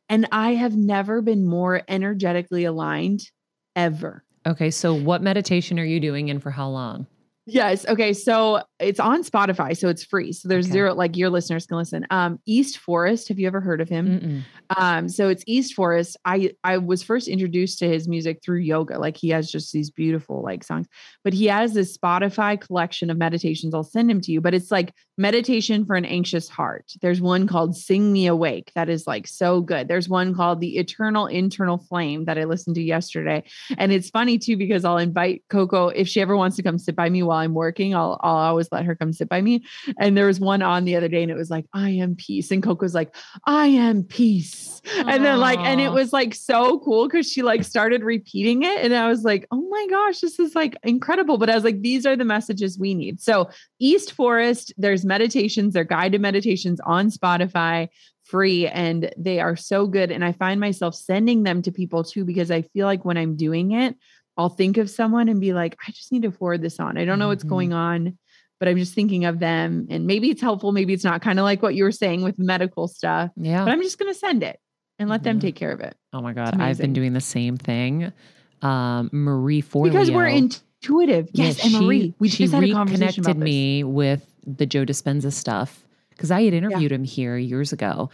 And 0.10 0.28
I 0.32 0.56
have 0.56 0.76
never 0.76 1.22
been 1.22 1.46
more 1.46 1.84
energetically 1.88 2.66
aligned 2.66 3.22
ever. 3.76 4.24
Okay, 4.48 4.72
so 4.72 4.94
what 4.94 5.22
meditation 5.22 5.80
are 5.80 5.86
you 5.86 6.00
doing 6.00 6.30
and 6.30 6.42
for 6.42 6.50
how 6.52 6.70
long? 6.70 7.06
Yes. 7.52 7.88
Okay. 7.88 8.14
So 8.14 8.62
it's 8.80 9.00
on 9.00 9.24
Spotify, 9.24 9.76
so 9.76 9.90
it's 9.90 10.04
free. 10.04 10.34
So 10.34 10.48
there's 10.48 10.68
Okay. 10.68 10.74
zero, 10.74 10.94
like 10.94 11.18
your 11.18 11.32
listeners 11.32 11.66
can 11.66 11.78
listen. 11.78 12.06
Um, 12.12 12.40
East 12.46 12.78
Forest. 12.78 13.28
Have 13.30 13.40
you 13.40 13.48
ever 13.48 13.60
heard 13.60 13.82
of 13.82 13.90
him? 13.90 14.20
Mm-mm. 14.20 14.42
Um, 14.80 15.10
so 15.10 15.30
it's 15.30 15.44
East 15.48 15.74
Forest. 15.74 16.16
I 16.26 16.52
I 16.64 16.78
was 16.78 17.02
first 17.02 17.28
introduced 17.28 17.80
to 17.80 17.88
his 17.88 18.08
music 18.08 18.42
through 18.46 18.60
yoga. 18.60 19.00
Like 19.00 19.18
he 19.18 19.30
has 19.30 19.50
just 19.52 19.74
these 19.74 19.90
beautiful 19.90 20.44
like 20.44 20.64
songs, 20.64 20.86
but 21.24 21.34
he 21.34 21.48
has 21.48 21.74
this 21.74 21.98
Spotify 21.98 22.60
collection 22.60 23.10
of 23.10 23.18
meditations. 23.18 23.74
I'll 23.74 23.84
send 23.84 24.12
him 24.12 24.22
to 24.22 24.32
you, 24.32 24.42
but 24.42 24.54
it's 24.54 24.70
like 24.70 24.94
meditation 25.20 25.86
for 25.86 25.96
an 25.96 26.06
anxious 26.06 26.48
heart. 26.48 26.94
There's 27.02 27.20
one 27.20 27.46
called 27.46 27.76
Sing 27.76 28.14
Me 28.14 28.26
Awake 28.28 28.72
that 28.74 28.88
is 28.88 29.06
like 29.06 29.28
so 29.28 29.60
good. 29.60 29.90
There's 29.90 30.08
one 30.08 30.34
called 30.34 30.62
The 30.62 30.78
Eternal 30.78 31.28
Internal 31.28 31.78
Flame 31.78 32.24
that 32.24 32.38
I 32.38 32.46
listened 32.46 32.78
to 32.78 32.82
yesterday. 32.82 33.44
And 33.78 33.92
it's 33.92 34.10
funny 34.10 34.38
too 34.38 34.56
because 34.56 34.86
I'll 34.86 34.98
invite 34.98 35.44
Coco 35.50 35.90
if 35.90 36.08
she 36.08 36.22
ever 36.22 36.38
wants 36.38 36.56
to 36.56 36.64
come 36.64 36.78
sit 36.78 36.96
by 36.96 37.10
me 37.10 37.22
while 37.22 37.40
I'm 37.40 37.54
working. 37.54 37.94
I'll 37.94 38.18
I'll 38.24 38.38
always 38.38 38.70
let 38.72 38.86
her 38.86 38.96
come 38.96 39.12
sit 39.12 39.28
by 39.28 39.42
me. 39.42 39.66
And 40.00 40.16
there 40.16 40.26
was 40.26 40.40
one 40.40 40.62
on 40.62 40.86
the 40.86 40.96
other 40.96 41.10
day, 41.10 41.22
and 41.22 41.32
it 41.32 41.36
was 41.36 41.50
like 41.50 41.66
I 41.74 41.90
am 41.90 42.16
peace, 42.16 42.50
and 42.50 42.64
Coco's 42.64 42.96
like 42.96 43.14
I 43.46 43.68
am 43.68 44.04
peace, 44.04 44.82
and 44.96 45.26
then 45.26 45.38
like 45.40 45.60
and 45.60 45.82
it 45.82 45.92
was 45.92 46.14
like 46.14 46.34
so 46.34 46.80
cool 46.80 47.10
because 47.10 47.30
she 47.30 47.42
like 47.42 47.66
started 47.66 48.04
repeating 48.04 48.64
it, 48.64 48.86
and 48.86 48.96
I 48.96 49.10
was 49.10 49.26
like 49.26 49.46
oh 49.52 49.68
my 49.70 49.88
gosh, 49.90 50.22
this 50.22 50.40
is 50.40 50.56
like 50.56 50.78
incredible. 50.84 51.38
But 51.38 51.50
I 51.50 51.56
was 51.56 51.66
like 51.66 51.82
these 51.82 52.06
are 52.06 52.16
the 52.16 52.24
messages 52.24 52.80
we 52.80 52.94
need. 52.94 53.20
So 53.20 53.50
East 53.80 54.14
Forest, 54.14 54.74
there's 54.78 55.06
meditations, 55.10 55.74
they're 55.74 55.84
guided 55.84 56.22
meditations 56.22 56.80
on 56.86 57.10
Spotify 57.10 57.90
free 58.24 58.68
and 58.68 59.12
they 59.18 59.40
are 59.42 59.56
so 59.58 59.88
good 59.88 60.12
and 60.12 60.24
I 60.24 60.32
find 60.32 60.60
myself 60.62 60.96
sending 60.96 61.44
them 61.44 61.62
to 61.64 61.72
people 61.72 62.04
too 62.06 62.24
because 62.24 62.52
I 62.52 62.62
feel 62.62 62.86
like 62.86 63.04
when 63.04 63.18
I'm 63.18 63.36
doing 63.36 63.72
it 63.72 63.96
I'll 64.38 64.50
think 64.50 64.78
of 64.78 64.90
someone 64.90 65.28
and 65.30 65.42
be 65.42 65.52
like 65.52 65.76
I 65.86 65.92
just 65.92 66.12
need 66.14 66.22
to 66.22 66.32
forward 66.32 66.62
this 66.62 66.80
on. 66.80 66.98
I 66.98 67.04
don't 67.06 67.18
know 67.20 67.28
what's 67.30 67.44
Mhm. 67.44 67.50
going 67.50 67.74
on 67.74 68.18
but 68.60 68.68
I'm 68.68 68.78
just 68.78 68.94
thinking 68.94 69.26
of 69.26 69.40
them 69.40 69.88
and 69.90 70.06
maybe 70.06 70.30
it's 70.30 70.42
helpful 70.42 70.72
maybe 70.72 70.94
it's 70.94 71.04
not 71.04 71.22
kind 71.24 71.40
of 71.40 71.44
like 71.44 71.64
what 71.64 71.74
you 71.74 71.84
were 71.84 71.92
saying 71.92 72.22
with 72.22 72.38
medical 72.38 72.88
stuff 72.88 73.32
Yeah. 73.36 73.66
but 73.66 73.72
I'm 73.74 73.82
just 73.82 73.98
going 73.98 74.14
to 74.14 74.20
send 74.20 74.44
it 74.44 74.60
and 75.00 75.10
let 75.10 75.24
them 75.24 75.40
take 75.40 75.56
care 75.56 75.72
of 75.72 75.80
it 75.80 75.96
oh 76.14 76.22
my 76.22 76.34
God. 76.34 76.62
I've 76.62 76.78
been 76.78 76.94
doing 76.94 77.14
the 77.14 77.22
same 77.22 77.58
thing. 77.58 78.14
Um, 78.62 79.10
Marie 79.12 79.62
Forleo. 79.64 79.86
because 79.92 80.12
we're 80.12 80.28
intuitive. 80.28 81.30
Yes, 81.34 81.64
and 81.64 81.74
Marie, 81.86 82.14
we 82.20 82.28
she 82.30 82.44
just 82.44 82.54
had 82.54 82.64
a 82.64 82.72
conversation 82.74 83.24
about 83.24 83.38
this. 83.38 83.44
me 83.44 83.84
with 83.86 84.29
the 84.46 84.66
Joe 84.66 84.86
Dispenza 84.86 85.32
stuff 85.32 85.84
because 86.10 86.32
I 86.32 86.44
had 86.44 86.54
interviewed 86.54 86.92
him 86.92 87.04
here 87.04 87.38
years 87.38 87.72
ago, 87.72 88.10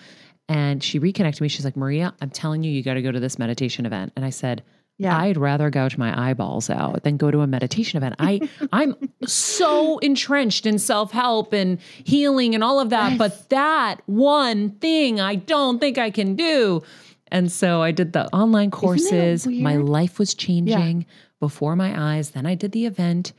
and 0.47 0.83
she 0.83 0.99
reconnected 0.99 1.41
me. 1.41 1.47
She's 1.47 1.65
like, 1.65 1.75
Maria, 1.75 2.13
I'm 2.21 2.29
telling 2.29 2.63
you, 2.63 2.71
you 2.71 2.83
got 2.83 2.93
to 2.93 3.01
go 3.01 3.11
to 3.11 3.19
this 3.19 3.39
meditation 3.39 3.85
event. 3.85 4.13
And 4.15 4.23
I 4.23 4.29
said, 4.29 4.63
Yeah. 4.97 5.17
I'd 5.17 5.37
rather 5.37 5.71
gouge 5.71 5.97
my 5.97 6.29
eyeballs 6.29 6.69
out 6.69 7.01
than 7.03 7.17
go 7.17 7.31
to 7.31 7.41
a 7.41 7.47
meditation 7.47 7.97
event. 7.97 8.15
I 8.19 8.47
I'm 8.71 8.95
so 9.25 9.97
entrenched 9.99 10.67
in 10.67 10.77
self-help 10.77 11.51
and 11.51 11.79
healing 12.03 12.53
and 12.53 12.63
all 12.63 12.79
of 12.79 12.91
that, 12.91 13.17
but 13.17 13.49
that 13.49 14.01
one 14.05 14.71
thing 14.71 15.19
I 15.19 15.35
don't 15.35 15.79
think 15.79 15.97
I 15.97 16.11
can 16.11 16.35
do. 16.35 16.83
And 17.29 17.51
so 17.51 17.81
I 17.81 17.91
did 17.91 18.13
the 18.13 18.27
online 18.33 18.69
courses. 18.69 19.47
My 19.47 19.77
life 19.77 20.19
was 20.19 20.35
changing 20.35 21.07
before 21.39 21.75
my 21.75 22.15
eyes. 22.15 22.29
Then 22.29 22.45
I 22.45 22.53
did 22.53 22.71
the 22.71 22.85
event 22.85 23.33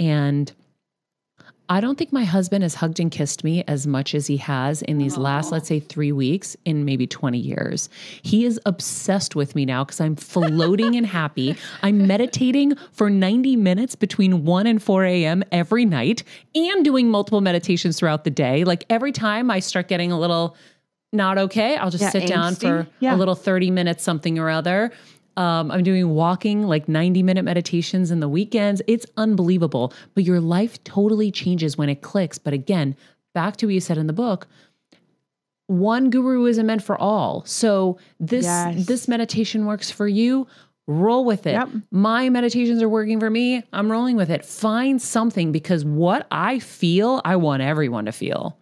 and 0.00 0.52
I 1.70 1.80
don't 1.80 1.96
think 1.96 2.12
my 2.12 2.24
husband 2.24 2.64
has 2.64 2.74
hugged 2.74 2.98
and 2.98 3.12
kissed 3.12 3.44
me 3.44 3.62
as 3.68 3.86
much 3.86 4.12
as 4.12 4.26
he 4.26 4.38
has 4.38 4.82
in 4.82 4.98
these 4.98 5.16
last, 5.16 5.52
let's 5.52 5.68
say, 5.68 5.78
three 5.78 6.10
weeks 6.10 6.56
in 6.64 6.84
maybe 6.84 7.06
20 7.06 7.38
years. 7.38 7.88
He 8.22 8.44
is 8.44 8.58
obsessed 8.66 9.36
with 9.36 9.54
me 9.54 9.64
now 9.64 9.84
because 9.84 10.00
I'm 10.00 10.16
floating 10.16 10.96
and 10.96 11.06
happy. 11.06 11.56
I'm 11.84 12.08
meditating 12.08 12.74
for 12.90 13.08
90 13.08 13.54
minutes 13.54 13.94
between 13.94 14.44
1 14.44 14.66
and 14.66 14.82
4 14.82 15.04
a.m. 15.04 15.44
every 15.52 15.84
night 15.84 16.24
and 16.56 16.84
doing 16.84 17.08
multiple 17.08 17.40
meditations 17.40 18.00
throughout 18.00 18.24
the 18.24 18.30
day. 18.30 18.64
Like 18.64 18.84
every 18.90 19.12
time 19.12 19.48
I 19.48 19.60
start 19.60 19.86
getting 19.86 20.10
a 20.10 20.18
little 20.18 20.56
not 21.12 21.38
okay, 21.38 21.76
I'll 21.76 21.90
just 21.90 22.02
Yeah, 22.02 22.10
sit 22.10 22.26
down 22.26 22.56
for 22.56 22.88
Yeah. 22.98 23.14
a 23.14 23.16
little 23.16 23.36
30 23.36 23.70
minutes, 23.70 24.02
something 24.02 24.40
or 24.40 24.50
other. 24.50 24.90
Um, 25.36 25.70
I'm 25.70 25.82
doing 25.82 26.10
walking, 26.10 26.66
like 26.66 26.88
90 26.88 27.22
minute 27.22 27.44
meditations 27.44 28.10
in 28.10 28.20
the 28.20 28.28
weekends. 28.28 28.82
It's 28.86 29.06
unbelievable. 29.16 29.92
But 30.14 30.24
your 30.24 30.40
life 30.40 30.82
totally 30.84 31.30
changes 31.30 31.78
when 31.78 31.88
it 31.88 32.02
clicks. 32.02 32.36
But 32.38 32.52
again, 32.52 32.96
back 33.34 33.56
to 33.58 33.66
what 33.66 33.74
you 33.74 33.80
said 33.80 33.98
in 33.98 34.06
the 34.06 34.12
book 34.12 34.46
one 35.70 36.10
guru 36.10 36.46
isn't 36.46 36.66
meant 36.66 36.82
for 36.82 37.00
all. 37.00 37.44
So 37.44 37.96
this 38.18 38.44
Yes. 38.44 38.86
this 38.86 39.06
meditation 39.06 39.66
works 39.66 39.88
for 39.88 40.08
you. 40.08 40.48
Roll 40.88 41.24
with 41.24 41.46
it. 41.46 41.52
Yep. 41.52 41.68
My 41.92 42.28
meditations 42.28 42.82
are 42.82 42.88
working 42.88 43.20
for 43.20 43.30
me. 43.30 43.62
I'm 43.72 43.88
rolling 43.92 44.16
with 44.16 44.30
it. 44.30 44.44
Find 44.44 45.00
something 45.00 45.52
because 45.52 45.84
what 45.84 46.26
I 46.32 46.58
feel, 46.58 47.22
I 47.24 47.36
want 47.36 47.62
everyone 47.62 48.06
to 48.06 48.12
feel. 48.12 48.58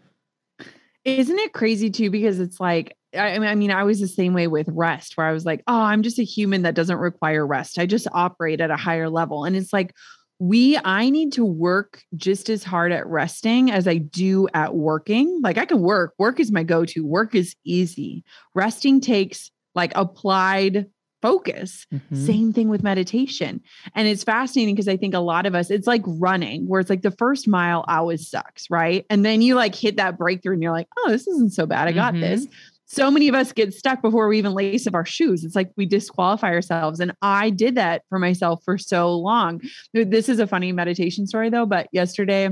Isn't 1.06 1.38
it 1.38 1.54
crazy 1.54 1.88
too? 1.88 2.10
Because 2.10 2.40
it's 2.40 2.60
like, 2.60 2.97
I 3.14 3.38
I 3.38 3.54
mean, 3.54 3.70
I 3.70 3.84
was 3.84 4.00
the 4.00 4.08
same 4.08 4.34
way 4.34 4.46
with 4.46 4.68
rest, 4.70 5.16
where 5.16 5.26
I 5.26 5.32
was 5.32 5.44
like, 5.46 5.62
oh, 5.66 5.80
I'm 5.80 6.02
just 6.02 6.18
a 6.18 6.24
human 6.24 6.62
that 6.62 6.74
doesn't 6.74 6.98
require 6.98 7.46
rest. 7.46 7.78
I 7.78 7.86
just 7.86 8.06
operate 8.12 8.60
at 8.60 8.70
a 8.70 8.76
higher 8.76 9.08
level. 9.08 9.44
And 9.44 9.56
it's 9.56 9.72
like, 9.72 9.94
we, 10.40 10.78
I 10.84 11.10
need 11.10 11.32
to 11.32 11.44
work 11.44 12.02
just 12.16 12.48
as 12.48 12.62
hard 12.62 12.92
at 12.92 13.06
resting 13.06 13.70
as 13.72 13.88
I 13.88 13.96
do 13.96 14.46
at 14.54 14.74
working. 14.74 15.40
Like, 15.42 15.58
I 15.58 15.64
can 15.64 15.80
work, 15.80 16.14
work 16.18 16.38
is 16.38 16.52
my 16.52 16.62
go 16.62 16.84
to, 16.84 17.04
work 17.04 17.34
is 17.34 17.56
easy. 17.64 18.22
Resting 18.54 19.00
takes 19.00 19.50
like 19.74 19.92
applied 19.96 20.86
focus. 21.22 21.86
Mhm. 21.92 22.16
Same 22.16 22.52
thing 22.52 22.68
with 22.68 22.84
meditation. 22.84 23.60
And 23.96 24.06
it's 24.06 24.22
fascinating 24.22 24.76
because 24.76 24.86
I 24.86 24.96
think 24.96 25.14
a 25.14 25.18
lot 25.18 25.46
of 25.46 25.56
us, 25.56 25.70
it's 25.70 25.88
like 25.88 26.02
running, 26.06 26.68
where 26.68 26.78
it's 26.80 26.90
like 26.90 27.02
the 27.02 27.10
first 27.10 27.48
mile 27.48 27.84
always 27.88 28.30
sucks, 28.30 28.70
right? 28.70 29.04
And 29.10 29.24
then 29.24 29.42
you 29.42 29.56
like 29.56 29.74
hit 29.74 29.96
that 29.96 30.16
breakthrough 30.16 30.52
and 30.54 30.62
you're 30.62 30.70
like, 30.70 30.86
oh, 30.98 31.10
this 31.10 31.26
isn't 31.26 31.52
so 31.54 31.66
bad. 31.66 31.88
I 31.88 31.92
got 31.92 32.14
Mhm. 32.14 32.20
this. 32.20 32.46
So 32.90 33.10
many 33.10 33.28
of 33.28 33.34
us 33.34 33.52
get 33.52 33.74
stuck 33.74 34.00
before 34.00 34.28
we 34.28 34.38
even 34.38 34.54
lace 34.54 34.86
up 34.86 34.94
our 34.94 35.04
shoes. 35.04 35.44
It's 35.44 35.54
like 35.54 35.70
we 35.76 35.84
disqualify 35.84 36.48
ourselves. 36.48 37.00
And 37.00 37.12
I 37.20 37.50
did 37.50 37.74
that 37.74 38.02
for 38.08 38.18
myself 38.18 38.62
for 38.64 38.78
so 38.78 39.14
long. 39.14 39.60
This 39.92 40.28
is 40.28 40.38
a 40.40 40.46
funny 40.46 40.72
meditation 40.72 41.26
story 41.26 41.50
though, 41.50 41.66
but 41.66 41.88
yesterday, 41.92 42.48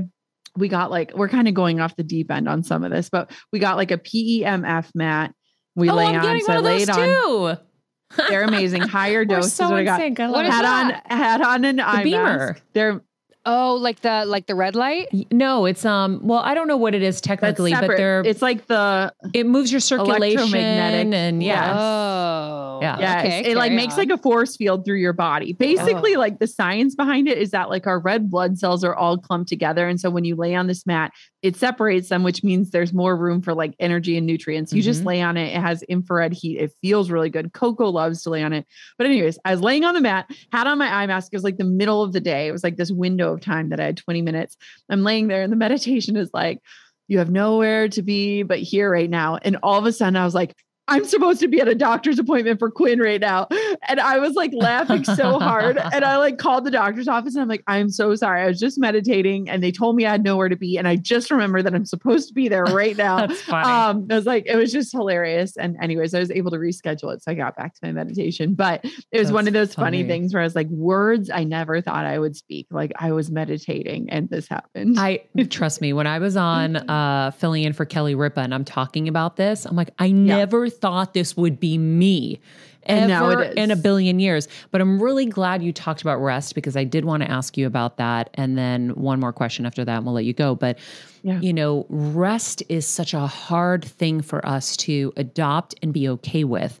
we 0.55 0.67
got 0.67 0.91
like, 0.91 1.11
we're 1.15 1.29
kind 1.29 1.47
of 1.47 1.53
going 1.53 1.79
off 1.79 1.95
the 1.95 2.03
deep 2.03 2.31
end 2.31 2.47
on 2.47 2.63
some 2.63 2.83
of 2.83 2.91
this, 2.91 3.09
but 3.09 3.31
we 3.51 3.59
got 3.59 3.77
like 3.77 3.91
a 3.91 3.97
PEMF 3.97 4.89
mat. 4.95 5.33
We 5.75 5.89
oh, 5.89 5.95
lay 5.95 6.05
I'm 6.05 6.15
on. 6.15 6.21
getting 6.21 6.43
So 6.43 6.53
I 6.53 6.55
one 6.61 6.65
of 6.65 6.71
those 6.71 6.87
laid 6.87 6.89
on. 6.89 7.55
too. 7.57 8.23
They're 8.29 8.43
amazing. 8.43 8.81
Higher 8.83 9.25
We're 9.29 9.41
so 9.41 9.69
what 9.69 9.79
I 9.79 9.83
got. 9.83 10.01
I 10.01 10.43
Had 10.45 10.65
on 10.65 11.01
had 11.05 11.41
on 11.41 11.65
an 11.65 11.79
eye 11.79 12.03
BEMER. 12.03 12.47
mask. 12.47 12.63
They're 12.73 13.01
Oh, 13.49 13.75
like 13.75 14.01
the 14.01 14.25
like 14.25 14.45
the 14.45 14.55
red 14.55 14.75
light? 14.75 15.07
No, 15.31 15.65
it's 15.65 15.85
um. 15.85 16.19
Well, 16.21 16.39
I 16.39 16.53
don't 16.53 16.67
know 16.67 16.75
what 16.75 16.93
it 16.93 17.01
is 17.01 17.21
technically, 17.21 17.71
but 17.71 17.87
they're 17.87 18.21
it's 18.25 18.41
like 18.41 18.67
the 18.67 19.13
it 19.33 19.45
moves 19.45 19.71
your 19.71 19.79
circulation 19.79 20.39
Electromagnetic. 20.39 21.13
and 21.13 21.41
yeah. 21.41 21.73
Oh. 21.73 22.79
Yeah. 22.81 22.99
Yes. 22.99 23.25
Okay, 23.25 23.51
it 23.51 23.55
like 23.55 23.69
carry 23.69 23.75
makes 23.77 23.97
like 23.97 24.09
a 24.09 24.17
force 24.17 24.57
field 24.57 24.83
through 24.83 24.97
your 24.97 25.13
body. 25.13 25.53
Basically, 25.53 26.17
like 26.17 26.39
the 26.39 26.47
science 26.47 26.93
behind 26.93 27.29
it 27.29 27.37
is 27.37 27.51
that 27.51 27.69
like 27.69 27.87
our 27.87 27.99
red 27.99 28.29
blood 28.29 28.59
cells 28.59 28.83
are 28.83 28.93
all 28.93 29.17
clumped 29.17 29.47
together. 29.47 29.87
And 29.87 29.97
so 29.97 30.09
when 30.09 30.25
you 30.25 30.35
lay 30.35 30.53
on 30.53 30.67
this 30.67 30.85
mat, 30.85 31.13
it 31.47 31.55
separates 31.55 32.09
them, 32.09 32.23
which 32.23 32.43
means 32.43 32.71
there's 32.71 32.93
more 32.93 33.15
room 33.15 33.41
for 33.41 33.53
like 33.53 33.73
energy 33.79 34.17
and 34.17 34.27
nutrients. 34.27 34.73
You 34.73 34.81
just 34.81 35.01
Mhm. 35.03 35.05
lay 35.05 35.21
on 35.21 35.37
it. 35.37 35.55
It 35.55 35.61
has 35.61 35.81
infrared 35.83 36.33
heat. 36.33 36.59
It 36.59 36.71
feels 36.81 37.09
really 37.09 37.29
good. 37.29 37.53
Coco 37.53 37.89
loves 37.89 38.21
to 38.23 38.29
lay 38.29 38.43
on 38.43 38.51
it. 38.53 38.65
But, 38.97 39.07
anyways, 39.07 39.39
I 39.45 39.51
was 39.51 39.61
laying 39.61 39.85
on 39.85 39.93
the 39.93 40.01
mat, 40.01 40.29
had 40.51 40.67
on 40.67 40.77
my 40.77 40.93
eye 40.93 41.07
mask. 41.07 41.29
It 41.31 41.37
was 41.37 41.43
like 41.43 41.57
the 41.57 41.63
middle 41.63 42.03
of 42.03 42.11
the 42.13 42.19
day. 42.19 42.47
It 42.47 42.51
was 42.51 42.63
like 42.63 42.75
this 42.75 42.91
window 42.91 43.33
of 43.33 43.41
time 43.41 43.69
that 43.69 43.79
I 43.79 43.85
had 43.85 43.97
20 43.97 44.21
minutes. 44.21 44.57
I'm 44.89 45.03
laying 45.03 45.27
there, 45.27 45.41
and 45.41 45.51
the 45.51 45.55
meditation 45.67 46.17
is 46.17 46.29
like, 46.33 46.59
you 47.07 47.19
have 47.19 47.31
nowhere 47.31 47.87
to 47.87 48.01
be 48.01 48.43
but 48.43 48.59
here 48.59 48.91
right 48.91 49.09
now. 49.09 49.37
And 49.41 49.57
all 49.63 49.79
of 49.79 49.85
a 49.85 49.93
sudden, 49.93 50.17
I 50.17 50.25
was 50.25 50.35
like, 50.35 50.53
I'm 50.87 51.05
supposed 51.05 51.39
to 51.41 51.47
be 51.47 51.59
at 51.59 51.67
a 51.67 51.75
doctor's 51.75 52.19
appointment 52.19 52.59
for 52.59 52.71
Quinn 52.71 52.99
right 52.99 53.19
now. 53.19 53.47
And 53.87 53.99
I 53.99 54.19
was 54.19 54.35
like 54.35 54.51
laughing 54.53 55.03
so 55.03 55.39
hard. 55.39 55.77
And 55.77 56.05
I 56.05 56.17
like 56.17 56.37
called 56.37 56.65
the 56.65 56.71
doctor's 56.71 57.07
office 57.07 57.35
and 57.35 57.41
I'm 57.41 57.47
like, 57.47 57.63
I'm 57.67 57.89
so 57.89 58.15
sorry. 58.15 58.41
I 58.41 58.47
was 58.47 58.59
just 58.59 58.79
meditating 58.79 59.49
and 59.49 59.61
they 59.61 59.71
told 59.71 59.95
me 59.95 60.05
I 60.05 60.11
had 60.11 60.23
nowhere 60.23 60.49
to 60.49 60.55
be. 60.55 60.77
And 60.77 60.87
I 60.87 60.95
just 60.95 61.31
remember 61.31 61.61
that 61.61 61.73
I'm 61.73 61.85
supposed 61.85 62.27
to 62.29 62.33
be 62.33 62.47
there 62.47 62.63
right 62.63 62.95
now. 62.97 63.27
That's 63.27 63.41
funny. 63.41 63.67
Um, 63.67 64.07
I 64.09 64.15
was 64.15 64.25
like, 64.25 64.45
it 64.45 64.55
was 64.55 64.71
just 64.71 64.91
hilarious. 64.91 65.57
And 65.57 65.77
anyways, 65.81 66.13
I 66.13 66.19
was 66.19 66.31
able 66.31 66.51
to 66.51 66.57
reschedule 66.57 67.13
it. 67.13 67.23
So 67.23 67.31
I 67.31 67.33
got 67.33 67.55
back 67.55 67.73
to 67.73 67.79
my 67.83 67.91
meditation. 67.91 68.53
But 68.53 68.85
it 69.11 69.19
was 69.19 69.31
one 69.31 69.47
of 69.47 69.53
those 69.53 69.73
funny 69.73 69.99
funny. 69.99 70.07
things 70.07 70.33
where 70.33 70.41
I 70.41 70.45
was 70.45 70.55
like, 70.55 70.67
words 70.69 71.29
I 71.29 71.43
never 71.43 71.81
thought 71.81 72.05
I 72.05 72.19
would 72.19 72.35
speak. 72.35 72.67
Like 72.71 72.91
I 72.97 73.11
was 73.11 73.29
meditating 73.29 74.09
and 74.09 74.29
this 74.29 74.47
happened. 74.47 74.99
I 74.99 75.23
trust 75.49 75.81
me, 75.81 75.93
when 75.93 76.07
I 76.07 76.19
was 76.19 76.37
on 76.37 76.75
uh 76.89 77.31
filling 77.31 77.63
in 77.63 77.73
for 77.73 77.85
Kelly 77.85 78.15
Ripa 78.15 78.41
and 78.41 78.53
I'm 78.53 78.65
talking 78.65 79.07
about 79.07 79.35
this, 79.35 79.65
I'm 79.65 79.75
like, 79.75 79.91
I 79.99 80.11
never 80.11 80.69
thought 80.81 81.13
this 81.13 81.35
would 81.37 81.59
be 81.59 81.77
me. 81.77 82.39
And 82.83 83.09
now 83.09 83.29
Ever 83.29 83.43
in 83.43 83.69
a 83.69 83.75
billion 83.75 84.19
years. 84.19 84.47
But 84.71 84.79
I'm 84.79 85.01
really 85.01 85.25
glad 85.25 85.61
you 85.61 85.73
talked 85.73 86.01
about 86.01 86.17
rest 86.19 86.55
because 86.55 86.77
I 86.77 86.85
did 86.85 87.03
want 87.03 87.21
to 87.21 87.29
ask 87.29 87.57
you 87.57 87.67
about 87.67 87.97
that. 87.97 88.29
And 88.35 88.57
then 88.57 88.91
one 88.91 89.19
more 89.19 89.33
question 89.33 89.65
after 89.65 89.83
that, 89.83 89.97
and 89.97 90.05
we'll 90.05 90.15
let 90.15 90.23
you 90.23 90.33
go. 90.33 90.55
But 90.55 90.79
Yeah. 91.21 91.41
you 91.41 91.51
know, 91.51 91.85
rest 91.89 92.63
is 92.69 92.87
such 92.87 93.13
a 93.13 93.27
hard 93.27 93.83
thing 93.83 94.21
for 94.21 94.45
us 94.45 94.77
to 94.77 95.11
adopt 95.17 95.75
and 95.83 95.91
be 95.91 96.07
okay 96.07 96.45
with. 96.45 96.79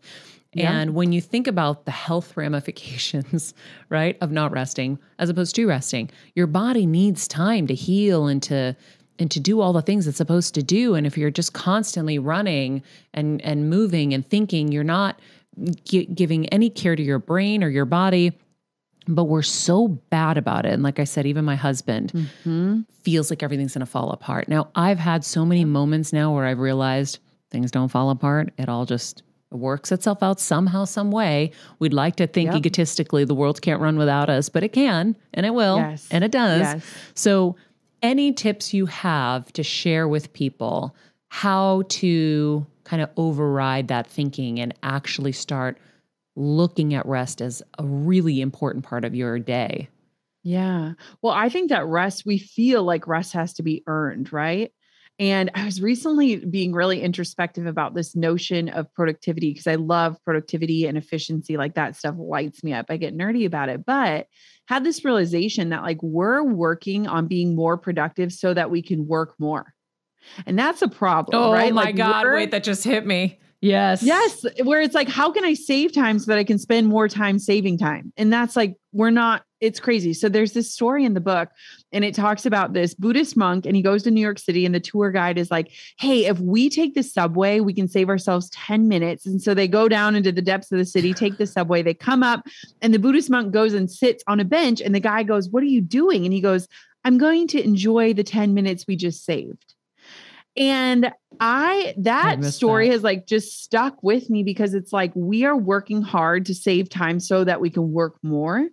Yeah. 0.53 0.71
And 0.71 0.95
when 0.95 1.11
you 1.11 1.19
think 1.19 1.45
about 1.45 1.83
the 1.83 1.91
health 1.91 2.37
ramifications, 2.37 3.53
right, 3.89 4.17
of 4.21 4.31
not 4.31 4.51
resting 4.53 4.97
as 5.19 5.29
opposed 5.29 5.55
to 5.55 5.65
resting, 5.67 6.09
your 6.35 6.47
body 6.47 6.85
needs 6.85 7.27
time 7.27 7.67
to 7.67 7.75
heal 7.75 8.27
and 8.27 8.41
to 8.43 8.75
and 9.19 9.29
to 9.31 9.39
do 9.39 9.61
all 9.61 9.73
the 9.73 9.81
things 9.81 10.07
it's 10.07 10.17
supposed 10.17 10.53
to 10.55 10.63
do. 10.63 10.95
And 10.95 11.07
if 11.07 11.17
you're 11.17 11.31
just 11.31 11.53
constantly 11.53 12.19
running 12.19 12.83
and 13.13 13.41
and 13.41 13.69
moving 13.69 14.13
and 14.13 14.25
thinking, 14.25 14.71
you're 14.71 14.83
not 14.83 15.19
gi- 15.85 16.05
giving 16.05 16.47
any 16.49 16.69
care 16.69 16.95
to 16.95 17.03
your 17.03 17.19
brain 17.19 17.63
or 17.63 17.69
your 17.69 17.85
body. 17.85 18.33
But 19.09 19.25
we're 19.25 19.41
so 19.41 19.87
bad 19.87 20.37
about 20.37 20.65
it. 20.65 20.73
And 20.73 20.83
like 20.83 20.99
I 20.99 21.05
said, 21.05 21.25
even 21.25 21.45
my 21.45 21.55
husband 21.55 22.11
Mhm. 22.45 22.85
feels 22.91 23.29
like 23.29 23.41
everything's 23.41 23.73
going 23.73 23.79
to 23.79 23.85
fall 23.85 24.11
apart. 24.11 24.49
Now, 24.49 24.67
I've 24.75 24.99
had 24.99 25.23
so 25.23 25.45
many 25.45 25.63
moments 25.63 26.11
now 26.11 26.35
where 26.35 26.45
I've 26.45 26.59
realized 26.59 27.19
things 27.49 27.71
don't 27.71 27.87
fall 27.87 28.09
apart. 28.09 28.51
It 28.57 28.67
all 28.67 28.85
just 28.85 29.23
works 29.49 29.93
itself 29.93 30.21
out 30.21 30.41
somehow, 30.41 30.83
some 30.83 31.09
way. 31.09 31.51
We'd 31.79 31.93
like 31.93 32.17
to 32.17 32.27
think 32.27 32.47
Yep. 32.47 32.55
egotistically 32.57 33.23
the 33.23 33.33
world 33.33 33.61
can't 33.61 33.79
run 33.79 33.97
without 33.97 34.29
us, 34.29 34.49
but 34.49 34.61
it 34.61 34.73
can 34.73 35.15
and 35.33 35.45
it 35.45 35.53
will 35.53 35.77
Yes. 35.77 36.05
and 36.11 36.25
it 36.25 36.31
does. 36.31 36.59
Yes. 36.59 36.83
So, 37.13 37.55
any 38.01 38.31
tips 38.33 38.73
you 38.73 38.85
have 38.85 39.51
to 39.53 39.63
share 39.63 40.07
with 40.07 40.33
people 40.33 40.95
how 41.29 41.83
to 41.89 42.65
kind 42.83 43.01
of 43.01 43.09
override 43.17 43.87
that 43.89 44.07
thinking 44.07 44.59
and 44.59 44.73
actually 44.83 45.31
start 45.31 45.77
looking 46.35 46.93
at 46.93 47.05
rest 47.05 47.41
as 47.41 47.61
a 47.79 47.85
really 47.85 48.41
important 48.41 48.85
part 48.85 49.03
of 49.03 49.15
your 49.15 49.39
day? 49.39 49.89
Yeah. 50.43 50.93
Well, 51.21 51.33
I 51.33 51.49
think 51.49 51.69
that 51.69 51.85
rest, 51.85 52.25
we 52.25 52.37
feel 52.37 52.83
like 52.83 53.07
rest 53.07 53.33
has 53.33 53.53
to 53.55 53.63
be 53.63 53.83
earned, 53.87 54.31
right? 54.31 54.71
And 55.19 55.49
I 55.55 55.65
was 55.65 55.81
recently 55.81 56.35
being 56.37 56.73
really 56.73 57.01
introspective 57.01 57.65
about 57.65 57.95
this 57.95 58.15
notion 58.15 58.69
of 58.69 58.93
productivity 58.93 59.51
because 59.51 59.65
I 59.65 59.75
love 59.75 60.15
productivity 60.23 60.85
and 60.85 60.97
efficiency. 60.97 61.57
Like 61.57 61.73
that 61.73 61.95
stuff 61.95 62.15
lights 62.19 62.63
me 62.63 62.73
up. 62.73 62.85
I 62.89 62.97
get 62.97 63.17
nerdy 63.17 63.45
about 63.45 63.69
it, 63.69 63.83
but 63.85 64.27
had 64.67 64.83
this 64.83 65.03
realization 65.03 65.69
that 65.69 65.81
like 65.81 66.01
we're 66.03 66.43
working 66.43 67.07
on 67.07 67.27
being 67.27 67.55
more 67.55 67.77
productive 67.77 68.31
so 68.31 68.53
that 68.53 68.69
we 68.69 68.83
can 68.83 69.07
work 69.07 69.33
more. 69.39 69.73
And 70.45 70.59
that's 70.59 70.81
a 70.81 70.87
problem, 70.87 71.41
oh 71.41 71.51
right? 71.53 71.73
Like, 71.73 71.95
we're- 72.23 72.45
that 72.51 72.63
just 72.63 72.83
hit 72.83 73.05
me. 73.05 73.39
Yes. 73.61 74.03
Yes, 74.03 74.45
where 74.63 74.81
it's 74.81 74.93
like, 74.93 75.09
how 75.09 75.31
can 75.31 75.43
I 75.43 75.55
save 75.55 75.91
time 75.91 76.19
so 76.19 76.27
that 76.27 76.37
I 76.37 76.43
can 76.43 76.59
spend 76.59 76.87
more 76.87 77.07
time 77.07 77.39
saving 77.39 77.79
time? 77.79 78.13
And 78.15 78.31
that's 78.31 78.55
like, 78.55 78.75
we're 78.93 79.09
not, 79.09 79.43
it's 79.61 79.79
crazy. 79.79 80.13
So 80.13 80.29
there's 80.29 80.53
this 80.53 80.71
story 80.71 81.03
in 81.03 81.15
the 81.15 81.21
book, 81.21 81.49
and 81.91 82.05
it 82.05 82.13
talks 82.13 82.45
about 82.45 82.73
this 82.73 82.93
Buddhist 82.93 83.35
monk, 83.35 83.65
and 83.65 83.75
he 83.75 83.81
goes 83.81 84.03
to 84.03 84.11
New 84.11 84.21
York 84.21 84.37
City, 84.37 84.63
and 84.63 84.75
the 84.75 84.79
tour 84.79 85.09
guide 85.09 85.39
is 85.39 85.49
like, 85.49 85.71
hey, 85.99 86.25
if 86.25 86.39
we 86.39 86.69
take 86.69 86.93
the 86.93 87.01
subway, 87.01 87.59
we 87.59 87.73
can 87.73 87.87
save 87.87 88.09
ourselves 88.09 88.51
10 88.51 88.87
minutes. 88.87 89.25
And 89.25 89.41
so 89.41 89.55
they 89.55 89.67
go 89.67 89.89
down 89.89 90.15
into 90.15 90.31
the 90.31 90.41
depths 90.43 90.71
of 90.71 90.77
the 90.77 90.85
city, 90.85 91.11
take 91.11 91.37
the 91.37 91.47
subway, 91.47 91.81
they 91.81 91.95
come 91.95 92.21
up, 92.21 92.45
and 92.83 92.93
the 92.93 92.99
Buddhist 92.99 93.31
monk 93.31 93.51
goes 93.51 93.73
and 93.73 93.89
sits 93.89 94.23
on 94.27 94.39
a 94.39 94.45
bench, 94.45 94.81
and 94.81 94.93
the 94.93 94.99
guy 94.99 95.23
goes, 95.23 95.49
What 95.49 95.63
are 95.63 95.67
you 95.67 95.81
doing? 95.81 96.25
And 96.25 96.33
he 96.33 96.41
goes, 96.41 96.67
I'm 97.03 97.17
going 97.17 97.47
to 97.47 97.63
enjoy 97.63 98.13
the 98.13 98.23
10 98.23 98.53
minutes 98.53 98.85
we 98.87 98.95
just 98.95 99.25
saved. 99.25 99.73
And 100.57 101.11
I 101.39 101.93
that 101.99 102.39
missed 102.39 102.57
story 102.57 102.87
that. 102.87 102.93
has 102.93 103.03
like 103.03 103.27
just 103.27 103.61
stuck 103.63 104.01
with 104.01 104.29
me 104.29 104.41
because 104.43 104.73
it's 104.73 104.91
like 104.91 105.11
we 105.15 105.45
are 105.45 105.55
working 105.55 106.01
hard 106.01 106.45
to 106.47 106.55
save 106.55 106.89
time 106.89 107.19
so 107.19 107.43
that 107.43 107.61
we 107.61 107.69
can 107.69 107.91
work 107.91 108.15
more. 108.23 108.67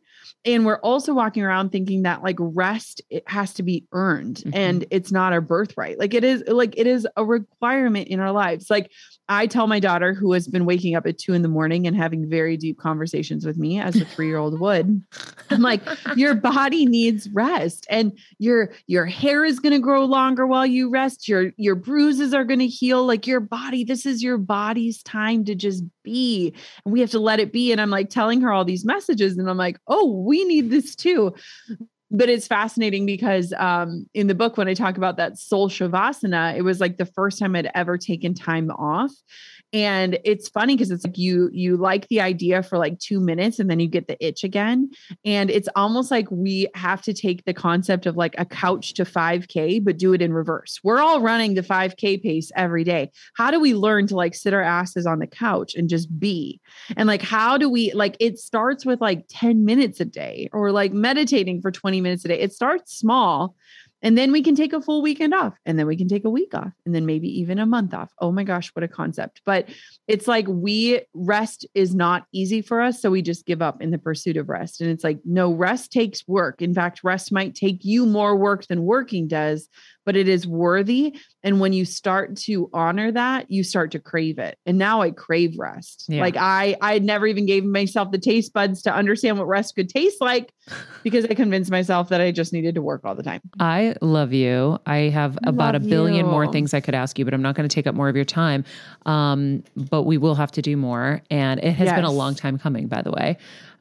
And 0.47 0.65
we're 0.65 0.81
also 0.81 1.13
walking 1.13 1.43
around 1.43 1.71
thinking 1.71 2.03
that 2.03 2.23
like 2.23 2.37
rest 2.39 3.03
it 3.11 3.25
has 3.27 3.53
to 3.55 3.63
be 3.63 3.85
earned 3.93 4.37
Mhm. 4.47 4.51
and 4.55 4.85
it's 4.91 5.13
not 5.13 5.33
our 5.35 5.43
birthright. 5.43 5.99
Like 5.99 6.15
it 6.15 6.25
is 6.25 6.43
like 6.47 6.75
it 6.79 6.87
is 6.87 7.07
a 7.17 7.25
requirement 7.25 8.09
in 8.09 8.21
our 8.21 8.33
lives. 8.33 8.71
Like 8.71 8.91
I 9.29 9.47
tell 9.47 9.67
my 9.67 9.81
daughter 9.81 10.13
who 10.13 10.33
has 10.33 10.49
been 10.49 10.67
waking 10.67 10.95
up 10.95 11.07
at 11.07 11.19
two 11.19 11.33
in 11.33 11.43
the 11.43 11.49
morning 11.49 11.87
and 11.87 11.97
having 11.97 12.29
very 12.29 12.57
deep 12.57 12.79
conversations 12.79 13.47
with 13.47 13.57
me 13.57 13.81
as 13.81 13.97
a 13.97 14.05
three-year-old 14.05 14.61
would. 14.61 15.03
I'm 15.51 15.63
like, 15.63 15.83
your 16.17 16.35
body 16.35 16.87
needs 16.87 17.29
rest 17.31 17.87
and 17.89 18.19
your 18.39 18.73
your 18.87 19.07
hair 19.07 19.45
is 19.45 19.61
going 19.61 19.73
to 19.73 19.79
grow 19.79 20.05
longer 20.05 20.47
while 20.47 20.67
you 20.67 20.91
rest. 20.91 21.29
Your 21.29 21.53
your 21.57 21.75
bruises 21.75 22.35
are 22.35 22.45
going 22.45 22.61
to 22.61 22.67
heal. 22.67 23.07
Like 23.07 23.27
your 23.27 23.41
body 23.41 23.85
this 23.85 24.07
is 24.07 24.23
your 24.23 24.39
body's 24.39 25.03
time 25.03 25.45
to 25.45 25.55
just 25.55 25.85
be 26.03 26.55
and 26.85 26.93
we 26.93 27.01
have 27.01 27.11
to 27.11 27.19
let 27.19 27.41
it 27.41 27.53
be. 27.53 27.73
And 27.73 27.81
i'm 27.81 27.91
like 27.91 28.11
telling 28.11 28.41
her 28.43 28.53
all 28.53 28.65
these 28.65 28.85
messages 28.85 29.37
and 29.37 29.49
i'm 29.49 29.57
like 29.57 29.79
oh 29.89 30.11
we 30.11 30.45
need 30.45 30.71
this 30.71 30.95
too 30.95 31.35
but 32.15 32.29
it's 32.29 32.47
fascinating 32.47 33.05
because 33.05 33.53
um, 33.59 34.07
in 34.15 34.29
the 34.29 34.35
book 34.35 34.57
when 34.57 34.69
i 34.69 34.75
talk 34.75 34.97
about 34.97 35.17
that 35.17 35.37
soul 35.39 35.69
shavasana 35.69 36.57
it 36.57 36.63
was 36.63 36.81
like 36.81 36.97
the 36.97 37.07
first 37.07 37.39
time 37.39 37.57
i'd 37.57 37.71
ever 37.75 37.99
taken 37.99 38.33
time 38.33 38.71
off 38.71 39.11
and 39.75 40.19
it's 40.25 40.49
funny 40.49 40.75
because 40.75 40.91
it's 40.91 41.05
like 41.05 41.19
you 41.19 41.51
you 41.53 41.77
like 41.77 42.09
the 42.09 42.21
idea 42.21 42.63
for 42.63 42.79
like 42.79 42.99
two 43.01 43.21
minutes 43.21 43.59
and 43.59 43.69
then 43.69 43.81
you 43.81 43.89
get 43.89 44.07
the 44.07 44.25
itch 44.25 44.45
again 44.45 44.89
and 45.25 45.51
it's 45.51 45.69
almost 45.77 46.11
like 46.11 46.31
we 46.31 46.69
have 46.75 47.03
to 47.03 47.13
take 47.13 47.45
the 47.45 47.53
concept 47.53 48.07
of 48.07 48.17
like 48.17 48.35
a 48.39 48.45
couch 48.45 48.95
to 48.95 49.05
5K, 49.05 49.85
but 49.85 49.99
do 49.99 50.13
it 50.13 50.23
in 50.23 50.33
reverse. 50.33 50.79
We're 50.83 51.01
all 51.01 51.21
running 51.21 51.55
the 51.55 51.63
5K 51.63 52.23
pace 52.23 52.51
every 52.57 52.85
day. 52.85 53.11
How 53.37 53.51
do 53.51 53.61
we 53.61 53.75
learn 53.75 54.07
to 54.09 54.17
like 54.17 54.35
sit 54.35 54.55
our 54.55 54.63
asses 54.63 55.07
on 55.07 55.19
the 55.19 55.27
couch 55.27 55.75
and 55.75 55.89
just 55.89 56.19
be? 56.19 56.61
And 56.97 57.07
like, 57.07 57.23
how 57.23 57.59
do 57.59 57.69
we 57.69 57.93
like 57.93 58.17
it 58.21 58.39
starts 58.39 58.87
with 58.87 59.01
like 59.01 59.25
10 59.29 59.65
minutes 59.65 60.01
a 60.01 60.05
day 60.05 60.49
or 60.53 60.73
like 60.73 60.93
meditating 60.93 61.61
for 61.61 61.71
20 61.71 62.01
minutes 62.01 62.25
a 62.25 62.29
day? 62.29 62.41
It 62.41 62.53
starts 62.53 62.97
small. 62.97 63.57
And 64.05 64.19
then 64.19 64.31
we 64.33 64.43
can 64.43 64.55
take 64.55 64.75
a 64.75 64.83
full 64.83 65.01
weekend 65.01 65.33
off, 65.33 65.55
and 65.65 65.79
then 65.79 65.87
we 65.87 65.97
can 65.97 66.09
take 66.09 66.27
a 66.27 66.31
week 66.31 66.55
off, 66.55 66.73
and 66.85 66.95
then 66.95 67.07
maybe 67.07 67.27
even 67.41 67.59
a 67.59 67.65
month 67.65 67.95
off. 67.95 68.13
Oh 68.21 68.31
my 68.31 68.45
gosh, 68.45 68.69
what 68.75 68.85
a 68.85 68.89
concept. 68.89 69.41
But 69.47 69.67
it's 70.07 70.29
like 70.29 70.47
we 70.47 71.01
rest 71.15 71.67
is 71.75 71.95
not 71.95 72.27
easy 72.31 72.61
for 72.61 72.83
us. 72.83 73.01
So 73.01 73.11
we 73.11 73.23
just 73.23 73.47
give 73.47 73.63
up 73.63 73.81
in 73.81 73.91
the 73.91 73.99
pursuit 73.99 74.37
of 74.37 74.51
rest. 74.51 74.83
And 74.83 74.91
it's 74.91 75.03
like, 75.03 75.21
no, 75.25 75.53
rest 75.53 75.91
takes 75.91 76.29
work. 76.29 76.61
In 76.61 76.75
fact, 76.75 77.03
rest 77.03 77.33
might 77.33 77.55
take 77.55 77.83
you 77.83 78.05
more 78.05 78.37
work 78.37 78.67
than 78.67 78.85
working 78.85 79.27
does, 79.27 79.69
but 80.05 80.17
it 80.17 80.29
is 80.29 80.47
worthy. 80.47 81.17
And 81.43 81.61
when 81.61 81.73
you 81.73 81.85
start 81.85 82.37
to 82.39 82.71
honor 82.73 83.13
that, 83.13 83.51
you 83.51 83.65
start 83.65 83.91
to 83.93 83.99
crave 83.99 84.39
it. 84.39 84.59
And 84.67 84.79
now 84.79 85.03
I 85.03 85.11
crave 85.11 85.57
rest. 85.59 86.07
Yeah. 86.09 86.21
Like 86.21 86.37
I, 86.37 86.77
I 86.81 86.99
never 86.99 87.27
even 87.27 87.47
gave 87.47 87.65
myself 87.65 88.11
the 88.11 88.19
taste 88.19 88.53
buds 88.53 88.83
to 88.83 88.95
understand 88.95 89.39
what 89.39 89.47
rest 89.47 89.75
could 89.75 89.89
taste 89.89 90.21
like 90.21 90.53
because 91.03 91.25
I 91.27 91.35
convinced 91.35 91.71
myself 91.71 92.09
that 92.09 92.21
I 92.21 92.31
just 92.31 92.53
needed 92.53 92.75
to 92.77 92.83
work 92.83 93.03
all 93.05 93.15
the 93.15 93.23
time. 93.23 93.41
I 93.61 93.95
love 94.01 94.33
you. 94.33 94.79
I 94.87 94.97
have 95.11 95.39
about 95.45 95.75
a 95.75 95.81
billion 95.81 96.27
more 96.27 96.51
things 96.51 96.75
I 96.75 96.81
could 96.81 96.95
ask 96.95 97.19
you, 97.19 97.25
but 97.25 97.35
I'm 97.35 97.43
not 97.43 97.55
going 97.55 97.69
to 97.69 97.75
take 97.75 97.87
up 97.87 97.95
more 97.95 98.09
of 98.09 98.17
your 98.17 98.25
time. 98.25 98.65
Um, 99.07 99.65
but 99.77 100.03
we 100.03 100.19
will 100.19 100.35
have 100.35 100.53
to 100.53 100.63
do 100.63 100.77
more. 100.77 101.23
And 101.31 101.63
it 101.63 101.73
has 101.73 101.93
been 101.93 102.05
a 102.05 102.13
long 102.13 102.35
time 102.35 102.59
coming, 102.59 102.89
by 102.89 103.03
the 103.03 103.11
way. 103.11 103.37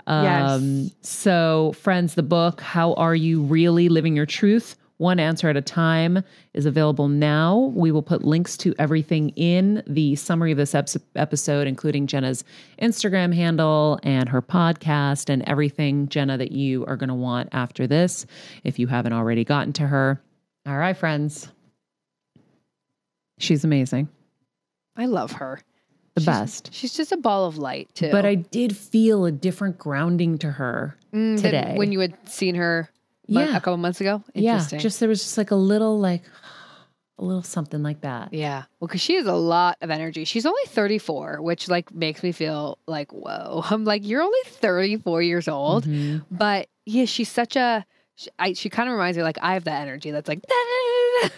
Yes. 0.07 0.51
Um, 0.51 0.91
so, 1.01 1.73
friends, 1.77 2.15
the 2.15 2.23
book, 2.23 2.61
How 2.61 2.93
Are 2.95 3.15
You 3.15 3.41
Really 3.41 3.89
Living 3.89 4.15
Your 4.15 4.25
Truth? 4.25 4.75
One 5.03 5.19
answer 5.19 5.49
at 5.49 5.57
a 5.57 5.61
time 5.61 6.23
is 6.53 6.65
available 6.65 7.09
now. 7.09 7.73
We 7.75 7.91
will 7.91 8.01
put 8.01 8.23
links 8.23 8.55
to 8.59 8.73
everything 8.79 9.31
in 9.31 9.83
the 9.85 10.15
summary 10.15 10.53
of 10.53 10.57
this 10.57 10.73
episode, 11.15 11.67
including 11.67 12.07
Jenna's 12.07 12.45
Instagram 12.81 13.35
handle 13.35 13.99
and 14.03 14.29
her 14.29 14.41
podcast 14.41 15.29
and 15.29 15.43
everything, 15.45 16.07
Jenna, 16.07 16.37
that 16.37 16.53
you 16.53 16.85
are 16.85 16.95
going 16.95 17.09
to 17.09 17.15
want 17.15 17.49
after 17.51 17.85
this 17.85 18.25
if 18.63 18.79
you 18.79 18.87
haven't 18.87 19.11
already 19.11 19.43
gotten 19.43 19.73
to 19.73 19.87
her. 19.87 20.21
All 20.65 20.77
right, 20.77 20.95
friends. 20.95 21.49
She's 23.39 23.65
amazing, 23.65 24.07
I 24.95 25.07
love 25.07 25.33
her. 25.33 25.59
the 26.15 26.21
She's- 26.21 26.39
best. 26.39 26.69
She's 26.73 26.93
just 26.95 27.11
a 27.11 27.17
ball 27.17 27.45
of 27.45 27.57
light 27.57 27.89
too. 27.93 28.09
But 28.11 28.23
I 28.23 28.35
did 28.35 28.77
feel 28.77 29.25
a 29.25 29.31
different 29.33 29.77
grounding 29.79 30.37
to 30.37 30.51
her 30.51 30.95
Mm, 31.11 31.41
today. 31.41 31.73
when 31.75 31.91
you 31.91 31.99
had 31.99 32.13
seen 32.29 32.55
her 32.55 32.89
Yeah. 33.27 33.49
a 33.57 33.61
couple 33.61 33.77
months 33.77 34.01
ago. 34.01 34.23
Yeah, 34.33 34.65
just 34.77 34.99
there 34.99 35.09
was 35.09 35.21
just 35.23 35.37
like 35.37 35.51
a 35.51 35.55
little 35.55 35.99
like 35.99 36.23
a 37.19 37.23
little 37.23 37.43
something 37.43 37.83
like 37.83 38.01
that. 38.01 38.33
Yeah. 38.33 38.63
Well, 38.79 38.87
because 38.87 39.01
she 39.01 39.15
has 39.15 39.27
a 39.27 39.33
lot 39.33 39.77
of 39.81 39.89
energy. 39.89 40.25
She's 40.25 40.45
only 40.45 40.63
34, 40.67 41.41
which 41.41 41.67
like 41.69 41.93
makes 41.93 42.23
me 42.23 42.31
feel 42.31 42.77
like, 42.87 43.11
whoa. 43.11 43.63
I'm 43.69 43.85
like, 43.85 44.05
you're 44.05 44.21
only 44.21 44.39
34 44.45 45.21
years 45.21 45.47
old. 45.47 45.85
Mhm. 45.85 46.25
But 46.31 46.67
yeah, 46.85 47.05
she's 47.05 47.29
such 47.29 47.55
a, 47.55 47.85
she, 48.15 48.29
I, 48.39 48.53
she 48.53 48.69
kind 48.69 48.89
of 48.89 48.93
reminds 48.93 49.17
me 49.17 49.23
like 49.23 49.37
I 49.41 49.53
have 49.53 49.63
that 49.65 49.81
energy 49.81 50.11
that's 50.11 50.27
like, 50.27 50.41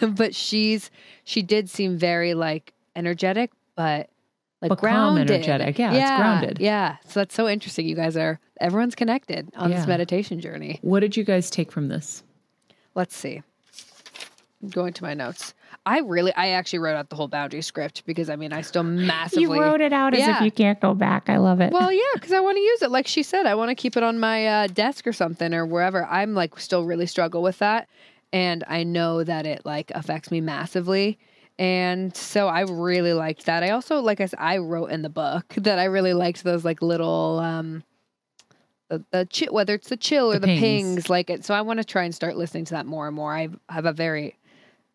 but 0.00 0.34
she's, 0.34 0.90
she 1.24 1.42
did 1.42 1.68
seem 1.70 1.96
very 1.98 2.34
like 2.34 2.72
energetic, 2.96 3.50
but 3.76 4.08
like 4.62 4.70
But 4.70 4.76
calm, 4.76 5.14
grounded. 5.14 5.30
energetic. 5.30 5.78
Yeah, 5.78 5.92
it's 5.92 6.10
grounded. 6.10 6.58
Yeah. 6.60 6.96
So 7.06 7.20
that's 7.20 7.34
so 7.34 7.48
interesting. 7.48 7.86
You 7.86 7.94
guys 7.94 8.16
are, 8.16 8.40
everyone's 8.60 8.94
connected 8.94 9.48
on 9.56 9.70
Yeah. 9.70 9.78
this 9.78 9.86
meditation 9.86 10.40
journey. 10.40 10.78
What 10.82 11.00
did 11.00 11.16
you 11.16 11.24
guys 11.24 11.50
take 11.50 11.70
from 11.70 11.88
this? 11.88 12.22
Let's 12.94 13.14
see. 13.16 13.42
I'm 14.62 14.70
going 14.70 14.92
to 14.94 15.02
my 15.02 15.14
notes. 15.14 15.52
I 15.84 16.00
really, 16.00 16.32
I 16.34 16.48
actually 16.48 16.80
wrote 16.80 16.96
out 16.96 17.10
the 17.10 17.16
whole 17.16 17.28
boundary 17.28 17.62
script 17.62 18.04
because 18.06 18.28
I 18.30 18.36
mean, 18.36 18.52
I 18.52 18.62
still 18.62 18.82
massively. 18.82 19.42
You 19.42 19.60
wrote 19.62 19.80
it 19.80 19.92
out 19.92 20.14
as 20.14 20.26
if 20.26 20.40
you 20.40 20.50
can't 20.50 20.80
go 20.80 20.94
back. 20.94 21.28
I 21.28 21.36
love 21.36 21.60
it. 21.60 21.72
Well, 21.72 21.92
yeah, 21.92 22.00
because 22.14 22.32
I 22.32 22.40
want 22.40 22.56
to 22.56 22.60
use 22.62 22.82
it. 22.82 22.90
Like 22.90 23.06
she 23.06 23.22
said, 23.22 23.46
I 23.46 23.54
want 23.54 23.68
to 23.68 23.74
keep 23.74 23.96
it 23.96 24.02
on 24.02 24.18
my 24.18 24.46
uh, 24.46 24.66
desk 24.68 25.06
or 25.06 25.12
something 25.12 25.52
or 25.54 25.66
wherever. 25.66 26.04
I'm 26.06 26.34
like 26.34 26.58
still 26.58 26.84
really 26.84 27.06
struggle 27.06 27.42
with 27.42 27.58
that, 27.58 27.88
and 28.32 28.64
I 28.66 28.82
know 28.82 29.22
that 29.22 29.46
it 29.46 29.64
like 29.64 29.92
affects 29.94 30.30
me 30.30 30.40
massively. 30.40 31.18
And 31.58 32.14
so 32.14 32.48
I 32.48 32.60
really 32.62 33.12
liked 33.14 33.46
that. 33.46 33.62
I 33.62 33.70
also, 33.70 34.00
like 34.00 34.20
I 34.20 34.26
said, 34.26 34.38
I 34.38 34.58
wrote 34.58 34.90
in 34.90 35.02
the 35.02 35.08
book 35.08 35.54
that 35.56 35.78
I 35.78 35.84
really 35.84 36.12
liked 36.12 36.44
those 36.44 36.64
like 36.64 36.82
little, 36.82 37.40
um, 37.40 37.82
the, 38.88 39.02
the 39.10 39.26
chi- 39.32 39.50
whether 39.50 39.74
it's 39.74 39.88
the 39.88 39.96
chill 39.96 40.30
or 40.30 40.38
The 40.38 40.46
the, 40.46 40.58
pings. 40.58 40.94
pings. 40.94 41.10
like 41.10 41.30
it. 41.30 41.44
So 41.44 41.54
I 41.54 41.62
want 41.62 41.78
to 41.78 41.84
try 41.84 42.04
and 42.04 42.14
start 42.14 42.36
listening 42.36 42.66
to 42.66 42.74
that 42.74 42.86
more 42.86 43.06
and 43.06 43.16
more. 43.16 43.34
I 43.34 43.48
have 43.70 43.86
a 43.86 43.92
very 43.92 44.36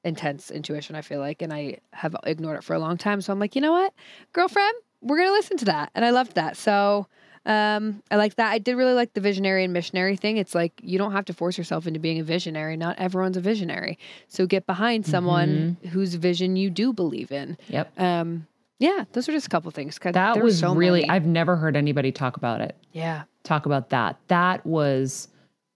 intense 0.04 0.50
intuition, 0.52 0.96
I 0.96 1.02
feel 1.02 1.20
like, 1.20 1.42
and 1.42 1.52
I 1.54 1.78
have 1.94 2.16
ignored 2.24 2.58
it 2.58 2.64
for 2.64 2.76
a 2.76 2.80
long 2.80 2.98
time. 2.98 3.22
So 3.22 3.34
I'm 3.34 3.40
like, 3.40 3.56
you 3.56 3.62
know 3.62 3.72
what, 3.72 3.94
girlfriend, 4.34 4.74
we're 5.02 5.18
gonna 5.18 5.32
listen 5.32 5.58
to 5.58 5.66
that, 5.66 5.92
and 5.96 6.06
I 6.06 6.12
loved 6.12 6.36
that. 6.36 6.58
So 6.58 7.08
um, 7.46 8.04
I 8.12 8.18
like 8.18 8.36
that. 8.36 8.52
I 8.52 8.60
did 8.60 8.76
really 8.76 8.94
like 8.94 9.14
the 9.14 9.22
visionary 9.22 9.64
and 9.64 9.74
missionary 9.74 10.16
thing. 10.16 10.38
It's 10.38 10.54
like 10.54 10.74
you 10.84 10.98
don't 10.98 11.12
have 11.12 11.26
to 11.26 11.34
force 11.34 11.58
yourself 11.58 11.88
into 11.88 12.00
being 12.00 12.20
a 12.20 12.24
visionary. 12.24 12.78
Not 12.78 13.00
everyone's 13.00 13.38
a 13.38 13.42
visionary. 13.42 13.98
So 14.28 14.46
get 14.46 14.68
behind 14.68 15.06
someone 15.06 15.78
whose 15.90 16.14
vision 16.16 16.56
you 16.56 16.70
do 16.70 16.94
believe 16.94 17.32
in. 17.32 17.58
Yep. 17.70 18.00
Um, 18.00 18.48
yeah, 18.80 19.06
those 19.14 19.30
are 19.30 19.32
just 19.32 19.48
a 19.48 19.50
couple 19.50 19.70
things. 19.72 20.00
That 20.04 20.42
was 20.42 20.60
so 20.60 20.74
really 20.74 21.02
many. 21.02 21.12
I've 21.12 21.26
never 21.26 21.56
heard 21.56 21.76
anybody 21.76 22.12
talk 22.12 22.38
about 22.38 22.62
it. 22.62 22.76
yeah. 22.92 23.24
Talk 23.44 23.66
about 23.66 23.90
that. 23.90 24.18
That 24.28 24.64
was 24.66 25.28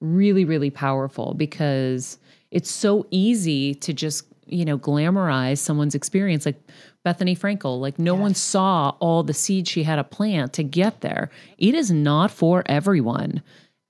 really 0.01 0.45
really 0.45 0.69
powerful 0.69 1.33
because 1.33 2.19
it's 2.51 2.69
so 2.69 3.07
easy 3.09 3.73
to 3.75 3.91
just, 3.91 4.25
you 4.45 4.65
know, 4.65 4.77
glamorize 4.77 5.57
someone's 5.57 5.95
experience 5.95 6.45
like 6.45 6.61
Bethenny 7.06 7.38
Frankel, 7.38 7.80
like 7.80 7.99
no 7.99 8.15
one 8.15 8.34
saw 8.34 8.90
all 8.99 9.22
the 9.23 9.34
seeds 9.34 9.69
she 9.69 9.84
had 9.84 9.98
to 9.98 10.03
plant 10.03 10.53
to 10.53 10.64
get 10.64 11.02
there. 11.02 11.30
It 11.57 11.76
is 11.76 11.91
not 11.91 12.32
for 12.32 12.64
everyone. 12.65 13.44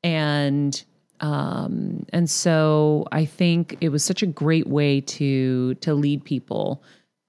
And 0.04 0.84
um 1.22 2.06
and 2.12 2.30
so 2.30 3.08
I 3.12 3.24
think 3.26 3.78
it 3.80 3.90
was 3.90 4.04
such 4.04 4.22
a 4.22 4.26
great 4.28 4.68
way 4.68 5.00
to 5.02 5.76
to 5.76 5.94
lead 5.94 6.26
people 6.26 6.84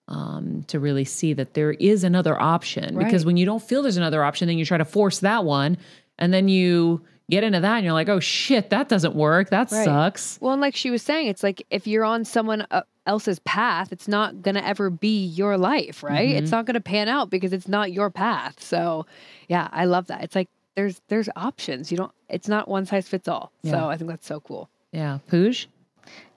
um, 0.08 0.62
to 0.68 0.78
really 0.78 1.04
see 1.04 1.32
that 1.32 1.54
there 1.54 1.72
is 1.72 2.04
another 2.04 2.40
option. 2.40 2.96
Because 2.96 3.24
when 3.24 3.36
you 3.36 3.44
don't 3.44 3.62
feel 3.62 3.82
there's 3.82 3.96
another 3.96 4.22
option, 4.22 4.46
then 4.46 4.56
you 4.56 4.64
try 4.64 4.78
to 4.78 4.84
force 4.84 5.18
that 5.20 5.44
one, 5.44 5.78
and 6.18 6.32
then 6.32 6.46
you 6.48 7.02
get 7.28 7.42
into 7.42 7.58
that, 7.58 7.74
and 7.76 7.84
you're 7.84 7.92
like, 7.92 8.08
oh 8.08 8.20
shit, 8.20 8.70
that 8.70 8.88
doesn't 8.88 9.16
work. 9.16 9.50
That 9.50 9.72
Right. 9.72 9.84
sucks. 9.84 10.38
Well, 10.40 10.52
and 10.52 10.60
like 10.60 10.76
she 10.76 10.90
was 10.92 11.02
saying, 11.02 11.26
it's 11.26 11.42
like 11.42 11.66
if 11.70 11.88
you're 11.88 12.04
on 12.04 12.24
someone 12.24 12.64
uh, 12.70 12.82
else's 13.06 13.38
path, 13.40 13.92
it's 13.92 14.08
not 14.08 14.42
going 14.42 14.54
to 14.54 14.66
ever 14.66 14.90
be 14.90 15.24
your 15.24 15.56
life, 15.56 16.02
right? 16.02 16.28
Mm-hmm. 16.28 16.38
It's 16.38 16.50
not 16.50 16.66
going 16.66 16.74
to 16.74 16.80
pan 16.80 17.08
out 17.08 17.30
because 17.30 17.52
it's 17.52 17.68
not 17.68 17.92
your 17.92 18.10
path. 18.10 18.62
So, 18.62 19.06
yeah, 19.48 19.68
I 19.72 19.84
love 19.84 20.06
that. 20.08 20.22
It's 20.24 20.34
like 20.34 20.48
there's 20.74 21.00
there's 21.08 21.28
options. 21.36 21.90
You 21.90 21.98
don't 21.98 22.12
it's 22.28 22.48
not 22.48 22.68
one 22.68 22.86
size 22.86 23.08
fits 23.08 23.28
all. 23.28 23.52
Yeah. 23.62 23.72
So, 23.72 23.90
I 23.90 23.96
think 23.96 24.10
that's 24.10 24.26
so 24.26 24.40
cool. 24.40 24.68
Yeah, 24.92 25.18
Pooj. 25.30 25.66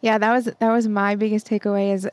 Yeah, 0.01 0.17
that 0.17 0.31
was 0.31 0.45
that 0.45 0.71
was 0.71 0.87
my 0.87 1.15
biggest 1.15 1.47
takeaway 1.47 1.93
is 1.93 2.07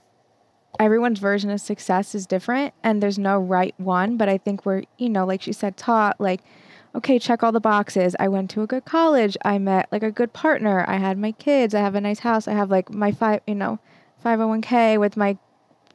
everyone's 0.78 1.18
version 1.18 1.50
of 1.50 1.60
success 1.60 2.14
is 2.14 2.26
different 2.26 2.74
and 2.82 3.02
there's 3.02 3.18
no 3.18 3.38
right 3.38 3.74
one, 3.78 4.16
but 4.18 4.28
I 4.28 4.36
think 4.36 4.66
we're, 4.66 4.82
you 4.98 5.08
know, 5.08 5.24
like 5.24 5.40
she 5.42 5.52
said 5.52 5.76
taught 5.76 6.20
like 6.20 6.40
okay, 6.96 7.18
check 7.18 7.42
all 7.42 7.52
the 7.52 7.60
boxes. 7.60 8.16
I 8.18 8.28
went 8.28 8.50
to 8.50 8.62
a 8.62 8.66
good 8.66 8.86
college. 8.86 9.36
I 9.44 9.58
met 9.58 9.86
like 9.92 10.02
a 10.02 10.10
good 10.10 10.32
partner. 10.32 10.84
I 10.88 10.96
had 10.96 11.18
my 11.18 11.32
kids. 11.32 11.74
I 11.74 11.80
have 11.80 11.94
a 11.94 12.00
nice 12.00 12.20
house. 12.20 12.48
I 12.48 12.52
have 12.52 12.70
like 12.70 12.90
my 12.90 13.12
five, 13.12 13.42
you 13.46 13.54
know, 13.54 13.78
501k 14.26 14.98
with 14.98 15.16
my 15.16 15.38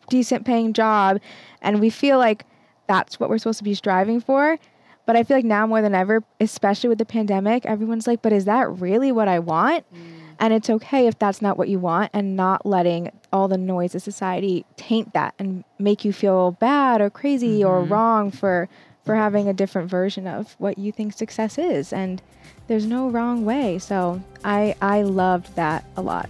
decent 0.10 0.46
paying 0.46 0.74
job 0.74 1.20
and 1.62 1.80
we 1.80 1.90
feel 1.90 2.18
like 2.18 2.46
that's 2.88 3.20
what 3.20 3.30
we're 3.30 3.38
supposed 3.38 3.60
to 3.60 3.64
be 3.64 3.74
striving 3.74 4.20
for. 4.20 4.58
But 5.06 5.16
I 5.16 5.24
feel 5.24 5.38
like 5.38 5.46
now 5.46 5.66
more 5.66 5.82
than 5.82 5.96
ever, 5.96 6.24
especially 6.40 6.90
with 6.90 6.98
the 6.98 7.06
pandemic, 7.06 7.66
everyone's 7.66 8.08
like, 8.08 8.22
but 8.22 8.34
is 8.34 8.46
that 8.46 8.70
really 8.70 9.12
what 9.12 9.28
I 9.28 9.40
want? 9.40 9.86
Mm. 9.94 10.22
And 10.40 10.54
it's 10.54 10.70
okay 10.70 11.08
if 11.08 11.18
that's 11.20 11.42
not 11.42 11.58
what 11.58 11.70
you 11.70 11.80
want 11.80 12.12
and 12.14 12.36
not 12.36 12.66
letting 12.66 13.12
all 13.32 13.48
the 13.48 13.58
noise 13.58 13.96
of 13.96 14.02
society 14.02 14.66
taint 14.76 15.14
that 15.14 15.34
and 15.38 15.64
make 15.80 16.04
you 16.04 16.12
feel 16.12 16.52
bad 16.52 17.00
or 17.00 17.10
crazy 17.10 17.64
or 17.64 17.82
mm-hmm. 17.82 17.94
wrong 17.94 18.32
for 18.32 18.68
for 19.04 19.16
having 19.16 19.48
a 19.48 19.54
different 19.54 19.90
version 19.90 20.28
of 20.28 20.56
what 20.60 20.78
you 20.78 20.92
think 20.92 21.14
success 21.14 21.58
is. 21.58 21.92
And 21.92 22.22
there's 22.68 22.86
no 22.86 23.10
wrong 23.10 23.46
way. 23.46 23.80
So 23.80 24.22
I 24.44 24.76
I 24.82 25.04
loved 25.04 25.56
that 25.56 25.86
a 25.96 26.02
lot 26.02 26.30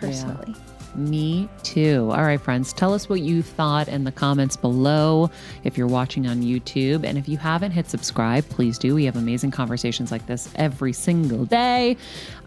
personally. 0.00 0.54
Me 0.94 1.48
too. 1.62 2.10
All 2.12 2.22
right, 2.22 2.40
friends, 2.40 2.72
tell 2.72 2.92
us 2.92 3.08
what 3.08 3.20
you 3.20 3.42
thought 3.42 3.88
in 3.88 4.04
the 4.04 4.12
comments 4.12 4.56
below 4.56 5.30
if 5.64 5.78
you're 5.78 5.86
watching 5.86 6.26
on 6.26 6.42
YouTube. 6.42 7.04
And 7.04 7.16
if 7.16 7.28
you 7.28 7.38
haven't 7.38 7.70
hit 7.70 7.88
subscribe, 7.88 8.46
please 8.48 8.78
do. 8.78 8.94
We 8.94 9.06
have 9.06 9.16
amazing 9.16 9.52
conversations 9.52 10.12
like 10.12 10.26
this 10.26 10.50
every 10.56 10.92
single 10.92 11.46
day. 11.46 11.96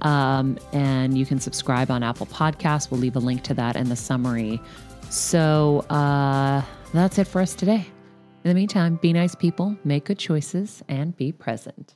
Um, 0.01 0.59
and 0.73 1.17
you 1.17 1.25
can 1.25 1.39
subscribe 1.39 1.89
on 1.89 2.03
Apple 2.03 2.27
Podcasts. 2.27 2.91
We'll 2.91 2.99
leave 2.99 3.15
a 3.15 3.19
link 3.19 3.41
to 3.43 3.53
that 3.55 3.75
in 3.75 3.89
the 3.89 3.95
summary. 3.95 4.61
So 5.09 5.79
uh, 5.89 6.61
that's 6.93 7.17
it 7.17 7.27
for 7.27 7.41
us 7.41 7.55
today. 7.55 7.87
In 8.43 8.49
the 8.49 8.53
meantime, 8.53 8.97
be 8.97 9.11
nice 9.11 9.33
people, 9.33 9.75
make 9.83 10.05
good 10.05 10.19
choices, 10.19 10.83
and 10.87 11.17
be 11.17 11.31
present. 11.31 11.95